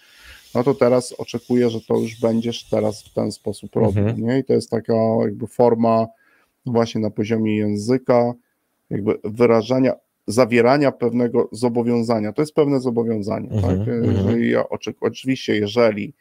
no 0.54 0.64
to 0.64 0.74
teraz 0.74 1.12
oczekuję, 1.12 1.70
że 1.70 1.80
to 1.80 1.98
już 1.98 2.20
będziesz 2.20 2.68
teraz 2.68 3.04
w 3.04 3.12
ten 3.14 3.32
sposób 3.32 3.76
robił, 3.76 4.02
Mhm. 4.08 4.26
nie? 4.26 4.38
I 4.38 4.44
to 4.44 4.52
jest 4.52 4.70
taka 4.70 4.94
jakby 5.22 5.46
forma 5.46 6.06
właśnie 6.66 7.00
na 7.00 7.10
poziomie 7.10 7.56
języka, 7.56 8.32
jakby 8.90 9.18
wyrażania, 9.24 9.92
zawierania 10.26 10.92
pewnego 10.92 11.48
zobowiązania. 11.52 12.32
To 12.32 12.42
jest 12.42 12.54
pewne 12.54 12.80
zobowiązanie, 12.80 13.50
Mhm, 13.50 13.78
tak? 13.78 13.88
mhm. 13.88 14.16
Jeżeli 14.16 14.50
ja 14.50 14.68
oczekuję, 14.68 15.10
oczywiście, 15.10 15.56
jeżeli 15.56 16.12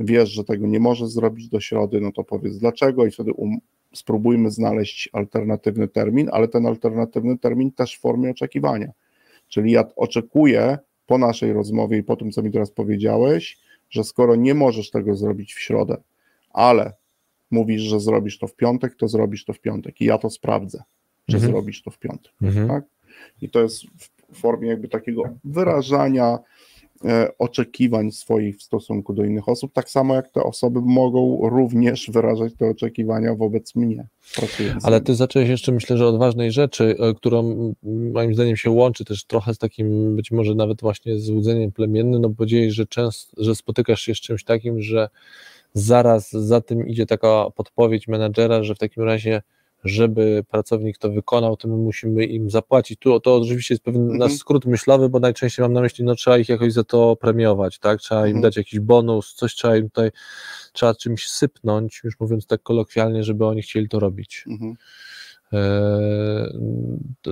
wiesz, 0.00 0.30
że 0.30 0.44
tego 0.44 0.66
nie 0.66 0.80
możesz 0.80 1.08
zrobić 1.08 1.48
do 1.48 1.60
środy, 1.60 2.00
no 2.00 2.12
to 2.12 2.24
powiedz 2.24 2.58
dlaczego 2.58 3.06
i 3.06 3.10
wtedy 3.10 3.32
um, 3.32 3.56
spróbujmy 3.94 4.50
znaleźć 4.50 5.08
alternatywny 5.12 5.88
termin, 5.88 6.28
ale 6.32 6.48
ten 6.48 6.66
alternatywny 6.66 7.38
termin 7.38 7.72
też 7.72 7.96
w 7.96 8.00
formie 8.00 8.30
oczekiwania. 8.30 8.92
Czyli 9.48 9.72
ja 9.72 9.84
oczekuję 9.96 10.78
po 11.06 11.18
naszej 11.18 11.52
rozmowie 11.52 11.98
i 11.98 12.02
po 12.02 12.16
tym, 12.16 12.30
co 12.30 12.42
mi 12.42 12.50
teraz 12.50 12.70
powiedziałeś, 12.70 13.58
że 13.90 14.04
skoro 14.04 14.36
nie 14.36 14.54
możesz 14.54 14.90
tego 14.90 15.14
zrobić 15.14 15.54
w 15.54 15.60
środę, 15.60 15.96
ale 16.50 16.92
mówisz, 17.50 17.82
że 17.82 18.00
zrobisz 18.00 18.38
to 18.38 18.46
w 18.46 18.54
piątek, 18.54 18.94
to 18.94 19.08
zrobisz 19.08 19.44
to 19.44 19.52
w 19.52 19.60
piątek 19.60 20.00
i 20.00 20.04
ja 20.04 20.18
to 20.18 20.30
sprawdzę, 20.30 20.82
że 21.28 21.36
Mhm. 21.36 21.52
zrobisz 21.52 21.82
to 21.82 21.90
w 21.90 21.98
piątek. 21.98 22.32
mhm. 22.42 22.68
tak? 22.68 22.84
I 23.42 23.50
to 23.50 23.62
jest 23.62 23.84
w 24.32 24.40
formie 24.40 24.68
jakby 24.68 24.88
takiego 24.88 25.22
wyrażania 25.44 26.38
oczekiwań 27.38 28.10
swoich 28.12 28.58
w 28.58 28.62
stosunku 28.62 29.12
do 29.12 29.24
innych 29.24 29.48
osób, 29.48 29.72
tak 29.72 29.90
samo 29.90 30.14
jak 30.14 30.30
te 30.30 30.42
osoby 30.42 30.80
mogą 30.82 31.48
również 31.50 32.10
wyrażać 32.10 32.52
te 32.54 32.66
oczekiwania 32.66 33.34
wobec 33.34 33.74
mnie. 33.74 34.06
Ale 34.82 35.00
ty 35.00 35.14
zacząłeś 35.14 35.48
jeszcze, 35.48 35.72
myślę, 35.72 35.96
że 35.96 36.06
od 36.06 36.18
ważnej 36.18 36.52
rzeczy, 36.52 36.96
e, 36.98 37.14
którą 37.14 37.74
moim 38.12 38.34
zdaniem 38.34 38.56
się 38.56 38.70
łączy 38.70 39.04
też 39.04 39.24
trochę 39.24 39.54
z 39.54 39.58
takim 39.58 40.16
być 40.16 40.30
może 40.30 40.54
nawet 40.54 40.80
właśnie 40.80 41.18
złudzeniem 41.18 41.72
plemiennym, 41.72 42.20
no 42.20 42.28
bo 42.28 42.34
powiedziałeś, 42.34 42.74
że 42.74 42.86
często, 42.86 43.44
że 43.44 43.54
spotykasz 43.54 44.00
się 44.00 44.14
z 44.14 44.20
czymś 44.20 44.44
takim, 44.44 44.80
że 44.80 45.08
zaraz 45.74 46.30
za 46.30 46.60
tym 46.60 46.88
idzie 46.88 47.06
taka 47.06 47.46
podpowiedź 47.56 48.08
menadżera, 48.08 48.62
że 48.62 48.74
w 48.74 48.78
takim 48.78 49.02
razie 49.02 49.42
żeby 49.84 50.44
pracownik 50.50 50.98
to 50.98 51.10
wykonał, 51.10 51.56
to 51.56 51.68
my 51.68 51.76
musimy 51.76 52.24
im 52.24 52.50
zapłacić. 52.50 52.98
Tu 52.98 53.20
to 53.20 53.36
oczywiście 53.36 53.74
jest 53.74 53.84
pewien 53.84 54.02
Mhm. 54.02 54.18
nasz 54.18 54.32
skrót 54.32 54.66
myślowy, 54.66 55.08
bo 55.08 55.20
najczęściej 55.20 55.62
mam 55.62 55.72
na 55.72 55.80
myśli, 55.80 56.04
no 56.04 56.14
trzeba 56.14 56.38
ich 56.38 56.48
jakoś 56.48 56.72
za 56.72 56.84
to 56.84 57.16
premiować, 57.16 57.78
tak? 57.78 58.00
Trzeba 58.00 58.20
im 58.20 58.26
Mhm. 58.36 58.42
dać 58.42 58.56
jakiś 58.56 58.80
bonus, 58.80 59.34
coś 59.34 59.54
trzeba 59.54 59.76
im 59.76 59.84
tutaj, 59.90 60.10
trzeba 60.72 60.94
czymś 60.94 61.28
sypnąć, 61.28 62.00
już 62.04 62.20
mówiąc 62.20 62.46
tak 62.46 62.62
kolokwialnie, 62.62 63.24
żeby 63.24 63.46
oni 63.46 63.62
chcieli 63.62 63.88
to 63.88 63.98
robić. 64.00 64.44
Mhm. 64.48 64.74
Eee, 65.52 66.48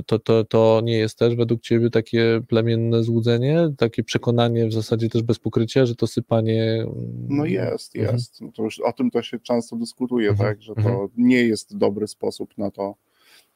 To, 0.06 0.18
to, 0.18 0.44
to, 0.44 0.80
nie 0.84 0.98
jest 0.98 1.18
też 1.18 1.34
według 1.36 1.60
Ciebie 1.62 1.90
takie 1.90 2.40
plemienne 2.48 3.02
złudzenie, 3.02 3.68
takie 3.78 4.04
przekonanie 4.04 4.66
w 4.66 4.72
zasadzie 4.72 5.08
też 5.08 5.22
bez 5.22 5.38
pokrycia, 5.38 5.86
że 5.86 5.94
to 5.94 6.06
sypanie. 6.06 6.86
No 7.28 7.44
jest, 7.44 7.96
Mhm. 7.96 8.14
jest. 8.14 8.40
No 8.40 8.52
to 8.52 8.62
już 8.62 8.80
o 8.80 8.92
tym 8.92 9.10
to 9.10 9.22
się 9.22 9.38
często 9.38 9.76
dyskutuje, 9.76 10.30
Mhm, 10.30 10.48
tak, 10.48 10.62
że 10.62 10.74
to 10.74 10.80
mhm. 10.80 11.08
nie 11.16 11.42
jest 11.42 11.76
dobry 11.76 12.08
sposób 12.08 12.58
na 12.58 12.70
to, 12.70 12.94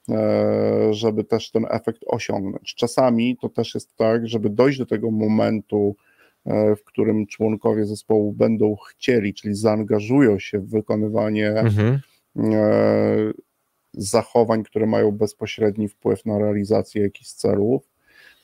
e, 0.09 0.95
żeby 0.95 1.25
też 1.25 1.51
ten 1.51 1.67
efekt 1.71 2.03
osiągnąć. 2.07 2.75
Czasami 2.75 3.37
to 3.37 3.49
też 3.49 3.75
jest 3.75 3.97
tak, 3.97 4.29
żeby 4.29 4.51
dojść 4.51 4.79
do 4.79 4.87
tego 4.87 5.11
momentu, 5.11 5.97
e, 6.47 6.77
w 6.77 6.85
którym 6.85 7.27
członkowie 7.27 7.87
zespołu 7.87 8.33
będą 8.33 8.77
chcieli, 8.77 9.35
czyli 9.35 9.55
zaangażują 9.55 10.39
się 10.39 10.59
w 10.59 10.71
wykonywanie 10.71 11.49
Mhm. 11.49 12.01
e, 12.37 13.33
zachowań, 13.95 14.63
które 14.63 14.87
mają 14.87 15.11
bezpośredni 15.13 15.89
wpływ 15.89 16.27
na 16.27 16.39
realizację 16.39 17.03
jakichś 17.03 17.31
celów, 17.31 17.83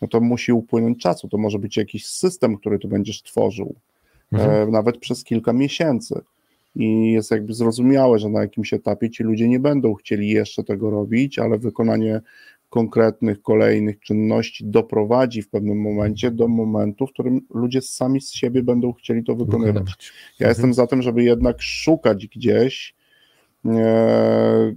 no 0.03 0.09
to 0.09 0.21
musi 0.21 0.53
upłynąć 0.53 0.99
czasu. 1.03 1.29
To 1.29 1.39
może 1.39 1.59
być 1.59 1.77
jakiś 1.77 2.07
system, 2.07 2.57
który 2.57 2.79
ty 2.79 2.89
będziesz 2.89 3.23
tworzył, 3.23 3.75
Mhm. 4.33 4.51
e, 4.69 4.71
nawet 4.71 4.99
przez 4.99 5.25
kilka 5.25 5.53
miesięcy. 5.53 6.21
I 6.77 7.13
jest 7.13 7.31
jakby 7.31 7.55
zrozumiałe, 7.55 8.19
że 8.19 8.29
na 8.29 8.41
jakimś 8.41 8.73
etapie 8.75 9.11
ci 9.11 9.23
ludzie 9.23 9.49
nie 9.49 9.61
będą 9.61 9.95
chcieli 9.95 10.29
jeszcze 10.29 10.65
tego 10.65 10.91
robić, 10.91 11.39
ale 11.39 11.59
wykonanie 11.59 12.21
konkretnych, 12.71 13.43
kolejnych 13.43 14.01
czynności 14.01 14.65
doprowadzi 14.67 15.43
w 15.43 15.49
pewnym 15.51 15.81
momencie 15.81 16.31
do 16.31 16.49
momentu, 16.49 17.07
w 17.07 17.13
którym 17.13 17.41
ludzie 17.55 17.83
sami 17.83 18.21
z 18.21 18.31
siebie 18.33 18.63
będą 18.63 18.93
chcieli 18.93 19.25
to 19.25 19.35
wykonywać. 19.37 19.67
Wykonywać. 19.75 20.13
Ja 20.39 20.47
Mhm. 20.47 20.51
jestem 20.51 20.75
za 20.75 20.87
tym, 20.87 21.03
żeby 21.03 21.25
jednak 21.25 21.63
szukać 21.63 22.27
gdzieś 22.27 22.95
e, 23.67 24.73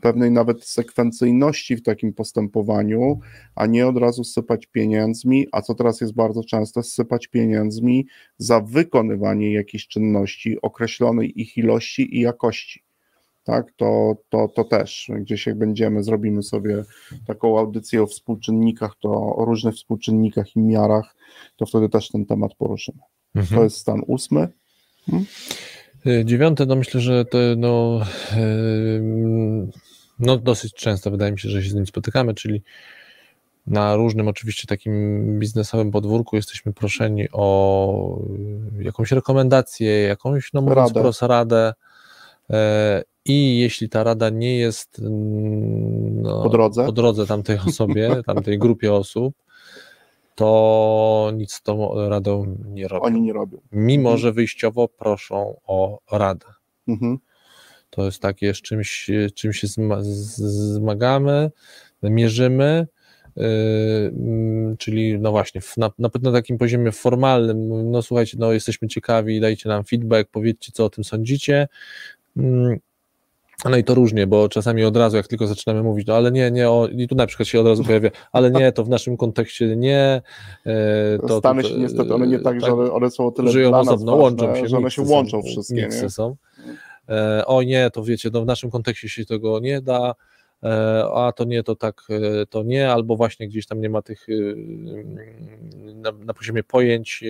pewnej 0.00 0.30
nawet 0.30 0.64
sekwencyjności 0.64 1.76
w 1.76 1.82
takim 1.82 2.12
postępowaniu, 2.12 3.20
a 3.54 3.66
nie 3.66 3.86
od 3.86 3.96
razu 3.96 4.24
sypać 4.24 4.66
pieniędzmi, 4.66 5.46
a 5.52 5.62
co 5.62 5.74
teraz 5.74 6.00
jest 6.00 6.14
bardzo 6.14 6.44
częste, 6.44 6.82
sypać 6.82 7.26
pieniędzmi 7.26 8.06
za 8.38 8.60
wykonywanie 8.60 9.52
jakiejś 9.52 9.88
czynności 9.88 10.60
określonej 10.62 11.40
ich 11.40 11.56
ilości 11.58 12.16
i 12.16 12.20
jakości. 12.20 12.82
Tak, 13.44 13.72
to, 13.76 14.16
to, 14.28 14.48
to 14.48 14.64
też 14.64 15.10
gdzieś 15.20 15.46
jak 15.46 15.58
będziemy, 15.58 16.02
zrobimy 16.02 16.42
sobie 16.42 16.84
taką 17.26 17.58
audycję 17.58 18.02
o 18.02 18.06
współczynnikach, 18.06 18.92
to 19.00 19.36
o 19.36 19.44
różnych 19.44 19.74
współczynnikach 19.74 20.56
i 20.56 20.60
miarach, 20.60 21.16
to 21.56 21.66
wtedy 21.66 21.88
też 21.88 22.08
ten 22.08 22.26
temat 22.26 22.54
poruszymy. 22.54 22.98
To 23.34 23.40
Mhm. 23.40 23.62
jest 23.64 23.76
stan 23.76 24.02
ósmy. 24.06 24.48
Y, 25.08 25.12
Dziewiąte, 26.24 26.66
no 26.66 26.76
myślę, 26.76 27.00
że 27.00 27.24
to 27.24 27.38
no, 27.56 28.00
ym, 28.36 29.70
no 30.18 30.36
dosyć 30.36 30.74
często 30.74 31.10
wydaje 31.10 31.32
mi 31.32 31.38
się, 31.38 31.48
że 31.48 31.62
się 31.62 31.70
z 31.70 31.74
nim 31.74 31.86
spotykamy, 31.86 32.34
czyli 32.34 32.62
na 33.66 33.96
różnym 33.96 34.28
oczywiście 34.28 34.66
takim 34.66 35.38
biznesowym 35.38 35.90
podwórku 35.90 36.36
jesteśmy 36.36 36.72
proszeni 36.72 37.28
o 37.32 38.18
y, 38.80 38.84
jakąś 38.84 39.12
rekomendację, 39.12 40.02
jakąś, 40.02 40.52
no 40.52 40.60
mówiąc 40.60 40.78
Radę. 40.78 41.00
wprost, 41.00 41.22
radę 41.22 41.74
e, 42.50 43.02
i 43.24 43.58
jeśli 43.58 43.88
ta 43.88 44.04
rada 44.04 44.30
nie 44.30 44.58
jest 44.58 44.98
mm, 44.98 46.22
no, 46.22 46.42
Po 46.42 46.48
drodze. 46.48 46.86
po 46.86 46.92
drodze 46.92 47.26
tamtej 47.26 47.58
osobie, 47.66 48.10
tamtej 48.26 48.58
grupie 48.58 48.92
osób, 48.92 49.34
to 50.38 51.30
nic 51.34 51.52
z 51.52 51.62
tą 51.62 52.08
radą 52.08 52.56
nie 52.66 52.88
robią. 52.88 53.02
Oni 53.02 53.20
nie 53.20 53.32
robią. 53.32 53.58
Mimo, 53.72 54.08
Mhm. 54.08 54.18
że 54.20 54.32
wyjściowo 54.32 54.88
proszą 54.88 55.60
o 55.66 55.98
radę. 56.12 56.46
Mhm. 56.88 57.18
To 57.90 58.04
jest 58.04 58.22
takie, 58.22 58.54
z 58.54 58.62
czymś, 58.62 59.10
czym 59.34 59.52
się 59.52 59.66
zmagamy, 60.76 61.50
mierzymy, 62.02 62.86
yy, 63.36 63.44
czyli 64.78 65.18
no 65.18 65.30
właśnie, 65.30 65.60
na, 65.76 65.90
na, 65.98 66.10
na 66.22 66.32
takim 66.32 66.58
poziomie 66.58 66.92
formalnym, 66.92 67.90
no 67.90 68.02
słuchajcie, 68.02 68.36
no 68.40 68.52
jesteśmy 68.52 68.88
ciekawi, 68.88 69.40
dajcie 69.40 69.68
nam 69.68 69.84
feedback, 69.84 70.30
powiedzcie, 70.30 70.72
co 70.72 70.84
o 70.84 70.90
tym 70.90 71.04
sądzicie. 71.04 71.68
Mm, 72.36 72.78
No 73.64 73.76
i 73.76 73.84
to 73.84 73.94
różnie, 73.94 74.26
bo 74.26 74.48
czasami 74.48 74.84
od 74.84 74.96
razu, 74.96 75.16
jak 75.16 75.26
tylko 75.26 75.46
zaczynamy 75.46 75.82
mówić, 75.82 76.06
no 76.06 76.14
ale 76.14 76.32
nie, 76.32 76.50
nie, 76.50 76.70
o, 76.70 76.88
i 76.88 77.08
tu 77.08 77.14
na 77.14 77.26
przykład 77.26 77.48
się 77.48 77.60
od 77.60 77.66
razu 77.66 77.84
pojawia, 77.84 78.10
ale 78.32 78.50
nie, 78.50 78.72
to 78.72 78.84
w 78.84 78.88
naszym 78.88 79.16
kontekście 79.16 79.76
nie. 79.76 80.22
e, 80.66 81.18
To, 81.28 81.38
Stany 81.38 81.64
się 81.64 81.74
niestety, 81.78 82.14
one 82.14 82.26
nie 82.26 82.38
tak, 82.38 82.60
że 82.60 82.72
one, 82.92 83.10
są 83.10 83.26
o 83.26 83.30
tyle 83.30 83.50
żyją 83.50 83.68
dla 83.68 83.78
nas 83.78 83.88
osobno, 83.88 84.16
ważne, 84.16 84.22
łączą 84.46 84.60
się, 84.60 84.68
że 84.68 84.76
one 84.76 84.90
się 84.90 85.06
są, 85.06 85.12
łączą 85.12 85.42
wszystkie. 85.42 85.74
miksy 85.74 86.02
Nie? 86.02 86.10
są. 86.10 86.36
E, 87.08 87.46
o 87.46 87.62
nie, 87.62 87.90
to 87.90 88.04
wiecie, 88.04 88.30
no 88.32 88.42
w 88.42 88.46
naszym 88.46 88.70
kontekście 88.70 89.08
się 89.08 89.24
tego 89.24 89.60
nie 89.60 89.80
da, 89.80 90.10
e, 90.10 90.14
a 91.14 91.32
to 91.36 91.44
nie, 91.44 91.62
to 91.62 91.76
tak, 91.76 92.02
e, 92.10 92.46
to 92.46 92.62
nie, 92.62 92.92
albo 92.92 93.16
właśnie 93.16 93.48
gdzieś 93.48 93.66
tam 93.66 93.80
nie 93.80 93.90
ma 93.90 94.02
tych 94.02 94.26
na, 95.94 96.12
na 96.12 96.34
poziomie 96.34 96.62
pojęć, 96.62 97.24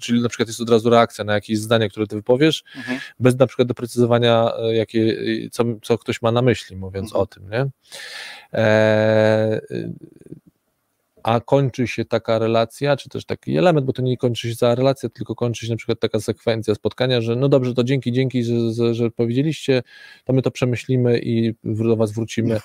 czyli 0.00 0.22
na 0.22 0.28
przykład 0.28 0.48
jest 0.48 0.60
od 0.60 0.70
razu 0.70 0.90
reakcja 0.90 1.24
na 1.24 1.34
jakieś 1.34 1.58
zdanie, 1.58 1.88
które 1.88 2.06
ty 2.06 2.16
wypowiesz, 2.16 2.64
mhm. 2.76 2.98
bez 3.20 3.38
na 3.38 3.46
przykład 3.46 3.68
doprecyzowania, 3.68 4.52
jakie, 4.72 5.16
co, 5.50 5.64
co 5.82 5.98
ktoś 5.98 6.22
ma 6.22 6.32
na 6.32 6.42
myśli, 6.42 6.76
mówiąc 6.76 7.06
mhm. 7.06 7.22
o 7.22 7.26
tym, 7.26 7.50
nie? 7.50 7.66
E, 8.54 9.60
a 11.28 11.40
kończy 11.40 11.86
się 11.86 12.04
taka 12.04 12.38
relacja, 12.38 12.96
czy 12.96 13.08
też 13.08 13.24
taki 13.24 13.56
element, 13.56 13.86
bo 13.86 13.92
to 13.92 14.02
nie 14.02 14.16
kończy 14.16 14.50
się 14.50 14.56
cała 14.56 14.74
relacja, 14.74 15.08
tylko 15.08 15.34
kończy 15.34 15.66
się 15.66 15.72
na 15.72 15.76
przykład 15.76 16.00
taka 16.00 16.20
sekwencja 16.20 16.74
spotkania, 16.74 17.20
że 17.20 17.36
no 17.36 17.48
dobrze, 17.48 17.74
to 17.74 17.84
dzięki, 17.84 18.12
dzięki, 18.12 18.44
że, 18.44 18.72
że, 18.72 18.94
że 18.94 19.10
powiedzieliście, 19.10 19.82
to 20.24 20.32
my 20.32 20.42
to 20.42 20.50
przemyślimy 20.50 21.18
i 21.18 21.54
do 21.64 21.96
Was 21.96 22.12
wrócimy. 22.12 22.60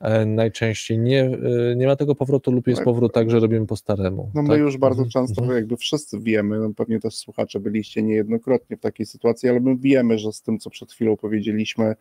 E, 0.00 0.26
najczęściej 0.26 0.98
nie, 0.98 1.22
e, 1.22 1.76
nie 1.76 1.86
ma 1.86 1.96
tego 1.96 2.14
powrotu 2.14 2.52
lub 2.52 2.66
jest 2.66 2.78
tak. 2.78 2.84
powrót 2.84 3.12
tak, 3.12 3.30
że 3.30 3.40
robimy 3.40 3.66
po 3.66 3.76
staremu. 3.76 4.30
No 4.34 4.42
my 4.42 4.48
tak? 4.48 4.58
już 4.58 4.76
bardzo 4.76 5.02
mhm. 5.02 5.10
często 5.10 5.42
mhm. 5.42 5.58
jakby 5.58 5.76
wszyscy 5.76 6.20
wiemy, 6.20 6.58
no 6.58 6.74
pewnie 6.76 7.00
też 7.00 7.14
słuchacze 7.14 7.60
byliście 7.60 8.02
niejednokrotnie 8.02 8.76
w 8.76 8.80
takiej 8.80 9.06
sytuacji, 9.06 9.48
ale 9.48 9.60
my 9.60 9.76
wiemy, 9.76 10.18
że 10.18 10.32
z 10.32 10.42
tym, 10.42 10.58
co 10.58 10.70
przed 10.70 10.92
chwilą 10.92 11.16
powiedzieliśmy, 11.16 11.94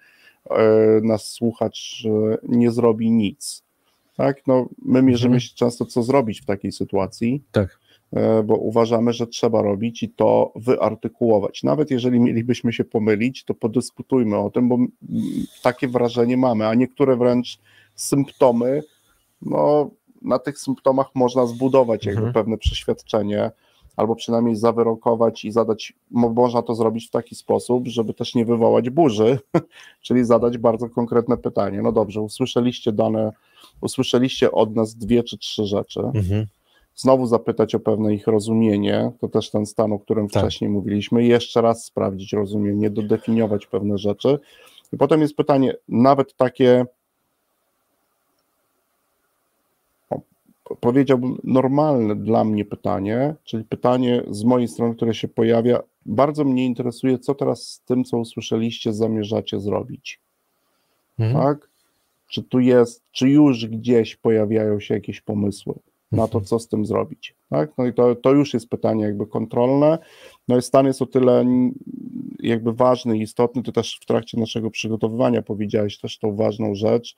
e, 0.50 1.00
nasz 1.04 1.24
słuchacz 1.24 2.04
nie 2.44 2.72
zrobi 2.72 3.12
nic 3.12 3.64
tak? 4.18 4.48
No, 4.48 4.70
my 4.86 5.02
mierzymy 5.02 5.36
mhm. 5.36 5.40
się 5.40 5.56
często, 5.56 5.86
co 5.86 6.04
zrobić 6.04 6.42
w 6.42 6.46
takiej 6.46 6.72
sytuacji. 6.72 7.44
Tak. 7.52 7.80
E, 8.14 8.44
bo 8.44 8.56
uważamy, 8.56 9.14
że 9.14 9.28
trzeba 9.28 9.62
robić 9.62 10.04
i 10.04 10.10
to 10.10 10.52
wyartykułować. 10.56 11.64
Nawet 11.64 11.92
jeżeli 11.92 12.20
mielibyśmy 12.20 12.74
się 12.74 12.84
pomylić, 12.84 13.44
to 13.44 13.54
podyskutujmy 13.54 14.38
o 14.38 14.50
tym, 14.50 14.70
bo 14.70 14.78
takie 15.64 15.88
wrażenie 15.88 16.38
mamy, 16.38 16.68
a 16.68 16.74
niektóre 16.74 17.16
wręcz 17.16 17.60
symptomy, 17.96 18.84
no 19.42 19.90
na 20.22 20.40
tych 20.40 20.60
symptomach 20.60 21.08
można 21.16 21.46
zbudować 21.46 22.06
jakby 22.06 22.20
mhm. 22.20 22.34
pewne 22.34 22.58
przeświadczenie, 22.58 23.52
albo 23.96 24.16
przynajmniej 24.16 24.56
zawyrokować 24.56 25.46
i 25.46 25.52
zadać, 25.52 25.94
można 26.12 26.62
to 26.62 26.76
zrobić 26.76 27.08
w 27.08 27.12
taki 27.12 27.36
sposób, 27.36 27.88
żeby 27.88 28.14
też 28.14 28.36
nie 28.36 28.46
wywołać 28.46 28.90
burzy, 28.90 29.40
czyli 30.02 30.26
zadać 30.26 30.58
bardzo 30.58 30.90
konkretne 30.90 31.38
pytanie. 31.38 31.82
No 31.82 31.92
dobrze, 31.92 32.22
usłyszeliście 32.22 32.92
dane 32.92 33.32
usłyszeliście 33.82 34.52
od 34.52 34.76
nas 34.76 34.96
dwie 34.96 35.24
czy 35.24 35.38
trzy 35.38 35.66
rzeczy. 35.66 36.00
Mhm. 36.00 36.46
Znowu 36.96 37.28
zapytać 37.28 37.76
o 37.76 37.80
pewne 37.80 38.14
ich 38.14 38.28
rozumienie, 38.28 39.12
to 39.22 39.28
też 39.28 39.50
ten 39.50 39.66
stan, 39.66 39.94
o 39.94 40.00
którym 40.00 40.28
tak. 40.28 40.44
wcześniej 40.44 40.70
mówiliśmy, 40.70 41.26
jeszcze 41.26 41.62
raz 41.62 41.86
sprawdzić 41.86 42.34
rozumienie, 42.34 42.90
dodefiniować 42.90 43.66
pewne 43.66 43.98
rzeczy. 43.98 44.40
I 44.94 44.98
potem 44.98 45.22
jest 45.22 45.36
pytanie, 45.36 45.76
nawet 45.90 46.36
takie, 46.36 46.86
powiedziałbym, 50.80 51.38
normalne 51.44 52.16
dla 52.16 52.44
mnie 52.44 52.66
pytanie, 52.66 53.36
czyli 53.44 53.64
pytanie 53.64 54.24
z 54.30 54.44
mojej 54.44 54.68
strony, 54.68 54.96
które 54.96 55.14
się 55.14 55.28
pojawia. 55.28 55.80
Bardzo 56.06 56.44
mnie 56.44 56.66
interesuje, 56.66 57.20
co 57.20 57.36
teraz 57.36 57.68
z 57.68 57.82
tym, 57.82 58.04
co 58.04 58.18
usłyszeliście, 58.18 58.94
zamierzacie 58.94 59.60
zrobić. 59.60 60.20
Mhm. 61.20 61.44
Tak? 61.44 61.73
Czy 62.34 62.44
tu 62.44 62.60
jest, 62.60 63.04
czy 63.12 63.30
już 63.30 63.68
gdzieś 63.68 64.16
pojawiają 64.16 64.80
się 64.80 64.94
jakieś 64.94 65.22
pomysły 65.22 65.74
na 66.12 66.28
to, 66.28 66.38
mhm. 66.38 66.46
co 66.46 66.60
z 66.60 66.68
tym 66.68 66.86
zrobić. 66.86 67.36
Tak? 67.50 67.72
No 67.78 67.86
i 67.86 67.94
to, 67.94 68.16
to 68.16 68.32
już 68.32 68.54
jest 68.54 68.70
pytanie 68.70 69.04
jakby 69.04 69.28
kontrolne. 69.28 69.98
No 70.48 70.58
i 70.58 70.62
stan 70.62 70.86
jest 70.86 71.02
o 71.02 71.06
tyle 71.06 71.46
jakby 72.40 72.74
ważny 72.74 73.18
i 73.18 73.22
istotny, 73.22 73.64
to 73.64 73.72
też 73.72 74.00
w 74.02 74.06
trakcie 74.06 74.40
naszego 74.40 74.72
przygotowywania 74.72 75.42
powiedziałeś 75.42 76.00
też 76.00 76.20
tą 76.20 76.36
ważną 76.36 76.76
rzecz, 76.76 77.16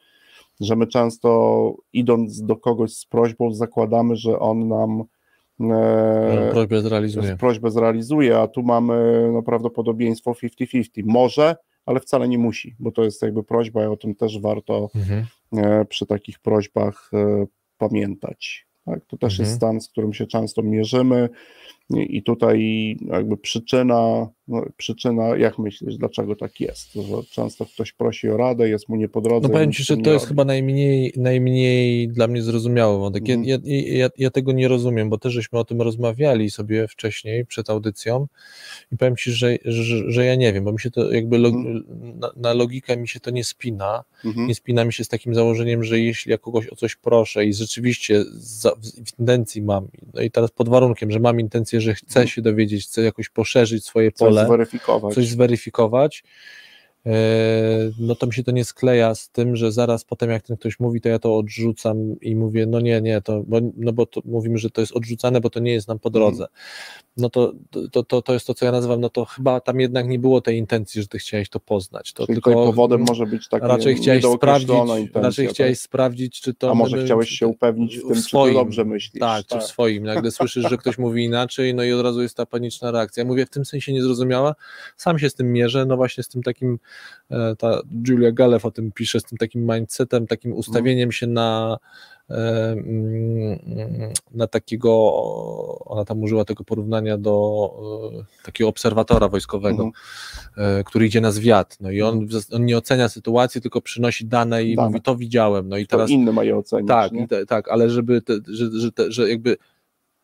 że 0.60 0.76
my 0.76 0.88
często 0.88 1.74
idąc 1.94 2.42
do 2.42 2.56
kogoś 2.56 2.94
z 2.94 3.06
prośbą 3.06 3.54
zakładamy, 3.54 4.16
że 4.16 4.40
on 4.40 4.68
nam 4.68 5.04
e, 5.62 6.50
prośbę 6.52 6.82
zrealizuje. 6.82 7.38
prośbę 7.38 7.72
zrealizuje, 7.72 8.40
a 8.40 8.48
tu 8.48 8.64
mamy 8.64 9.30
no, 9.34 9.44
prawdopodobieństwo 9.44 10.32
50-50. 10.32 11.04
Może, 11.06 11.56
ale 11.86 12.00
wcale 12.00 12.28
nie 12.28 12.38
musi, 12.38 12.76
bo 12.80 12.92
to 12.92 13.04
jest 13.04 13.22
jakby 13.22 13.44
prośba 13.44 13.84
i 13.84 13.88
o 13.88 13.98
tym 13.98 14.16
też 14.16 14.40
warto 14.40 14.90
mhm. 14.96 15.26
E, 15.54 15.86
przy 15.86 16.06
takich 16.06 16.40
prośbach 16.40 17.12
e, 17.14 17.46
pamiętać. 17.78 18.68
Tak? 18.86 19.06
To 19.06 19.18
też 19.18 19.34
mhm. 19.34 19.46
jest 19.46 19.56
stan, 19.56 19.82
z 19.82 19.90
którym 19.90 20.14
się 20.14 20.28
często 20.28 20.64
mierzymy 20.64 21.30
i 21.90 22.24
tutaj 22.24 22.60
jakby 23.12 23.38
przyczyna, 23.38 24.28
no, 24.48 24.66
przyczyna, 24.78 25.38
jak 25.38 25.60
myślisz, 25.60 25.98
dlaczego 25.98 26.36
tak 26.36 26.60
jest? 26.60 26.94
Że 26.94 27.24
często 27.32 27.66
ktoś 27.66 27.92
prosi 27.92 28.30
o 28.30 28.38
radę, 28.38 28.70
jest 28.70 28.90
mu 28.90 28.96
nie 28.96 29.10
po 29.10 29.22
drodze. 29.22 29.48
No 29.48 29.54
powiem 29.54 29.72
Ci, 29.72 29.84
że 29.84 29.98
to 29.98 30.10
jest 30.10 30.26
robi. 30.26 30.28
chyba 30.28 30.46
najmniej, 30.46 31.14
najmniej 31.18 32.08
dla 32.08 32.28
mnie 32.28 32.42
zrozumiały 32.42 33.00
wątek. 33.00 33.28
Ja, 33.28 33.36
mhm. 33.36 33.62
ja, 33.66 33.72
ja, 33.98 34.10
ja, 34.18 34.30
tego 34.30 34.52
nie 34.52 34.68
rozumiem, 34.68 35.10
bo 35.10 35.18
też 35.18 35.34
żeśmy 35.34 35.60
o 35.60 35.66
tym 35.66 35.82
rozmawiali 35.82 36.50
sobie 36.50 36.88
wcześniej, 36.88 37.46
przed 37.46 37.70
audycją 37.70 38.28
i 38.92 38.98
powiem 38.98 39.16
Ci, 39.16 39.32
że, 39.32 39.58
że, 39.66 40.12
że 40.12 40.26
ja 40.26 40.36
nie 40.36 40.54
wiem, 40.54 40.64
bo 40.64 40.72
mi 40.72 40.80
się 40.80 40.92
to 40.92 41.12
jakby 41.12 41.38
log, 41.38 41.54
mhm. 41.54 41.84
na, 42.20 42.32
na, 42.36 42.54
logikę 42.54 42.98
mi 42.98 43.08
się 43.08 43.20
to 43.20 43.32
nie 43.32 43.44
spina. 43.44 44.04
Mhm. 44.26 44.48
Nie 44.48 44.56
spina 44.56 44.86
mi 44.86 44.94
się 44.94 45.04
z 45.04 45.08
takim 45.08 45.36
założeniem, 45.36 45.84
że 45.84 46.00
jeśli 46.00 46.32
ja 46.32 46.38
kogoś 46.38 46.68
o 46.68 46.76
coś 46.76 46.96
proszę 46.96 47.46
i 47.46 47.54
rzeczywiście 47.54 48.24
za, 48.32 48.72
w 48.76 49.20
intencji 49.20 49.62
mam, 49.62 49.88
no 50.14 50.22
i 50.22 50.32
teraz 50.32 50.52
pod 50.52 50.70
warunkiem, 50.70 51.12
że 51.12 51.20
mam 51.20 51.40
intencję 51.40 51.75
że 51.82 51.96
chce 51.96 52.20
mhm. 52.20 52.28
się 52.28 52.42
dowiedzieć, 52.42 52.86
chce 52.86 53.02
jakoś 53.02 53.30
poszerzyć 53.30 53.86
swoje 53.86 54.12
pole, 54.12 54.42
coś 54.42 54.46
zweryfikować. 54.46 55.16
Coś 55.16 55.28
zweryfikować 55.28 56.24
no 58.00 58.16
to 58.16 58.28
mi 58.28 58.34
się 58.34 58.44
to 58.44 58.52
nie 58.52 58.66
skleja 58.66 59.16
z 59.16 59.30
tym, 59.30 59.56
że 59.56 59.72
zaraz 59.72 60.04
potem 60.04 60.30
jak 60.30 60.44
ten 60.44 60.58
ktoś 60.58 60.80
mówi, 60.80 61.02
to 61.02 61.10
ja 61.10 61.20
to 61.20 61.38
odrzucam 61.38 62.20
i 62.22 62.36
mówię, 62.36 62.66
no 62.66 62.80
nie, 62.80 63.02
nie, 63.02 63.22
to, 63.22 63.44
bo, 63.48 63.60
no 63.78 63.94
bo 63.94 64.06
to 64.06 64.22
mówimy, 64.26 64.58
że 64.58 64.70
to 64.70 64.82
jest 64.82 64.94
odrzucane, 64.94 65.42
bo 65.42 65.50
to 65.50 65.60
nie 65.60 65.74
jest 65.74 65.88
nam 65.88 66.00
po 66.00 66.10
drodze. 66.10 66.44
Mhm 66.44 66.50
no 67.18 67.30
to, 67.30 67.54
to, 67.92 68.04
to, 68.04 68.22
to 68.22 68.34
jest 68.34 68.48
to, 68.48 68.54
co 68.54 68.66
ja 68.66 68.72
nazywam, 68.72 69.02
no 69.02 69.10
to 69.10 69.26
chyba 69.26 69.60
tam 69.60 69.80
jednak 69.80 70.08
nie 70.08 70.20
było 70.20 70.42
tej 70.42 70.58
intencji, 70.58 71.02
że 71.02 71.08
ty 71.08 71.20
chciałeś 71.20 71.50
to 71.50 71.60
poznać. 71.60 72.14
To 72.14 72.26
Czyli 72.26 72.36
tylko 72.36 72.54
powodem 72.54 73.02
może 73.08 73.26
być 73.26 73.50
takie 73.50 73.68
raczej 73.68 73.96
chciałeś 73.96 74.26
sprawdzić, 74.36 74.70
intencja, 74.70 75.22
raczej 75.22 75.48
chciałeś 75.48 75.78
tak? 75.78 75.84
sprawdzić, 75.84 76.42
czy 76.42 76.54
to... 76.54 76.72
A 76.72 76.74
może 76.74 77.06
chciałeś 77.06 77.30
się 77.30 77.48
upewnić 77.48 77.98
w 77.98 78.08
tym, 78.08 78.22
swoim, 78.22 78.54
czy 78.54 78.60
dobrze 78.60 78.86
myślisz. 78.86 79.20
Tak, 79.20 79.46
tak, 79.48 79.62
czy 79.62 79.68
w 79.68 79.70
swoim. 79.70 80.04
Nagle 80.04 80.32
słyszysz, 80.32 80.70
że 80.70 80.78
ktoś 80.78 80.98
mówi 80.98 81.24
inaczej, 81.24 81.76
no 81.76 81.84
i 81.84 81.94
od 81.94 82.02
razu 82.02 82.22
jest 82.22 82.38
ta 82.38 82.46
paniczna 82.46 82.92
reakcja. 82.92 83.24
Ja 83.24 83.28
mówię, 83.28 83.46
w 83.46 83.50
tym 83.50 83.66
sensie 83.66 83.94
niezrozumiała, 83.94 84.56
sam 84.98 85.20
się 85.20 85.30
z 85.30 85.36
tym 85.36 85.54
mierzę, 85.54 85.86
no 85.86 85.98
właśnie 85.98 86.24
z 86.24 86.28
tym 86.28 86.44
takim, 86.44 86.80
ta 87.58 87.82
Julia 88.08 88.32
Galew 88.32 88.66
o 88.66 88.72
tym 88.72 88.92
pisze, 88.92 89.20
z 89.20 89.24
tym 89.24 89.38
takim 89.38 89.72
mindsetem, 89.74 90.28
takim 90.28 90.54
ustawieniem 90.54 91.12
się 91.12 91.28
na 91.28 91.78
E, 92.30 92.72
mm, 92.72 94.14
na 94.32 94.48
takiego, 94.48 95.12
ona 95.86 96.06
tam 96.06 96.24
użyła 96.24 96.46
tego 96.46 96.64
porównania 96.64 97.18
do 97.18 97.70
e, 98.20 98.46
takiego 98.46 98.70
obserwatora 98.70 99.28
wojskowego, 99.28 99.84
mhm. 99.84 100.80
E, 100.80 100.84
który 100.84 101.06
idzie 101.06 101.22
na 101.22 101.32
zwiat, 101.32 101.78
no 101.82 101.92
i 101.92 102.02
on, 102.02 102.18
mhm. 102.18 102.44
on, 102.52 102.66
nie 102.66 102.78
ocenia 102.78 103.10
sytuacji, 103.10 103.62
tylko 103.62 103.82
przynosi 103.82 104.26
dane 104.26 104.64
i 104.64 104.76
dane. 104.76 104.88
mówi, 104.88 105.02
to 105.02 105.16
widziałem, 105.16 105.70
no 105.70 105.78
i 105.78 105.88
teraz... 105.88 106.08
To 106.08 106.14
inny 106.14 106.34
ma 106.34 106.44
je 106.44 106.58
ocenić, 106.58 106.88
Tak, 106.88 107.12
te, 107.30 107.46
tak, 107.46 107.70
ale 107.70 107.90
żeby, 107.90 108.22
te, 108.22 108.34
że, 108.48 108.80
że, 108.80 108.92
te, 108.92 109.12
że 109.12 109.30
jakby 109.30 109.58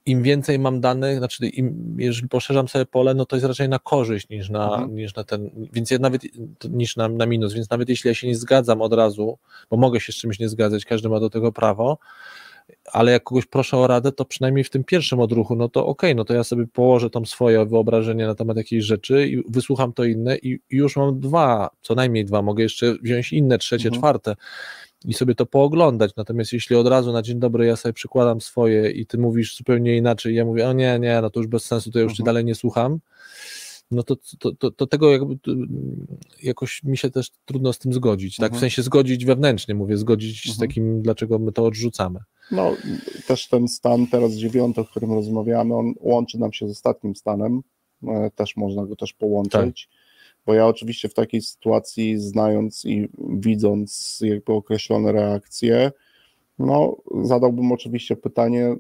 im 0.05 0.23
więcej 0.23 0.59
mam 0.59 0.81
danych, 0.81 1.17
znaczy 1.17 1.47
im, 1.47 1.95
jeżeli 1.99 2.27
poszerzam 2.27 2.67
sobie 2.67 2.85
pole, 2.85 3.13
no 3.13 3.25
to 3.25 3.35
jest 3.35 3.45
raczej 3.45 3.69
na 3.69 3.79
korzyść 3.79 4.29
niż 4.29 4.49
na, 4.49 4.73
mhm. 4.73 4.95
niż 4.95 5.15
na 5.15 5.23
ten, 5.23 5.49
więc 5.73 5.91
ja 5.91 5.99
nawet 5.99 6.21
niż 6.69 6.95
na, 6.95 7.09
na 7.09 7.25
minus, 7.25 7.53
więc 7.53 7.69
nawet 7.69 7.89
jeśli 7.89 8.07
ja 8.07 8.13
się 8.13 8.27
nie 8.27 8.35
zgadzam 8.35 8.81
od 8.81 8.93
razu, 8.93 9.37
bo 9.69 9.77
mogę 9.77 9.99
się 9.99 10.11
z 10.11 10.15
czymś 10.15 10.39
nie 10.39 10.49
zgadzać, 10.49 10.85
każdy 10.85 11.09
ma 11.09 11.19
do 11.19 11.29
tego 11.29 11.51
prawo, 11.51 11.97
ale 12.91 13.11
jak 13.11 13.23
kogoś 13.23 13.45
proszę 13.45 13.77
o 13.77 13.87
radę, 13.87 14.11
to 14.11 14.25
przynajmniej 14.25 14.63
w 14.63 14.69
tym 14.69 14.83
pierwszym 14.83 15.19
odruchu, 15.19 15.55
no 15.55 15.69
to 15.69 15.85
okej, 15.85 16.09
okay, 16.09 16.15
no 16.15 16.25
to 16.25 16.33
ja 16.33 16.43
sobie 16.43 16.67
położę 16.67 17.09
tam 17.09 17.25
swoje 17.25 17.65
wyobrażenie 17.65 18.27
na 18.27 18.35
temat 18.35 18.57
jakiejś 18.57 18.85
rzeczy 18.85 19.27
i 19.27 19.43
wysłucham 19.51 19.93
to 19.93 20.03
inne 20.03 20.37
i, 20.37 20.49
i 20.51 20.59
już 20.69 20.95
mam 20.95 21.19
dwa, 21.19 21.69
co 21.81 21.95
najmniej 21.95 22.25
dwa, 22.25 22.41
mogę 22.41 22.63
jeszcze 22.63 22.95
wziąć 23.03 23.33
inne, 23.33 23.57
trzecie, 23.57 23.87
mhm. 23.87 24.01
czwarte, 24.01 24.35
i 25.05 25.13
sobie 25.13 25.35
to 25.35 25.45
pooglądać. 25.45 26.11
Natomiast 26.17 26.53
jeśli 26.53 26.75
od 26.75 26.87
razu 26.87 27.11
na 27.11 27.21
dzień 27.21 27.39
dobry 27.39 27.65
ja 27.65 27.75
sobie 27.75 27.93
przykładam 27.93 28.41
swoje 28.41 28.91
i 28.91 29.05
ty 29.05 29.17
mówisz 29.17 29.57
zupełnie 29.57 29.97
inaczej, 29.97 30.35
ja 30.35 30.45
mówię, 30.45 30.69
o 30.69 30.73
nie, 30.73 30.99
nie, 30.99 31.21
no 31.21 31.29
to 31.29 31.39
już 31.39 31.47
bez 31.47 31.65
sensu, 31.65 31.91
to 31.91 31.99
ja 31.99 32.03
już 32.03 32.11
mhm. 32.11 32.25
dalej 32.25 32.45
nie 32.45 32.55
słucham, 32.55 32.99
no 33.91 34.03
to, 34.03 34.15
to, 34.39 34.51
to, 34.51 34.71
to, 34.71 34.87
tego 34.87 35.11
jakby 35.11 35.37
jakoś 36.43 36.83
mi 36.83 36.97
się 36.97 37.09
też 37.09 37.29
trudno 37.45 37.73
z 37.73 37.79
tym 37.79 37.93
zgodzić, 37.93 38.35
tak? 38.35 38.51
W 38.51 38.55
mhm. 38.55 38.59
sensie 38.59 38.81
zgodzić 38.81 39.25
wewnętrznie, 39.25 39.75
mówię, 39.75 39.97
zgodzić 39.97 40.47
mhm. 40.47 40.55
z 40.55 40.59
takim, 40.59 41.01
dlaczego 41.01 41.39
my 41.39 41.51
to 41.51 41.65
odrzucamy. 41.65 42.19
No, 42.51 42.75
też 43.27 43.47
ten 43.47 43.67
stan 43.67 44.07
teraz 44.07 44.31
dziewiąty, 44.31 44.81
o 44.81 44.85
którym 44.85 45.13
rozmawiamy, 45.13 45.75
on 45.75 45.93
łączy 45.99 46.39
nam 46.39 46.53
się 46.53 46.67
z 46.67 46.71
ostatnim 46.71 47.15
stanem, 47.15 47.61
e, 48.07 48.31
też 48.35 48.55
można 48.55 48.85
go 48.85 48.95
też 48.95 49.13
połączyć. 49.13 49.89
Tak 49.91 50.00
bo 50.45 50.53
ja 50.53 50.67
oczywiście 50.67 51.09
w 51.09 51.13
takiej 51.13 51.41
sytuacji, 51.41 52.17
znając 52.19 52.85
i 52.85 53.09
widząc 53.17 54.19
jakby 54.23 54.53
określone 54.53 55.11
reakcje, 55.11 55.91
no, 56.59 56.97
zadałbym 57.21 57.71
oczywiście 57.71 58.15
pytanie, 58.15 58.75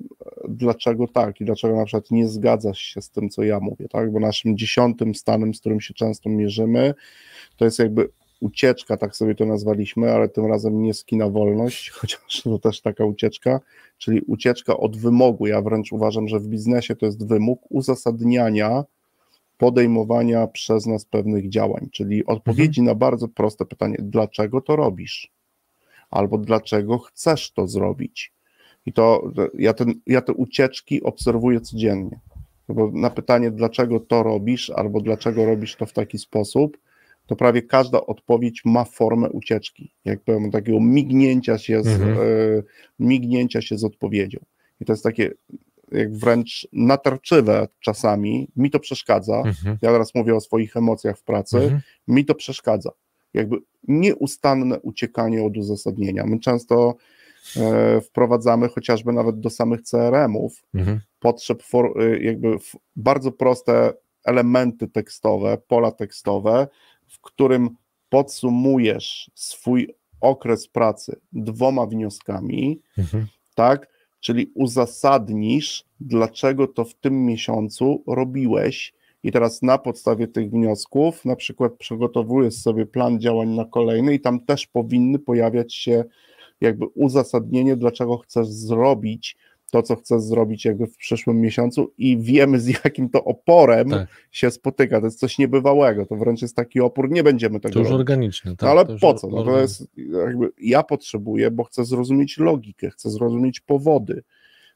dlaczego 0.49 1.07
tak 1.07 1.41
i 1.41 1.45
dlaczego 1.45 1.75
na 1.75 1.85
przykład 1.85 2.11
nie 2.11 2.27
zgadzasz 2.27 2.79
się 2.79 3.01
z 3.01 3.09
tym, 3.09 3.29
co 3.29 3.43
ja 3.43 3.59
mówię, 3.59 3.87
tak? 3.89 4.11
Bo 4.11 4.19
naszym 4.19 4.57
dziesiątym 4.57 5.15
stanem, 5.15 5.53
z 5.53 5.59
którym 5.59 5.81
się 5.81 5.93
często 5.93 6.29
mierzymy, 6.29 6.93
to 7.57 7.65
jest 7.65 7.79
jakby 7.79 8.09
ucieczka, 8.39 8.97
tak 8.97 9.15
sobie 9.15 9.35
to 9.35 9.45
nazwaliśmy, 9.45 10.11
ale 10.11 10.29
tym 10.29 10.45
razem 10.45 10.81
nie 10.81 10.93
skina 10.93 11.29
wolność, 11.29 11.89
chociaż 11.99 12.41
to 12.43 12.59
też 12.59 12.81
taka 12.81 13.05
ucieczka, 13.05 13.59
czyli 13.97 14.21
ucieczka 14.21 14.77
od 14.77 14.97
wymogu. 14.97 15.47
Ja 15.47 15.61
wręcz 15.61 15.91
uważam, 15.91 16.27
że 16.27 16.39
w 16.39 16.47
biznesie 16.47 16.95
to 16.95 17.05
jest 17.05 17.27
wymóg 17.27 17.59
uzasadniania 17.69 18.83
podejmowania 19.61 20.47
przez 20.47 20.85
nas 20.85 21.05
pewnych 21.05 21.49
działań, 21.49 21.89
czyli 21.91 22.25
odpowiedzi 22.25 22.81
mhm. 22.81 22.85
na 22.85 22.99
bardzo 22.99 23.27
proste 23.27 23.65
pytanie, 23.65 23.95
dlaczego 23.99 24.61
to 24.61 24.75
robisz? 24.75 25.31
Albo 26.09 26.37
dlaczego 26.37 26.97
chcesz 26.97 27.51
to 27.51 27.67
zrobić? 27.67 28.33
I 28.85 28.93
to 28.93 29.31
ja, 29.57 29.73
ten, 29.73 29.93
ja 30.07 30.21
te 30.21 30.33
ucieczki 30.33 31.03
obserwuję 31.03 31.61
codziennie. 31.61 32.19
Bo 32.69 32.91
na 32.91 33.09
pytanie, 33.09 33.51
dlaczego 33.51 33.99
to 33.99 34.23
robisz, 34.23 34.69
albo 34.69 35.01
dlaczego 35.01 35.45
robisz 35.45 35.75
to 35.75 35.85
w 35.85 35.93
taki 35.93 36.17
sposób, 36.17 36.77
to 37.25 37.35
prawie 37.35 37.61
każda 37.61 38.05
odpowiedź 38.05 38.61
ma 38.65 38.83
formę 38.83 39.29
ucieczki, 39.29 39.91
jakby 40.05 40.51
takiego 40.51 40.79
mignięcia 40.79 41.57
się, 41.57 41.83
z, 41.83 41.87
mhm. 41.87 42.17
y, 42.19 42.63
mignięcia 42.99 43.61
się 43.61 43.77
z 43.77 43.83
odpowiedzią. 43.83 44.39
I 44.81 44.85
to 44.85 44.93
jest 44.93 45.03
takie 45.03 45.31
jak 45.91 46.13
wręcz 46.13 46.67
natarczywe 46.73 47.67
czasami, 47.79 48.47
mi 48.55 48.71
to 48.71 48.79
przeszkadza. 48.79 49.37
Mhm. 49.37 49.77
Ja 49.81 49.91
teraz 49.91 50.15
mówię 50.15 50.35
o 50.35 50.41
swoich 50.41 50.77
emocjach 50.77 51.17
w 51.17 51.23
pracy, 51.23 51.57
mhm. 51.57 51.81
mi 52.07 52.25
to 52.25 52.35
przeszkadza. 52.35 52.91
Jakby 53.33 53.57
nieustanne 53.87 54.79
uciekanie 54.79 55.43
od 55.43 55.57
uzasadnienia. 55.57 56.25
My 56.25 56.39
często 56.39 56.95
e, 57.57 58.01
wprowadzamy 58.01 58.69
chociażby 58.69 59.13
nawet 59.13 59.39
do 59.39 59.49
samych 59.49 59.81
CRM-ów 59.81 60.63
mhm. 60.73 60.99
potrzeb, 61.19 61.63
for, 61.63 62.01
e, 62.01 62.19
jakby 62.19 62.57
bardzo 62.95 63.31
proste 63.31 63.93
elementy 64.23 64.87
tekstowe, 64.87 65.57
pola 65.67 65.91
tekstowe, 65.91 66.67
w 67.07 67.21
którym 67.21 67.69
podsumujesz 68.09 69.31
swój 69.35 69.95
okres 70.21 70.67
pracy 70.67 71.19
dwoma 71.33 71.85
wnioskami, 71.85 72.81
mhm. 72.97 73.27
tak? 73.55 73.90
Czyli 74.21 74.51
uzasadnisz, 74.55 75.83
dlaczego 75.99 76.67
to 76.67 76.85
w 76.85 76.93
tym 76.95 77.25
miesiącu 77.25 78.03
robiłeś, 78.07 78.93
i 79.23 79.31
teraz 79.31 79.61
na 79.61 79.77
podstawie 79.77 80.27
tych 80.27 80.49
wniosków, 80.49 81.25
na 81.25 81.35
przykład 81.35 81.73
przygotowujesz 81.73 82.53
sobie 82.53 82.85
plan 82.85 83.19
działań 83.19 83.49
na 83.49 83.65
kolejny, 83.65 84.13
i 84.13 84.19
tam 84.19 84.39
też 84.39 84.67
powinny 84.67 85.19
pojawiać 85.19 85.75
się 85.75 86.03
jakby 86.61 86.85
uzasadnienie, 86.85 87.75
dlaczego 87.75 88.17
chcesz 88.17 88.47
zrobić 88.47 89.37
to, 89.71 89.83
co 89.83 89.95
chcesz 89.95 90.21
zrobić 90.21 90.65
jakby 90.65 90.87
w 90.87 90.97
przyszłym 90.97 91.41
miesiącu 91.41 91.93
i 91.97 92.17
wiemy 92.17 92.59
z 92.59 92.67
jakim 92.67 93.09
to 93.09 93.23
oporem 93.23 93.89
tak. 93.89 94.09
się 94.31 94.51
spotyka. 94.51 94.99
To 94.99 95.05
jest 95.05 95.19
coś 95.19 95.37
niebywałego, 95.37 96.05
to 96.05 96.15
wręcz 96.15 96.41
jest 96.41 96.55
taki 96.55 96.79
opór, 96.79 97.11
nie 97.11 97.23
będziemy 97.23 97.59
tego 97.59 97.73
To 97.73 97.79
już 97.79 97.89
robić. 97.89 97.99
organiczne. 97.99 98.55
Tak, 98.55 98.61
no 98.61 98.69
ale 98.69 98.85
po 98.99 99.13
co? 99.13 99.27
No 99.27 99.43
to 99.43 99.59
jest 99.59 99.87
jakby 100.27 100.51
ja 100.61 100.83
potrzebuję, 100.83 101.51
bo 101.51 101.63
chcę 101.63 101.85
zrozumieć 101.85 102.37
logikę, 102.37 102.89
chcę 102.89 103.09
zrozumieć 103.09 103.59
powody. 103.59 104.23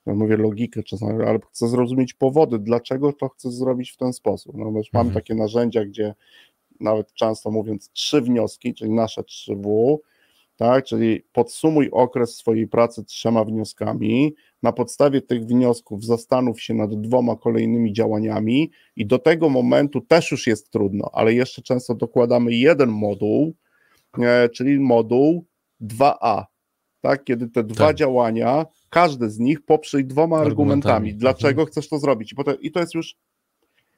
Ja 0.06 0.14
mówię 0.14 0.38
logikę 0.38 0.84
czasami, 0.84 1.24
ale 1.24 1.40
chcę 1.52 1.68
zrozumieć 1.68 2.14
powody, 2.14 2.60
dlaczego 2.60 3.14
to 3.14 3.30
chcę 3.30 3.52
zrobić 3.52 3.92
w 3.92 3.98
ten 3.98 4.14
sposób. 4.14 4.58
No, 4.58 4.68
mhm. 4.68 4.84
mam 4.94 5.12
takie 5.12 5.36
narzędzia, 5.36 5.86
gdzie 5.86 6.14
nawet 6.80 7.14
często 7.14 7.52
mówiąc 7.52 7.90
trzy 7.92 8.22
wnioski, 8.22 8.74
czyli 8.74 8.92
nasze 8.92 9.24
trzy 9.24 9.56
W, 9.56 10.00
tak? 10.56 10.86
Czyli 10.86 11.22
podsumuj 11.34 11.90
okres 11.92 12.36
swojej 12.36 12.68
pracy 12.68 13.04
trzema 13.04 13.44
wnioskami. 13.46 14.36
Na 14.64 14.72
podstawie 14.72 15.22
tych 15.22 15.46
wniosków 15.46 16.06
zastanów 16.06 16.62
się 16.62 16.74
nad 16.74 17.02
dwoma 17.02 17.36
kolejnymi 17.36 17.94
działaniami, 17.94 18.72
i 18.96 19.06
do 19.06 19.20
tego 19.20 19.50
momentu 19.50 20.02
też 20.02 20.32
już 20.32 20.48
jest 20.48 20.72
trudno, 20.72 21.10
ale 21.14 21.34
jeszcze 21.34 21.62
często 21.62 21.96
dokładamy 21.96 22.54
jeden 22.54 22.90
moduł, 22.90 23.54
e, 24.20 24.50
czyli 24.50 24.80
moduł 24.80 25.46
2A. 25.82 26.44
Tak? 27.02 27.24
Kiedy 27.24 27.48
te 27.48 27.64
dwa 27.64 27.88
tak. 27.88 27.96
działania, 27.96 28.66
każde 28.90 29.30
z 29.30 29.40
nich 29.40 29.66
poprzyj 29.66 30.06
dwoma 30.06 30.38
argumentami. 30.38 30.94
argumentami. 30.94 31.14
Dlaczego 31.14 31.62
mhm. 31.62 31.68
chcesz 31.68 31.90
to 31.90 32.00
zrobić? 32.00 32.32
I, 32.32 32.36
potem, 32.36 32.56
I 32.62 32.72
to 32.72 32.80
jest 32.80 32.96
już. 32.96 33.16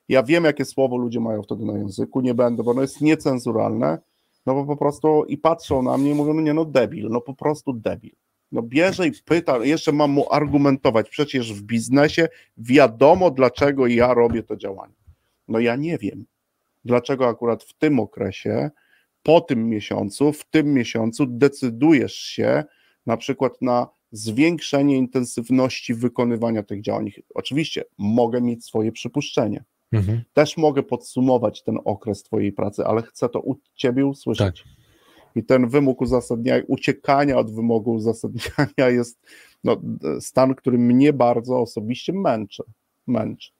Ja 0.10 0.24
wiem, 0.24 0.44
jakie 0.44 0.66
słowo 0.66 0.98
ludzie 0.98 1.20
mają 1.20 1.44
wtedy 1.44 1.66
na 1.66 1.78
języku, 1.78 2.22
nie 2.22 2.34
będę, 2.34 2.64
bo 2.64 2.72
ono 2.72 2.82
jest 2.82 3.02
niecenzuralne 3.02 4.00
no 4.48 4.54
bo 4.54 4.66
po 4.66 4.78
prostu 4.78 5.26
i 5.26 5.38
patrzą 5.38 5.82
na 5.82 5.98
mnie 5.98 6.12
i 6.12 6.14
mówią, 6.14 6.34
no 6.34 6.42
nie 6.42 6.54
no 6.54 6.66
debil, 6.66 7.08
no 7.10 7.22
po 7.22 7.34
prostu 7.34 7.74
debil. 7.74 8.16
No 8.52 8.62
bierze 8.62 9.08
i 9.08 9.12
pyta, 9.26 9.66
jeszcze 9.66 9.92
mam 9.92 10.12
mu 10.12 10.34
argumentować, 10.34 11.10
przecież 11.10 11.54
w 11.54 11.62
biznesie 11.62 12.28
wiadomo 12.58 13.32
dlaczego 13.32 13.88
ja 13.88 14.14
robię 14.14 14.44
to 14.44 14.58
działanie. 14.58 14.94
No 15.48 15.60
ja 15.60 15.76
nie 15.76 15.98
wiem, 15.98 16.26
dlaczego 16.86 17.28
akurat 17.28 17.64
w 17.64 17.74
tym 17.74 18.00
okresie, 18.00 18.72
po 19.24 19.42
tym 19.42 19.70
miesiącu, 19.70 20.34
w 20.34 20.46
tym 20.46 20.74
miesiącu 20.74 21.26
decydujesz 21.26 22.16
się 22.16 22.64
na 23.06 23.18
przykład 23.18 23.62
na 23.62 23.88
zwiększenie 24.12 24.98
intensywności 24.98 25.94
wykonywania 25.94 26.64
tych 26.64 26.82
działań. 26.82 27.12
Oczywiście 27.36 27.84
mogę 27.98 28.42
mieć 28.42 28.66
swoje 28.66 28.92
przypuszczenie, 28.92 29.64
Mhm. 29.92 30.22
Też 30.34 30.58
mogę 30.58 30.84
podsumować 30.84 31.64
ten 31.64 31.78
okres 31.86 32.24
Twojej 32.24 32.52
pracy, 32.52 32.86
ale 32.86 33.02
chcę 33.02 33.30
to 33.30 33.40
u 33.40 33.56
Ciebie 33.76 34.06
usłyszeć. 34.06 34.62
Tak. 34.64 34.74
I 35.36 35.44
ten 35.44 35.70
wymóg 35.70 36.02
uzasadniania, 36.02 36.64
uciekania 36.68 37.38
od 37.38 37.56
wymogu 37.56 37.94
uzasadniania 37.94 38.90
jest 39.00 39.20
no, 39.64 39.82
stan, 40.20 40.56
który 40.56 40.78
mnie 40.78 41.14
bardzo 41.14 41.60
osobiście 41.62 42.14
męczy. 42.14 42.64
męczy. 43.08 43.52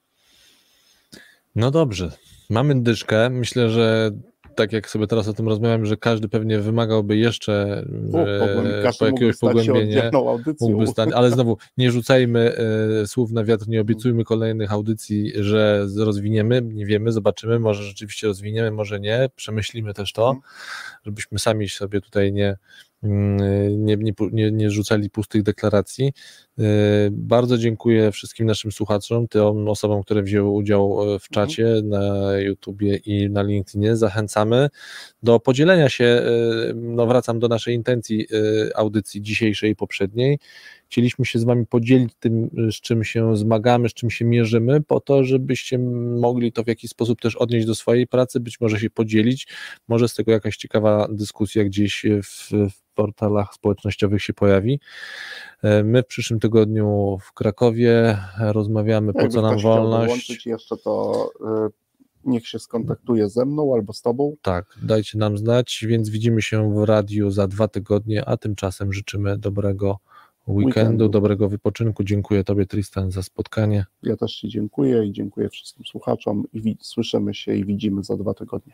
No 1.56 1.72
dobrze, 1.72 2.12
mamy 2.50 2.82
dyszkę. 2.82 3.30
Myślę, 3.30 3.70
że 3.70 4.12
tak 4.58 4.74
jak 4.74 4.90
sobie 4.90 5.08
teraz 5.08 5.28
o 5.28 5.34
tym 5.34 5.48
rozmawiam, 5.48 5.86
że 5.86 5.98
każdy 5.98 6.30
pewnie 6.30 6.60
wymagałby 6.60 7.18
jeszcze 7.18 7.84
U, 8.12 8.18
e, 8.18 8.92
po 9.00 9.06
jakiegoś 9.06 9.38
pogłębienia. 9.38 10.12
Mógłby 10.60 10.88
stać, 10.88 11.10
ale 11.14 11.32
znowu 11.32 11.58
nie 11.78 11.92
rzucajmy 11.92 12.58
e, 13.04 13.08
słów 13.08 13.32
na 13.32 13.44
wiatr, 13.44 13.68
nie 13.68 13.82
obiecujmy 13.82 14.24
kolejnych 14.24 14.72
audycji, 14.72 15.32
że 15.36 15.88
rozwiniemy, 15.98 16.62
nie 16.62 16.86
wiemy, 16.86 17.12
zobaczymy, 17.12 17.60
może 17.60 17.84
rzeczywiście 17.84 18.28
rozwiniemy, 18.28 18.72
może 18.72 19.00
nie, 19.00 19.30
przemyślimy 19.36 19.94
też 19.94 20.14
to, 20.14 20.28
mhm. 20.28 20.44
żebyśmy 21.06 21.40
sami 21.40 21.70
sobie 21.70 22.02
tutaj 22.02 22.34
nie, 22.34 22.58
nie, 23.04 23.98
nie, 24.32 24.52
nie 24.52 24.72
rzucali 24.72 25.10
pustych 25.10 25.44
deklaracji. 25.44 26.14
E, 26.60 26.64
bardzo 27.12 27.58
dziękuję 27.58 28.12
wszystkim 28.12 28.48
naszym 28.48 28.72
słuchaczom, 28.72 29.28
tym 29.28 29.68
osobom, 29.68 30.04
które 30.04 30.24
wzięły 30.24 30.50
udział 30.50 31.02
e, 31.02 31.20
w 31.20 31.28
mhm. 31.30 31.30
czacie 31.32 31.82
na 31.84 32.38
YouTubie 32.40 32.96
i 32.96 33.30
na 33.30 33.42
LinkedInie. 33.42 33.98
Zachęcamy 33.98 34.70
do 35.24 35.40
podzielenia 35.40 35.90
się. 35.90 36.06
E, 36.06 36.74
no, 36.76 37.08
wracam 37.08 37.40
do 37.40 37.48
naszej 37.48 37.76
intencji 37.76 38.28
audycji 38.76 39.22
dzisiejszej 39.22 39.72
i 39.72 39.76
poprzedniej. 39.76 40.40
Chcieliśmy 40.90 41.26
się 41.26 41.40
z 41.40 41.44
Wami 41.44 41.66
podzielić 41.66 42.14
tym, 42.20 42.50
z 42.72 42.76
czym 42.76 43.04
się 43.04 43.38
zmagamy, 43.38 43.90
z 43.90 43.94
czym 43.94 44.10
się 44.10 44.26
mierzymy, 44.26 44.82
po 44.82 45.00
to, 45.00 45.24
żebyście 45.24 45.80
mogli 46.20 46.52
to 46.52 46.64
w 46.64 46.68
jakiś 46.68 46.92
sposób 46.92 47.22
też 47.22 47.36
odnieść 47.36 47.68
do 47.68 47.76
swojej 47.76 48.08
pracy, 48.08 48.40
być 48.40 48.62
może 48.62 48.80
się 48.80 48.90
podzielić. 48.90 49.48
Może 49.88 50.08
z 50.08 50.14
tego 50.14 50.32
jakaś 50.32 50.58
ciekawa 50.58 51.08
dyskusja 51.12 51.64
gdzieś 51.64 52.06
w, 52.24 52.52
w 52.52 52.88
portalach 52.96 53.54
społecznościowych 53.54 54.24
się 54.24 54.34
pojawi. 54.34 54.80
E, 55.64 55.84
my 55.84 56.04
w 56.04 56.08
przyszłym 56.08 56.40
tygodniu 56.40 57.18
w 57.22 57.34
Krakowie 57.34 58.18
rozmawiamy, 58.40 59.14
po 59.14 59.28
co 59.28 59.42
nam 59.42 59.60
wolność. 59.60 60.46
Jeszcze 60.46 60.78
to 60.78 61.30
e, 61.46 61.70
niech 62.26 62.48
się 62.48 62.60
skontaktuje 62.60 63.30
ze 63.30 63.46
mną 63.46 63.74
albo 63.74 63.94
z 63.94 64.02
Tobą. 64.02 64.36
Tak, 64.42 64.66
dajcie 64.84 65.18
nam 65.18 65.38
znać, 65.38 65.86
więc 65.88 66.10
widzimy 66.10 66.42
się 66.42 66.74
w 66.76 66.84
radiu 66.84 67.32
za 67.32 67.48
dwa 67.48 67.68
tygodnie, 67.68 68.26
a 68.26 68.38
tymczasem 68.38 68.94
życzymy 68.94 69.38
dobrego 69.38 70.00
weekendu, 70.48 71.10
dobrego 71.10 71.50
wypoczynku. 71.50 72.04
Dziękuję 72.04 72.44
Tobie, 72.44 72.66
Tristan, 72.66 73.12
za 73.12 73.24
spotkanie. 73.24 73.86
Ja 74.04 74.18
też 74.18 74.36
Ci 74.36 74.50
dziękuję 74.50 75.06
i 75.06 75.12
dziękuję 75.12 75.50
wszystkim 75.50 75.86
słuchaczom 75.86 76.44
i 76.54 76.78
słyszymy 76.82 77.34
się 77.34 77.56
i 77.56 77.66
widzimy 77.66 78.04
za 78.04 78.18
dwa 78.18 78.34
tygodnie. 78.34 78.74